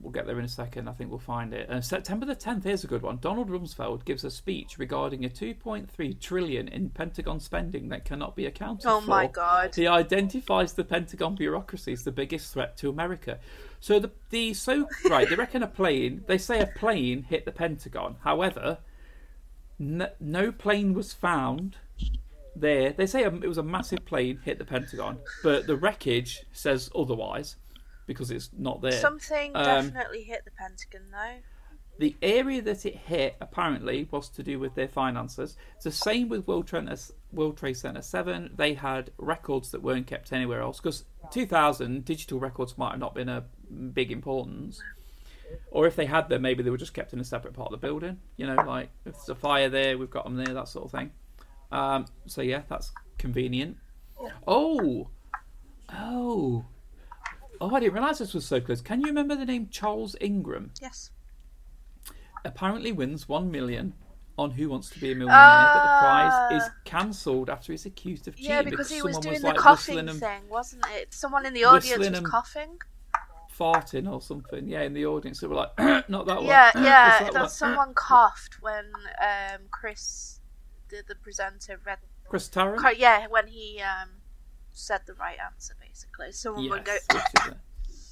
We'll 0.01 0.12
get 0.12 0.26
there 0.26 0.38
in 0.38 0.44
a 0.44 0.48
second. 0.48 0.88
I 0.88 0.92
think 0.92 1.11
we'll 1.11 1.18
find 1.18 1.53
it. 1.53 1.70
Uh, 1.70 1.80
September 1.80 2.26
the 2.26 2.34
10th. 2.34 2.64
Here's 2.64 2.84
a 2.84 2.86
good 2.86 3.03
one. 3.03 3.18
Donald 3.20 3.51
Rumsfeld 3.51 4.05
gives 4.05 4.24
a 4.24 4.30
speech 4.30 4.78
regarding 4.78 5.24
a 5.24 5.28
2.3 5.28 6.20
trillion 6.20 6.68
in 6.68 6.90
Pentagon 6.90 7.40
spending 7.40 7.88
that 7.90 8.05
cannot 8.05 8.34
be 8.36 8.46
accounted 8.46 8.86
Oh 8.86 9.01
for. 9.01 9.05
Oh 9.05 9.09
my 9.09 9.26
god. 9.26 9.74
He 9.74 9.86
identifies 9.86 10.72
the 10.72 10.84
Pentagon 10.84 11.34
bureaucracy 11.34 11.92
as 11.92 12.05
the 12.05 12.12
biggest 12.12 12.53
threat 12.53 12.76
to 12.78 12.88
America. 12.88 13.38
So 13.80 13.98
the 13.98 14.11
the 14.30 14.55
so 14.55 14.88
right, 15.09 15.28
they 15.28 15.36
reckon 15.36 15.62
a 15.62 15.66
plane. 15.66 16.24
They 16.26 16.38
say 16.38 16.61
a 16.61 16.66
plane 16.66 17.22
hit 17.22 17.44
the 17.44 17.53
Pentagon. 17.53 18.16
However, 18.22 18.78
no, 19.78 20.09
no 20.20 20.53
plane 20.53 20.92
was 20.92 21.12
found 21.12 21.76
there. 22.55 22.92
They 22.92 23.07
say 23.07 23.24
it 23.24 23.48
was 23.48 23.59
a 23.59 23.62
massive 23.62 24.05
plane 24.05 24.40
hit 24.44 24.59
the 24.59 24.64
Pentagon, 24.64 25.18
but 25.42 25.66
the 25.66 25.76
wreckage 25.76 26.44
says 26.53 26.90
otherwise 26.94 27.57
because 28.11 28.32
it's 28.32 28.50
not 28.58 28.82
there. 28.82 28.90
Something 28.90 29.52
Um, 29.54 29.64
definitely 29.86 30.24
hit 30.24 30.44
the 30.44 30.50
Pentagon, 30.50 31.12
though. 31.12 31.36
The 32.00 32.16
area 32.22 32.61
that 32.62 32.84
it 32.84 32.96
hit 32.96 33.36
apparently 33.40 34.08
was 34.11 34.28
to 34.30 34.42
do 34.42 34.58
with 34.58 34.74
their 34.74 34.88
finances. 34.88 35.56
It's 35.76 35.84
the 35.84 35.92
same 35.92 36.28
with 36.28 36.48
World 36.48 36.66
Trade, 36.66 36.88
World 37.30 37.56
Trade 37.56 37.74
Center 37.74 38.02
7. 38.02 38.50
They 38.56 38.74
had 38.74 39.12
records 39.16 39.70
that 39.70 39.80
weren't 39.80 40.08
kept 40.08 40.32
anywhere 40.32 40.61
else 40.61 40.80
because 40.80 41.04
2000 41.30 42.04
digital 42.04 42.40
records 42.40 42.76
might 42.76 42.90
have 42.90 42.98
not 42.98 43.14
been 43.14 43.28
a 43.28 43.44
big 43.92 44.11
importance. 44.11 44.82
Or 45.70 45.86
if 45.86 45.94
they 45.94 46.06
had 46.06 46.28
them, 46.28 46.42
maybe 46.42 46.64
they 46.64 46.70
were 46.70 46.76
just 46.78 46.94
kept 46.94 47.12
in 47.12 47.20
a 47.20 47.24
separate 47.24 47.54
part 47.54 47.72
of 47.72 47.80
the 47.80 47.86
building. 47.86 48.18
You 48.36 48.48
know, 48.48 48.56
like 48.56 48.90
if 49.04 49.12
there's 49.12 49.28
a 49.28 49.36
fire 49.36 49.68
there, 49.68 49.96
we've 49.96 50.11
got 50.11 50.24
them 50.24 50.34
there, 50.34 50.52
that 50.52 50.66
sort 50.66 50.86
of 50.86 50.90
thing. 50.90 51.12
Um, 51.70 52.06
so 52.26 52.42
yeah, 52.42 52.62
that's 52.68 52.90
convenient. 53.18 53.76
Oh, 54.48 55.11
oh, 55.92 56.64
oh! 57.61 57.74
I 57.74 57.80
didn't 57.80 57.94
realize 57.94 58.18
this 58.18 58.34
was 58.34 58.46
so 58.46 58.61
close. 58.61 58.80
Can 58.80 59.00
you 59.00 59.06
remember 59.08 59.34
the 59.36 59.44
name 59.44 59.68
Charles 59.70 60.16
Ingram? 60.20 60.72
Yes. 60.80 61.11
apparently 62.44 62.90
wins 62.92 63.28
one 63.28 63.50
million 63.50 63.92
on 64.38 64.52
Who 64.52 64.70
Wants 64.70 64.88
to 64.90 64.98
Be 65.00 65.12
a 65.12 65.14
Millionaire, 65.14 65.70
but 65.74 65.82
the 65.82 66.00
prize 66.00 66.52
is 66.62 66.68
Ah. 66.68 66.74
cancelled 66.86 67.50
after 67.50 67.72
he's 67.72 67.84
accused 67.84 68.26
of 68.28 68.34
cheating 68.36 68.50
Yeah, 68.50 68.62
because 68.62 68.90
he 68.90 69.02
was 69.02 69.18
doing 69.18 69.34
was 69.34 69.42
the 69.42 69.48
like 69.48 69.56
coughing 69.58 70.08
thing, 70.08 70.48
wasn't 70.48 70.86
it? 70.94 71.12
Someone 71.12 71.44
in 71.44 71.52
the 71.52 71.64
audience 71.64 72.08
was 72.08 72.20
coughing. 72.20 72.78
farting 73.54 74.11
or 74.11 74.22
something. 74.22 74.66
Yeah, 74.66 74.80
in 74.82 74.94
the 74.94 75.04
audience 75.04 75.40
they 75.40 75.46
were 75.48 75.56
like, 75.56 75.78
"Not 76.08 76.24
that 76.26 76.36
one." 76.38 76.46
Yeah, 76.46 76.70
yeah. 76.76 77.18
that 77.24 77.32
That 77.34 77.40
one." 77.42 77.48
someone 77.50 77.92
coughed 77.94 78.62
when 78.62 78.86
um, 79.20 79.61
Chris, 79.70 80.40
the, 80.88 81.02
the 81.06 81.16
presenter, 81.16 81.78
read 81.84 81.98
Chris 82.26 82.48
Tarrant. 82.48 82.96
Yeah, 82.96 83.26
when 83.26 83.48
he 83.48 83.82
um, 83.82 84.08
said 84.72 85.02
the 85.06 85.12
right 85.12 85.36
answer, 85.38 85.74
basically. 85.91 86.32
Someone 86.32 86.68
would 86.70 86.84
go, 86.84 86.97
Yes, 87.12 87.26
is 87.41 87.47
it. 87.49 87.57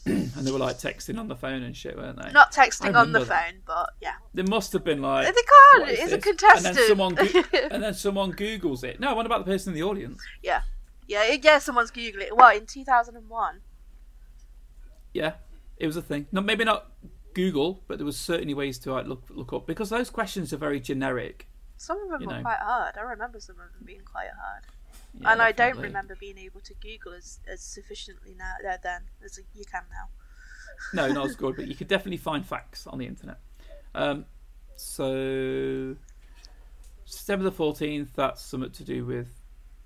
and 0.37 0.47
they 0.47 0.51
were 0.51 0.59
like 0.59 0.77
texting 0.79 1.19
on 1.19 1.29
the 1.29 1.37
phone 1.37 1.63
and 1.63 1.77
shit, 1.77 1.97
weren't 1.97 2.21
they? 2.23 2.31
not 2.33 2.53
texting 2.53 2.87
on 2.97 3.13
the 3.13 3.21
remember 3.21 3.25
that. 3.25 3.51
phone, 3.53 3.61
but 3.67 3.91
yeah. 4.01 4.15
There 4.35 4.45
must 4.47 4.73
have 4.73 4.85
been 4.85 5.03
like. 5.03 5.27
They 5.27 5.33
can't. 5.43 5.83
"What 5.83 5.91
is 5.91 6.01
It's 6.01 6.13
a 6.13 6.19
contestant. 6.19 6.67
And 6.67 6.77
then 6.77 6.89
someone, 6.89 7.15
go- 7.15 7.59
and 7.71 7.83
then 7.83 7.95
someone 7.95 8.33
Googles 8.33 8.85
it. 8.85 9.01
No, 9.01 9.15
what 9.15 9.27
about 9.27 9.45
the 9.45 9.51
person 9.53 9.73
in 9.73 9.75
the 9.75 9.83
audience? 9.87 10.23
Yeah. 10.43 10.63
Yeah, 11.07 11.25
it- 11.25 11.45
yeah, 11.45 11.59
someone's 11.59 11.91
Googling 11.91 12.23
it. 12.23 12.37
Well, 12.37 12.57
in 12.57 12.67
2001. 12.67 13.61
Yeah, 15.15 15.33
it 15.77 15.87
was 15.87 15.97
a 15.97 16.03
thing. 16.03 16.27
No, 16.33 16.41
maybe 16.41 16.65
not 16.65 16.91
Google, 17.35 17.83
but 17.89 17.99
there 17.99 18.05
was 18.07 18.17
certainly 18.17 18.55
ways 18.55 18.79
to 18.81 18.93
like 18.93 19.07
look 19.07 19.25
look 19.31 19.53
up 19.53 19.67
because 19.67 19.91
those 19.91 20.11
questions 20.11 20.53
are 20.53 20.57
very 20.59 20.81
generic. 20.81 21.49
Some 21.77 22.01
of 22.03 22.09
them 22.11 22.23
You 22.23 22.27
were 22.29 22.35
know. 22.37 22.43
quite 22.43 22.59
hard. 22.59 22.95
I 22.97 23.03
remember 23.03 23.41
some 23.41 23.57
of 23.57 23.73
them 23.73 23.85
being 23.85 24.03
quite 24.11 24.29
hard. 24.43 24.65
Yeah, 25.21 25.33
and 25.33 25.43
I 25.43 25.53
don't 25.53 25.79
remember 25.79 26.17
being 26.19 26.39
able 26.39 26.61
to 26.61 26.75
Google 26.75 27.15
as, 27.15 27.41
as 27.51 27.61
sufficiently 27.61 28.35
now 28.39 28.53
uh, 28.69 28.77
then 28.83 29.03
as 29.25 29.39
you 29.55 29.65
can 29.65 29.83
now. 29.91 30.09
No, 30.95 31.09
not 31.13 31.27
as 31.27 31.35
good, 31.35 31.57
but 31.57 31.67
you 31.67 31.75
could 31.75 31.89
definitely 31.89 32.19
find 32.19 32.47
facts 32.47 32.87
on 32.87 32.99
the 32.99 33.07
internet. 33.07 33.39
Um, 33.97 34.27
so 34.77 35.97
September 37.05 37.45
the 37.45 37.53
fourteenth. 37.53 38.13
That's 38.15 38.43
something 38.43 38.71
to 38.71 38.85
do 38.85 39.05
with 39.05 39.29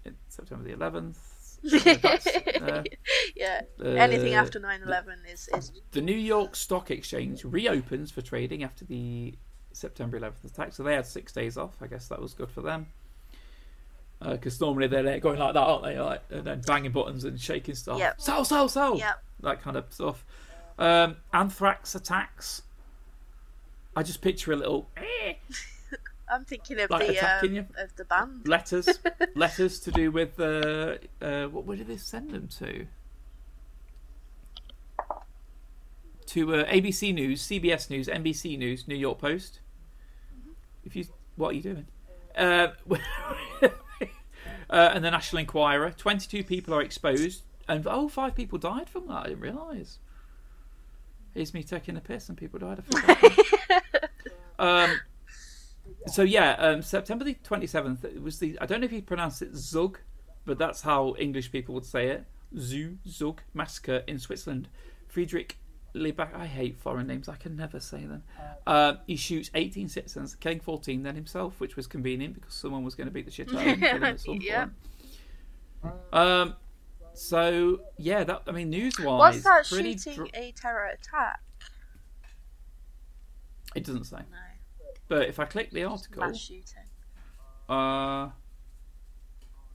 uh, 0.06 0.10
September 0.28 0.64
the 0.64 0.74
eleventh. 0.74 1.18
uh, 1.86 2.82
yeah. 3.36 3.62
Anything 3.82 4.34
uh, 4.34 4.38
after 4.38 4.58
9/11 4.60 5.32
is 5.32 5.48
is 5.56 5.72
The 5.92 6.00
New 6.00 6.16
York 6.16 6.56
Stock 6.56 6.90
Exchange 6.90 7.44
reopens 7.44 8.10
for 8.10 8.20
trading 8.20 8.64
after 8.64 8.84
the 8.84 9.34
September 9.72 10.18
11th 10.18 10.44
attack, 10.44 10.72
so 10.72 10.82
they 10.82 10.94
had 10.94 11.06
six 11.06 11.32
days 11.32 11.56
off. 11.56 11.76
I 11.80 11.86
guess 11.86 12.08
that 12.08 12.20
was 12.20 12.34
good 12.34 12.50
for 12.50 12.62
them. 12.62 12.86
Because 14.22 14.60
normally 14.60 14.86
they're 14.86 15.18
going 15.20 15.38
like 15.38 15.54
that, 15.54 15.60
aren't 15.60 15.84
they? 15.84 15.98
Like 15.98 16.22
and 16.30 16.44
then 16.44 16.60
banging 16.66 16.92
buttons 16.92 17.24
and 17.24 17.40
shaking 17.40 17.74
stuff. 17.74 17.98
Yep. 17.98 18.20
Sell, 18.20 18.44
sell, 18.44 18.68
sell. 18.68 18.96
Yep. 18.98 19.22
That 19.40 19.60
kind 19.60 19.76
of 19.76 19.86
stuff. 19.90 20.24
Um, 20.78 21.16
anthrax 21.32 21.94
attacks. 21.94 22.62
I 23.94 24.02
just 24.02 24.22
picture 24.22 24.52
a 24.52 24.56
little 24.56 24.88
I'm 26.32 26.44
thinking 26.46 26.80
of 26.80 26.88
Like 26.90 27.08
the 27.08 27.18
um, 27.18 27.66
of 27.78 27.94
the 27.96 28.04
band. 28.06 28.48
letters, 28.48 28.88
letters 29.34 29.80
to 29.80 29.90
do 29.90 30.10
with 30.10 30.40
uh, 30.40 30.96
uh, 31.20 31.46
what? 31.48 31.66
Where 31.66 31.76
did 31.76 31.88
they 31.88 31.98
send 31.98 32.30
them 32.30 32.48
to? 32.58 32.86
To 36.26 36.54
uh, 36.54 36.64
ABC 36.64 37.12
News, 37.12 37.46
CBS 37.46 37.90
News, 37.90 38.08
NBC 38.08 38.56
News, 38.56 38.88
New 38.88 38.94
York 38.94 39.18
Post. 39.18 39.60
If 40.84 40.96
you, 40.96 41.04
what 41.36 41.50
are 41.50 41.52
you 41.52 41.62
doing? 41.62 41.86
Uh, 42.34 42.68
uh, 44.72 44.90
and 44.94 45.04
the 45.04 45.10
National 45.10 45.40
Enquirer. 45.40 45.92
Twenty-two 45.92 46.42
people 46.42 46.74
are 46.74 46.82
exposed, 46.82 47.42
and 47.68 47.86
oh, 47.86 48.08
five 48.08 48.34
people 48.34 48.58
died 48.58 48.88
from 48.88 49.06
that. 49.06 49.18
I 49.18 49.28
didn't 49.28 49.40
realise. 49.40 49.98
Here's 51.34 51.54
me 51.54 51.62
taking 51.62 51.96
a 51.96 52.00
piss, 52.00 52.28
and 52.28 52.36
people 52.36 52.58
died. 52.58 52.82
Forgot. 52.84 53.38
um, 54.58 55.00
so 56.06 56.22
yeah, 56.22 56.52
um, 56.52 56.82
September 56.82 57.24
the 57.24 57.34
twenty 57.44 57.66
seventh. 57.66 58.04
It 58.04 58.22
was 58.22 58.38
the. 58.38 58.58
I 58.60 58.66
don't 58.66 58.80
know 58.80 58.86
if 58.86 58.92
you 58.92 59.02
pronounce 59.02 59.42
it 59.42 59.54
Zug, 59.54 59.98
but 60.46 60.58
that's 60.58 60.80
how 60.80 61.14
English 61.18 61.52
people 61.52 61.74
would 61.74 61.84
say 61.84 62.08
it. 62.08 62.24
Zoo 62.58 62.96
Zug 63.06 63.42
massacre 63.54 64.02
in 64.06 64.18
Switzerland. 64.18 64.68
Friedrich 65.06 65.58
Lebach. 65.95 66.34
I 66.34 66.47
hate 66.47 66.78
foreign 66.78 67.07
names. 67.07 67.28
I 67.28 67.36
can 67.36 67.55
never 67.57 67.78
say 67.80 68.07
them. 68.07 68.22
Uh, 68.66 68.95
he 69.07 69.16
shoots 69.16 69.51
eighteen 69.55 69.88
citizens, 69.88 70.34
killing 70.34 70.61
fourteen, 70.61 71.03
then 71.03 71.14
himself, 71.14 71.61
which 71.61 71.76
was 71.76 71.86
convenient 71.86 72.34
because 72.34 72.55
someone 72.55 72.82
was 72.84 72.95
going 72.95 73.07
to 73.07 73.12
beat 73.12 73.24
the 73.26 73.30
shit 73.30 73.49
out 73.49 73.55
of 73.57 73.61
him. 73.62 73.80
him 73.80 74.05
at 74.05 74.20
some 74.24 74.38
Yeah. 74.40 74.66
point. 75.82 75.95
Um. 76.12 76.55
So 77.14 77.80
yeah, 77.99 78.24
that 78.24 78.43
I 78.47 78.53
mean, 78.53 78.70
news 78.70 78.99
wise, 78.99 79.34
Was 79.34 79.43
that 79.43 79.66
shooting 79.66 80.14
dr- 80.14 80.30
a 80.34 80.53
terror 80.53 80.86
attack? 80.86 81.40
it 83.74 83.84
doesn't 83.84 84.05
say, 84.05 84.16
No, 84.18 84.38
but 85.09 85.28
if 85.28 85.38
I 85.38 85.45
click 85.45 85.70
the 85.72 85.84
article, 85.84 86.20
mass 86.22 86.38
shooting. 86.38 86.64
Uh, 87.68 88.30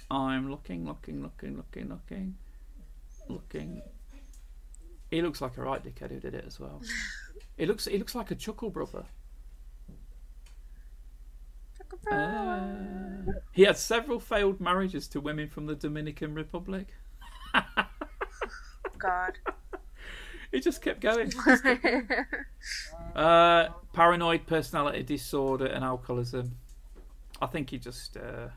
I'm 0.10 0.50
looking, 0.50 0.86
looking, 0.86 1.22
looking, 1.22 1.58
looking, 1.58 1.90
looking, 1.90 2.36
looking. 3.28 3.82
He 5.10 5.22
looks 5.22 5.42
like 5.42 5.58
a 5.58 5.62
right 5.62 5.84
dickhead 5.84 6.12
who 6.12 6.20
did 6.20 6.34
it 6.34 6.44
as 6.46 6.60
well. 6.60 6.82
He 7.58 7.66
looks, 7.66 7.86
he 7.86 7.98
looks 7.98 8.14
like 8.16 8.32
a 8.32 8.36
chuckle 8.36 8.70
brother. 8.70 9.06
Uh, 12.12 13.32
he 13.52 13.64
had 13.64 13.78
several 13.78 14.20
failed 14.20 14.60
marriages 14.60 15.08
to 15.08 15.22
women 15.22 15.48
from 15.48 15.66
the 15.66 15.76
Dominican 15.76 16.34
Republic. 16.34 16.88
God. 18.98 19.38
He 20.52 20.60
just 20.60 20.82
kept 20.82 21.02
going. 21.02 21.32
Uh, 23.16 23.70
paranoid 23.94 24.46
personality 24.46 25.02
disorder 25.02 25.66
and 25.66 25.84
alcoholism. 25.84 26.56
I 27.42 27.48
think 27.48 27.72
he 27.72 27.80
just, 27.80 28.16
uh, 28.16 28.50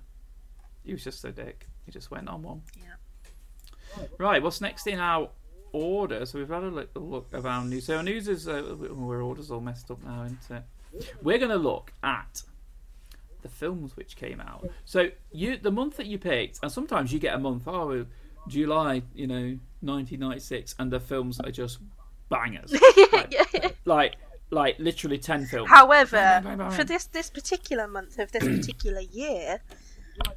he 0.84 0.92
was 0.92 1.02
just 1.02 1.24
a 1.24 1.32
dick. 1.32 1.66
He 1.86 1.92
just 1.92 2.10
went 2.10 2.28
on 2.28 2.42
one. 2.42 2.62
Yeah. 2.76 4.04
Right, 4.18 4.42
what's 4.42 4.60
next 4.60 4.86
in 4.86 4.98
our 4.98 5.30
order? 5.72 6.26
So 6.26 6.38
we've 6.38 6.48
had 6.48 6.62
a 6.62 6.68
look, 6.68 6.90
a 6.94 6.98
look 6.98 7.28
around 7.32 7.70
news. 7.70 7.84
So 7.86 7.96
our 7.96 8.02
news 8.02 8.28
is 8.28 8.48
uh, 8.48 8.76
our 8.98 9.20
order's 9.22 9.50
all 9.50 9.60
messed 9.60 9.90
up 9.90 10.02
now, 10.04 10.24
isn't 10.24 10.38
it? 10.50 10.62
We're 11.22 11.38
going 11.38 11.50
to 11.50 11.56
look 11.56 11.92
at 12.02 12.42
the 13.42 13.48
films 13.48 13.96
which 13.96 14.16
came 14.16 14.40
out. 14.40 14.68
So 14.84 15.08
you, 15.32 15.56
the 15.56 15.70
month 15.70 15.96
that 15.98 16.06
you 16.06 16.18
picked, 16.18 16.58
and 16.62 16.70
sometimes 16.70 17.12
you 17.12 17.18
get 17.18 17.34
a 17.34 17.38
month. 17.38 17.62
Oh, 17.66 18.06
July, 18.48 19.02
you 19.14 19.26
know, 19.26 19.58
1996, 19.82 20.74
and 20.78 20.90
the 20.90 21.00
films 21.00 21.40
are 21.40 21.50
just 21.50 21.78
bangers. 22.28 22.74
like, 23.12 23.34
like, 23.84 24.16
like 24.50 24.78
literally 24.78 25.18
ten 25.18 25.46
films. 25.46 25.70
However, 25.70 26.16
Bang, 26.16 26.42
bang, 26.44 26.58
bang, 26.58 26.70
for 26.72 26.84
this 26.84 27.06
this 27.06 27.30
particular 27.30 27.86
month 27.86 28.18
of 28.18 28.32
this 28.32 28.42
particular 28.58 29.00
year, 29.00 29.60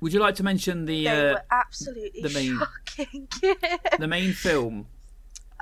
Would 0.01 0.13
you 0.13 0.19
like 0.19 0.35
to 0.35 0.43
mention 0.43 0.85
the 0.85 1.05
they 1.05 1.29
uh, 1.29 1.33
were 1.33 1.43
absolutely 1.51 2.21
the 2.21 2.29
main- 2.29 2.59
shocking. 2.59 3.27
the 3.99 4.07
main 4.07 4.33
film? 4.33 4.87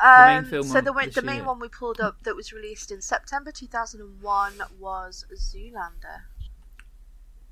Um, 0.03 0.43
main 0.43 0.45
film 0.45 0.63
so 0.63 0.81
the, 0.81 1.11
the 1.13 1.21
main 1.21 1.37
year? 1.37 1.45
one 1.45 1.59
we 1.59 1.67
pulled 1.67 1.99
up 1.99 2.23
that 2.23 2.35
was 2.35 2.51
released 2.51 2.91
in 2.91 3.01
September 3.01 3.51
2001 3.51 4.53
was 4.79 5.25
Zoolander. 5.33 6.23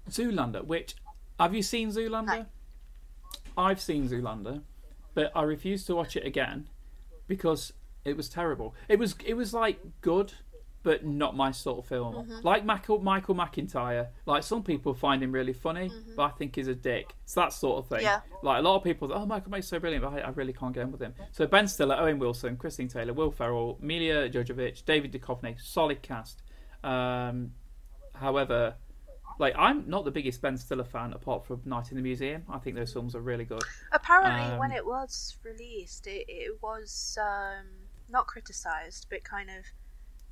Zoolander, 0.10 0.66
which 0.66 0.96
have 1.40 1.54
you 1.54 1.62
seen 1.62 1.92
Zoolander? 1.92 2.26
No. 2.26 2.46
I've 3.58 3.82
seen 3.82 4.08
Zoolander, 4.08 4.62
but 5.14 5.32
I 5.36 5.44
refused 5.44 5.86
to 5.88 5.96
watch 5.96 6.16
it 6.16 6.26
again 6.26 6.68
because 7.28 7.74
it 8.06 8.18
was 8.18 8.30
terrible. 8.30 8.74
It 8.88 9.00
was 9.00 9.16
it 9.26 9.36
was 9.36 9.54
like 9.54 9.80
good, 10.02 10.34
but 10.84 11.06
not 11.06 11.36
my 11.36 11.52
sort 11.52 11.80
of 11.80 11.86
film. 11.86 12.16
Mm-hmm. 12.16 12.40
Like 12.44 12.66
Michael 12.66 13.00
Michael 13.00 13.36
McIntyre, 13.36 14.08
like 14.26 14.44
some 14.44 14.64
people 14.64 14.94
find 14.94 15.22
him 15.22 15.32
really 15.32 15.54
funny, 15.54 15.92
but 16.16 16.24
I 16.24 16.30
think 16.30 16.56
he's 16.56 16.68
a 16.68 16.76
dick. 16.76 17.14
It's 17.24 17.34
that 17.34 17.54
sort 17.54 17.80
of 17.80 17.88
thing. 17.90 18.06
Mm-hmm. 18.06 18.06
Yeah. 18.06 18.38
Like 18.44 18.60
a 18.60 18.62
lot 18.62 18.76
of 18.78 18.84
people, 18.84 19.12
oh 19.14 19.26
Michael 19.26 19.52
May's 19.52 19.68
so 19.68 19.80
brilliant, 19.80 20.04
but 20.04 20.14
I, 20.14 20.20
I 20.20 20.30
really 20.30 20.54
can't 20.54 20.74
get 20.74 20.84
on 20.84 20.92
with 20.92 21.02
him. 21.02 21.14
So 21.32 21.46
Ben 21.48 21.68
Stiller, 21.68 21.96
Owen 21.96 22.20
Wilson, 22.20 22.56
Christine 22.56 22.88
Taylor, 22.88 23.14
Will 23.14 23.32
Ferrell, 23.32 23.78
Milla 23.82 24.30
Jovovich, 24.30 24.86
David 24.86 25.12
Duchovny, 25.12 25.60
solid 25.60 26.02
cast. 26.02 26.44
Um, 26.84 27.52
however, 28.14 28.76
like 29.38 29.56
I'm 29.58 29.90
not 29.90 30.06
the 30.06 30.12
biggest 30.12 30.42
Ben 30.42 30.58
Stiller 30.58 30.84
fan 30.84 31.14
apart 31.14 31.46
from 31.46 31.62
Night 31.66 31.92
in 31.92 31.98
the 31.98 32.04
Museum. 32.04 32.44
I 32.50 32.58
think 32.58 32.76
those 32.76 32.94
films 32.94 33.16
are 33.16 33.22
really 33.22 33.46
good. 33.46 33.64
Apparently, 33.92 34.54
Um, 34.54 34.60
when 34.60 34.72
it 34.72 34.86
was 34.86 35.38
released, 35.44 36.08
it, 36.08 36.26
it 36.28 36.58
was 36.62 37.18
um, 37.22 37.66
not 38.10 38.28
criticised, 38.28 39.08
but 39.10 39.24
kind 39.24 39.50
of 39.50 39.66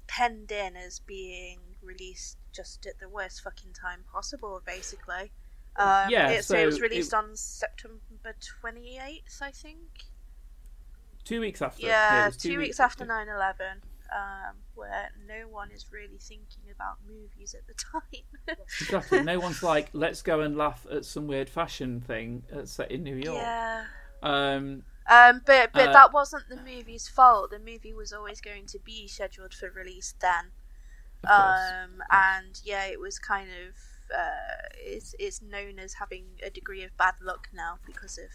penned 0.07 0.51
in 0.51 0.75
as 0.75 0.99
being 0.99 1.59
released 1.81 2.37
just 2.53 2.85
at 2.85 2.99
the 2.99 3.09
worst 3.09 3.41
fucking 3.41 3.73
time 3.73 4.03
possible, 4.11 4.61
basically. 4.65 5.31
Um, 5.75 6.09
Yeah, 6.09 6.29
it, 6.31 6.43
so, 6.45 6.57
it 6.57 6.65
was 6.65 6.81
released 6.81 7.13
it- 7.13 7.17
on 7.17 7.35
September 7.35 8.35
28th, 8.63 9.41
I 9.41 9.51
think. 9.51 9.79
Two 11.23 11.41
weeks 11.41 11.61
after. 11.61 11.85
Yeah, 11.85 12.23
it 12.23 12.25
was 12.27 12.37
two, 12.37 12.57
weeks 12.57 12.79
after 12.79 13.05
9 13.05 13.27
11, 13.27 13.65
um, 14.15 14.55
where 14.75 15.09
no 15.27 15.47
one 15.49 15.69
is 15.71 15.91
really 15.91 16.17
thinking 16.19 16.71
about 16.73 16.95
movies 17.05 17.53
at 17.53 17.67
the 17.67 17.73
time. 18.53 18.57
Exactly. 18.81 19.23
No 19.23 19.37
one's 19.39 19.61
like, 19.71 19.89
let's 19.93 20.21
go 20.21 20.39
and 20.41 20.57
laugh 20.57 20.85
at 20.89 21.03
some 21.03 21.27
weird 21.27 21.49
fashion 21.49 21.99
thing 21.99 22.43
set 22.63 22.91
in 22.91 23.03
New 23.03 23.17
York. 23.17 23.37
yeah. 23.41 23.83
Um, 24.23 24.83
Um, 25.09 25.41
but 25.45 25.71
but 25.73 25.89
Uh, 25.89 25.93
that 25.93 26.13
wasn't 26.13 26.49
the 26.49 26.57
movie's 26.57 27.07
fault. 27.07 27.51
The 27.51 27.59
movie 27.59 27.93
was 27.93 28.11
always 28.11 28.41
going 28.41 28.65
to 28.67 28.79
be 28.79 29.07
scheduled 29.07 29.53
for 29.53 29.69
release 29.69 30.13
then. 30.19 30.51
Um, 31.29 32.03
and 32.11 32.61
yeah, 32.63 32.85
it 32.85 32.99
was 32.99 33.17
kind 33.19 33.49
of 33.49 33.75
uh, 34.15 34.67
it's 34.77 35.15
it's 35.19 35.41
known 35.41 35.79
as 35.79 35.93
having 35.95 36.25
a 36.43 36.49
degree 36.49 36.83
of 36.83 36.95
bad 36.97 37.15
luck 37.21 37.49
now 37.53 37.79
because 37.85 38.17
of 38.17 38.29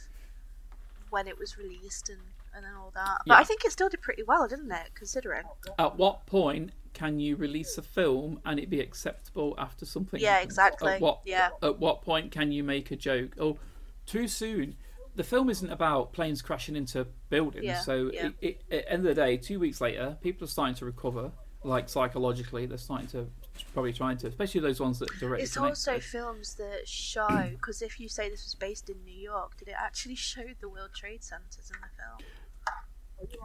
when 1.10 1.28
it 1.28 1.38
was 1.38 1.56
released 1.56 2.08
and 2.08 2.20
and 2.54 2.64
then 2.64 2.74
all 2.74 2.90
that. 2.94 3.18
But 3.26 3.34
Yeah. 3.34 3.40
I 3.40 3.44
think 3.44 3.64
it 3.64 3.72
still 3.72 3.88
did 3.88 4.02
pretty 4.02 4.22
well, 4.22 4.46
didn't 4.46 4.70
it? 4.70 4.94
Considering. 4.94 5.44
At 5.78 5.96
what 5.96 6.26
point 6.26 6.72
can 6.92 7.18
you 7.18 7.36
release 7.36 7.78
a 7.78 7.82
film 7.82 8.40
and 8.44 8.60
it 8.60 8.68
be 8.68 8.80
acceptable 8.80 9.54
after 9.56 9.86
something? 9.86 10.20
Yeah, 10.20 10.32
happens? 10.32 10.44
exactly. 10.52 10.92
At 10.92 11.00
what? 11.00 11.20
Yeah. 11.24 11.50
At 11.62 11.78
what 11.78 12.02
point 12.02 12.30
can 12.30 12.52
you 12.52 12.62
make 12.62 12.90
a 12.90 12.96
joke? 12.96 13.34
Oh, 13.38 13.58
too 14.04 14.28
soon. 14.28 14.76
The 15.14 15.24
film 15.24 15.50
isn't 15.50 15.70
about 15.70 16.12
planes 16.12 16.40
crashing 16.40 16.74
into 16.74 17.06
buildings. 17.28 17.64
Yeah, 17.64 17.80
so 17.80 18.10
yeah. 18.12 18.30
It, 18.40 18.62
it, 18.70 18.74
at 18.74 18.84
the 18.86 18.92
end 18.92 19.06
of 19.06 19.14
the 19.14 19.22
day, 19.22 19.36
two 19.36 19.58
weeks 19.60 19.80
later, 19.80 20.16
people 20.22 20.44
are 20.44 20.48
starting 20.50 20.74
to 20.76 20.84
recover. 20.86 21.32
Like 21.64 21.88
psychologically, 21.88 22.66
they're 22.66 22.78
starting 22.78 23.06
to 23.08 23.28
probably 23.72 23.92
trying 23.92 24.16
to, 24.18 24.26
especially 24.26 24.62
those 24.62 24.80
ones 24.80 24.98
that 24.98 25.08
direct. 25.20 25.42
It's 25.42 25.56
also 25.56 26.00
films 26.00 26.54
that 26.54 26.88
show 26.88 27.50
because 27.50 27.82
if 27.82 28.00
you 28.00 28.08
say 28.08 28.30
this 28.30 28.44
was 28.44 28.54
based 28.54 28.90
in 28.90 28.96
New 29.04 29.14
York, 29.14 29.56
did 29.58 29.68
it 29.68 29.76
actually 29.78 30.16
show 30.16 30.42
the 30.60 30.68
World 30.68 30.90
Trade 30.94 31.22
Centers 31.22 31.70
in 31.72 31.80
the 31.80 31.88
film? 31.96 32.28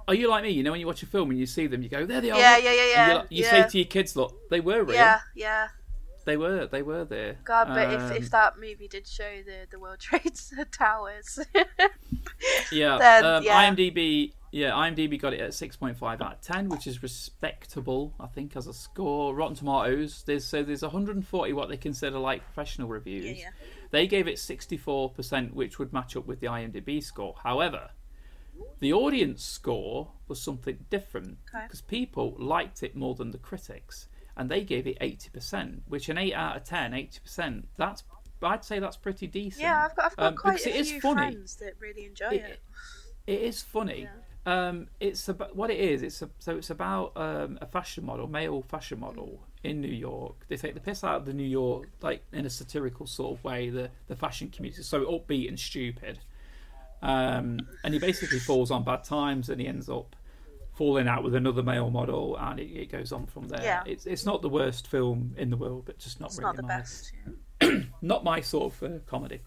Are 0.07 0.15
you 0.15 0.29
like 0.29 0.43
me? 0.43 0.49
You 0.49 0.63
know, 0.63 0.71
when 0.71 0.79
you 0.79 0.87
watch 0.87 1.03
a 1.03 1.05
film 1.05 1.29
and 1.29 1.39
you 1.39 1.45
see 1.45 1.67
them, 1.67 1.83
you 1.83 1.89
go, 1.89 2.05
"There 2.05 2.21
they 2.21 2.31
are." 2.31 2.39
Yeah, 2.39 2.55
look." 2.55 2.63
yeah, 2.63 2.71
yeah, 2.71 2.85
yeah, 2.87 3.13
like- 3.15 3.27
you 3.29 3.43
yeah. 3.43 3.49
say 3.49 3.69
to 3.69 3.77
your 3.77 3.85
kids, 3.85 4.15
"Look, 4.15 4.49
they 4.49 4.59
were 4.59 4.83
real. 4.83 4.95
Yeah, 4.95 5.19
yeah. 5.35 5.67
They 6.27 6.37
were. 6.37 6.67
They 6.67 6.83
were 6.83 7.05
there." 7.05 7.37
God, 7.43 7.69
but 7.69 7.87
Um, 7.95 8.11
if, 8.11 8.17
if 8.23 8.29
that 8.31 8.59
movie 8.59 8.87
did 8.87 9.07
show 9.07 9.31
the 9.45 9.65
the 9.71 9.79
World 9.79 9.99
Trade 10.07 10.39
Towers, 10.71 11.39
Yeah. 12.71 12.97
Then, 13.05 13.25
um, 13.25 13.43
yeah. 13.43 13.63
IMDb. 13.69 14.33
Yeah, 14.51 14.71
IMDb 14.71 15.19
got 15.19 15.33
it 15.33 15.41
at 15.41 15.53
six 15.53 15.75
point 15.75 15.97
five 15.97 16.21
out 16.21 16.33
of 16.35 16.41
ten, 16.41 16.69
which 16.69 16.85
is 16.87 17.01
respectable, 17.03 18.13
I 18.19 18.27
think, 18.27 18.55
as 18.55 18.65
a 18.67 18.73
score. 18.73 19.35
Rotten 19.35 19.55
Tomatoes. 19.55 20.23
There's 20.25 20.45
so 20.45 20.63
there's 20.63 20.81
140 20.83 21.53
what 21.53 21.69
they 21.69 21.77
consider 21.77 22.17
like 22.19 22.43
professional 22.43 22.87
reviews. 22.87 23.25
yeah, 23.25 23.45
yeah. 23.45 23.49
They 23.91 24.05
gave 24.07 24.27
it 24.27 24.37
64 24.39 25.11
percent, 25.11 25.53
which 25.55 25.79
would 25.79 25.91
match 25.93 26.15
up 26.15 26.25
with 26.27 26.39
the 26.39 26.47
IMDb 26.47 27.03
score. 27.03 27.35
However, 27.43 27.89
the 28.79 28.93
audience 28.93 29.43
score 29.43 30.11
was 30.27 30.41
something 30.41 30.85
different 30.89 31.37
Okay. 31.53 31.63
because 31.65 31.81
people 31.81 32.35
liked 32.39 32.83
it 32.83 32.95
more 32.95 33.15
than 33.15 33.31
the 33.31 33.37
critics, 33.37 34.07
and 34.37 34.49
they 34.49 34.63
gave 34.63 34.87
it 34.87 34.97
80 35.01 35.29
percent, 35.31 35.83
which 35.87 36.07
an 36.09 36.17
eight 36.17 36.33
out 36.33 36.55
of 36.55 36.63
10, 36.63 36.93
80 36.93 37.19
percent. 37.19 37.67
That's 37.77 38.03
I'd 38.41 38.63
say 38.63 38.77
that's 38.79 38.97
pretty 38.97 39.25
decent. 39.27 39.63
Yeah, 39.63 39.87
I've 39.89 39.95
got, 39.95 40.05
I've 40.05 40.15
got 40.15 40.25
Um, 40.27 40.35
quite 40.35 40.65
a 40.65 40.83
few 40.83 41.01
funny. 41.01 41.15
friends 41.17 41.55
that 41.55 41.73
really 41.79 42.05
enjoy 42.05 42.27
It- 42.27 42.41
it. 42.41 42.59
It 43.25 43.41
is 43.41 43.61
funny. 43.61 44.07
Um, 44.45 44.87
it's 45.01 45.27
about 45.27 45.53
what 45.55 45.69
it 45.69 45.79
is. 45.79 46.01
It's 46.03 46.21
a, 46.21 46.29
so 46.39 46.55
it's 46.55 46.69
about 46.69 47.11
um, 47.17 47.57
a 47.59 47.65
fashion 47.65 48.05
model, 48.05 48.27
male 48.27 48.61
fashion 48.61 48.99
model 49.01 49.43
in 49.63 49.81
New 49.81 49.89
York. 49.91 50.45
They 50.47 50.55
take 50.55 50.75
the 50.75 50.79
piss 50.79 51.03
out 51.03 51.15
of 51.15 51.25
the 51.25 51.33
New 51.33 51.43
York, 51.47 51.89
like 52.01 52.23
in 52.31 52.45
a 52.45 52.49
satirical 52.49 53.05
sort 53.07 53.37
of 53.37 53.43
way. 53.43 53.69
The 53.69 53.89
the 54.07 54.15
fashion 54.15 54.49
community 54.49 54.79
is 54.81 54.87
so 54.87 55.03
upbeat 55.05 55.49
and 55.49 55.59
stupid, 55.59 56.19
um, 57.01 57.59
and 57.83 57.93
he 57.93 57.99
basically 57.99 58.39
falls 58.39 58.71
on 58.71 58.83
bad 58.83 59.03
times, 59.03 59.49
and 59.49 59.59
he 59.59 59.67
ends 59.67 59.89
up 59.89 60.15
falling 60.77 61.07
out 61.07 61.23
with 61.23 61.33
another 61.35 61.63
male 61.63 61.89
model, 61.89 62.37
and 62.37 62.59
it, 62.59 62.71
it 62.71 62.91
goes 62.91 63.11
on 63.11 63.25
from 63.25 63.47
there. 63.47 63.61
Yeah. 63.63 63.83
It's 63.85 64.05
it's 64.05 64.25
not 64.25 64.41
the 64.41 64.49
worst 64.49 64.87
film 64.87 65.33
in 65.35 65.49
the 65.49 65.57
world, 65.57 65.83
but 65.85 65.97
just 65.97 66.19
not 66.19 66.29
It's 66.29 66.37
really 66.37 66.47
not 66.49 66.55
the 66.55 66.61
my 66.61 66.67
best. 66.67 67.11
yeah. 67.61 67.79
not 68.01 68.23
my 68.23 68.39
sort 68.41 68.73
of 68.73 68.83
uh, 68.83 68.99
comedy. 69.07 69.41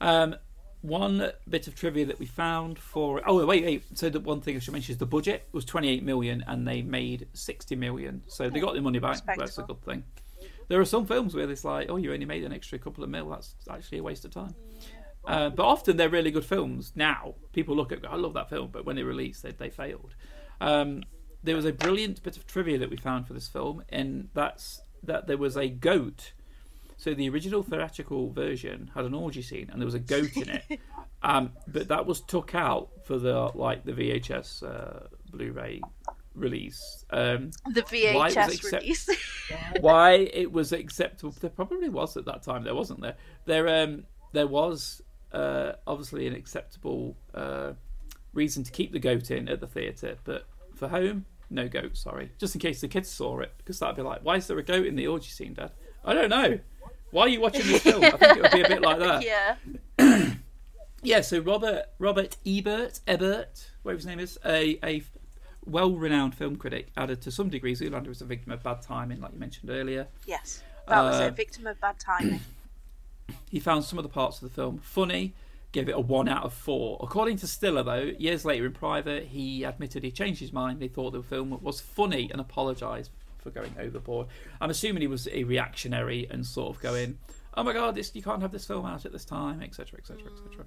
Um, 0.00 0.36
one 0.82 1.30
bit 1.48 1.66
of 1.66 1.74
trivia 1.74 2.04
that 2.04 2.18
we 2.18 2.26
found 2.26 2.78
for 2.78 3.22
oh 3.26 3.46
wait 3.46 3.64
wait 3.64 3.82
so 3.94 4.10
the 4.10 4.20
one 4.20 4.42
thing 4.42 4.54
I 4.54 4.58
should 4.58 4.74
mention 4.74 4.92
is 4.92 4.98
the 4.98 5.06
budget 5.06 5.48
was 5.50 5.64
28 5.64 6.02
million 6.02 6.44
and 6.46 6.68
they 6.68 6.82
made 6.82 7.26
60 7.32 7.74
million 7.76 8.22
so 8.26 8.50
they 8.50 8.60
got 8.60 8.74
their 8.74 8.82
money 8.82 8.98
back 8.98 9.16
that's 9.24 9.56
a 9.56 9.62
good 9.62 9.82
thing 9.82 10.04
there 10.68 10.78
are 10.78 10.84
some 10.84 11.06
films 11.06 11.34
where 11.34 11.50
it's 11.50 11.64
like 11.64 11.88
oh 11.88 11.96
you 11.96 12.12
only 12.12 12.26
made 12.26 12.44
an 12.44 12.52
extra 12.52 12.78
couple 12.78 13.02
of 13.02 13.08
mil 13.08 13.30
that's 13.30 13.54
actually 13.70 13.96
a 13.96 14.02
waste 14.02 14.26
of 14.26 14.30
time 14.30 14.54
uh, 15.26 15.50
but 15.50 15.64
often 15.64 15.96
they're 15.96 16.08
really 16.08 16.30
good 16.30 16.44
films 16.44 16.92
now 16.94 17.34
people 17.52 17.74
look 17.74 17.92
at 17.92 18.00
I 18.08 18.16
love 18.16 18.34
that 18.34 18.50
film 18.50 18.70
but 18.72 18.84
when 18.84 18.96
they 18.96 19.02
released 19.02 19.42
they, 19.42 19.52
they 19.52 19.70
failed 19.70 20.14
um, 20.60 21.02
there 21.42 21.56
was 21.56 21.64
a 21.64 21.72
brilliant 21.72 22.22
bit 22.22 22.36
of 22.36 22.46
trivia 22.46 22.78
that 22.78 22.90
we 22.90 22.96
found 22.96 23.26
for 23.26 23.34
this 23.34 23.48
film 23.48 23.82
and 23.88 24.28
that's 24.34 24.82
that 25.02 25.26
there 25.26 25.36
was 25.38 25.56
a 25.56 25.68
goat 25.68 26.32
so 26.96 27.12
the 27.12 27.28
original 27.28 27.62
theatrical 27.62 28.30
version 28.30 28.90
had 28.94 29.04
an 29.04 29.14
orgy 29.14 29.42
scene, 29.42 29.68
and 29.70 29.80
there 29.80 29.86
was 29.86 29.94
a 29.94 29.98
goat 30.00 30.36
in 30.36 30.48
it. 30.48 30.80
um, 31.22 31.50
but 31.66 31.88
that 31.88 32.06
was 32.06 32.20
took 32.20 32.54
out 32.54 32.88
for 33.04 33.18
the 33.18 33.50
like 33.54 33.84
the 33.84 33.92
VHS 33.92 34.62
uh, 34.62 35.08
Blu-ray 35.30 35.80
release. 36.34 37.04
Um, 37.10 37.50
The 37.72 37.82
Why 38.14 38.30
VHS 38.30 38.54
accept- 38.54 38.82
release. 38.82 39.08
why 39.80 40.12
it 40.12 40.52
was 40.52 40.72
acceptable? 40.72 41.34
There 41.38 41.50
probably 41.50 41.88
was 41.88 42.16
at 42.16 42.24
that 42.26 42.42
time. 42.42 42.64
There 42.64 42.74
wasn't 42.74 43.00
there. 43.00 43.16
There 43.44 43.82
um 43.82 44.04
there 44.32 44.46
was 44.46 45.02
uh, 45.34 45.72
obviously 45.86 46.26
an 46.26 46.34
acceptable 46.34 47.16
uh, 47.34 47.72
reason 48.32 48.62
to 48.64 48.70
keep 48.70 48.92
the 48.92 48.98
goat 48.98 49.30
in 49.30 49.48
at 49.48 49.60
the 49.60 49.66
theatre, 49.66 50.16
but 50.24 50.46
for 50.74 50.88
home, 50.88 51.24
no 51.50 51.68
goat. 51.68 51.96
Sorry, 51.96 52.30
just 52.38 52.54
in 52.54 52.60
case 52.60 52.80
the 52.80 52.88
kids 52.88 53.08
saw 53.08 53.40
it, 53.40 53.52
because 53.58 53.78
that'd 53.78 53.96
be 53.96 54.02
like, 54.02 54.20
why 54.24 54.36
is 54.36 54.46
there 54.46 54.58
a 54.58 54.62
goat 54.62 54.86
in 54.86 54.96
the 54.96 55.06
orgy 55.06 55.28
scene, 55.30 55.54
Dad? 55.54 55.72
I 56.04 56.14
don't 56.14 56.30
know. 56.30 56.58
Why 57.10 57.22
are 57.22 57.28
you 57.28 57.40
watching 57.40 57.66
this 57.66 57.82
film? 57.82 58.02
I 58.04 58.10
think 58.10 58.36
it 58.38 58.42
would 58.42 58.50
be 58.50 58.62
a 58.62 58.68
bit 58.68 58.82
like 58.82 58.98
that. 58.98 59.22
yeah. 59.24 59.56
Yeah, 61.06 61.20
so 61.20 61.38
Robert 61.40 61.84
Robert 61.98 62.36
Ebert 62.46 63.00
Ebert, 63.06 63.70
whatever 63.82 63.98
his 63.98 64.06
name 64.06 64.18
is, 64.20 64.38
a 64.42 64.78
a 64.82 65.02
well-renowned 65.66 66.34
film 66.34 66.56
critic, 66.56 66.88
added 66.96 67.20
to 67.22 67.30
some 67.30 67.50
degree 67.50 67.74
Zoolander 67.74 68.08
was 68.08 68.22
a 68.22 68.24
victim 68.24 68.52
of 68.52 68.62
bad 68.62 68.80
timing, 68.80 69.20
like 69.20 69.32
you 69.34 69.38
mentioned 69.38 69.70
earlier. 69.70 70.06
Yes. 70.26 70.62
That 70.88 71.02
was 71.02 71.20
Uh, 71.20 71.28
a 71.28 71.30
victim 71.30 71.66
of 71.66 71.78
bad 71.80 71.98
timing. 71.98 72.40
He 73.50 73.60
found 73.60 73.84
some 73.84 73.98
of 73.98 74.02
the 74.02 74.08
parts 74.08 74.42
of 74.42 74.48
the 74.48 74.54
film 74.54 74.78
funny, 74.78 75.34
gave 75.72 75.88
it 75.88 75.92
a 75.92 76.00
one 76.00 76.28
out 76.28 76.44
of 76.44 76.52
four. 76.52 76.98
According 77.02 77.36
to 77.38 77.46
Stiller, 77.46 77.82
though, 77.82 78.12
years 78.18 78.44
later 78.44 78.66
in 78.66 78.72
private, 78.72 79.24
he 79.24 79.64
admitted 79.64 80.02
he 80.02 80.10
changed 80.10 80.40
his 80.40 80.52
mind. 80.52 80.80
He 80.80 80.88
thought 80.88 81.12
the 81.12 81.22
film 81.22 81.58
was 81.62 81.80
funny 81.80 82.30
and 82.30 82.40
apologised 82.40 83.10
for 83.38 83.50
going 83.50 83.74
overboard. 83.78 84.28
I'm 84.60 84.70
assuming 84.70 85.02
he 85.02 85.06
was 85.06 85.28
a 85.28 85.44
reactionary 85.44 86.26
and 86.30 86.44
sort 86.46 86.74
of 86.74 86.82
going, 86.82 87.18
"Oh 87.54 87.62
my 87.62 87.72
God, 87.72 87.94
this 87.94 88.14
you 88.14 88.22
can't 88.22 88.42
have 88.42 88.52
this 88.52 88.66
film 88.66 88.86
out 88.86 89.04
at 89.04 89.12
this 89.12 89.24
time," 89.24 89.62
etc., 89.62 89.98
etc., 89.98 90.32
etc. 90.32 90.64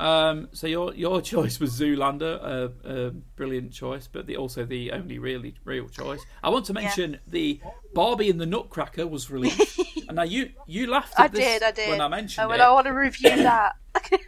Um, 0.00 0.48
so 0.52 0.66
your 0.66 0.94
your 0.94 1.20
choice 1.32 1.60
was 1.60 1.78
Zoolander, 1.78 2.42
a, 2.42 2.72
a 2.84 3.10
brilliant 3.36 3.72
choice, 3.72 4.08
but 4.10 4.26
the, 4.26 4.36
also 4.36 4.64
the 4.64 4.92
only 4.92 5.18
really 5.18 5.54
real 5.64 5.88
choice. 5.88 6.20
I 6.42 6.50
want 6.50 6.66
to 6.66 6.72
mention 6.74 7.18
the 7.26 7.60
Barbie 7.94 8.30
and 8.30 8.40
the 8.40 8.46
Nutcracker 8.46 9.06
was 9.06 9.30
released, 9.30 9.80
and 10.08 10.16
now 10.16 10.22
you 10.22 10.50
you 10.66 10.86
laughed 10.88 11.14
I 11.18 11.26
at 11.26 11.32
this 11.32 11.44
did, 11.44 11.62
I 11.62 11.70
did. 11.70 11.88
when 11.90 12.00
I 12.00 12.08
mentioned 12.08 12.46
Oh, 12.50 12.52
it, 12.52 12.60
I 12.60 12.72
want 12.72 12.86
to 12.86 12.92
review 12.92 13.36
that. 13.36 13.76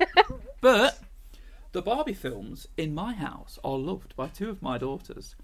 but 0.60 1.00
the 1.72 1.82
Barbie 1.82 2.14
films 2.14 2.68
in 2.76 2.94
my 2.94 3.12
house 3.14 3.58
are 3.64 3.76
loved 3.76 4.14
by 4.16 4.28
two 4.28 4.48
of 4.48 4.62
my 4.62 4.78
daughters, 4.78 5.34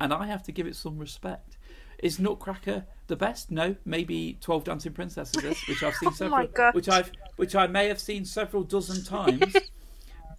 and 0.00 0.12
I 0.12 0.26
have 0.26 0.42
to 0.44 0.52
give 0.52 0.66
it 0.66 0.76
some 0.76 0.98
respect. 0.98 1.58
Is 2.02 2.18
Nutcracker 2.18 2.84
the 3.06 3.16
best? 3.16 3.50
No, 3.50 3.76
maybe 3.84 4.36
Twelve 4.40 4.64
Dancing 4.64 4.92
Princesses 4.92 5.42
which 5.68 5.82
I've 5.82 5.94
seen 5.94 6.08
Oh 6.12 6.12
several, 6.14 6.38
my 6.38 6.46
God. 6.46 6.74
which 6.74 6.88
I've 6.88 7.10
which 7.36 7.54
I 7.54 7.66
may 7.66 7.88
have 7.88 8.00
seen 8.00 8.24
several 8.24 8.62
dozen 8.64 9.04
times. 9.16 9.54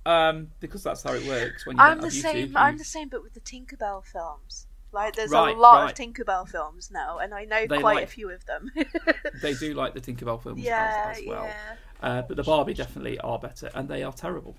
um, 0.05 0.49
because 0.59 0.83
that's 0.83 1.03
how 1.03 1.13
it 1.13 1.25
works 1.27 1.65
when 1.65 1.77
you 1.77 1.83
I'm 1.83 1.99
the 2.01 2.11
same. 2.11 2.49
YouTube. 2.49 2.53
I'm 2.55 2.73
you- 2.73 2.79
the 2.79 2.85
same, 2.85 3.09
but 3.09 3.23
with 3.23 3.33
the 3.33 3.39
Tinkerbell 3.41 4.05
films. 4.05 4.67
Like, 4.93 5.15
there's 5.15 5.31
Right, 5.31 5.53
a 5.55 5.59
lot 5.59 5.83
right. 5.83 5.91
of 5.91 5.97
Tinkerbell 5.97 6.47
films 6.47 6.89
now, 6.91 7.17
and 7.19 7.33
I 7.33 7.43
know 7.43 7.67
They 7.67 7.79
quite 7.79 8.03
a 8.05 8.07
few 8.07 8.31
of 8.31 8.45
them. 8.45 8.71
They 9.41 9.53
do 9.53 9.73
like 9.73 9.93
the 9.93 9.99
Tinkerbell 9.99 10.41
films 10.41 10.61
yeah, 10.61 11.09
as, 11.11 11.19
as 11.19 11.25
well. 11.27 11.43
yeah. 11.43 11.75
Uh, 12.01 12.21
but 12.21 12.37
the 12.37 12.43
Barbie 12.43 12.73
definitely 12.73 13.19
are 13.19 13.37
better, 13.37 13.69
and 13.75 13.89
they 13.89 14.01
are 14.03 14.13
terrible. 14.13 14.55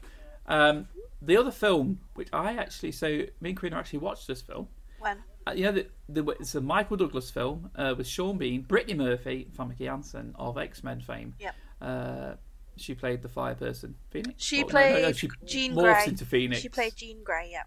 Um, 0.46 0.86
the 1.22 1.36
other 1.38 1.50
film, 1.50 2.00
which 2.14 2.28
I 2.32 2.52
actually, 2.56 2.92
so 2.92 3.08
me 3.40 3.50
and 3.50 3.58
Karina 3.58 3.76
actually 3.78 4.00
watched 4.00 4.26
this 4.26 4.42
film. 4.42 4.68
When? 4.98 5.16
Uh, 5.48 5.52
you 5.52 5.64
know, 5.64 5.72
the, 5.72 5.86
the, 6.08 6.24
it's 6.32 6.54
a 6.54 6.60
Michael 6.60 6.96
Douglas 6.96 7.30
film 7.30 7.70
uh, 7.76 7.94
with 7.96 8.06
Sean 8.06 8.36
Bean, 8.38 8.62
Brittany 8.62 8.94
Murphy, 8.94 9.48
Famke 9.56 9.78
Janssen 9.78 10.34
of 10.38 10.58
X 10.58 10.82
Men 10.84 11.00
fame. 11.00 11.34
Yep. 11.40 11.54
Uh, 11.80 12.32
she 12.76 12.94
played 12.94 13.22
the 13.22 13.28
fire 13.28 13.54
person, 13.54 13.94
Phoenix. 14.10 14.42
She 14.42 14.62
Oh, 14.62 14.66
no, 14.66 14.72
no, 14.80 14.88
no, 14.94 15.00
played 15.00 15.16
she 15.16 15.28
Jean 15.46 15.72
morphs 15.74 15.82
Grey. 15.82 16.04
into 16.08 16.24
Phoenix. 16.24 16.60
She 16.60 16.68
played 16.68 16.94
Jean 16.96 17.22
Grey, 17.24 17.48
yeah. 17.52 17.62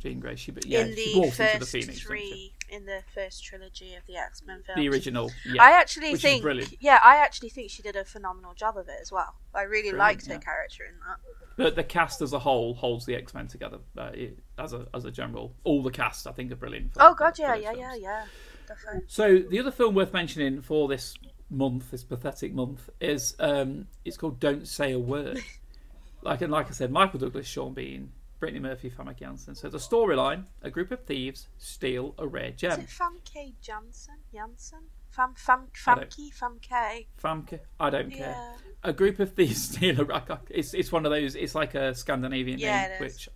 Jean 0.00 0.20
Grey. 0.20 0.36
She, 0.36 0.52
yeah, 0.64 0.80
in 0.80 0.96
she 0.96 1.14
morphs 1.14 1.38
into 1.40 1.58
the 1.60 1.66
Phoenix. 1.66 2.00
three, 2.00 2.52
in 2.70 2.86
the 2.86 3.02
first 3.14 3.44
trilogy 3.44 3.94
of 3.94 4.04
the 4.06 4.16
X 4.16 4.42
Men 4.46 4.62
films. 4.66 4.76
The 4.78 4.88
original. 4.88 5.30
Yeah. 5.46 5.62
I 5.62 5.70
actually 5.70 6.14
think, 6.16 6.44
yeah, 6.80 6.98
I 7.02 7.16
actually 7.16 7.48
think 7.48 7.70
she 7.70 7.82
did 7.82 7.96
a 7.96 8.04
phenomenal 8.04 8.54
job 8.54 8.76
of 8.76 8.88
it 8.88 8.98
as 9.00 9.10
well. 9.12 9.34
I 9.54 9.62
really 9.62 9.90
Brilliant, 9.90 9.98
liked 9.98 10.26
her 10.26 10.34
yeah. 10.34 10.38
character 10.40 10.84
in 10.84 10.94
that. 11.06 11.64
the, 11.64 11.70
the 11.76 11.84
cast 11.84 12.20
as 12.22 12.32
a 12.32 12.38
whole 12.38 12.74
holds 12.74 13.06
the 13.06 13.14
X 13.14 13.34
Men 13.34 13.46
together 13.48 13.78
uh, 13.96 14.10
it- 14.14 14.38
as 14.58 14.72
a 14.72 14.86
as 14.94 15.04
a 15.04 15.10
general. 15.10 15.54
All 15.64 15.82
the 15.82 15.90
cast, 15.90 16.26
I 16.26 16.32
think, 16.32 16.52
are 16.52 16.56
brilliant. 16.56 16.94
for- 16.94 17.02
Oh 17.02 17.14
god, 17.14 17.36
for 17.36 17.42
yeah, 17.42 17.54
those 17.54 17.64
yeah, 17.64 17.72
yeah, 17.72 17.90
films. 17.90 18.02
yeah, 18.02 18.24
definitely. 18.66 19.00
So 19.08 19.38
the 19.38 19.58
other 19.58 19.70
film 19.70 19.94
worth 19.94 20.12
mentioning 20.12 20.60
for 20.62 20.88
this 20.88 21.14
month, 21.50 21.90
this 21.90 22.04
pathetic 22.04 22.52
month, 22.54 22.90
is 23.00 23.34
um, 23.38 23.86
it's 24.04 24.16
called 24.16 24.38
Don't 24.40 24.66
Say 24.68 24.92
a 24.92 24.98
Word. 24.98 25.40
like 26.22 26.42
and 26.42 26.52
like 26.52 26.66
I 26.66 26.70
said, 26.72 26.90
Michael 26.90 27.20
Douglas, 27.20 27.46
Sean 27.46 27.72
Bean, 27.74 28.10
Brittany 28.38 28.60
Murphy, 28.60 28.90
Famke 28.90 29.18
Janssen. 29.18 29.54
So 29.54 29.68
the 29.68 29.78
storyline: 29.78 30.44
a 30.62 30.70
group 30.70 30.90
of 30.90 31.04
thieves 31.04 31.48
steal 31.58 32.14
a 32.18 32.26
rare 32.26 32.50
Is 32.50 32.56
gem. 32.56 32.80
it 32.80 32.86
Famke 32.88 33.54
Janssen? 33.60 34.14
Janssen? 34.32 34.80
Fam 35.10 35.34
Fam 35.36 35.68
Famke 35.74 36.30
Famke? 36.32 37.06
Famke, 37.22 37.60
I 37.80 37.90
don't 37.90 38.10
care. 38.10 38.36
Yeah. 38.36 38.52
A 38.84 38.92
group 38.92 39.18
of 39.18 39.32
thieves 39.34 39.62
steal 39.70 40.00
a 40.00 40.04
rack. 40.04 40.28
It's 40.50 40.74
it's 40.74 40.92
one 40.92 41.04
of 41.06 41.12
those. 41.12 41.34
It's 41.34 41.54
like 41.54 41.74
a 41.74 41.94
Scandinavian 41.94 42.58
Yeah, 42.58 42.88
name, 42.88 43.02
is. 43.02 43.14
which 43.16 43.28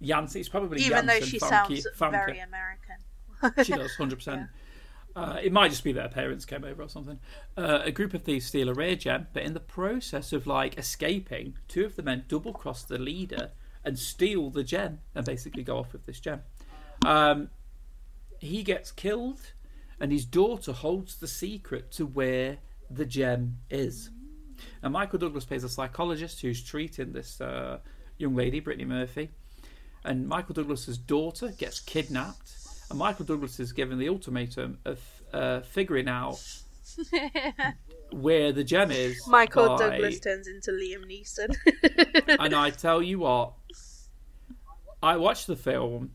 Janssen. 0.00 0.40
It's 0.40 0.48
probably 0.48 0.80
Even 0.82 1.06
though 1.06 1.14
Janssen, 1.14 1.28
she 1.30 1.38
Famke, 1.38 1.48
sounds 1.48 1.86
Famke. 1.98 2.10
very 2.26 2.38
American. 2.40 2.96
she 3.64 3.72
does, 3.72 3.94
hundred 3.96 4.16
percent. 4.16 4.48
Uh, 5.14 5.38
it 5.42 5.52
might 5.52 5.68
just 5.68 5.84
be 5.84 5.92
that 5.92 6.04
her 6.04 6.08
parents 6.08 6.46
came 6.46 6.64
over 6.64 6.82
or 6.82 6.88
something. 6.88 7.18
Uh, 7.54 7.80
a 7.84 7.90
group 7.92 8.14
of 8.14 8.22
thieves 8.22 8.46
steal 8.46 8.70
a 8.70 8.72
rare 8.72 8.96
gem, 8.96 9.26
but 9.34 9.42
in 9.42 9.52
the 9.52 9.60
process 9.60 10.32
of 10.32 10.46
like 10.46 10.78
escaping, 10.78 11.52
two 11.68 11.84
of 11.84 11.96
the 11.96 12.02
men 12.02 12.24
double 12.28 12.54
cross 12.54 12.82
the 12.82 12.96
leader 12.96 13.50
and 13.84 13.98
steal 13.98 14.50
the 14.50 14.62
gem 14.64 15.00
and 15.14 15.24
basically 15.24 15.62
go 15.62 15.78
off 15.78 15.92
with 15.92 16.06
this 16.06 16.20
gem. 16.20 16.42
Um, 17.04 17.50
he 18.38 18.62
gets 18.62 18.90
killed, 18.90 19.40
and 20.00 20.12
his 20.12 20.24
daughter 20.24 20.72
holds 20.72 21.16
the 21.16 21.28
secret 21.28 21.90
to 21.92 22.06
where 22.06 22.58
the 22.90 23.04
gem 23.06 23.58
is. 23.70 24.10
And 24.82 24.92
Michael 24.92 25.18
Douglas 25.18 25.44
plays 25.44 25.64
a 25.64 25.68
psychologist 25.68 26.40
who's 26.40 26.62
treating 26.62 27.12
this 27.12 27.40
uh, 27.40 27.78
young 28.18 28.34
lady, 28.34 28.60
Brittany 28.60 28.84
Murphy. 28.84 29.30
And 30.04 30.26
Michael 30.28 30.54
Douglas's 30.54 30.98
daughter 30.98 31.52
gets 31.56 31.78
kidnapped, 31.80 32.52
and 32.90 32.98
Michael 32.98 33.24
Douglas 33.24 33.60
is 33.60 33.72
given 33.72 33.98
the 33.98 34.08
ultimatum 34.08 34.78
of 34.84 35.00
uh, 35.32 35.60
figuring 35.60 36.08
out 36.08 36.40
where 38.10 38.52
the 38.52 38.64
gem 38.64 38.90
is. 38.90 39.24
Michael 39.28 39.68
by- 39.76 39.90
Douglas 39.90 40.20
turns 40.20 40.48
into 40.48 40.72
Liam 40.72 41.04
Neeson. 41.06 42.36
and 42.40 42.54
I 42.54 42.70
tell 42.70 43.00
you 43.00 43.20
what, 43.20 43.52
I 45.02 45.16
watched 45.16 45.46
the 45.46 45.56
film, 45.56 46.12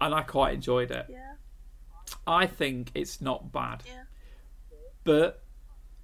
and 0.00 0.14
I 0.14 0.22
quite 0.22 0.54
enjoyed 0.54 0.90
it. 0.90 1.06
yeah, 1.08 1.34
I 2.26 2.46
think 2.46 2.90
it's 2.94 3.20
not 3.20 3.52
bad, 3.52 3.82
yeah, 3.86 4.02
but 5.04 5.42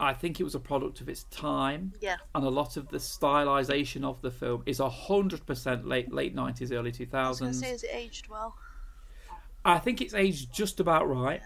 I 0.01 0.13
think 0.15 0.41
it 0.41 0.45
was 0.45 0.55
a 0.55 0.61
product 0.61 1.01
of 1.01 1.09
its 1.09 1.25
time. 1.25 1.93
yeah. 2.01 2.17
and 2.35 2.45
a 2.45 2.49
lot 2.51 2.77
of 2.77 2.89
the 2.89 2.99
stylization 2.99 4.05
of 4.05 4.21
the 4.21 4.31
film 4.31 4.63
is 4.67 4.79
hundred 4.79 5.47
percent 5.47 5.87
late 5.87 6.13
late 6.13 6.35
nineties, 6.35 6.73
early 6.73 6.91
2000s. 6.93 7.15
I 7.15 7.29
was 7.29 7.41
going 7.41 7.53
to 7.53 7.59
thousands. 7.59 7.61
say, 7.61 7.71
is 7.71 7.83
it 7.85 7.91
aged 7.93 8.29
well? 8.29 8.57
I 9.65 9.79
think 9.79 10.01
it's 10.01 10.13
aged 10.15 10.53
just 10.53 10.81
about 10.81 11.09
right. 11.09 11.41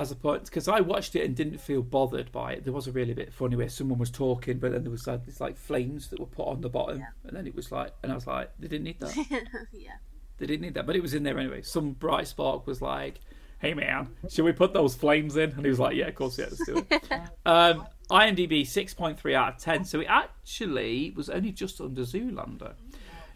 As 0.00 0.10
a 0.10 0.16
point, 0.16 0.44
because 0.46 0.66
I 0.66 0.80
watched 0.80 1.14
it 1.14 1.24
and 1.26 1.36
didn't 1.36 1.58
feel 1.58 1.82
bothered 1.82 2.32
by 2.32 2.52
it. 2.54 2.64
There 2.64 2.72
was 2.72 2.86
a 2.86 2.92
really 2.92 3.12
bit 3.12 3.34
funny 3.34 3.54
where 3.56 3.68
someone 3.68 3.98
was 3.98 4.10
talking, 4.10 4.58
but 4.58 4.72
then 4.72 4.82
there 4.82 4.90
was 4.90 5.06
like 5.06 5.26
these 5.26 5.40
like 5.42 5.58
flames 5.58 6.08
that 6.08 6.18
were 6.18 6.24
put 6.26 6.46
on 6.48 6.62
the 6.62 6.70
bottom, 6.70 7.00
Yeah. 7.00 7.06
and 7.24 7.36
then 7.36 7.46
it 7.46 7.54
was 7.54 7.70
like, 7.70 7.92
and 8.02 8.10
I 8.10 8.14
was 8.14 8.26
like, 8.26 8.50
they 8.58 8.66
didn't 8.68 8.84
need 8.84 8.98
that. 9.00 9.14
yeah. 9.72 9.90
they 10.38 10.46
didn't 10.46 10.62
need 10.62 10.72
that, 10.74 10.86
but 10.86 10.96
it 10.96 11.02
was 11.02 11.12
in 11.12 11.22
there 11.22 11.38
anyway. 11.38 11.60
Some 11.60 11.92
bright 11.92 12.26
spark 12.28 12.66
was 12.66 12.80
like, 12.80 13.20
"Hey 13.58 13.74
man, 13.74 14.08
should 14.30 14.46
we 14.46 14.52
put 14.52 14.72
those 14.72 14.94
flames 14.94 15.36
in?" 15.36 15.50
And 15.50 15.64
he 15.64 15.68
was 15.68 15.78
like, 15.78 15.94
"Yeah, 15.96 16.06
of 16.06 16.14
course, 16.14 16.38
yeah, 16.38 16.46
let's 16.46 16.64
do 16.64 16.86
it." 16.90 17.02
um, 17.44 17.86
IMDb 18.10 18.66
six 18.66 18.94
point 18.94 19.20
three 19.20 19.34
out 19.34 19.54
of 19.56 19.58
ten, 19.60 19.84
so 19.84 20.00
it 20.00 20.06
actually 20.08 21.12
was 21.14 21.28
only 21.28 21.52
just 21.52 21.78
under 21.80 22.02
Zoolander. 22.02 22.72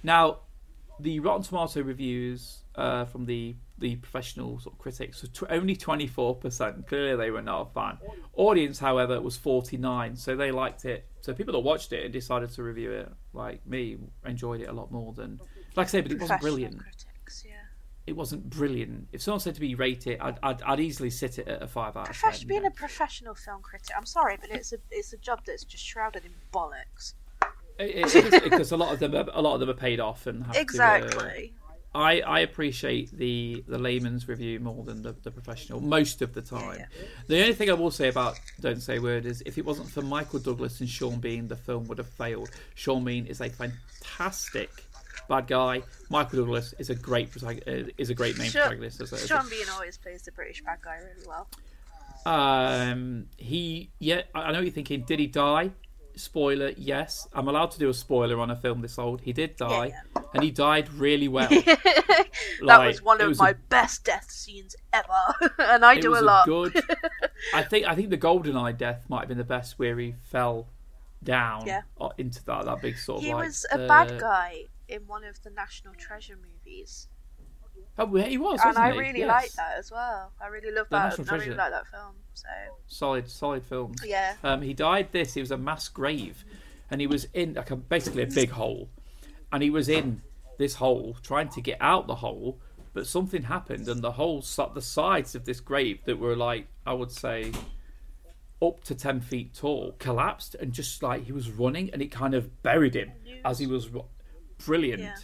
Now, 0.03 0.39
the 0.99 1.21
Rotten 1.21 1.43
Tomato 1.43 1.83
reviews 1.83 2.65
uh, 2.75 3.05
from 3.05 3.27
the 3.27 3.55
the 3.79 3.97
professional 3.97 4.59
sort 4.61 4.75
of 4.75 4.79
critics 4.79 5.23
were 5.23 5.29
tw- 5.29 5.51
only 5.51 5.75
twenty 5.75 6.07
four 6.07 6.37
percent. 6.37 6.87
Clearly, 6.87 7.17
they 7.17 7.31
were 7.31 7.43
not 7.43 7.69
a 7.69 7.71
fan. 7.73 7.99
Audience, 8.35 8.79
however, 8.79 9.21
was 9.21 9.37
forty 9.37 9.77
nine, 9.77 10.15
so 10.17 10.37
they 10.37 10.51
liked 10.53 10.85
it. 10.85 11.07
So 11.21 11.35
people 11.35 11.53
that 11.55 11.61
watched 11.61 11.93
it 11.93 12.05
and 12.05 12.13
decided 12.13 12.51
to 12.51 12.63
review 12.63 12.93
it, 12.93 13.09
like 13.33 13.67
me, 13.67 13.97
enjoyed 14.25 14.61
it 14.61 14.69
a 14.69 14.73
lot 14.73 14.93
more 14.93 15.13
than. 15.13 15.41
Like 15.77 15.89
I 15.89 15.91
say, 15.91 16.01
but 16.03 16.13
it 16.13 16.21
wasn't 16.21 16.41
brilliant 16.41 16.79
Critics, 16.79 17.45
yeah. 17.45 17.55
it 18.07 18.15
wasn't 18.15 18.49
brilliant. 18.49 19.09
If 19.13 19.23
someone 19.23 19.41
said 19.41 19.57
to 19.57 19.61
me 19.61 19.75
rate 19.75 20.07
it, 20.07 20.19
I'd, 20.23 20.39
I'd, 20.41 20.63
I'd 20.63 20.79
easily 20.79 21.11
sit 21.11 21.41
it 21.41 21.49
at 21.49 21.63
a 21.63 21.67
five 21.67 21.97
out 21.97 22.09
of 22.11 22.17
Profes- 22.17 22.39
ten. 22.41 22.49
being 22.49 22.63
you 22.63 22.69
a 22.69 22.71
professional 22.71 23.35
film 23.35 23.61
critic, 23.61 23.91
I'm 23.97 24.07
sorry, 24.07 24.37
but 24.41 24.51
it's 24.51 24.73
a 24.73 24.77
it's 24.93 25.13
a 25.13 25.17
job 25.17 25.41
that's 25.45 25.65
just 25.65 25.83
shrouded 25.85 26.25
in 26.25 26.31
bollocks. 26.53 27.15
It- 27.77 28.15
it 28.15 28.45
because 28.45 28.71
a 28.71 28.77
lot 28.77 28.93
of 28.93 29.01
them, 29.01 29.17
are, 29.17 29.27
a 29.33 29.43
lot 29.43 29.55
of 29.55 29.61
them 29.61 29.69
are 29.69 29.75
paid 29.75 29.99
off 29.99 30.29
and 30.29 30.45
have 30.45 30.55
Exactly. 30.55 31.11
To, 31.19 31.64
uh, 31.64 31.64
I, 31.95 32.21
I 32.23 32.41
appreciate 32.41 33.17
the 33.17 33.63
the 33.69 33.79
layman's 33.79 34.27
review 34.29 34.59
more 34.59 34.83
than 34.85 35.03
the, 35.03 35.13
the 35.23 35.31
professional 35.31 35.81
most 35.81 36.23
of 36.23 36.35
the 36.35 36.43
time. 36.43 36.79
Yeah, 36.81 36.87
The 37.29 37.41
only 37.41 37.55
thing 37.55 37.71
I 37.71 37.75
will 37.75 37.91
say 37.93 38.09
about 38.09 38.39
Don't 38.61 38.81
Say 38.83 38.97
a 38.97 39.01
Word 39.01 39.27
is 39.27 39.43
if 39.47 39.59
it 39.59 39.65
wasn't 39.65 39.89
for 39.91 40.03
Michael 40.03 40.41
Douglas 40.41 40.81
and 40.81 40.89
Sean 40.89 41.21
Bean, 41.21 41.47
the 41.47 41.57
film 41.57 41.87
would 41.87 41.99
have 41.99 42.09
failed. 42.09 42.51
Sean 42.75 43.05
Bean 43.05 43.27
is 43.27 43.41
a 43.41 43.49
fantastic 43.49 44.71
bad 45.29 45.47
guy. 45.47 45.83
Michael 46.11 46.41
Douglas 46.41 46.75
is 46.81 46.91
a 46.91 46.95
great 46.97 47.31
protag- 47.31 47.63
uh, 47.69 47.89
is 47.97 48.11
a 48.11 48.15
great 48.15 48.37
main 48.39 48.51
Sure. 48.51 48.63
protagonist. 48.63 49.01
As 49.01 49.13
a, 49.13 49.17
as 49.17 49.27
Sean 49.29 49.49
Bean 49.49 49.67
always 49.73 49.97
plays 49.97 50.23
the 50.23 50.33
British 50.33 50.63
bad 50.65 50.79
guy 50.83 50.97
really 50.99 51.27
well. 51.29 51.47
Um, 52.27 53.27
he, 53.37 53.91
yeah, 53.99 54.23
I 54.35 54.43
I 54.45 54.53
know 54.53 54.61
you're 54.61 54.73
thinking. 54.73 55.03
Did 55.05 55.19
he 55.21 55.27
die? 55.27 55.71
Spoiler, 56.17 56.73
yes. 56.77 57.27
I'm 57.33 57.49
allowed 57.49 57.73
to 57.73 57.79
do 57.79 57.89
a 57.89 57.95
spoiler 57.95 58.39
on 58.39 58.51
a 58.51 58.57
film 58.57 58.81
this 58.83 58.99
old. 58.99 59.21
He 59.23 59.33
did 59.33 59.57
die, 59.57 59.87
Yeah, 60.15 60.23
and 60.33 60.43
he 60.45 60.51
died 60.53 60.89
really 60.95 61.27
well. 61.29 61.49
that 61.49 62.29
Like, 62.63 62.87
was 62.89 63.03
one 63.03 63.21
of 63.21 63.29
was 63.29 63.39
my 63.39 63.51
a- 63.51 63.55
best 63.55 64.05
death 64.05 64.31
scenes 64.31 64.77
ever, 64.93 65.53
and 65.59 65.85
I 65.85 65.99
do 65.99 66.17
a 66.17 66.23
lot. 66.23 66.47
good. 66.47 66.81
I 67.55 67.63
think 67.63 67.87
I 67.87 67.95
think 67.95 68.11
the 68.11 68.19
GoldenEye 68.19 68.77
death 68.79 69.05
might 69.09 69.21
have 69.21 69.29
been 69.29 69.39
the 69.39 69.45
best, 69.45 69.79
where 69.79 69.99
he 69.99 70.15
fell 70.23 70.69
down 71.23 71.67
Yeah. 71.67 71.83
into 72.19 72.45
that 72.45 72.65
that 72.67 72.81
big 72.83 72.97
sort 72.99 73.19
of 73.19 73.25
he 73.25 73.35
like. 73.35 73.47
was 73.47 73.67
a 73.73 73.81
uh, 73.85 73.89
bad 73.89 74.21
guy 74.21 74.65
in 74.89 75.01
one 75.07 75.25
of 75.25 75.43
the 75.43 75.51
National 75.51 75.95
Treasure 75.95 76.37
movies, 76.37 77.09
Oh, 77.99 78.07
he 78.15 78.39
was, 78.39 78.61
and 78.65 78.77
I 78.77 78.93
he? 78.93 78.99
really 78.99 79.19
Yes. 79.21 79.29
like 79.29 79.53
that 79.53 79.79
as 79.79 79.91
well. 79.91 80.33
I 80.41 80.47
really 80.49 80.71
love 80.71 80.89
The 80.91 80.97
that. 80.97 81.19
National 81.19 81.29
I 81.29 81.33
really 81.33 81.45
Treasure. 81.47 81.59
like 81.59 81.71
that 81.73 81.87
film. 81.89 82.15
So 82.35 82.49
Solid, 82.87 83.31
solid 83.31 83.65
films. 83.65 84.01
yeah, 84.05 84.35
Um, 84.43 84.61
he 84.63 84.75
died 84.75 85.09
this. 85.13 85.35
He 85.35 85.41
was 85.41 85.51
a 85.51 85.57
mass 85.59 85.89
grave, 85.89 86.45
and 86.91 87.01
he 87.01 87.07
was 87.07 87.27
in 87.33 87.55
like 87.55 87.71
a, 87.71 87.77
basically 87.77 88.23
a 88.23 88.27
big 88.27 88.51
hole, 88.51 88.89
and 89.53 89.63
he 89.63 89.71
was 89.71 89.89
in 89.89 90.21
this 90.59 90.75
hole 90.75 91.17
trying 91.23 91.49
to 91.51 91.61
get 91.61 91.79
out 91.81 92.07
the 92.07 92.17
hole, 92.17 92.59
but 92.93 93.07
something 93.07 93.43
happened, 93.45 93.89
and 93.89 94.03
the 94.03 94.13
hole, 94.13 94.41
the 94.75 94.83
sides 94.83 95.35
of 95.35 95.45
this 95.45 95.61
grave 95.61 95.99
that 96.05 96.19
were 96.19 96.37
like 96.37 96.67
I 96.87 96.93
would 96.93 97.11
say 97.11 97.53
up 98.63 98.83
to 98.85 98.95
ten 98.95 99.21
feet 99.21 99.55
tall, 99.55 99.95
collapsed, 99.99 100.55
and 100.57 100.73
just 100.73 101.03
like 101.03 101.25
he 101.25 101.33
was 101.33 101.51
running, 101.51 101.91
and 101.93 102.01
it 102.03 102.11
kind 102.11 102.35
of 102.35 102.63
buried 102.63 102.95
him 102.95 103.13
as 103.45 103.59
he 103.59 103.67
was. 103.67 103.89
ru- 103.89 104.05
Brilliant, 104.65 105.03
Yeah. 105.03 105.17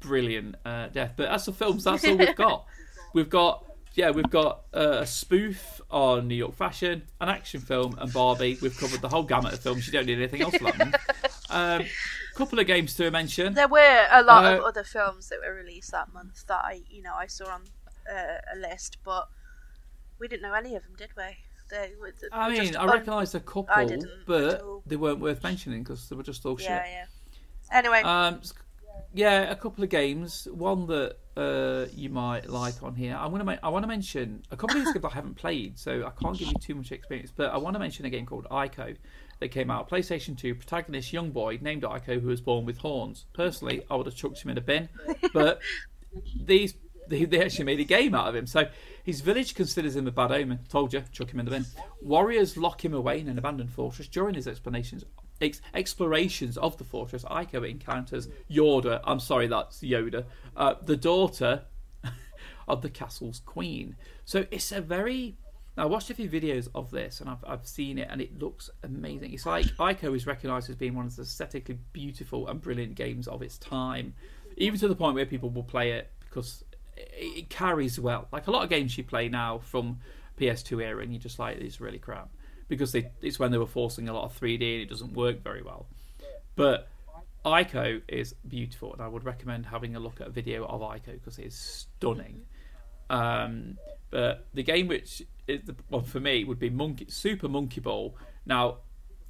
brilliant 0.00 0.56
uh, 0.64 0.88
death. 0.88 1.12
But 1.16 1.28
as 1.28 1.44
for 1.44 1.52
films, 1.52 1.84
that's 1.84 2.04
all 2.04 2.16
we've 2.16 2.34
got. 2.36 2.66
We've 3.14 3.30
got 3.30 3.64
yeah, 3.94 4.10
we've 4.10 4.30
got 4.30 4.62
uh, 4.74 4.98
a 5.00 5.06
spoof 5.06 5.80
on 5.90 6.28
New 6.28 6.34
York 6.34 6.54
fashion, 6.54 7.02
an 7.20 7.28
action 7.28 7.60
film, 7.60 7.96
and 7.98 8.12
Barbie. 8.12 8.58
We've 8.62 8.76
covered 8.76 9.00
the 9.00 9.08
whole 9.08 9.22
gamut 9.24 9.52
of 9.54 9.60
films. 9.60 9.86
You 9.86 9.92
don't 9.92 10.06
need 10.06 10.18
anything 10.18 10.42
else 10.42 10.56
for 10.56 10.64
that 10.64 10.78
month. 10.78 10.96
Um, 11.50 11.82
couple 12.34 12.58
of 12.58 12.66
games 12.66 12.92
to 12.96 13.10
mention. 13.10 13.54
there 13.54 13.68
were 13.68 14.06
a 14.10 14.22
lot 14.22 14.44
of 14.44 14.60
Uh, 14.60 14.64
other 14.66 14.84
films 14.84 15.30
that 15.30 15.38
were 15.42 15.54
released 15.54 15.92
that 15.92 16.12
month 16.12 16.46
that 16.46 16.60
I, 16.62 16.82
you 16.90 17.02
know, 17.02 17.14
I 17.14 17.26
saw 17.26 17.46
on 17.48 17.62
uh, 18.06 18.36
a 18.54 18.56
list, 18.58 18.98
but 19.02 19.28
we 20.18 20.28
didn't 20.28 20.42
know 20.42 20.52
any 20.52 20.76
of 20.76 20.82
them, 20.82 20.92
did 20.98 21.08
we? 21.16 21.22
They 21.70 21.92
were 21.98 22.10
th- 22.10 22.30
I 22.32 22.50
mean, 22.50 22.64
just 22.64 22.78
I 22.78 22.82
un- 22.82 22.90
recognised 22.90 23.34
a 23.34 23.40
couple, 23.40 23.68
I 23.74 23.86
didn't 23.86 24.10
at 24.10 24.26
but 24.26 24.62
they 24.86 24.96
weren't 24.96 25.20
worth 25.20 25.42
mentioning 25.42 25.82
because 25.84 26.06
they 26.10 26.16
were 26.16 26.22
just 26.22 26.44
all 26.44 26.60
Yeah, 26.60 26.82
shit. 26.84 26.92
yeah. 26.92 27.04
Yeah. 27.72 27.78
Anyway, 27.78 28.02
Um, 28.02 28.34
s- 28.42 28.52
yeah, 29.14 29.50
a 29.50 29.56
couple 29.56 29.84
of 29.84 29.90
games. 29.90 30.46
One 30.50 30.86
that 30.86 31.16
uh, 31.36 31.86
you 31.94 32.10
might 32.10 32.48
like 32.48 32.82
on 32.82 32.94
here. 32.94 33.16
I 33.16 33.26
want 33.26 33.40
to. 33.40 33.44
Ma- 33.44 33.56
I 33.62 33.68
want 33.68 33.82
to 33.82 33.86
mention 33.86 34.42
a 34.50 34.56
couple 34.56 34.76
of 34.76 34.84
these 34.84 34.92
games 34.92 35.04
I 35.04 35.14
haven't 35.14 35.36
played, 35.36 35.78
so 35.78 36.06
I 36.06 36.22
can't 36.22 36.36
give 36.36 36.48
you 36.48 36.54
too 36.60 36.74
much 36.74 36.92
experience. 36.92 37.32
But 37.34 37.52
I 37.52 37.58
want 37.58 37.74
to 37.74 37.80
mention 37.80 38.04
a 38.04 38.10
game 38.10 38.26
called 38.26 38.46
Ico 38.50 38.96
that 39.40 39.48
came 39.48 39.70
out 39.70 39.88
PlayStation 39.88 40.36
Two. 40.36 40.54
Protagonist, 40.54 41.12
young 41.12 41.30
boy 41.30 41.58
named 41.60 41.82
Ico, 41.82 42.20
who 42.20 42.28
was 42.28 42.40
born 42.40 42.64
with 42.64 42.78
horns. 42.78 43.26
Personally, 43.32 43.82
I 43.90 43.96
would 43.96 44.06
have 44.06 44.16
chucked 44.16 44.42
him 44.42 44.50
in 44.50 44.58
a 44.58 44.62
bin, 44.62 44.88
but 45.32 45.60
these 46.40 46.74
they, 47.08 47.24
they 47.24 47.42
actually 47.42 47.64
made 47.64 47.80
a 47.80 47.84
game 47.84 48.14
out 48.14 48.28
of 48.28 48.34
him. 48.34 48.46
So 48.46 48.68
his 49.02 49.20
village 49.20 49.54
considers 49.54 49.96
him 49.96 50.06
a 50.06 50.12
bad 50.12 50.32
omen. 50.32 50.60
Told 50.68 50.92
you, 50.92 51.02
chuck 51.12 51.32
him 51.32 51.40
in 51.40 51.46
the 51.46 51.50
bin. 51.50 51.66
Warriors 52.02 52.56
lock 52.56 52.84
him 52.84 52.94
away 52.94 53.20
in 53.20 53.28
an 53.28 53.38
abandoned 53.38 53.70
fortress. 53.70 54.08
During 54.08 54.34
his 54.34 54.46
explanations, 54.46 55.04
ex- 55.40 55.60
explorations 55.74 56.56
of 56.56 56.76
the 56.78 56.84
fortress, 56.84 57.24
Ico 57.24 57.68
encounters 57.68 58.28
Yoda. 58.50 59.00
I'm 59.04 59.20
sorry, 59.20 59.46
that's 59.46 59.80
Yoda. 59.80 60.24
Uh, 60.56 60.74
the 60.82 60.96
daughter 60.96 61.62
of 62.68 62.82
the 62.82 62.90
castle's 62.90 63.40
queen. 63.40 63.96
So 64.24 64.46
it's 64.50 64.72
a 64.72 64.80
very. 64.80 65.36
I 65.76 65.84
watched 65.84 66.10
a 66.10 66.14
few 66.14 66.28
videos 66.28 66.66
of 66.74 66.90
this 66.90 67.20
and 67.20 67.30
I've, 67.30 67.44
I've 67.46 67.64
seen 67.64 67.98
it 67.98 68.08
and 68.10 68.20
it 68.20 68.36
looks 68.36 68.68
amazing. 68.82 69.32
It's 69.32 69.46
like 69.46 69.64
Ico 69.66 70.16
is 70.16 70.26
recognised 70.26 70.68
as 70.68 70.74
being 70.74 70.96
one 70.96 71.06
of 71.06 71.14
the 71.14 71.22
aesthetically 71.22 71.78
beautiful 71.92 72.48
and 72.48 72.60
brilliant 72.60 72.96
games 72.96 73.28
of 73.28 73.42
its 73.42 73.58
time, 73.58 74.12
even 74.56 74.80
to 74.80 74.88
the 74.88 74.96
point 74.96 75.14
where 75.14 75.24
people 75.24 75.50
will 75.50 75.62
play 75.62 75.92
it 75.92 76.10
because 76.18 76.64
it, 76.96 77.48
carries 77.48 78.00
well. 78.00 78.26
Like 78.32 78.48
a 78.48 78.50
lot 78.50 78.64
of 78.64 78.70
games 78.70 78.98
you 78.98 79.04
play 79.04 79.28
now 79.28 79.58
from 79.58 80.00
PS2 80.40 80.82
era 80.82 81.00
and 81.00 81.12
you're 81.12 81.22
just 81.22 81.38
like, 81.38 81.58
it's 81.58 81.80
really 81.80 82.00
crap 82.00 82.28
because 82.68 82.92
they, 82.92 83.10
it's 83.22 83.38
when 83.38 83.50
they 83.50 83.58
were 83.58 83.66
forcing 83.66 84.08
a 84.08 84.12
lot 84.12 84.24
of 84.24 84.38
3D 84.38 84.54
and 84.54 84.82
it 84.82 84.88
doesn't 84.88 85.14
work 85.14 85.42
very 85.42 85.62
well. 85.62 85.86
But 86.54 86.88
Ico 87.44 88.02
is 88.08 88.34
beautiful, 88.46 88.92
and 88.92 89.02
I 89.02 89.08
would 89.08 89.24
recommend 89.24 89.66
having 89.66 89.96
a 89.96 90.00
look 90.00 90.20
at 90.20 90.26
a 90.26 90.30
video 90.30 90.64
of 90.66 90.80
Ico 90.80 91.12
because 91.12 91.38
it 91.38 91.46
is 91.46 91.54
stunning. 91.54 92.42
Um, 93.10 93.78
but 94.10 94.46
the 94.54 94.62
game 94.62 94.88
which 94.88 95.22
is 95.46 95.62
the 95.64 95.74
one 95.88 96.04
for 96.04 96.20
me 96.20 96.44
would 96.44 96.58
be 96.58 96.70
Monkey 96.70 97.06
Super 97.08 97.48
Monkey 97.48 97.80
Ball. 97.80 98.16
Now, 98.44 98.78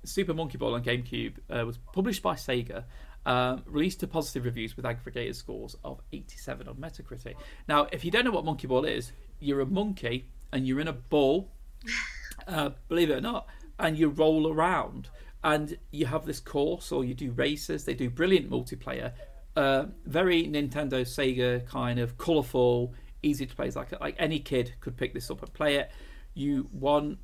Super 0.04 0.34
Monkey 0.34 0.58
Ball 0.58 0.74
on 0.74 0.82
GameCube 0.82 1.34
uh, 1.50 1.64
was 1.64 1.78
published 1.92 2.22
by 2.22 2.34
Sega. 2.34 2.84
Um, 3.26 3.62
released 3.66 4.00
to 4.00 4.06
positive 4.06 4.46
reviews 4.46 4.74
with 4.74 4.86
aggregated 4.86 5.36
scores 5.36 5.76
of 5.84 6.00
87 6.12 6.66
on 6.66 6.76
Metacritic. 6.76 7.34
Now, 7.68 7.86
if 7.92 8.04
you 8.04 8.10
don't 8.10 8.24
know 8.24 8.30
what 8.30 8.44
Monkey 8.44 8.66
Ball 8.66 8.86
is, 8.86 9.12
you're 9.38 9.60
a 9.60 9.66
monkey 9.66 10.28
and 10.52 10.66
you're 10.66 10.80
in 10.80 10.88
a 10.88 10.94
ball, 10.94 11.50
uh, 12.48 12.70
believe 12.88 13.10
it 13.10 13.18
or 13.18 13.20
not, 13.20 13.46
and 13.78 13.96
you 13.98 14.08
roll 14.08 14.52
around, 14.52 15.08
and 15.44 15.78
you 15.90 16.06
have 16.06 16.24
this 16.26 16.40
course, 16.40 16.90
or 16.90 17.04
you 17.04 17.14
do 17.14 17.30
races. 17.32 17.84
They 17.84 17.94
do 17.94 18.10
brilliant 18.10 18.50
multiplayer, 18.50 19.12
uh, 19.56 19.86
very 20.06 20.44
Nintendo 20.44 21.02
Sega 21.02 21.66
kind 21.66 21.98
of 21.98 22.16
colourful, 22.16 22.94
easy 23.22 23.46
to 23.46 23.54
play. 23.54 23.66
It's 23.66 23.76
like 23.76 23.98
like 24.00 24.16
any 24.18 24.38
kid 24.38 24.74
could 24.80 24.96
pick 24.96 25.14
this 25.14 25.30
up 25.30 25.42
and 25.42 25.52
play 25.52 25.76
it. 25.76 25.90
You 26.34 26.68
one, 26.72 27.18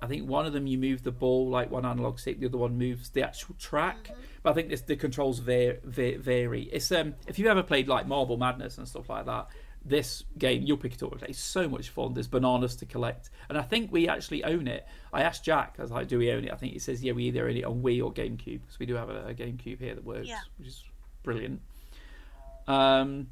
I 0.00 0.06
think 0.06 0.28
one 0.28 0.46
of 0.46 0.52
them 0.52 0.66
you 0.66 0.78
move 0.78 1.02
the 1.02 1.10
ball 1.10 1.48
like 1.48 1.70
one 1.70 1.84
analog 1.84 2.18
stick, 2.18 2.40
the 2.40 2.46
other 2.46 2.58
one 2.58 2.78
moves 2.78 3.10
the 3.10 3.22
actual 3.22 3.54
track. 3.58 4.10
But 4.42 4.50
I 4.50 4.52
think 4.54 4.68
this, 4.68 4.82
the 4.82 4.96
controls 4.96 5.40
var- 5.40 5.78
va- 5.84 6.18
vary. 6.18 6.62
It's 6.72 6.90
um 6.92 7.14
if 7.26 7.38
you've 7.38 7.48
ever 7.48 7.62
played 7.62 7.88
like 7.88 8.06
Marble 8.06 8.36
Madness 8.36 8.78
and 8.78 8.88
stuff 8.88 9.10
like 9.10 9.26
that. 9.26 9.48
This 9.82 10.24
game, 10.36 10.62
you'll 10.62 10.76
pick 10.76 10.92
it 10.92 11.02
up. 11.02 11.22
It's 11.22 11.38
so 11.38 11.66
much 11.68 11.88
fun. 11.88 12.12
There's 12.12 12.26
bananas 12.28 12.76
to 12.76 12.86
collect, 12.86 13.30
and 13.48 13.56
I 13.56 13.62
think 13.62 13.90
we 13.90 14.08
actually 14.08 14.44
own 14.44 14.68
it. 14.68 14.86
I 15.12 15.22
asked 15.22 15.42
Jack, 15.44 15.76
I 15.78 15.82
was 15.82 15.90
like, 15.90 16.06
"Do 16.06 16.18
we 16.18 16.30
own 16.32 16.44
it?" 16.44 16.52
I 16.52 16.56
think 16.56 16.74
he 16.74 16.78
says, 16.78 17.02
"Yeah, 17.02 17.12
we 17.12 17.24
either 17.24 17.48
own 17.48 17.56
it 17.56 17.64
on 17.64 17.82
Wii 17.82 18.04
or 18.04 18.12
GameCube." 18.12 18.60
because 18.60 18.78
we 18.78 18.84
do 18.84 18.94
have 18.94 19.08
a, 19.08 19.28
a 19.28 19.34
GameCube 19.34 19.78
here 19.78 19.94
that 19.94 20.04
works, 20.04 20.28
Yeah. 20.28 20.40
which 20.58 20.68
is 20.68 20.84
brilliant. 21.22 21.62
Um, 22.68 23.28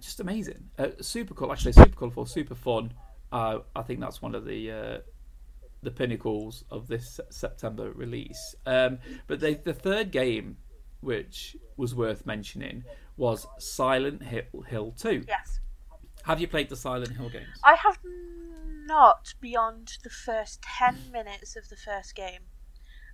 just 0.00 0.20
amazing, 0.20 0.70
uh, 0.78 0.88
super 1.00 1.34
cool. 1.34 1.52
Actually, 1.52 1.72
super 1.72 1.94
colourful, 1.96 2.26
super 2.26 2.54
fun. 2.54 2.92
Uh, 3.32 3.58
I 3.76 3.82
think 3.82 4.00
that's 4.00 4.22
one 4.22 4.34
of 4.34 4.44
the 4.44 4.70
uh, 4.70 4.98
the 5.82 5.90
pinnacles 5.90 6.64
of 6.70 6.88
this 6.88 7.20
September 7.30 7.92
release. 7.92 8.54
Um, 8.66 8.98
but 9.26 9.40
the 9.40 9.54
the 9.62 9.74
third 9.74 10.10
game, 10.10 10.56
which 11.00 11.56
was 11.76 11.94
worth 11.94 12.24
mentioning, 12.26 12.84
was 13.16 13.46
Silent 13.58 14.22
Hill, 14.22 14.62
Hill 14.66 14.94
Two. 14.96 15.24
Yes. 15.28 15.60
Have 16.24 16.40
you 16.40 16.48
played 16.48 16.68
the 16.68 16.76
Silent 16.76 17.12
Hill 17.12 17.28
games? 17.28 17.60
I 17.62 17.74
have 17.74 17.98
not 18.86 19.34
beyond 19.40 19.98
the 20.02 20.10
first 20.10 20.62
10 20.62 21.10
minutes 21.12 21.56
of 21.56 21.68
the 21.68 21.76
first 21.76 22.14
game. 22.14 22.42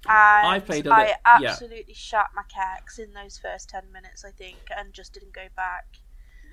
And 0.09 0.47
I 0.47 0.61
played 0.61 0.87
a 0.87 0.93
I 0.93 1.03
li- 1.03 1.09
yeah. 1.41 1.51
absolutely 1.51 1.95
shot 1.95 2.31
my 2.35 2.43
cacks 2.53 2.99
in 2.99 3.13
those 3.13 3.39
first 3.39 3.69
10 3.69 3.93
minutes, 3.93 4.25
I 4.25 4.31
think, 4.31 4.59
and 4.77 4.93
just 4.93 5.13
didn't 5.13 5.35
go 5.35 5.47
back. 5.55 5.99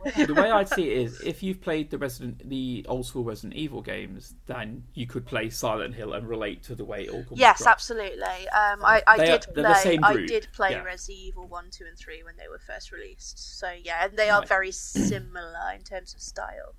the 0.27 0.33
way 0.33 0.51
I'd 0.51 0.69
see 0.69 0.89
it 0.91 0.97
is, 0.97 1.21
if 1.25 1.41
you've 1.43 1.59
played 1.61 1.89
the 1.89 1.97
Resident, 1.97 2.47
the 2.47 2.85
old 2.87 3.05
school 3.05 3.23
Resident 3.23 3.53
Evil 3.55 3.81
games, 3.81 4.35
then 4.45 4.83
you 4.93 5.07
could 5.07 5.25
play 5.25 5.49
Silent 5.49 5.95
Hill 5.95 6.13
and 6.13 6.27
relate 6.27 6.63
to 6.63 6.75
the 6.75 6.85
way 6.85 7.03
it 7.05 7.09
all 7.09 7.23
comes. 7.23 7.39
Yes, 7.39 7.61
across. 7.61 7.73
absolutely. 7.73 8.23
Um, 8.49 8.83
I, 8.83 9.01
I 9.07 9.17
They 9.17 9.31
are- 9.31 9.37
did 9.39 9.47
they're 9.55 9.63
the 9.63 9.69
play. 9.73 9.81
same 9.81 10.03
I 10.03 10.13
did 10.25 10.47
play 10.53 10.71
yeah. 10.71 10.83
Resident 10.83 11.19
Evil 11.19 11.47
one, 11.47 11.69
two, 11.71 11.85
and 11.85 11.97
three 11.97 12.23
when 12.23 12.35
they 12.37 12.47
were 12.47 12.59
first 12.59 12.91
released. 12.91 13.59
So 13.59 13.71
yeah, 13.83 14.05
and 14.05 14.17
they 14.17 14.29
are 14.29 14.39
Right. 14.39 14.47
very 14.47 14.71
similar 14.71 15.71
in 15.75 15.81
terms 15.81 16.13
of 16.13 16.21
style. 16.21 16.75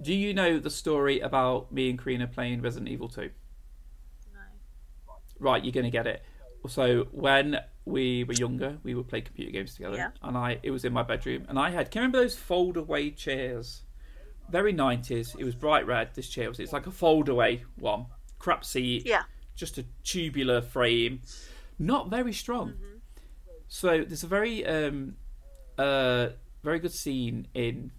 Do 0.00 0.14
you 0.14 0.34
know 0.34 0.58
the 0.58 0.70
story 0.70 1.20
about 1.20 1.70
me 1.70 1.90
and 1.90 1.98
Karina 2.02 2.26
playing 2.26 2.62
Resident 2.62 2.88
Evil 2.88 3.08
2? 3.08 3.30
No. 4.32 4.40
Right, 5.38 5.62
you're 5.62 5.72
going 5.72 5.84
to 5.84 5.90
get 5.90 6.06
it. 6.06 6.22
So 6.68 7.06
when 7.12 7.58
we 7.84 8.24
were 8.24 8.34
younger, 8.34 8.78
we 8.84 8.94
would 8.94 9.08
play 9.08 9.20
computer 9.20 9.50
games 9.50 9.74
together, 9.74 9.96
Yeah. 9.96 10.10
and 10.22 10.36
I 10.36 10.58
it 10.62 10.70
was 10.70 10.84
in 10.84 10.92
my 10.92 11.02
bedroom, 11.02 11.44
and 11.48 11.58
I 11.58 11.70
had. 11.70 11.90
Can 11.90 12.00
you 12.00 12.02
remember 12.02 12.20
those 12.20 12.36
fold 12.36 12.76
away 12.76 13.10
chairs? 13.10 13.82
Very 14.50 14.72
nineties. 14.72 15.34
It 15.38 15.44
was 15.44 15.54
bright 15.54 15.86
red. 15.86 16.10
This 16.14 16.28
chair 16.28 16.48
was. 16.48 16.60
It's 16.60 16.72
like 16.72 16.86
a 16.86 16.90
fold 16.90 17.28
away 17.28 17.64
one, 17.78 18.06
crap 18.38 18.64
seat, 18.64 19.06
Yeah. 19.06 19.22
just 19.56 19.78
a 19.78 19.84
tubular 20.04 20.60
frame, 20.60 21.22
not 21.78 22.08
very 22.10 22.32
strong. 22.32 22.70
Mm-hmm. 22.72 22.96
So 23.68 24.04
there's 24.04 24.22
a 24.24 24.26
very 24.28 24.66
um, 24.66 25.16
uh, 25.78 26.28
very 26.62 26.78
good 26.78 26.92
scene 26.92 27.48
in 27.54 27.90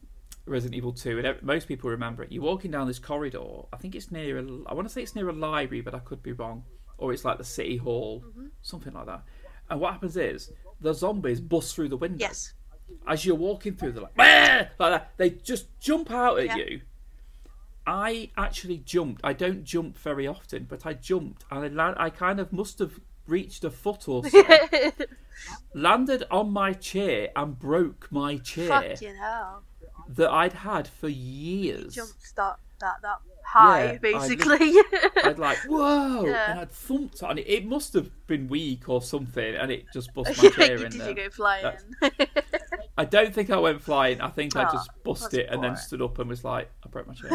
Resident 0.45 0.75
Evil 0.75 0.93
2, 0.93 1.19
and 1.19 1.41
most 1.43 1.67
people 1.67 1.89
remember 1.89 2.23
it. 2.23 2.31
You're 2.31 2.43
walking 2.43 2.71
down 2.71 2.87
this 2.87 2.99
corridor. 2.99 3.63
I 3.73 3.77
think 3.77 3.95
it's 3.95 4.11
near. 4.11 4.37
A, 4.37 4.41
I 4.67 4.73
want 4.73 4.87
to 4.87 4.93
say 4.93 5.01
it's 5.01 5.15
near 5.15 5.29
a 5.29 5.33
library, 5.33 5.81
but 5.81 5.95
I 5.95 5.99
could 5.99 6.21
be 6.21 6.33
wrong. 6.33 6.63
Or 6.97 7.11
it's 7.11 7.25
like 7.25 7.37
the 7.37 7.43
city 7.43 7.77
hall, 7.77 8.23
Mm-hmm. 8.27 8.47
something 8.61 8.93
like 8.93 9.07
that. 9.07 9.23
And 9.73 9.81
what 9.81 9.93
happens 9.93 10.15
is 10.17 10.51
the 10.81 10.93
zombies 10.93 11.41
bust 11.41 11.73
through 11.75 11.89
the 11.89 11.97
window 11.97 12.19
Yes. 12.19 12.53
as 13.07 13.25
you're 13.25 13.33
walking 13.35 13.75
through. 13.75 13.93
They're 13.93 14.03
like, 14.03 14.13
"Bah!" 14.15 14.67
like 14.77 14.91
that. 14.91 15.13
They 15.17 15.31
just 15.31 15.65
jump 15.79 16.11
out 16.11 16.37
at 16.39 16.45
Yeah. 16.45 16.57
you. 16.57 16.81
I 17.87 18.29
actually 18.37 18.77
jumped. 18.77 19.21
I 19.23 19.33
don't 19.33 19.63
jump 19.63 19.97
very 19.97 20.27
often, 20.27 20.65
but 20.69 20.85
I 20.85 20.93
jumped, 20.93 21.43
and 21.49 21.65
I, 21.65 21.67
la- 21.69 21.95
I 21.97 22.11
kind 22.11 22.39
of 22.39 22.53
must 22.53 22.77
have 22.77 22.99
reached 23.25 23.63
a 23.63 23.71
foot 23.71 24.07
or 24.07 24.23
so. 24.29 24.43
landed 25.73 26.23
on 26.29 26.51
my 26.51 26.73
chair 26.73 27.29
and 27.35 27.57
broke 27.57 28.11
my 28.11 28.37
chair 28.37 28.67
Fucking 28.67 29.15
hell. 29.15 29.63
that 30.07 30.29
I'd 30.29 30.53
had 30.53 30.87
for 30.87 31.09
years. 31.09 31.95
Jumped 31.95 32.35
that 32.35 32.57
that 32.79 33.01
that 33.01 33.17
high, 33.53 33.85
Yeah, 33.85 33.91
I 33.91 33.97
basically. 33.97 34.73
I'd 35.23 35.37
like 35.39 35.57
whoa, 35.67 36.25
Yeah. 36.25 36.51
and 36.51 36.59
I'd 36.61 36.71
thumped 36.71 37.21
on 37.23 37.37
it, 37.37 37.45
it 37.47 37.65
must 37.65 37.93
have 37.93 38.09
been 38.27 38.47
weak 38.47 38.89
or 38.89 39.01
something, 39.01 39.55
and 39.55 39.71
it 39.71 39.85
just 39.93 40.13
bust 40.13 40.41
my 40.41 40.49
chair 40.55 40.75
in 40.77 40.91
Did 40.91 40.93
there. 40.93 41.09
you 41.09 41.15
go 41.15 41.29
flying? 41.29 41.77
I 42.97 43.05
don't 43.05 43.33
think 43.33 43.49
I 43.49 43.57
went 43.57 43.81
flying. 43.81 44.21
I 44.21 44.29
think 44.29 44.55
I 44.55 44.67
Oh, 44.67 44.71
just 44.71 44.89
bust 45.03 45.33
it 45.33 45.47
and 45.49 45.63
then 45.63 45.75
stood 45.75 46.01
up 46.01 46.19
and 46.19 46.29
was 46.29 46.43
like, 46.43 46.69
I 46.85 46.89
broke 46.89 47.07
my 47.07 47.13
chair. 47.13 47.31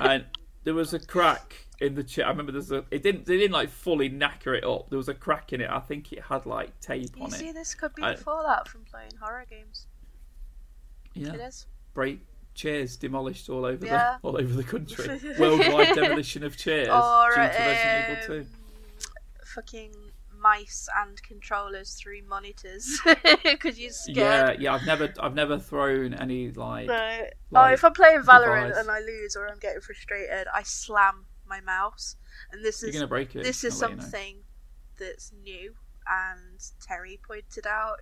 and 0.00 0.24
there 0.64 0.74
was 0.74 0.92
a 0.94 0.98
crack 0.98 1.54
in 1.80 1.94
the 1.94 2.02
chair. 2.04 2.26
I 2.26 2.30
remember 2.30 2.52
there's 2.52 2.70
a. 2.72 2.84
It 2.90 3.02
didn't. 3.02 3.26
They 3.26 3.36
didn't 3.36 3.52
like 3.52 3.68
fully 3.68 4.08
knacker 4.10 4.56
it 4.56 4.64
up. 4.64 4.90
There 4.90 4.96
was 4.96 5.08
a 5.08 5.14
crack 5.14 5.52
in 5.52 5.60
it. 5.60 5.68
I 5.70 5.80
think 5.80 6.12
it 6.12 6.22
had 6.22 6.46
like 6.46 6.78
tape 6.80 7.10
you 7.16 7.24
on 7.24 7.30
see, 7.30 7.48
it. 7.48 7.54
this 7.54 7.74
could 7.74 7.94
be 7.94 8.02
I- 8.02 8.12
the 8.14 8.18
fallout 8.22 8.68
from 8.68 8.82
playing 8.84 9.10
horror 9.20 9.44
games. 9.50 9.86
Yeah. 11.14 11.34
It 11.34 11.40
is. 11.40 11.66
break 11.94 12.20
chairs 12.54 12.96
demolished 12.96 13.48
all 13.48 13.64
over 13.64 13.84
Yeah. 13.86 14.16
the 14.22 14.28
all 14.28 14.36
over 14.40 14.52
the 14.54 14.64
country. 14.64 15.20
Worldwide 15.38 15.94
demolition 15.94 16.44
of 16.44 16.56
chairs 16.56 16.88
Or 16.92 17.28
due 17.30 17.34
to 17.34 17.40
Resident 17.40 18.08
um, 18.08 18.12
Evil 18.34 18.44
Two. 18.44 18.46
fucking 19.54 19.92
mice 20.38 20.88
and 20.96 21.22
controllers 21.22 21.94
through 21.94 22.20
monitors 22.28 22.98
because 23.44 23.78
you're 23.78 23.90
scared. 23.92 24.16
yeah. 24.16 24.52
yeah. 24.58 24.74
I've 24.74 24.84
never 24.86 25.12
I've 25.20 25.34
never 25.34 25.58
thrown 25.58 26.14
any 26.14 26.50
like. 26.50 26.86
No. 26.88 27.20
oh, 27.54 27.64
if 27.66 27.84
I'm 27.84 27.92
playing 27.92 28.22
Valorant 28.22 28.68
device. 28.68 28.80
and 28.80 28.90
I 28.90 28.98
lose 29.00 29.36
or 29.36 29.46
I'm 29.48 29.58
getting 29.60 29.80
frustrated, 29.80 30.46
I 30.52 30.62
slam 30.64 31.26
my 31.46 31.60
mouse. 31.60 32.16
And 32.50 32.64
this 32.64 32.82
You're 32.82 32.88
is 32.90 32.96
gonna 32.96 33.06
break 33.06 33.36
it. 33.36 33.44
this 33.44 33.62
is 33.62 33.80
I'll 33.82 33.88
let 33.88 33.90
you 33.90 33.96
know. 33.96 34.02
something 34.02 34.36
that's 34.98 35.32
new, 35.44 35.74
and 36.10 36.60
Terry 36.80 37.20
pointed 37.26 37.66
out. 37.66 37.98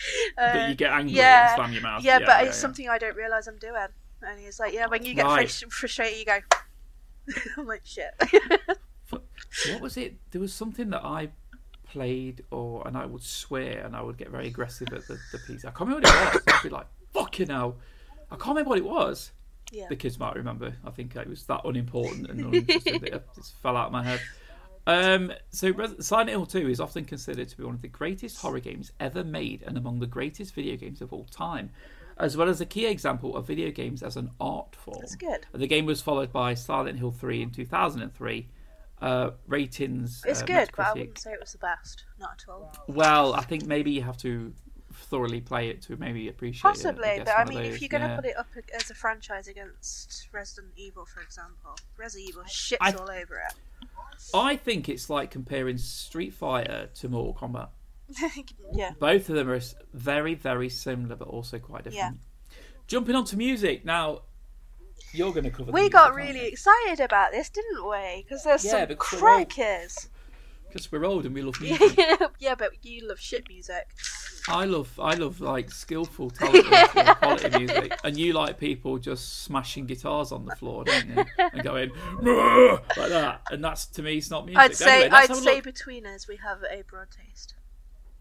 that 0.36 0.64
Uh, 0.64 0.68
you 0.68 0.74
get 0.74 0.92
angry 0.92 1.12
yeah, 1.16 1.48
and 1.50 1.56
slam 1.56 1.72
your 1.72 1.82
mouth. 1.82 2.04
yeah, 2.04 2.18
but 2.18 2.44
it's 2.44 2.56
yeah. 2.56 2.60
something 2.62 2.88
I 2.88 2.98
don't 2.98 3.16
realise 3.16 3.46
I'm 3.46 3.56
doing. 3.58 3.74
And 4.22 4.40
he's 4.40 4.58
like, 4.58 4.72
"Yeah, 4.72 4.86
when 4.86 5.04
you 5.04 5.14
get 5.14 5.24
Right. 5.26 5.46
frus- 5.46 5.70
frustrated, 5.70 6.18
you 6.18 6.24
go." 6.24 6.38
I'm 7.58 7.66
like, 7.66 7.82
"Shit." 7.84 8.14
What 9.70 9.80
was 9.80 9.96
it? 9.96 10.16
There 10.30 10.40
was 10.40 10.52
something 10.52 10.90
that 10.90 11.04
I 11.04 11.30
played, 11.88 12.44
or 12.50 12.86
and 12.86 12.96
I 12.96 13.06
would 13.06 13.22
swear, 13.22 13.84
and 13.84 13.96
I 13.96 14.02
would 14.02 14.16
get 14.18 14.30
very 14.30 14.48
aggressive 14.48 14.88
at 14.92 15.06
the, 15.06 15.18
the 15.32 15.38
piece. 15.38 15.64
I 15.64 15.70
can't 15.70 15.88
remember 15.88 16.08
what 16.08 16.34
it 16.34 16.44
was. 16.46 16.54
I'd 16.54 16.62
be 16.62 16.68
like, 16.68 16.86
"Fucking 17.14 17.48
hell!" 17.48 17.76
I 18.30 18.36
can't 18.36 18.48
remember 18.48 18.70
what 18.70 18.78
it 18.78 18.84
was. 18.84 19.32
yeah. 19.72 19.86
The 19.88 19.96
kids 19.96 20.18
might 20.18 20.34
remember. 20.34 20.74
I 20.84 20.90
think 20.90 21.14
it 21.16 21.28
was 21.28 21.44
that 21.44 21.62
unimportant 21.64 22.28
and 22.28 22.40
uninteresting 22.40 23.00
that 23.00 23.14
it 23.14 23.28
just 23.34 23.54
fell 23.62 23.76
out 23.76 23.86
of 23.86 23.92
my 23.92 24.02
head. 24.02 24.20
Um, 24.86 25.32
so, 25.50 25.72
Silent 25.98 26.30
Hill 26.30 26.46
2 26.46 26.68
is 26.68 26.80
often 26.80 27.04
considered 27.04 27.48
to 27.48 27.56
be 27.56 27.64
one 27.64 27.74
of 27.74 27.82
the 27.82 27.88
greatest 27.88 28.38
horror 28.40 28.60
games 28.60 28.92
ever 29.00 29.24
made 29.24 29.62
and 29.66 29.76
among 29.76 29.98
the 29.98 30.06
greatest 30.06 30.54
video 30.54 30.76
games 30.76 31.00
of 31.00 31.12
all 31.12 31.24
time, 31.24 31.70
as 32.18 32.36
well 32.36 32.48
as 32.48 32.60
a 32.60 32.66
key 32.66 32.86
example 32.86 33.36
of 33.36 33.46
video 33.46 33.70
games 33.70 34.02
as 34.02 34.16
an 34.16 34.30
art 34.40 34.76
form. 34.76 34.98
That's 35.00 35.16
good. 35.16 35.46
The 35.52 35.66
game 35.66 35.86
was 35.86 36.00
followed 36.00 36.32
by 36.32 36.54
Silent 36.54 36.98
Hill 36.98 37.10
3 37.10 37.42
in 37.42 37.50
2003. 37.50 38.48
Uh, 39.02 39.32
ratings. 39.46 40.22
It's 40.26 40.40
uh, 40.40 40.46
good, 40.46 40.70
but 40.74 40.86
I 40.86 40.92
wouldn't 40.94 41.18
say 41.18 41.32
it 41.32 41.40
was 41.40 41.52
the 41.52 41.58
best. 41.58 42.04
Not 42.18 42.42
at 42.42 42.50
all. 42.50 42.72
Well, 42.86 43.34
I 43.34 43.42
think 43.42 43.66
maybe 43.66 43.90
you 43.90 44.00
have 44.00 44.16
to 44.18 44.54
thoroughly 44.94 45.40
play 45.42 45.68
it 45.68 45.82
to 45.82 45.96
maybe 45.96 46.28
appreciate 46.28 46.60
it. 46.60 46.72
Possibly, 46.72 47.18
but 47.18 47.36
I 47.36 47.44
mean, 47.44 47.58
if 47.58 47.82
you're 47.82 47.90
going 47.90 48.02
to 48.02 48.08
yeah. 48.08 48.16
put 48.16 48.24
it 48.24 48.38
up 48.38 48.46
as 48.74 48.90
a 48.90 48.94
franchise 48.94 49.48
against 49.48 50.28
Resident 50.32 50.72
Evil, 50.76 51.04
for 51.04 51.20
example, 51.20 51.76
Resident 51.98 52.30
Evil 52.30 52.42
shits 52.44 52.78
I- 52.80 52.92
all 52.92 53.10
over 53.10 53.36
it. 53.36 53.54
I 54.34 54.56
think 54.56 54.88
it's 54.88 55.08
like 55.10 55.30
comparing 55.30 55.78
Street 55.78 56.34
Fighter 56.34 56.90
to 56.94 57.08
Mortal 57.08 57.34
Kombat. 57.34 57.68
yeah. 58.72 58.92
Both 58.98 59.28
of 59.28 59.36
them 59.36 59.50
are 59.50 59.60
very, 59.92 60.34
very 60.34 60.68
similar, 60.68 61.16
but 61.16 61.28
also 61.28 61.58
quite 61.58 61.84
different. 61.84 62.18
Jumping 62.86 63.14
on 63.16 63.24
to 63.26 63.36
music 63.36 63.84
now. 63.84 64.22
You're 65.12 65.32
going 65.32 65.44
to 65.44 65.50
cover. 65.50 65.66
the 65.66 65.72
We 65.72 65.82
music, 65.82 65.92
got 65.92 66.14
really 66.14 66.46
excited 66.46 67.00
about 67.00 67.32
this, 67.32 67.48
didn't 67.48 67.88
we? 67.88 68.24
Because 68.24 68.44
there's 68.44 68.64
Yeah, 68.64 68.70
some 68.72 68.88
because 68.88 69.18
crackers. 69.18 70.08
Because 70.76 70.92
we're 70.92 71.04
old 71.04 71.26
and 71.26 71.34
we 71.34 71.42
love 71.42 71.60
music. 71.60 71.98
yeah, 72.38 72.54
but 72.54 72.72
you 72.84 73.08
love 73.08 73.18
shit 73.18 73.48
music. 73.48 73.88
I 74.48 74.64
love, 74.64 74.98
I 75.02 75.14
love 75.14 75.40
like 75.40 75.70
skillful, 75.70 76.30
talented, 76.30 77.06
quality 77.16 77.58
music, 77.58 77.98
and 78.04 78.16
you 78.16 78.32
like 78.32 78.60
people 78.60 78.98
just 78.98 79.42
smashing 79.42 79.86
guitars 79.86 80.30
on 80.30 80.44
the 80.44 80.54
floor, 80.54 80.84
don't 80.84 81.06
you? 81.08 81.24
And 81.52 81.62
going 81.62 81.90
like 82.22 83.08
that, 83.10 83.40
and 83.50 83.64
that's 83.64 83.86
to 83.86 84.02
me, 84.02 84.18
it's 84.18 84.30
not 84.30 84.46
music. 84.46 84.62
I'd 84.62 84.76
say, 84.76 85.00
Anyway, 85.04 85.10
I'd 85.16 85.34
say 85.36 85.54
look. 85.56 85.64
between 85.64 86.06
us, 86.06 86.28
we 86.28 86.36
have 86.36 86.58
a 86.70 86.82
broad 86.82 87.08
taste. 87.10 87.54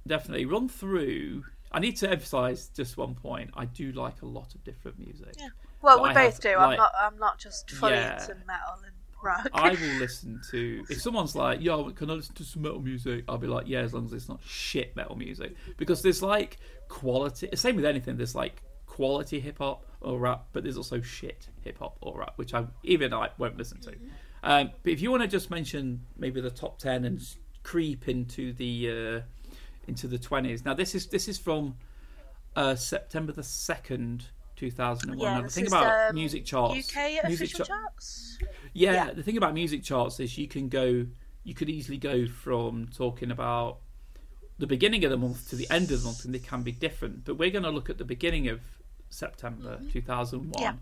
definitely 0.08 0.46
run 0.46 0.68
through 0.70 1.44
I 1.72 1.80
need 1.80 1.98
to 1.98 2.10
emphasize 2.10 2.70
just 2.74 2.96
one 2.96 3.16
point. 3.16 3.50
I 3.54 3.66
do 3.66 3.92
like 3.92 4.22
a 4.22 4.26
lot 4.26 4.56
of 4.56 4.64
different 4.64 4.98
music. 4.98 5.34
Yeah. 5.38 5.50
Well, 5.82 6.02
we 6.02 6.10
I 6.10 6.14
both 6.14 6.34
have, 6.36 6.40
do. 6.42 6.56
I'm 6.58 6.78
not. 6.78 6.92
I'm 6.98 7.18
not 7.18 7.38
just 7.38 7.70
fully 7.70 7.94
Yeah. 7.94 8.14
into 8.14 8.34
metal 8.48 8.80
and 8.86 8.94
rock. 9.26 9.50
I 9.54 9.72
will 9.72 10.00
listen 10.00 10.42
to 10.52 10.86
if 10.90 11.02
someone's 11.02 11.36
like, 11.36 11.62
"Yo, 11.62 11.90
can 11.92 12.10
I 12.10 12.14
listen 12.14 12.36
to 12.36 12.44
some 12.44 12.62
metal 12.62 12.82
music?" 12.82 13.26
I'll 13.28 13.38
be 13.38 13.48
like, 13.48 13.68
"Yeah, 13.68 13.80
as 13.80 13.94
long 13.94 14.06
as 14.06 14.14
it's 14.14 14.30
not 14.30 14.40
shit 14.46 14.96
metal 14.96 15.16
music." 15.16 15.56
Because 15.78 16.02
there's 16.02 16.22
like 16.22 16.58
quality. 16.88 17.50
Same 17.56 17.76
with 17.76 17.86
anything. 17.86 18.18
There's 18.18 18.36
like 18.36 18.62
quality 18.86 19.40
hip 19.40 19.58
hop 19.58 19.86
or 20.00 20.20
rap, 20.20 20.46
but 20.54 20.64
there's 20.64 20.78
also 20.78 21.02
shit 21.02 21.48
hip 21.62 21.80
hop 21.80 21.98
or 22.02 22.20
rap, 22.20 22.34
which 22.38 22.54
I 22.54 22.66
even 22.84 23.14
I 23.14 23.30
won't 23.38 23.58
listen 23.58 23.82
to. 23.82 23.96
Um, 24.44 24.72
but 24.84 24.94
if 24.94 25.02
you 25.02 25.12
want 25.12 25.24
to 25.24 25.28
just 25.28 25.50
mention 25.50 26.02
maybe 26.18 26.40
the 26.40 26.52
top 26.52 26.80
ten 26.80 27.04
and 27.04 27.22
creep 27.64 28.08
into 28.08 28.54
the 28.54 28.90
uh, 28.90 29.22
into 29.88 30.08
the 30.08 30.18
twenties. 30.18 30.64
Now 30.64 30.74
this 30.74 30.96
is 30.96 31.08
this 31.08 31.28
is 31.28 31.38
from 31.38 31.76
uh, 32.56 32.76
September 32.76 33.34
the 33.34 33.44
second. 33.44 34.26
2001. 34.58 35.20
yeah, 35.20 35.36
now, 35.36 35.42
the 35.42 35.50
thing 35.50 35.68
about 35.68 36.12
um, 36.12 36.16
music 36.16 36.46
charts, 36.46 36.90
UK 36.90 37.26
music 37.28 37.50
official 37.50 37.66
cha- 37.66 37.76
charts. 37.76 38.40
Yeah, 38.76 38.94
Yeah. 39.08 39.14
the 39.14 39.24
thing 39.24 39.38
about 39.38 39.54
music 39.56 39.84
charts 39.84 40.20
is 40.20 40.38
you 40.38 40.48
can 40.48 40.70
go, 40.70 41.08
you 41.44 41.54
could 41.56 41.70
easily 41.70 41.98
go 41.98 42.28
from 42.28 42.88
talking 42.96 43.32
about 43.32 43.80
the 44.60 44.68
beginning 44.68 45.04
of 45.04 45.12
the 45.12 45.18
month 45.18 45.50
to 45.50 45.56
the 45.56 45.68
end 45.72 45.92
of 45.92 46.02
the 46.02 46.06
month, 46.06 46.24
and 46.26 46.34
they 46.34 46.40
can 46.40 46.62
be 46.62 46.72
different. 46.72 47.26
But 47.26 47.36
we're 47.38 47.50
going 47.50 47.64
to 47.64 47.72
look 47.72 47.90
at 47.90 47.98
the 47.98 48.06
beginning 48.06 48.48
of 48.48 48.62
September 49.10 49.80
2001 49.92 50.52
Mm-hmm. 50.52 50.62
Yeah. 50.62 50.74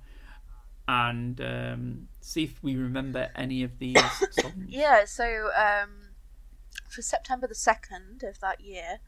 and 0.88 1.40
um, 1.42 2.08
see 2.22 2.44
if 2.44 2.62
we 2.64 2.76
remember 2.76 3.30
any 3.36 3.64
of 3.64 3.80
these 3.80 3.98
songs. 4.32 4.66
Yeah, 4.68 5.06
so 5.06 5.50
um, 5.58 6.10
for 6.90 7.02
September 7.02 7.48
the 7.48 7.56
second 7.56 8.24
of 8.24 8.40
that 8.42 8.60
year, 8.62 9.00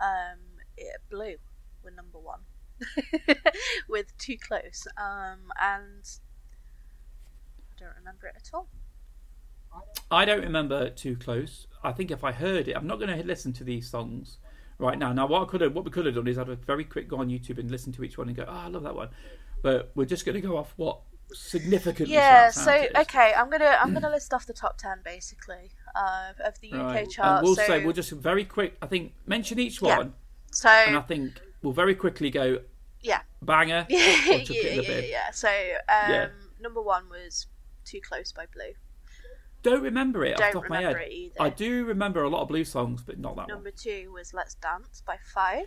um, 0.00 0.38
it, 0.76 1.00
Blue 1.10 1.36
were 1.82 1.90
number 1.90 2.18
one 2.18 2.40
with 3.88 4.16
Too 4.18 4.36
Close, 4.38 4.86
um, 4.96 5.52
and 5.60 6.04
don't 7.82 7.96
remember 7.98 8.26
it 8.26 8.34
at 8.36 8.50
all. 8.54 8.68
I 10.10 10.24
don't 10.24 10.42
remember 10.42 10.90
too 10.90 11.16
close. 11.16 11.66
I 11.82 11.92
think 11.92 12.10
if 12.10 12.22
I 12.22 12.32
heard 12.32 12.68
it, 12.68 12.76
I'm 12.76 12.86
not 12.86 12.98
going 12.98 13.16
to 13.16 13.26
listen 13.26 13.52
to 13.54 13.64
these 13.64 13.88
songs 13.90 14.38
right 14.78 14.98
now. 14.98 15.12
Now, 15.12 15.26
what 15.26 15.42
I 15.42 15.44
could 15.46 15.62
have, 15.62 15.74
what 15.74 15.84
we 15.84 15.90
could 15.90 16.06
have 16.06 16.14
done 16.14 16.26
is 16.28 16.36
have 16.36 16.48
a 16.50 16.56
very 16.56 16.84
quick 16.84 17.08
go 17.08 17.18
on 17.18 17.28
YouTube 17.28 17.58
and 17.58 17.70
listen 17.70 17.92
to 17.94 18.04
each 18.04 18.18
one 18.18 18.28
and 18.28 18.36
go, 18.36 18.44
"Oh, 18.46 18.52
I 18.52 18.68
love 18.68 18.82
that 18.82 18.94
one." 18.94 19.08
But 19.62 19.90
we're 19.94 20.04
just 20.04 20.24
going 20.26 20.34
to 20.34 20.40
go 20.40 20.56
off 20.56 20.74
what 20.76 21.00
significantly. 21.32 22.14
Yeah, 22.14 22.50
so 22.50 22.72
is. 22.74 22.90
okay, 22.96 23.32
I'm 23.36 23.48
gonna 23.48 23.78
I'm 23.80 23.94
gonna 23.94 24.10
list 24.10 24.34
off 24.34 24.46
the 24.46 24.52
top 24.52 24.76
ten 24.76 24.98
basically 25.04 25.70
uh, 25.94 26.32
of 26.44 26.60
the 26.60 26.68
UK 26.68 26.84
Right. 26.84 27.10
chart. 27.10 27.36
And 27.36 27.42
we'll 27.42 27.56
so, 27.56 27.66
say 27.66 27.82
we'll 27.84 27.92
just 27.94 28.10
very 28.10 28.44
quick. 28.44 28.76
I 28.82 28.86
think 28.86 29.12
mention 29.26 29.58
each 29.58 29.80
Yeah. 29.80 29.96
one, 29.98 30.14
so 30.50 30.68
and 30.68 30.96
I 30.96 31.00
think 31.00 31.40
we'll 31.62 31.72
very 31.72 31.94
quickly 31.94 32.30
go 32.30 32.58
yeah, 33.02 33.22
banger 33.40 33.86
yeah, 33.90 33.98
chuck 34.22 34.50
it 34.50 34.50
in 34.50 34.84
yeah, 34.84 34.90
yeah, 34.90 35.00
yeah. 35.10 35.30
So 35.32 35.48
um, 35.48 36.10
Yeah. 36.10 36.28
number 36.60 36.82
one 36.82 37.08
was 37.08 37.46
Too 37.84 38.00
Close 38.00 38.32
by 38.32 38.46
Blue. 38.52 38.72
Don't 39.62 39.82
remember 39.82 40.24
it 40.24 40.36
Don't 40.38 40.54
remember 40.56 40.98
head. 40.98 41.06
it 41.08 41.12
either. 41.12 41.34
I 41.40 41.48
do 41.50 41.84
remember 41.84 42.24
a 42.24 42.28
lot 42.28 42.42
of 42.42 42.48
blue 42.48 42.64
songs, 42.64 43.02
but 43.02 43.18
not 43.18 43.36
that 43.36 43.42
one. 43.42 43.48
Number 43.48 43.70
two 43.70 44.10
was 44.12 44.34
Let's 44.34 44.54
Dance 44.54 45.02
by 45.06 45.16
Five. 45.32 45.66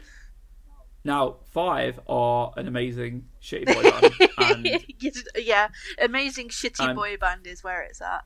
Now 1.06 1.38
five 1.54 2.00
are 2.10 2.52
an 2.58 2.68
amazing 2.68 3.28
shitty 3.42 3.68
boy 3.68 3.84
band, 3.84 4.30
and, 4.66 4.84
yeah, 5.38 5.68
amazing 6.02 6.50
shitty 6.50 6.96
boy 6.96 7.16
band 7.18 7.46
is 7.48 7.64
where 7.64 7.84
it's 7.84 8.02
at. 8.02 8.26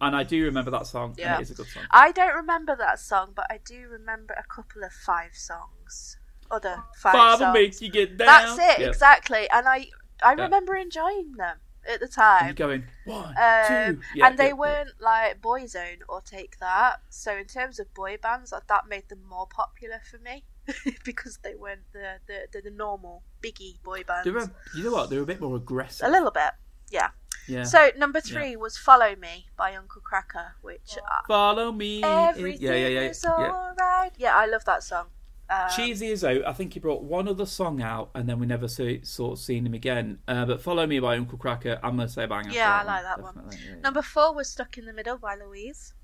and 0.00 0.14
I 0.14 0.22
do 0.22 0.44
remember 0.44 0.70
that 0.70 0.86
song, 0.86 1.14
Yeah. 1.18 1.32
and 1.34 1.40
it 1.40 1.42
is 1.42 1.50
a 1.50 1.54
good 1.54 1.66
song. 1.66 1.82
I 1.90 2.12
don't 2.12 2.34
remember 2.34 2.76
that 2.76 3.00
song, 3.00 3.32
but 3.34 3.46
I 3.50 3.58
do 3.66 3.88
remember 3.88 4.34
a 4.34 4.44
couple 4.44 4.84
of 4.84 4.92
Five 4.92 5.34
songs. 5.34 6.16
Other 6.48 6.76
Five 6.96 7.12
Father 7.12 7.44
songs. 7.46 7.54
makes 7.54 7.82
you 7.82 7.90
get 7.90 8.16
down. 8.16 8.26
That's 8.26 8.52
it, 8.78 8.82
Yeah. 8.82 8.88
exactly. 8.88 9.50
And 9.50 9.66
I 9.68 9.88
I 10.22 10.34
Yeah. 10.36 10.44
remember 10.44 10.76
enjoying 10.76 11.32
them 11.32 11.58
at 11.88 12.00
the 12.00 12.04
And 12.06 12.12
time. 12.12 12.44
you're 12.46 12.54
going 12.54 12.84
one, 13.04 13.28
Um, 13.28 13.34
two, 13.36 14.00
yeah, 14.14 14.26
and 14.26 14.38
they 14.38 14.44
yeah, 14.44 14.48
yeah. 14.48 14.52
weren't 14.54 14.90
like 15.00 15.40
Boyzone 15.40 15.98
or 16.08 16.20
Take 16.20 16.58
That. 16.58 17.00
So 17.10 17.36
in 17.36 17.46
terms 17.46 17.78
of 17.78 17.92
boy 17.94 18.16
bands, 18.20 18.52
like, 18.52 18.66
that 18.68 18.88
made 18.88 19.08
them 19.08 19.22
more 19.28 19.46
popular 19.46 20.00
for 20.10 20.18
me 20.18 20.44
because 21.04 21.38
they 21.42 21.54
weren't 21.54 21.82
the 21.92 22.18
the, 22.26 22.46
the, 22.52 22.62
the 22.62 22.70
normal 22.70 23.22
biggie 23.42 23.82
boy 23.82 24.02
bands. 24.04 24.24
They 24.24 24.30
were, 24.32 24.50
you 24.76 24.84
know 24.84 24.92
what? 24.92 25.10
They 25.10 25.16
were 25.16 25.22
a 25.22 25.26
bit 25.26 25.40
more 25.40 25.56
aggressive. 25.56 26.06
a 26.06 26.10
little 26.10 26.30
bit, 26.32 26.52
yeah. 26.90 27.10
yeah. 27.46 27.62
So 27.64 27.90
number 27.96 28.20
three 28.20 28.56
was 28.56 28.76
"Follow 28.76 29.14
Me" 29.16 29.46
by 29.56 29.74
Uncle 29.76 30.02
Kracker, 30.02 30.52
which 30.62 30.96
uh, 30.96 31.22
Follow 31.28 31.70
me. 31.72 32.02
everything 32.02 32.62
yeah, 32.66 32.74
yeah, 32.74 32.88
yeah, 32.88 33.00
is 33.10 33.22
yeah. 33.24 33.30
alright. 33.52 34.12
Yeah, 34.18 34.34
I 34.34 34.46
love 34.46 34.64
that 34.64 34.82
song. 34.82 35.06
Um, 35.48 35.68
Cheesy 35.74 36.08
is 36.08 36.24
out. 36.24 36.44
I 36.46 36.52
think 36.52 36.74
he 36.74 36.80
brought 36.80 37.02
one 37.02 37.28
other 37.28 37.46
song 37.46 37.80
out, 37.80 38.10
and 38.14 38.28
then 38.28 38.38
we 38.40 38.46
never 38.46 38.66
see, 38.66 39.00
sort 39.04 39.38
of 39.38 39.44
seen 39.44 39.64
him 39.64 39.74
again. 39.74 40.18
Uh, 40.26 40.44
but 40.44 40.60
"Follow 40.60 40.86
Me" 40.86 40.98
by 40.98 41.16
Uncle 41.16 41.38
Kracker, 41.38 41.78
I'm 41.82 41.96
gonna 41.96 42.08
say 42.08 42.26
banger. 42.26 42.50
for 42.50 42.56
Yeah, 42.56 42.80
I 42.80 42.84
like 42.84 43.02
that 43.04 43.22
one. 43.22 43.50
yeah. 43.52 43.76
Number 43.76 44.02
four 44.02 44.34
was 44.34 44.48
"Stuck 44.48 44.76
in 44.76 44.86
the 44.86 44.92
Middle" 44.92 45.18
by 45.18 45.36
Louise. 45.36 45.94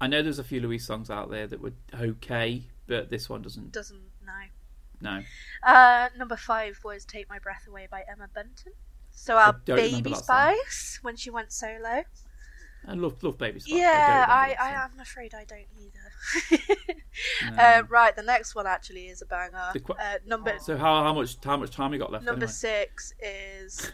I 0.00 0.06
know 0.06 0.22
there's 0.22 0.38
a 0.38 0.44
few 0.44 0.60
Louise 0.60 0.86
songs 0.86 1.10
out 1.10 1.30
there 1.30 1.46
that 1.46 1.60
were 1.60 1.72
okay, 1.94 2.64
but 2.86 3.08
this 3.08 3.28
one 3.28 3.40
doesn't. 3.40 3.72
Doesn't 3.72 4.02
know. 4.26 4.42
No, 5.00 5.22
Uh, 5.64 6.10
number 6.16 6.36
five 6.36 6.78
was 6.84 7.04
"Take 7.04 7.28
My 7.28 7.38
Breath 7.38 7.66
Away" 7.68 7.88
by 7.90 8.04
Emma 8.10 8.28
Bunton. 8.34 8.72
So 9.10 9.36
our 9.36 9.52
baby 9.52 10.14
song. 10.14 10.22
Spice 10.22 10.98
when 11.02 11.16
she 11.16 11.30
went 11.30 11.52
solo. 11.52 12.04
I 12.86 12.94
love 12.94 13.22
love 13.22 13.38
Baby 13.38 13.60
Spice. 13.60 13.74
yeah, 13.78 14.26
I, 14.28 14.56
I, 14.58 14.70
I, 14.70 14.84
am 14.84 14.98
afraid 15.00 15.34
I 15.34 15.44
don't 15.44 15.68
either. 15.78 16.01
No. 17.44 17.62
uh, 17.62 17.82
right, 17.88 18.14
the 18.16 18.22
next 18.22 18.54
one 18.54 18.66
actually 18.66 19.08
is 19.08 19.22
a 19.22 19.26
banger. 19.26 19.72
Qu- 19.84 19.92
uh, 19.92 20.18
number. 20.26 20.54
So 20.60 20.76
how 20.76 21.02
how 21.02 21.12
much 21.12 21.36
how 21.44 21.56
much 21.56 21.70
time 21.70 21.92
you 21.92 21.98
got 21.98 22.10
left? 22.10 22.24
number 22.24 22.44
anyway? 22.44 22.52
six 22.52 23.12
is 23.20 23.92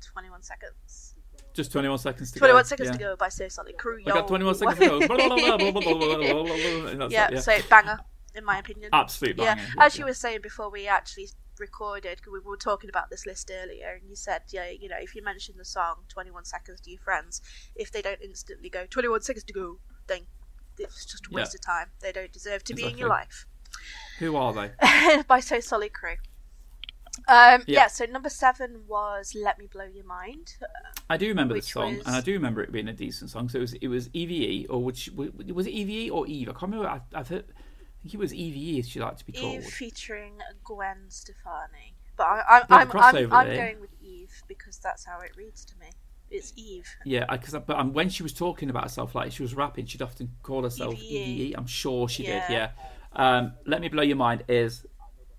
twenty 0.00 0.30
one 0.30 0.42
seconds. 0.42 1.14
Just 1.52 1.72
21 1.72 1.98
seconds 1.98 2.30
to 2.30 2.38
Twenty 2.38 2.52
go. 2.52 2.56
one 2.56 2.64
seconds 2.64 2.86
yeah. 2.86 2.92
to 2.92 2.98
go 2.98 3.16
by 3.16 3.28
So 3.28 3.48
Solid 3.48 3.76
Crew. 3.76 3.98
I 4.06 4.10
got 4.10 4.28
21 4.28 4.54
seconds 4.54 4.78
to 4.78 5.08
go. 5.08 7.08
Yeah, 7.10 7.28
yeah. 7.32 7.40
so 7.40 7.58
banger 7.68 7.98
in 8.36 8.44
my 8.44 8.58
opinion. 8.58 8.90
Absolute 8.92 9.36
yeah, 9.38 9.58
as 9.78 9.98
you 9.98 10.04
were 10.04 10.14
saying 10.14 10.40
before 10.42 10.70
we 10.70 10.86
actually 10.86 11.28
recorded, 11.58 12.22
'cause 12.22 12.32
we 12.32 12.38
were 12.38 12.56
talking 12.56 12.88
about 12.88 13.10
this 13.10 13.26
list 13.26 13.50
earlier, 13.52 13.98
and 14.00 14.08
you 14.08 14.16
said, 14.16 14.42
yeah, 14.48 14.68
you 14.68 14.88
know, 14.88 14.96
if 14.98 15.14
you 15.14 15.22
mention 15.22 15.56
the 15.58 15.64
song 15.64 16.04
21 16.08 16.44
Seconds 16.44 16.80
to 16.82 16.90
your 16.90 17.00
friends, 17.00 17.42
if 17.74 17.90
they 17.90 18.00
don't 18.00 18.20
instantly 18.22 18.70
go 18.70 18.86
21 18.86 19.20
seconds 19.22 19.44
to 19.44 19.52
go, 19.52 19.78
then 20.06 20.20
it's 20.84 21.04
just 21.06 21.26
a 21.26 21.30
waste 21.34 21.54
Yeah. 21.54 21.58
of 21.58 21.60
time. 21.64 21.90
They 22.00 22.12
don't 22.12 22.32
deserve 22.32 22.64
to 22.64 22.74
be 22.74 22.84
in 22.84 22.98
your 22.98 23.08
life. 23.08 23.46
Who 24.18 24.36
are 24.36 24.52
they? 24.52 25.22
By 25.28 25.40
So 25.40 25.60
Solid 25.60 25.92
Crew. 25.92 26.16
Um, 27.28 27.62
yeah. 27.66 27.80
Yeah. 27.80 27.86
so 27.88 28.04
number 28.06 28.28
seven 28.30 28.82
was 28.86 29.34
Let 29.34 29.58
Me 29.58 29.66
Blow 29.66 29.84
Your 29.84 30.04
Mind. 30.04 30.56
I 31.08 31.16
do 31.16 31.28
remember 31.28 31.54
Which 31.54 31.72
song, 31.72 31.98
was- 31.98 32.06
and 32.06 32.16
I 32.16 32.20
do 32.20 32.32
remember 32.32 32.62
it 32.62 32.72
being 32.72 32.88
a 32.88 32.92
decent 32.92 33.30
song. 33.30 33.48
So 33.48 33.58
it 33.58 33.60
was 33.62 33.72
it 33.74 33.88
was 33.88 34.08
EVE 34.12 34.66
or 34.70 34.82
which 34.82 35.10
was 35.14 35.66
it 35.66 35.70
EVE 35.70 36.12
or 36.12 36.26
Eve? 36.26 36.48
I 36.48 36.52
can't 36.52 36.62
remember. 36.72 36.88
I, 36.88 36.94
heard, 36.94 37.02
I 37.14 37.22
think 38.02 38.14
it 38.14 38.18
was 38.18 38.32
EVE. 38.32 38.78
As 38.80 38.88
she 38.88 39.00
liked 39.00 39.18
to 39.18 39.26
be 39.26 39.32
called. 39.32 39.54
Eve 39.56 39.64
featuring 39.64 40.34
Gwen 40.64 41.04
Stefani. 41.08 41.94
But 42.16 42.24
I, 42.26 42.42
I'm, 42.48 42.62
Bit 42.88 42.88
of 42.88 42.94
a 42.94 42.98
I'm, 42.98 43.16
I'm, 43.16 43.32
I'm 43.32 43.56
going 43.56 43.80
with 43.80 43.90
Eve 44.02 44.42
because 44.48 44.78
that's 44.78 45.04
how 45.04 45.20
it 45.20 45.32
reads 45.36 45.64
to 45.66 45.78
me. 45.78 45.88
It's 46.30 46.52
Eve. 46.56 46.88
Yeah, 47.04 47.24
because 47.30 47.54
but 47.66 47.76
um, 47.78 47.92
when 47.92 48.08
she 48.08 48.22
was 48.22 48.32
talking 48.32 48.70
about 48.70 48.84
herself, 48.84 49.14
like 49.14 49.32
she 49.32 49.42
was 49.42 49.54
rapping, 49.54 49.86
she'd 49.86 50.02
often 50.02 50.30
call 50.42 50.62
herself 50.62 50.94
EVE. 51.00 51.54
I'm 51.56 51.66
sure 51.66 52.08
she 52.08 52.24
Yeah. 52.24 52.46
did. 52.48 52.52
Yeah. 52.54 52.70
Um, 53.12 53.54
Let 53.66 53.80
me 53.80 53.88
blow 53.88 54.02
your 54.02 54.16
mind 54.16 54.44
is 54.48 54.86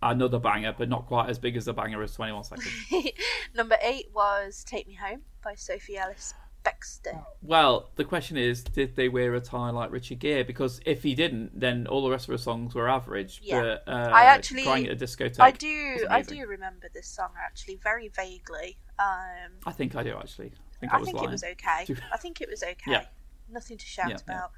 another 0.04 0.40
banger, 0.40 0.76
but 0.78 0.90
not 0.90 1.06
quite 1.08 1.30
as 1.30 1.40
big 1.40 1.56
as 1.56 1.66
the 1.66 1.74
banger 1.74 2.02
as 2.04 2.14
21 2.16 2.44
seconds. 2.44 2.68
Number 3.56 3.78
eight 3.82 4.08
was 4.14 4.64
Take 4.66 4.88
Me 4.88 4.96
Home 4.96 5.22
by 5.44 5.56
Sophie 5.56 5.98
Ellis 5.98 6.34
Bextor. 6.66 7.24
Well, 7.42 7.90
the 7.96 8.04
question 8.04 8.36
is, 8.38 8.64
did 8.64 8.96
they 8.96 9.08
wear 9.10 9.34
a 9.36 9.40
tie 9.40 9.70
like 9.70 9.92
Richard 9.92 10.20
Gere? 10.20 10.44
Because 10.44 10.82
if 10.86 11.02
he 11.04 11.16
didn't, 11.16 11.58
then 11.60 11.88
all 11.88 12.04
the 12.04 12.10
rest 12.12 12.28
of 12.28 12.34
the 12.34 12.38
songs 12.38 12.76
were 12.76 12.90
average. 12.90 13.40
Yeah. 13.44 13.78
But, 13.86 13.92
uh, 13.92 14.10
I 14.12 14.24
actually- 14.26 14.64
crying 14.64 14.88
at 14.88 14.94
a 14.94 14.96
discotheque. 15.06 15.40
I 15.40 15.52
do, 15.52 16.06
I 16.10 16.22
do 16.22 16.46
remember 16.46 16.88
this 16.94 17.08
song 17.08 17.30
actually 17.40 17.78
very 17.78 18.10
vaguely. 18.10 18.78
Um, 19.00 19.52
I 19.66 19.72
think 19.72 19.96
I 19.96 20.04
do 20.04 20.16
actually. 20.18 20.52
I 20.84 20.88
think 20.90 20.94
I, 20.94 20.98
I 20.98 21.04
think 21.04 21.18
lying. 21.18 21.30
it 21.30 21.32
was 21.32 21.44
okay. 21.44 21.96
I 22.14 22.18
think 22.18 22.42
it 22.42 22.50
was 22.50 22.64
okay. 22.64 22.92
Yeah. 22.92 23.06
Nothing 23.50 23.78
to 23.78 23.86
shout 23.86 24.10
Yeah, 24.10 24.18
yeah. 24.28 24.36
about. 24.36 24.52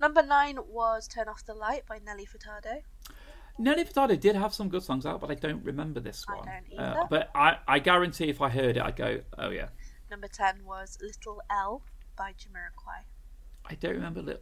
Number 0.00 0.22
nine 0.22 0.58
was 0.68 1.06
Turn 1.08 1.28
Off 1.28 1.44
the 1.46 1.54
Light 1.54 1.86
by 1.86 1.98
Nelly 2.04 2.26
Furtado. 2.26 2.82
Nelly 3.58 3.84
Furtado 3.84 4.18
did 4.18 4.34
have 4.36 4.52
some 4.54 4.68
good 4.68 4.82
songs 4.82 5.04
out, 5.06 5.20
but 5.20 5.30
I 5.30 5.34
don't 5.34 5.62
remember 5.64 6.00
this 6.00 6.24
I 6.28 6.34
one. 6.36 6.46
don't 6.46 6.78
Uh, 6.78 6.82
either. 6.94 7.06
but 7.10 7.30
I, 7.34 7.58
I 7.68 7.78
guarantee 7.78 8.28
if 8.28 8.40
I 8.40 8.48
heard 8.48 8.76
it, 8.76 8.82
I'd 8.82 8.96
go, 8.96 9.20
oh 9.38 9.50
yeah. 9.50 9.68
Number 10.10 10.28
ten 10.28 10.64
was 10.64 10.98
Little 11.00 11.40
L 11.50 11.82
by 12.16 12.32
Jamiroquai. 12.32 13.04
I 13.66 13.74
don't 13.76 13.94
remember. 13.94 14.22
Li- 14.22 14.36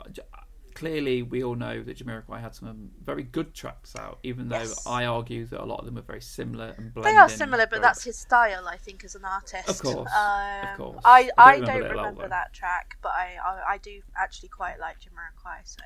clearly 0.79 1.23
we 1.23 1.43
all 1.43 1.55
know 1.57 1.83
that 1.83 1.99
Jamiroquai 1.99 2.41
had 2.41 2.55
some 2.55 2.91
very 3.05 3.25
good 3.25 3.53
tracks 3.55 3.97
out, 3.97 4.19
even 4.23 4.49
though 4.49 4.59
Yes. 4.59 4.87
I 4.87 5.07
argue 5.07 5.45
that 5.47 5.61
a 5.61 5.65
lot 5.65 5.81
of 5.81 5.87
them 5.87 5.99
are 5.99 6.03
very 6.03 6.21
similar 6.21 6.75
and 6.79 6.95
They 6.95 7.17
are 7.17 7.29
similar, 7.29 7.65
but 7.65 7.71
very- 7.71 7.83
that's 7.83 8.05
his 8.05 8.17
style, 8.17 8.69
I 8.69 8.77
think, 8.77 9.05
as 9.05 9.15
an 9.15 9.25
artist. 9.25 9.69
Of 9.69 9.81
course, 9.81 10.13
Um, 10.15 10.67
of 10.69 10.77
course. 10.77 11.03
I, 11.05 11.31
I 11.37 11.43
I 11.49 11.53
don't 11.57 11.65
don't 11.67 11.75
remember 11.75 11.89
remember, 11.89 11.89
Little 11.89 12.05
L, 12.07 12.15
though. 12.15 12.29
that 12.29 12.53
track, 12.53 12.97
but 13.03 13.11
I, 13.13 13.37
I, 13.45 13.73
I 13.75 13.79
do 13.79 14.01
actually 14.17 14.49
quite 14.51 14.79
like 14.79 14.99
Jamiroquai, 15.01 15.61
so 15.65 15.83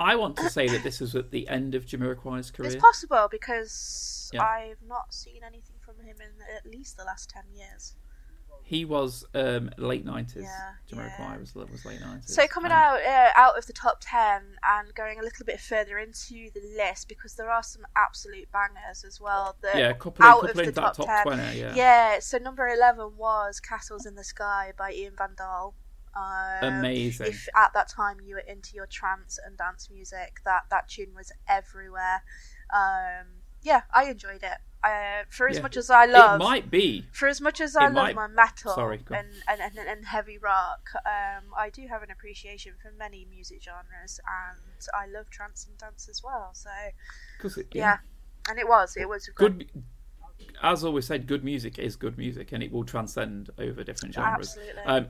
I 0.00 0.14
want 0.16 0.36
to 0.38 0.48
say 0.50 0.68
that 0.68 0.82
this 0.82 1.00
was 1.00 1.14
at 1.16 1.30
the 1.30 1.48
end 1.48 1.74
of 1.74 1.86
Jamiroquai's 1.86 2.50
career. 2.50 2.70
it's 2.72 2.80
possible 2.80 3.28
because 3.30 4.30
Yeah. 4.32 4.42
I've 4.42 4.82
not 4.86 5.14
seen 5.14 5.42
anything 5.44 5.76
from 5.80 5.96
him 6.04 6.16
in 6.20 6.32
at 6.56 6.66
least 6.66 6.96
the 6.96 7.04
last 7.04 7.30
ten 7.30 7.44
years. 7.54 7.94
He 8.68 8.84
was 8.84 9.24
um, 9.32 9.70
late 9.78 10.04
nineties. 10.04 10.42
Yeah, 10.42 10.72
Jamiroquai 10.92 11.18
yeah. 11.18 11.38
was, 11.38 11.54
was 11.54 11.86
late 11.86 12.02
nineties. 12.02 12.34
So 12.34 12.46
coming 12.46 12.70
out 12.70 13.00
uh, 13.00 13.30
out 13.34 13.56
of 13.56 13.66
the 13.66 13.72
top 13.72 13.96
ten 14.02 14.42
and 14.62 14.94
going 14.94 15.18
a 15.18 15.22
little 15.22 15.46
bit 15.46 15.58
further 15.58 15.96
into 15.96 16.50
the 16.52 16.60
list 16.76 17.08
because 17.08 17.34
there 17.34 17.48
are 17.48 17.62
some 17.62 17.86
absolute 17.96 18.46
bangers 18.52 19.04
as 19.06 19.22
well. 19.22 19.56
That 19.62 19.78
Yeah, 19.78 19.94
couple 19.94 20.22
out 20.22 20.42
couple 20.42 20.60
of 20.60 20.66
the 20.66 20.72
top, 20.72 20.96
top 20.98 21.06
10. 21.06 21.22
twenty. 21.22 21.60
Yeah. 21.60 21.74
Yeah, 21.74 22.18
so 22.18 22.36
number 22.36 22.68
11 22.68 23.16
was 23.16 23.58
Castles 23.58 24.04
in 24.04 24.16
the 24.16 24.24
Sky 24.24 24.74
by 24.76 24.92
Ian 24.92 25.14
Van 25.16 25.30
Dahl. 25.34 25.74
Um, 26.14 26.74
Amazing. 26.74 27.28
If 27.28 27.48
at 27.56 27.72
that 27.72 27.88
time 27.88 28.18
you 28.22 28.34
were 28.34 28.40
into 28.40 28.74
your 28.74 28.86
trance 28.86 29.38
and 29.42 29.56
dance 29.56 29.88
music, 29.90 30.40
that, 30.44 30.64
that 30.70 30.90
tune 30.90 31.14
was 31.16 31.32
everywhere. 31.48 32.22
Um, 32.70 33.28
yeah, 33.62 33.82
I 33.94 34.10
enjoyed 34.10 34.42
it. 34.42 34.58
Uh, 34.84 35.24
for 35.28 35.48
as 35.48 35.56
Yeah. 35.56 35.62
much 35.62 35.76
as 35.76 35.90
I 35.90 36.04
love, 36.06 36.40
It 36.40 36.44
might 36.44 36.70
be. 36.70 37.04
for 37.12 37.26
as 37.26 37.40
much 37.40 37.60
as 37.60 37.74
I 37.74 37.86
it 37.86 37.92
love 37.92 37.94
might- 37.94 38.14
my 38.14 38.28
metal 38.28 38.72
Sorry, 38.74 39.02
and, 39.10 39.26
and, 39.48 39.60
and, 39.60 39.76
and 39.76 40.06
heavy 40.06 40.38
rock, 40.38 40.90
um, 41.04 41.52
I 41.56 41.68
do 41.70 41.88
have 41.88 42.02
an 42.04 42.12
appreciation 42.12 42.74
for 42.80 42.92
many 42.92 43.24
music 43.24 43.60
genres, 43.62 44.20
and 44.26 44.86
I 44.94 45.06
love 45.06 45.30
trance 45.30 45.66
and 45.66 45.76
dance 45.78 46.08
as 46.08 46.22
well. 46.22 46.50
So 46.54 46.70
it, 47.60 47.66
yeah, 47.72 47.98
and 48.48 48.58
it 48.58 48.68
was, 48.68 48.96
it 48.96 49.08
was 49.08 49.28
good. 49.34 49.58
Good. 49.72 49.82
As 50.62 50.84
always 50.84 51.06
said, 51.06 51.26
good 51.26 51.42
music 51.42 51.78
is 51.80 51.96
good 51.96 52.16
music, 52.16 52.52
and 52.52 52.62
it 52.62 52.70
will 52.70 52.84
transcend 52.84 53.50
over 53.58 53.82
different 53.82 54.14
genres. 54.14 54.56
Absolutely. 54.56 54.82
Um, 54.84 55.08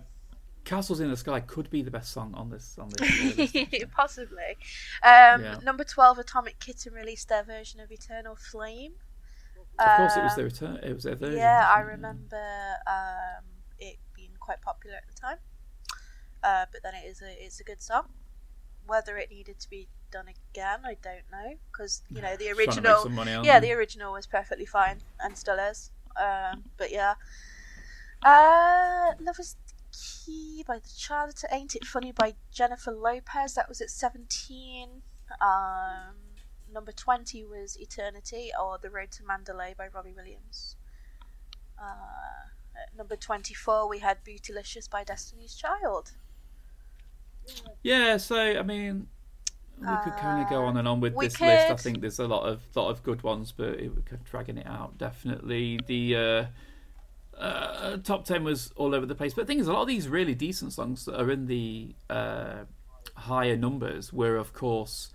Castles 0.65 1.01
in 1.01 1.11
the 1.11 1.17
Sky 1.17 1.41
could 1.41 1.71
be 1.71 1.81
the 1.83 1.91
best 1.91 2.13
song 2.13 2.35
on 2.35 2.51
this 2.51 2.79
on 2.79 2.89
this. 2.91 3.85
Possibly. 3.95 4.57
Um, 5.03 5.43
Yeah. 5.43 5.59
Number 5.63 5.85
12, 5.85 6.19
Atomic 6.19 6.59
Kitten 6.59 6.93
released 6.95 7.29
their 7.29 7.43
version 7.43 7.81
of 7.81 7.91
Eternal 7.93 8.35
Flame. 8.37 8.93
Of 9.79 9.97
course, 9.97 10.17
it 10.17 10.23
was 10.23 10.33
Um, 10.33 10.37
their 10.37 10.45
return. 10.47 10.77
It 10.83 10.93
was 10.95 11.05
their 11.05 11.15
version. 11.15 11.39
Yeah, 11.39 11.71
I 11.75 11.81
remember 11.81 12.77
um, 12.87 13.45
it 13.79 13.97
being 14.15 14.33
quite 14.41 14.61
popular 14.61 14.97
at 14.97 15.07
the 15.07 15.19
time. 15.21 15.39
Uh, 16.43 16.67
but 16.73 16.83
then 16.83 16.95
it 16.95 17.07
is 17.07 17.21
a 17.23 17.45
it's 17.45 17.61
a 17.61 17.65
good 17.65 17.83
song. 17.83 18.09
Whether 18.87 19.17
it 19.19 19.31
needed 19.31 19.59
to 19.61 19.69
be 19.71 19.89
done 20.11 20.27
again, 20.29 20.81
I 20.85 20.95
don't 21.03 21.31
know 21.31 21.55
because 21.71 22.03
you 22.09 22.23
know 22.23 22.37
the 22.39 22.47
Trying 22.47 22.55
to 22.55 22.57
make 22.57 22.69
original. 22.69 23.03
some 23.03 23.15
money, 23.15 23.33
aren't 23.35 23.47
Yeah, 23.47 23.61
the 23.61 23.73
original 23.73 24.13
was 24.13 24.27
perfectly 24.27 24.67
fine 24.67 24.99
and 25.21 25.37
still 25.37 25.59
is. 25.59 25.91
Um, 26.17 26.65
but 26.77 26.91
yeah, 26.91 27.15
uh, 28.23 29.13
Love 29.21 29.39
is 29.39 29.57
the 29.67 29.75
Key 29.93 30.65
by 30.67 30.79
the 30.79 31.33
to 31.33 31.49
Ain't 31.55 31.75
It 31.75 31.85
Funny 31.85 32.13
by 32.13 32.35
Jennifer 32.53 32.93
Lopez. 32.93 33.55
That 33.55 33.69
was 33.69 33.81
at 33.81 33.91
seventeen. 33.91 35.03
Um, 35.41 36.15
number 36.73 36.93
twenty 36.93 37.45
was 37.45 37.79
Eternity 37.79 38.51
or 38.61 38.79
The 38.79 38.91
Road 38.91 39.11
to 39.13 39.25
Mandalay 39.25 39.75
by 39.77 39.89
Robbie 39.89 40.15
Williams. 40.15 40.77
Uh, 41.81 42.49
number 42.97 43.17
twenty-four, 43.17 43.89
we 43.89 43.99
had 43.99 44.25
Bootylicious 44.25 44.89
by 44.89 45.05
Destiny's 45.05 45.55
Child. 45.55 46.13
Yeah, 47.83 48.17
so 48.19 48.37
I 48.37 48.63
mean, 48.63 49.07
we 49.81 49.87
could 50.05 50.17
kind 50.17 50.43
of 50.43 50.51
go 50.51 50.65
on 50.65 50.77
and 50.77 50.87
on 50.87 51.01
with 51.01 51.15
Uh, 51.15 51.17
we 51.19 51.27
this 51.27 51.41
list. 51.41 51.71
I 51.71 51.77
think 51.77 52.01
there's 52.01 52.19
a 52.19 52.27
lot 52.27 52.43
of 52.43 52.61
lot 52.75 52.91
of 52.91 53.03
good 53.03 53.23
ones, 53.23 53.53
but 53.57 53.81
it, 53.81 53.95
we 53.95 54.03
could 54.03 54.25
dragging 54.25 54.59
it 54.59 54.67
out 54.67 54.99
definitely. 54.99 55.79
The 55.87 56.17
uh, 56.17 57.41
uh, 57.41 57.97
top 57.99 58.25
ten 58.25 58.45
was 58.45 58.73
all 58.77 58.95
over 58.95 59.07
the 59.07 59.15
place, 59.15 59.35
but 59.35 59.43
the 59.43 59.47
thing 59.47 59.61
is, 59.61 59.69
a 59.69 59.73
lot 59.73 59.83
of 59.83 59.89
these 59.89 60.09
really 60.09 60.35
decent 60.35 60.73
songs 60.73 61.05
that 61.07 61.19
are 61.19 61.31
in 61.31 61.47
the 61.47 61.95
uh, 62.11 62.65
higher 63.15 63.57
numbers 63.57 64.13
were, 64.13 64.37
of 64.37 64.53
course, 64.53 65.11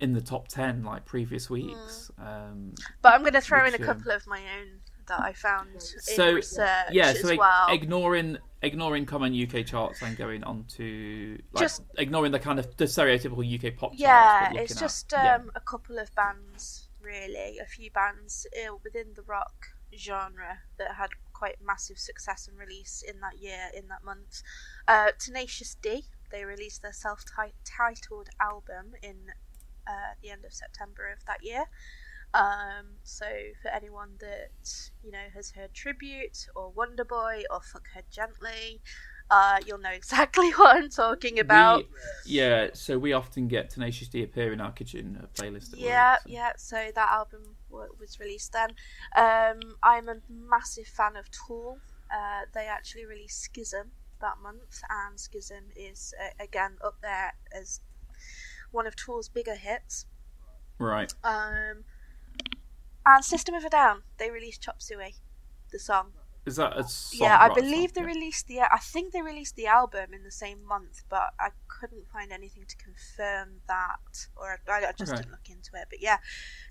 in 0.00 0.12
the 0.12 0.20
top 0.20 0.48
ten 0.48 0.82
like 0.82 1.04
previous 1.04 1.48
weeks. 1.50 2.10
Um, 2.18 2.74
But 3.02 3.14
I'm 3.14 3.20
going 3.20 3.34
to 3.34 3.40
throw 3.40 3.64
in 3.66 3.74
a 3.74 3.78
um, 3.78 3.84
couple 3.84 4.10
of 4.12 4.26
my 4.26 4.40
own 4.58 4.80
that 5.08 5.20
I 5.20 5.32
found 5.32 5.70
in 5.74 5.80
so 5.80 6.34
research 6.34 6.86
yeah, 6.92 7.06
as 7.08 7.20
so 7.20 7.28
ig- 7.30 7.38
well. 7.38 7.66
ignoring 7.68 8.38
ignoring 8.62 9.06
common 9.06 9.34
UK 9.34 9.66
charts 9.66 10.02
and 10.02 10.16
going 10.16 10.44
on 10.44 10.64
to 10.76 11.38
like, 11.52 11.62
Just- 11.62 11.82
ignoring 11.98 12.30
the 12.32 12.38
kind 12.38 12.58
of 12.58 12.76
the 12.76 12.84
stereotypical 12.84 13.44
UK 13.44 13.76
pop 13.76 13.92
yeah, 13.94 14.50
but 14.52 14.60
it's 14.60 14.70
looking 14.70 14.76
at- 14.76 14.80
just 14.80 15.14
um, 15.14 15.20
yeah. 15.24 15.38
a 15.56 15.60
couple 15.60 15.98
of 15.98 16.14
bands, 16.14 16.88
really, 17.00 17.58
a 17.58 17.66
few 17.66 17.90
bands 17.90 18.46
uh, 18.56 18.74
within 18.84 19.06
the 19.14 19.22
rock 19.22 19.66
genre 19.96 20.58
that 20.78 20.94
had 20.94 21.10
quite 21.32 21.56
massive 21.64 21.98
success 21.98 22.46
and 22.48 22.58
release 22.58 23.02
in 23.06 23.18
that 23.20 23.38
year, 23.40 23.70
in 23.74 23.88
that 23.88 24.04
month. 24.04 24.42
Uh, 24.86 25.10
Tenacious 25.18 25.74
D, 25.82 26.04
they 26.30 26.44
released 26.44 26.82
their 26.82 26.92
self-titled 26.92 28.28
album 28.40 28.92
in 29.02 29.16
uh, 29.86 30.14
the 30.22 30.30
end 30.30 30.44
of 30.44 30.52
September 30.52 31.10
of 31.12 31.24
that 31.26 31.44
year. 31.44 31.64
Um, 32.32 32.98
so 33.02 33.26
for 33.60 33.68
anyone 33.68 34.10
that 34.20 34.90
you 35.02 35.10
know 35.10 35.24
has 35.34 35.50
heard 35.50 35.74
Tribute 35.74 36.46
or 36.54 36.70
Wonder 36.70 37.04
Boy 37.04 37.42
or 37.50 37.60
Fuck 37.60 37.86
Her 37.94 38.02
Gently, 38.08 38.80
uh, 39.30 39.58
you'll 39.66 39.78
know 39.78 39.90
exactly 40.02 40.50
what 40.52 40.76
I'm 40.76 40.90
talking 40.90 41.40
about. 41.40 41.78
We, 41.78 41.86
yeah, 42.26 42.68
so 42.72 42.98
we 42.98 43.12
often 43.12 43.48
get 43.48 43.70
Tenacious 43.70 44.08
D 44.08 44.22
appear 44.22 44.52
in 44.52 44.60
our 44.60 44.70
kitchen 44.70 45.26
playlist. 45.34 45.74
Yeah, 45.76 46.12
work, 46.12 46.20
so- 46.22 46.30
yeah. 46.30 46.52
So 46.56 46.76
that 46.94 47.08
album 47.10 47.56
w- 47.68 47.90
was 47.98 48.20
released 48.20 48.52
then. 48.52 48.70
Um, 49.16 49.76
I'm 49.82 50.08
a 50.08 50.16
massive 50.28 50.86
fan 50.86 51.16
of 51.16 51.26
Tool. 51.32 51.78
Uh, 52.12 52.42
they 52.54 52.66
actually 52.66 53.06
released 53.06 53.40
Schism 53.42 53.90
that 54.20 54.34
month, 54.40 54.82
and 54.88 55.18
Schism 55.18 55.64
is 55.74 56.14
uh, 56.20 56.42
again 56.42 56.76
up 56.84 56.98
there 57.02 57.34
as 57.52 57.80
one 58.72 58.86
of 58.86 58.96
Tool's 58.96 59.28
bigger 59.28 59.54
hits. 59.56 60.06
Right. 60.78 61.12
Um, 61.24 61.84
and 63.06 63.24
System 63.24 63.54
of 63.54 63.64
a 63.64 63.70
Down, 63.70 64.02
they 64.18 64.30
released 64.30 64.62
Chop 64.62 64.82
Suey, 64.82 65.14
the 65.72 65.78
song. 65.78 66.12
Is 66.46 66.56
that 66.56 66.76
a 66.78 66.84
song? 66.88 67.18
yeah, 67.20 67.38
I 67.40 67.48
believe 67.48 67.92
they? 67.92 68.00
Yeah. 68.00 68.06
released 68.06 68.46
the. 68.46 68.60
I 68.60 68.78
think 68.80 69.12
they 69.12 69.22
released 69.22 69.56
the 69.56 69.66
album 69.66 70.14
in 70.14 70.22
the 70.24 70.30
same 70.30 70.64
month, 70.64 71.02
but 71.08 71.30
I 71.38 71.50
couldn't 71.68 72.08
find 72.08 72.32
anything 72.32 72.64
to 72.66 72.76
confirm 72.76 73.60
that, 73.68 74.26
or 74.36 74.58
I, 74.68 74.86
I 74.86 74.92
just 74.92 75.12
Okay. 75.12 75.22
didn't 75.22 75.32
look 75.32 75.48
into 75.50 75.70
it. 75.74 75.86
But 75.90 76.00
yeah, 76.00 76.18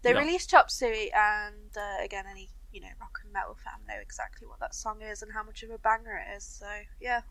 they 0.03 0.13
released 0.13 0.49
Chop 0.49 0.71
Suey, 0.71 1.11
and 1.13 1.75
uh, 1.77 2.03
again, 2.03 2.25
any 2.29 2.49
you 2.71 2.81
know 2.81 2.87
rock 2.99 3.19
and 3.23 3.31
metal 3.33 3.55
fan 3.63 3.81
know 3.87 4.01
exactly 4.01 4.47
what 4.47 4.59
that 4.59 4.73
song 4.75 5.01
is 5.01 5.21
and 5.21 5.33
how 5.33 5.43
much 5.43 5.63
of 5.63 5.69
a 5.69 5.77
banger 5.77 6.17
it 6.17 6.35
is. 6.37 6.43
So 6.43 6.67
yeah, 6.99 7.21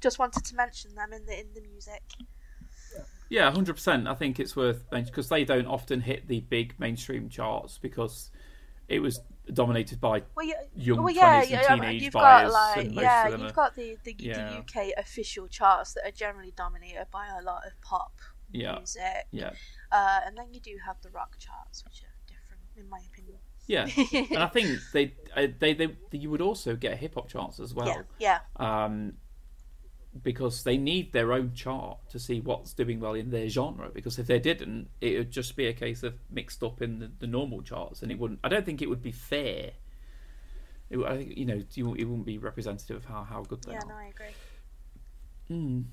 just 0.00 0.18
wanted 0.18 0.44
to 0.44 0.54
mention 0.56 0.94
them 0.94 1.12
in 1.12 1.26
the 1.26 1.38
in 1.38 1.48
the 1.54 1.60
music. 1.60 2.02
Yeah, 3.34 3.50
hundred 3.50 3.74
percent. 3.74 4.06
I 4.06 4.14
think 4.14 4.38
it's 4.38 4.54
worth 4.54 4.84
mentioning 4.92 5.10
because 5.12 5.28
they 5.28 5.44
don't 5.44 5.66
often 5.66 6.00
hit 6.00 6.28
the 6.28 6.40
big 6.40 6.74
mainstream 6.78 7.28
charts 7.28 7.78
because 7.78 8.30
it 8.88 9.00
was 9.00 9.20
dominated 9.52 10.00
by 10.00 10.22
Well, 10.36 10.46
yeah, 10.46 10.54
young 10.76 11.02
well, 11.02 11.12
yeah, 11.12 11.40
20s 11.40 11.42
and 11.42 11.50
yeah, 11.50 11.74
teenage 11.74 12.02
you've 12.02 12.12
buyers, 12.12 12.52
got 12.52 12.76
like 12.76 12.92
yeah, 12.92 13.28
you've 13.28 13.40
are- 13.42 13.52
got 13.52 13.74
the 13.74 13.96
the, 14.04 14.14
Yeah. 14.18 14.50
the 14.50 14.58
UK 14.58 14.92
official 14.96 15.48
charts 15.48 15.94
that 15.94 16.06
are 16.06 16.12
generally 16.12 16.52
dominated 16.56 17.06
by 17.10 17.26
a 17.26 17.42
lot 17.42 17.66
of 17.66 17.72
pop 17.82 18.12
Yeah. 18.52 18.76
music. 18.76 19.26
yeah, 19.32 19.50
Uh, 19.90 20.20
and 20.26 20.36
then 20.38 20.52
you 20.54 20.60
do 20.60 20.76
have 20.86 20.96
the 21.02 21.10
rock 21.10 21.36
charts, 21.38 21.84
which 21.84 22.02
are 22.04 22.14
different, 22.28 22.62
in 22.76 22.88
my 22.88 23.00
opinion. 23.12 23.38
yeah. 23.66 23.88
and 24.34 24.42
I 24.42 24.46
think 24.48 24.78
they, 24.92 25.14
uh, 25.36 25.48
they 25.58 25.74
they 25.74 25.96
you 26.12 26.30
would 26.30 26.40
also 26.42 26.76
get 26.76 26.98
hip 26.98 27.14
hop 27.14 27.28
charts 27.28 27.58
as 27.58 27.74
well. 27.74 27.88
yeah, 28.18 28.40
yeah, 28.58 28.84
um, 28.84 29.14
because 30.22 30.62
they 30.62 30.76
need 30.76 31.12
their 31.12 31.32
own 31.32 31.52
chart 31.54 31.98
to 32.10 32.18
see 32.18 32.40
what's 32.40 32.72
doing 32.72 33.00
well 33.00 33.14
in 33.14 33.30
their 33.30 33.48
genre. 33.48 33.90
Because 33.92 34.18
if 34.18 34.26
they 34.26 34.38
didn't, 34.38 34.88
it 35.00 35.18
would 35.18 35.30
just 35.30 35.56
be 35.56 35.66
a 35.66 35.72
case 35.72 36.02
of 36.02 36.14
mixed 36.30 36.62
up 36.62 36.80
in 36.82 36.98
the, 37.00 37.10
the 37.18 37.26
normal 37.26 37.62
charts, 37.62 38.02
and 38.02 38.12
it 38.12 38.18
wouldn't. 38.18 38.40
I 38.44 38.48
don't 38.48 38.64
think 38.64 38.82
it 38.82 38.88
would 38.88 39.02
be 39.02 39.12
fair. 39.12 39.72
It, 40.90 40.98
I 40.98 41.16
think 41.16 41.36
you 41.36 41.46
know 41.46 41.62
it 41.76 41.82
wouldn't 41.82 42.26
be 42.26 42.38
representative 42.38 42.96
of 42.98 43.04
how, 43.04 43.24
how 43.24 43.42
good 43.42 43.62
they 43.64 43.72
yeah. 43.72 43.78
are. 43.78 43.86
Yeah, 43.86 43.92
no, 43.92 43.98
I 43.98 44.06
agree. 44.06 44.26
Mm. 45.50 45.84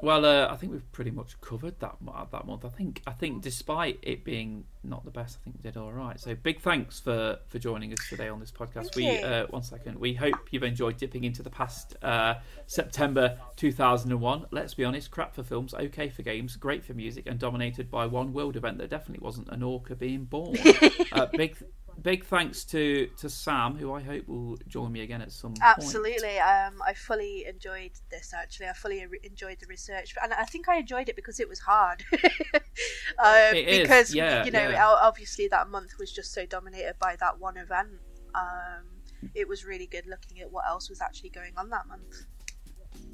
Well, 0.00 0.24
uh, 0.24 0.46
I 0.48 0.56
think 0.56 0.72
we've 0.72 0.92
pretty 0.92 1.10
much 1.10 1.40
covered 1.40 1.80
that 1.80 1.96
that 2.32 2.46
month. 2.46 2.64
I 2.64 2.68
think 2.68 3.02
I 3.06 3.12
think 3.12 3.42
despite 3.42 3.98
it 4.02 4.24
being 4.24 4.64
not 4.84 5.04
the 5.04 5.10
best, 5.10 5.38
I 5.40 5.44
think 5.44 5.56
we 5.56 5.62
did 5.62 5.76
all 5.76 5.92
right. 5.92 6.18
So 6.20 6.34
big 6.34 6.60
thanks 6.60 7.00
for 7.00 7.38
for 7.48 7.58
joining 7.58 7.92
us 7.92 7.98
today 8.08 8.28
on 8.28 8.38
this 8.38 8.52
podcast. 8.52 8.94
Thank 8.94 8.96
we 8.96 9.18
uh, 9.22 9.46
one 9.46 9.62
second. 9.62 9.98
We 9.98 10.14
hope 10.14 10.36
you've 10.50 10.62
enjoyed 10.62 10.98
dipping 10.98 11.24
into 11.24 11.42
the 11.42 11.50
past 11.50 11.96
uh, 12.02 12.34
September 12.66 13.38
2001. 13.56 14.46
Let's 14.50 14.74
be 14.74 14.84
honest, 14.84 15.10
crap 15.10 15.34
for 15.34 15.42
films, 15.42 15.74
okay 15.74 16.08
for 16.08 16.22
games, 16.22 16.54
great 16.56 16.84
for 16.84 16.94
music, 16.94 17.26
and 17.26 17.38
dominated 17.38 17.90
by 17.90 18.06
one 18.06 18.32
world 18.32 18.56
event 18.56 18.78
that 18.78 18.90
definitely 18.90 19.24
wasn't 19.24 19.48
an 19.48 19.62
orca 19.62 19.96
being 19.96 20.24
born. 20.24 20.56
uh, 21.12 21.26
big 21.26 21.56
big 22.02 22.24
thanks 22.24 22.64
to 22.64 23.08
to 23.18 23.28
Sam, 23.28 23.76
who 23.76 23.92
I 23.92 24.00
hope 24.00 24.28
will 24.28 24.58
join 24.66 24.92
me 24.92 25.00
again 25.00 25.20
at 25.20 25.32
some 25.32 25.50
point. 25.50 25.62
Absolutely. 25.62 26.38
Um, 26.38 26.80
I 26.86 26.94
fully 26.94 27.46
enjoyed 27.46 27.92
this. 28.10 28.32
Actually, 28.34 28.68
I 28.68 28.72
fully 28.72 29.06
re- 29.06 29.20
enjoyed 29.22 29.58
the 29.60 29.66
research, 29.66 30.14
and 30.22 30.32
I 30.32 30.44
think 30.44 30.68
I 30.68 30.76
enjoyed 30.76 31.08
it 31.08 31.16
because 31.16 31.40
it 31.40 31.48
was 31.48 31.58
hard. 31.58 32.04
um, 32.12 33.54
It 33.54 33.68
is, 33.68 33.78
because 33.82 34.14
yeah, 34.14 34.44
you 34.44 34.50
know, 34.50 34.70
yeah. 34.70 34.86
obviously 34.86 35.48
that 35.48 35.68
month 35.68 35.98
was 35.98 36.12
just 36.12 36.32
so 36.32 36.46
dominated 36.46 36.94
by 36.98 37.16
that 37.16 37.38
one 37.38 37.56
event. 37.56 38.00
Um, 38.34 38.84
it 39.34 39.48
was 39.48 39.64
really 39.64 39.86
good 39.86 40.06
looking 40.06 40.40
at 40.40 40.50
what 40.50 40.66
else 40.66 40.88
was 40.88 41.00
actually 41.00 41.30
going 41.30 41.52
on 41.56 41.70
that 41.70 41.88
month. 41.88 42.26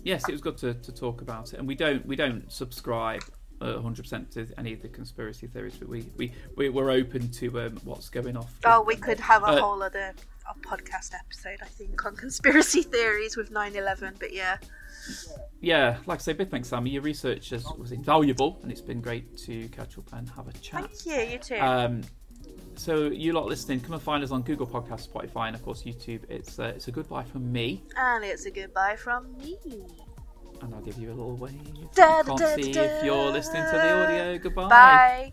Yes, 0.02 0.28
it 0.28 0.32
was 0.32 0.42
good 0.42 0.58
to, 0.58 0.74
to 0.74 0.92
talk 0.92 1.22
about 1.22 1.52
it, 1.52 1.58
and 1.58 1.66
we 1.66 1.74
don't 1.74 2.04
we 2.06 2.16
don't 2.16 2.52
subscribe 2.52 3.22
100% 3.64 4.30
to 4.34 4.46
any 4.58 4.72
of 4.72 4.82
the 4.82 4.88
conspiracy 4.88 5.46
theories, 5.46 5.74
but 5.76 5.88
we 5.88 6.02
we 6.16 6.32
we- 6.56 6.68
we're 6.68 6.90
open 6.90 7.30
to 7.30 7.60
um, 7.60 7.80
what's 7.84 8.08
going 8.10 8.36
off. 8.36 8.52
Oh, 8.64 8.82
we 8.82 8.96
could 8.96 9.20
have 9.20 9.42
a 9.42 9.46
Uh, 9.46 9.60
whole 9.60 9.82
other 9.82 10.12
a 10.50 10.54
podcast 10.68 11.14
episode, 11.14 11.58
I 11.62 11.66
think, 11.66 12.04
on 12.04 12.16
conspiracy 12.16 12.82
theories 12.94 13.36
with 13.36 13.50
9/11. 13.50 14.18
But 14.18 14.32
yeah, 14.34 14.58
Yeah, 15.60 15.98
like 16.06 16.18
I 16.18 16.22
say, 16.22 16.32
big 16.34 16.50
thanks, 16.50 16.68
Sammy. 16.68 16.90
Your 16.90 17.02
research 17.02 17.50
has, 17.50 17.64
was 17.78 17.92
invaluable, 17.92 18.58
and 18.62 18.70
it's 18.70 18.80
been 18.82 19.00
great 19.00 19.36
to 19.38 19.68
catch 19.68 19.96
up 19.98 20.12
and 20.12 20.28
have 20.30 20.48
a 20.48 20.52
chat. 20.58 20.90
thank 20.90 21.06
you. 21.06 21.32
You 21.32 21.38
too. 21.38 21.56
Um, 21.56 22.02
so 22.76 23.06
you 23.06 23.32
lot 23.32 23.46
listening, 23.46 23.80
come 23.80 23.92
and 23.94 24.02
find 24.02 24.22
us 24.24 24.32
on 24.32 24.42
Google 24.42 24.66
Podcast, 24.66 25.08
Spotify, 25.08 25.46
and 25.46 25.54
of 25.56 25.62
course 25.64 25.82
YouTube. 25.84 26.20
It's 26.28 26.58
uh, 26.58 26.72
it's 26.76 26.88
a 26.88 26.92
goodbye 26.92 27.24
from 27.24 27.50
me, 27.50 27.82
and 27.96 28.24
it's 28.24 28.44
a 28.44 28.50
goodbye 28.50 28.96
from 28.96 29.36
me. 29.38 29.56
And 30.64 30.74
I'll 30.74 30.80
give 30.82 30.98
you 30.98 31.08
a 31.08 31.14
little 31.14 31.36
wave. 31.36 31.52
Da, 31.94 32.18
you 32.18 32.24
can't 32.24 32.38
da, 32.38 32.54
see 32.56 32.72
da, 32.72 32.82
if 32.82 33.04
you're 33.04 33.30
listening 33.30 33.62
to 33.64 33.70
the 33.72 34.04
audio. 34.04 34.38
Goodbye. 34.38 34.68
Bye. 34.68 35.32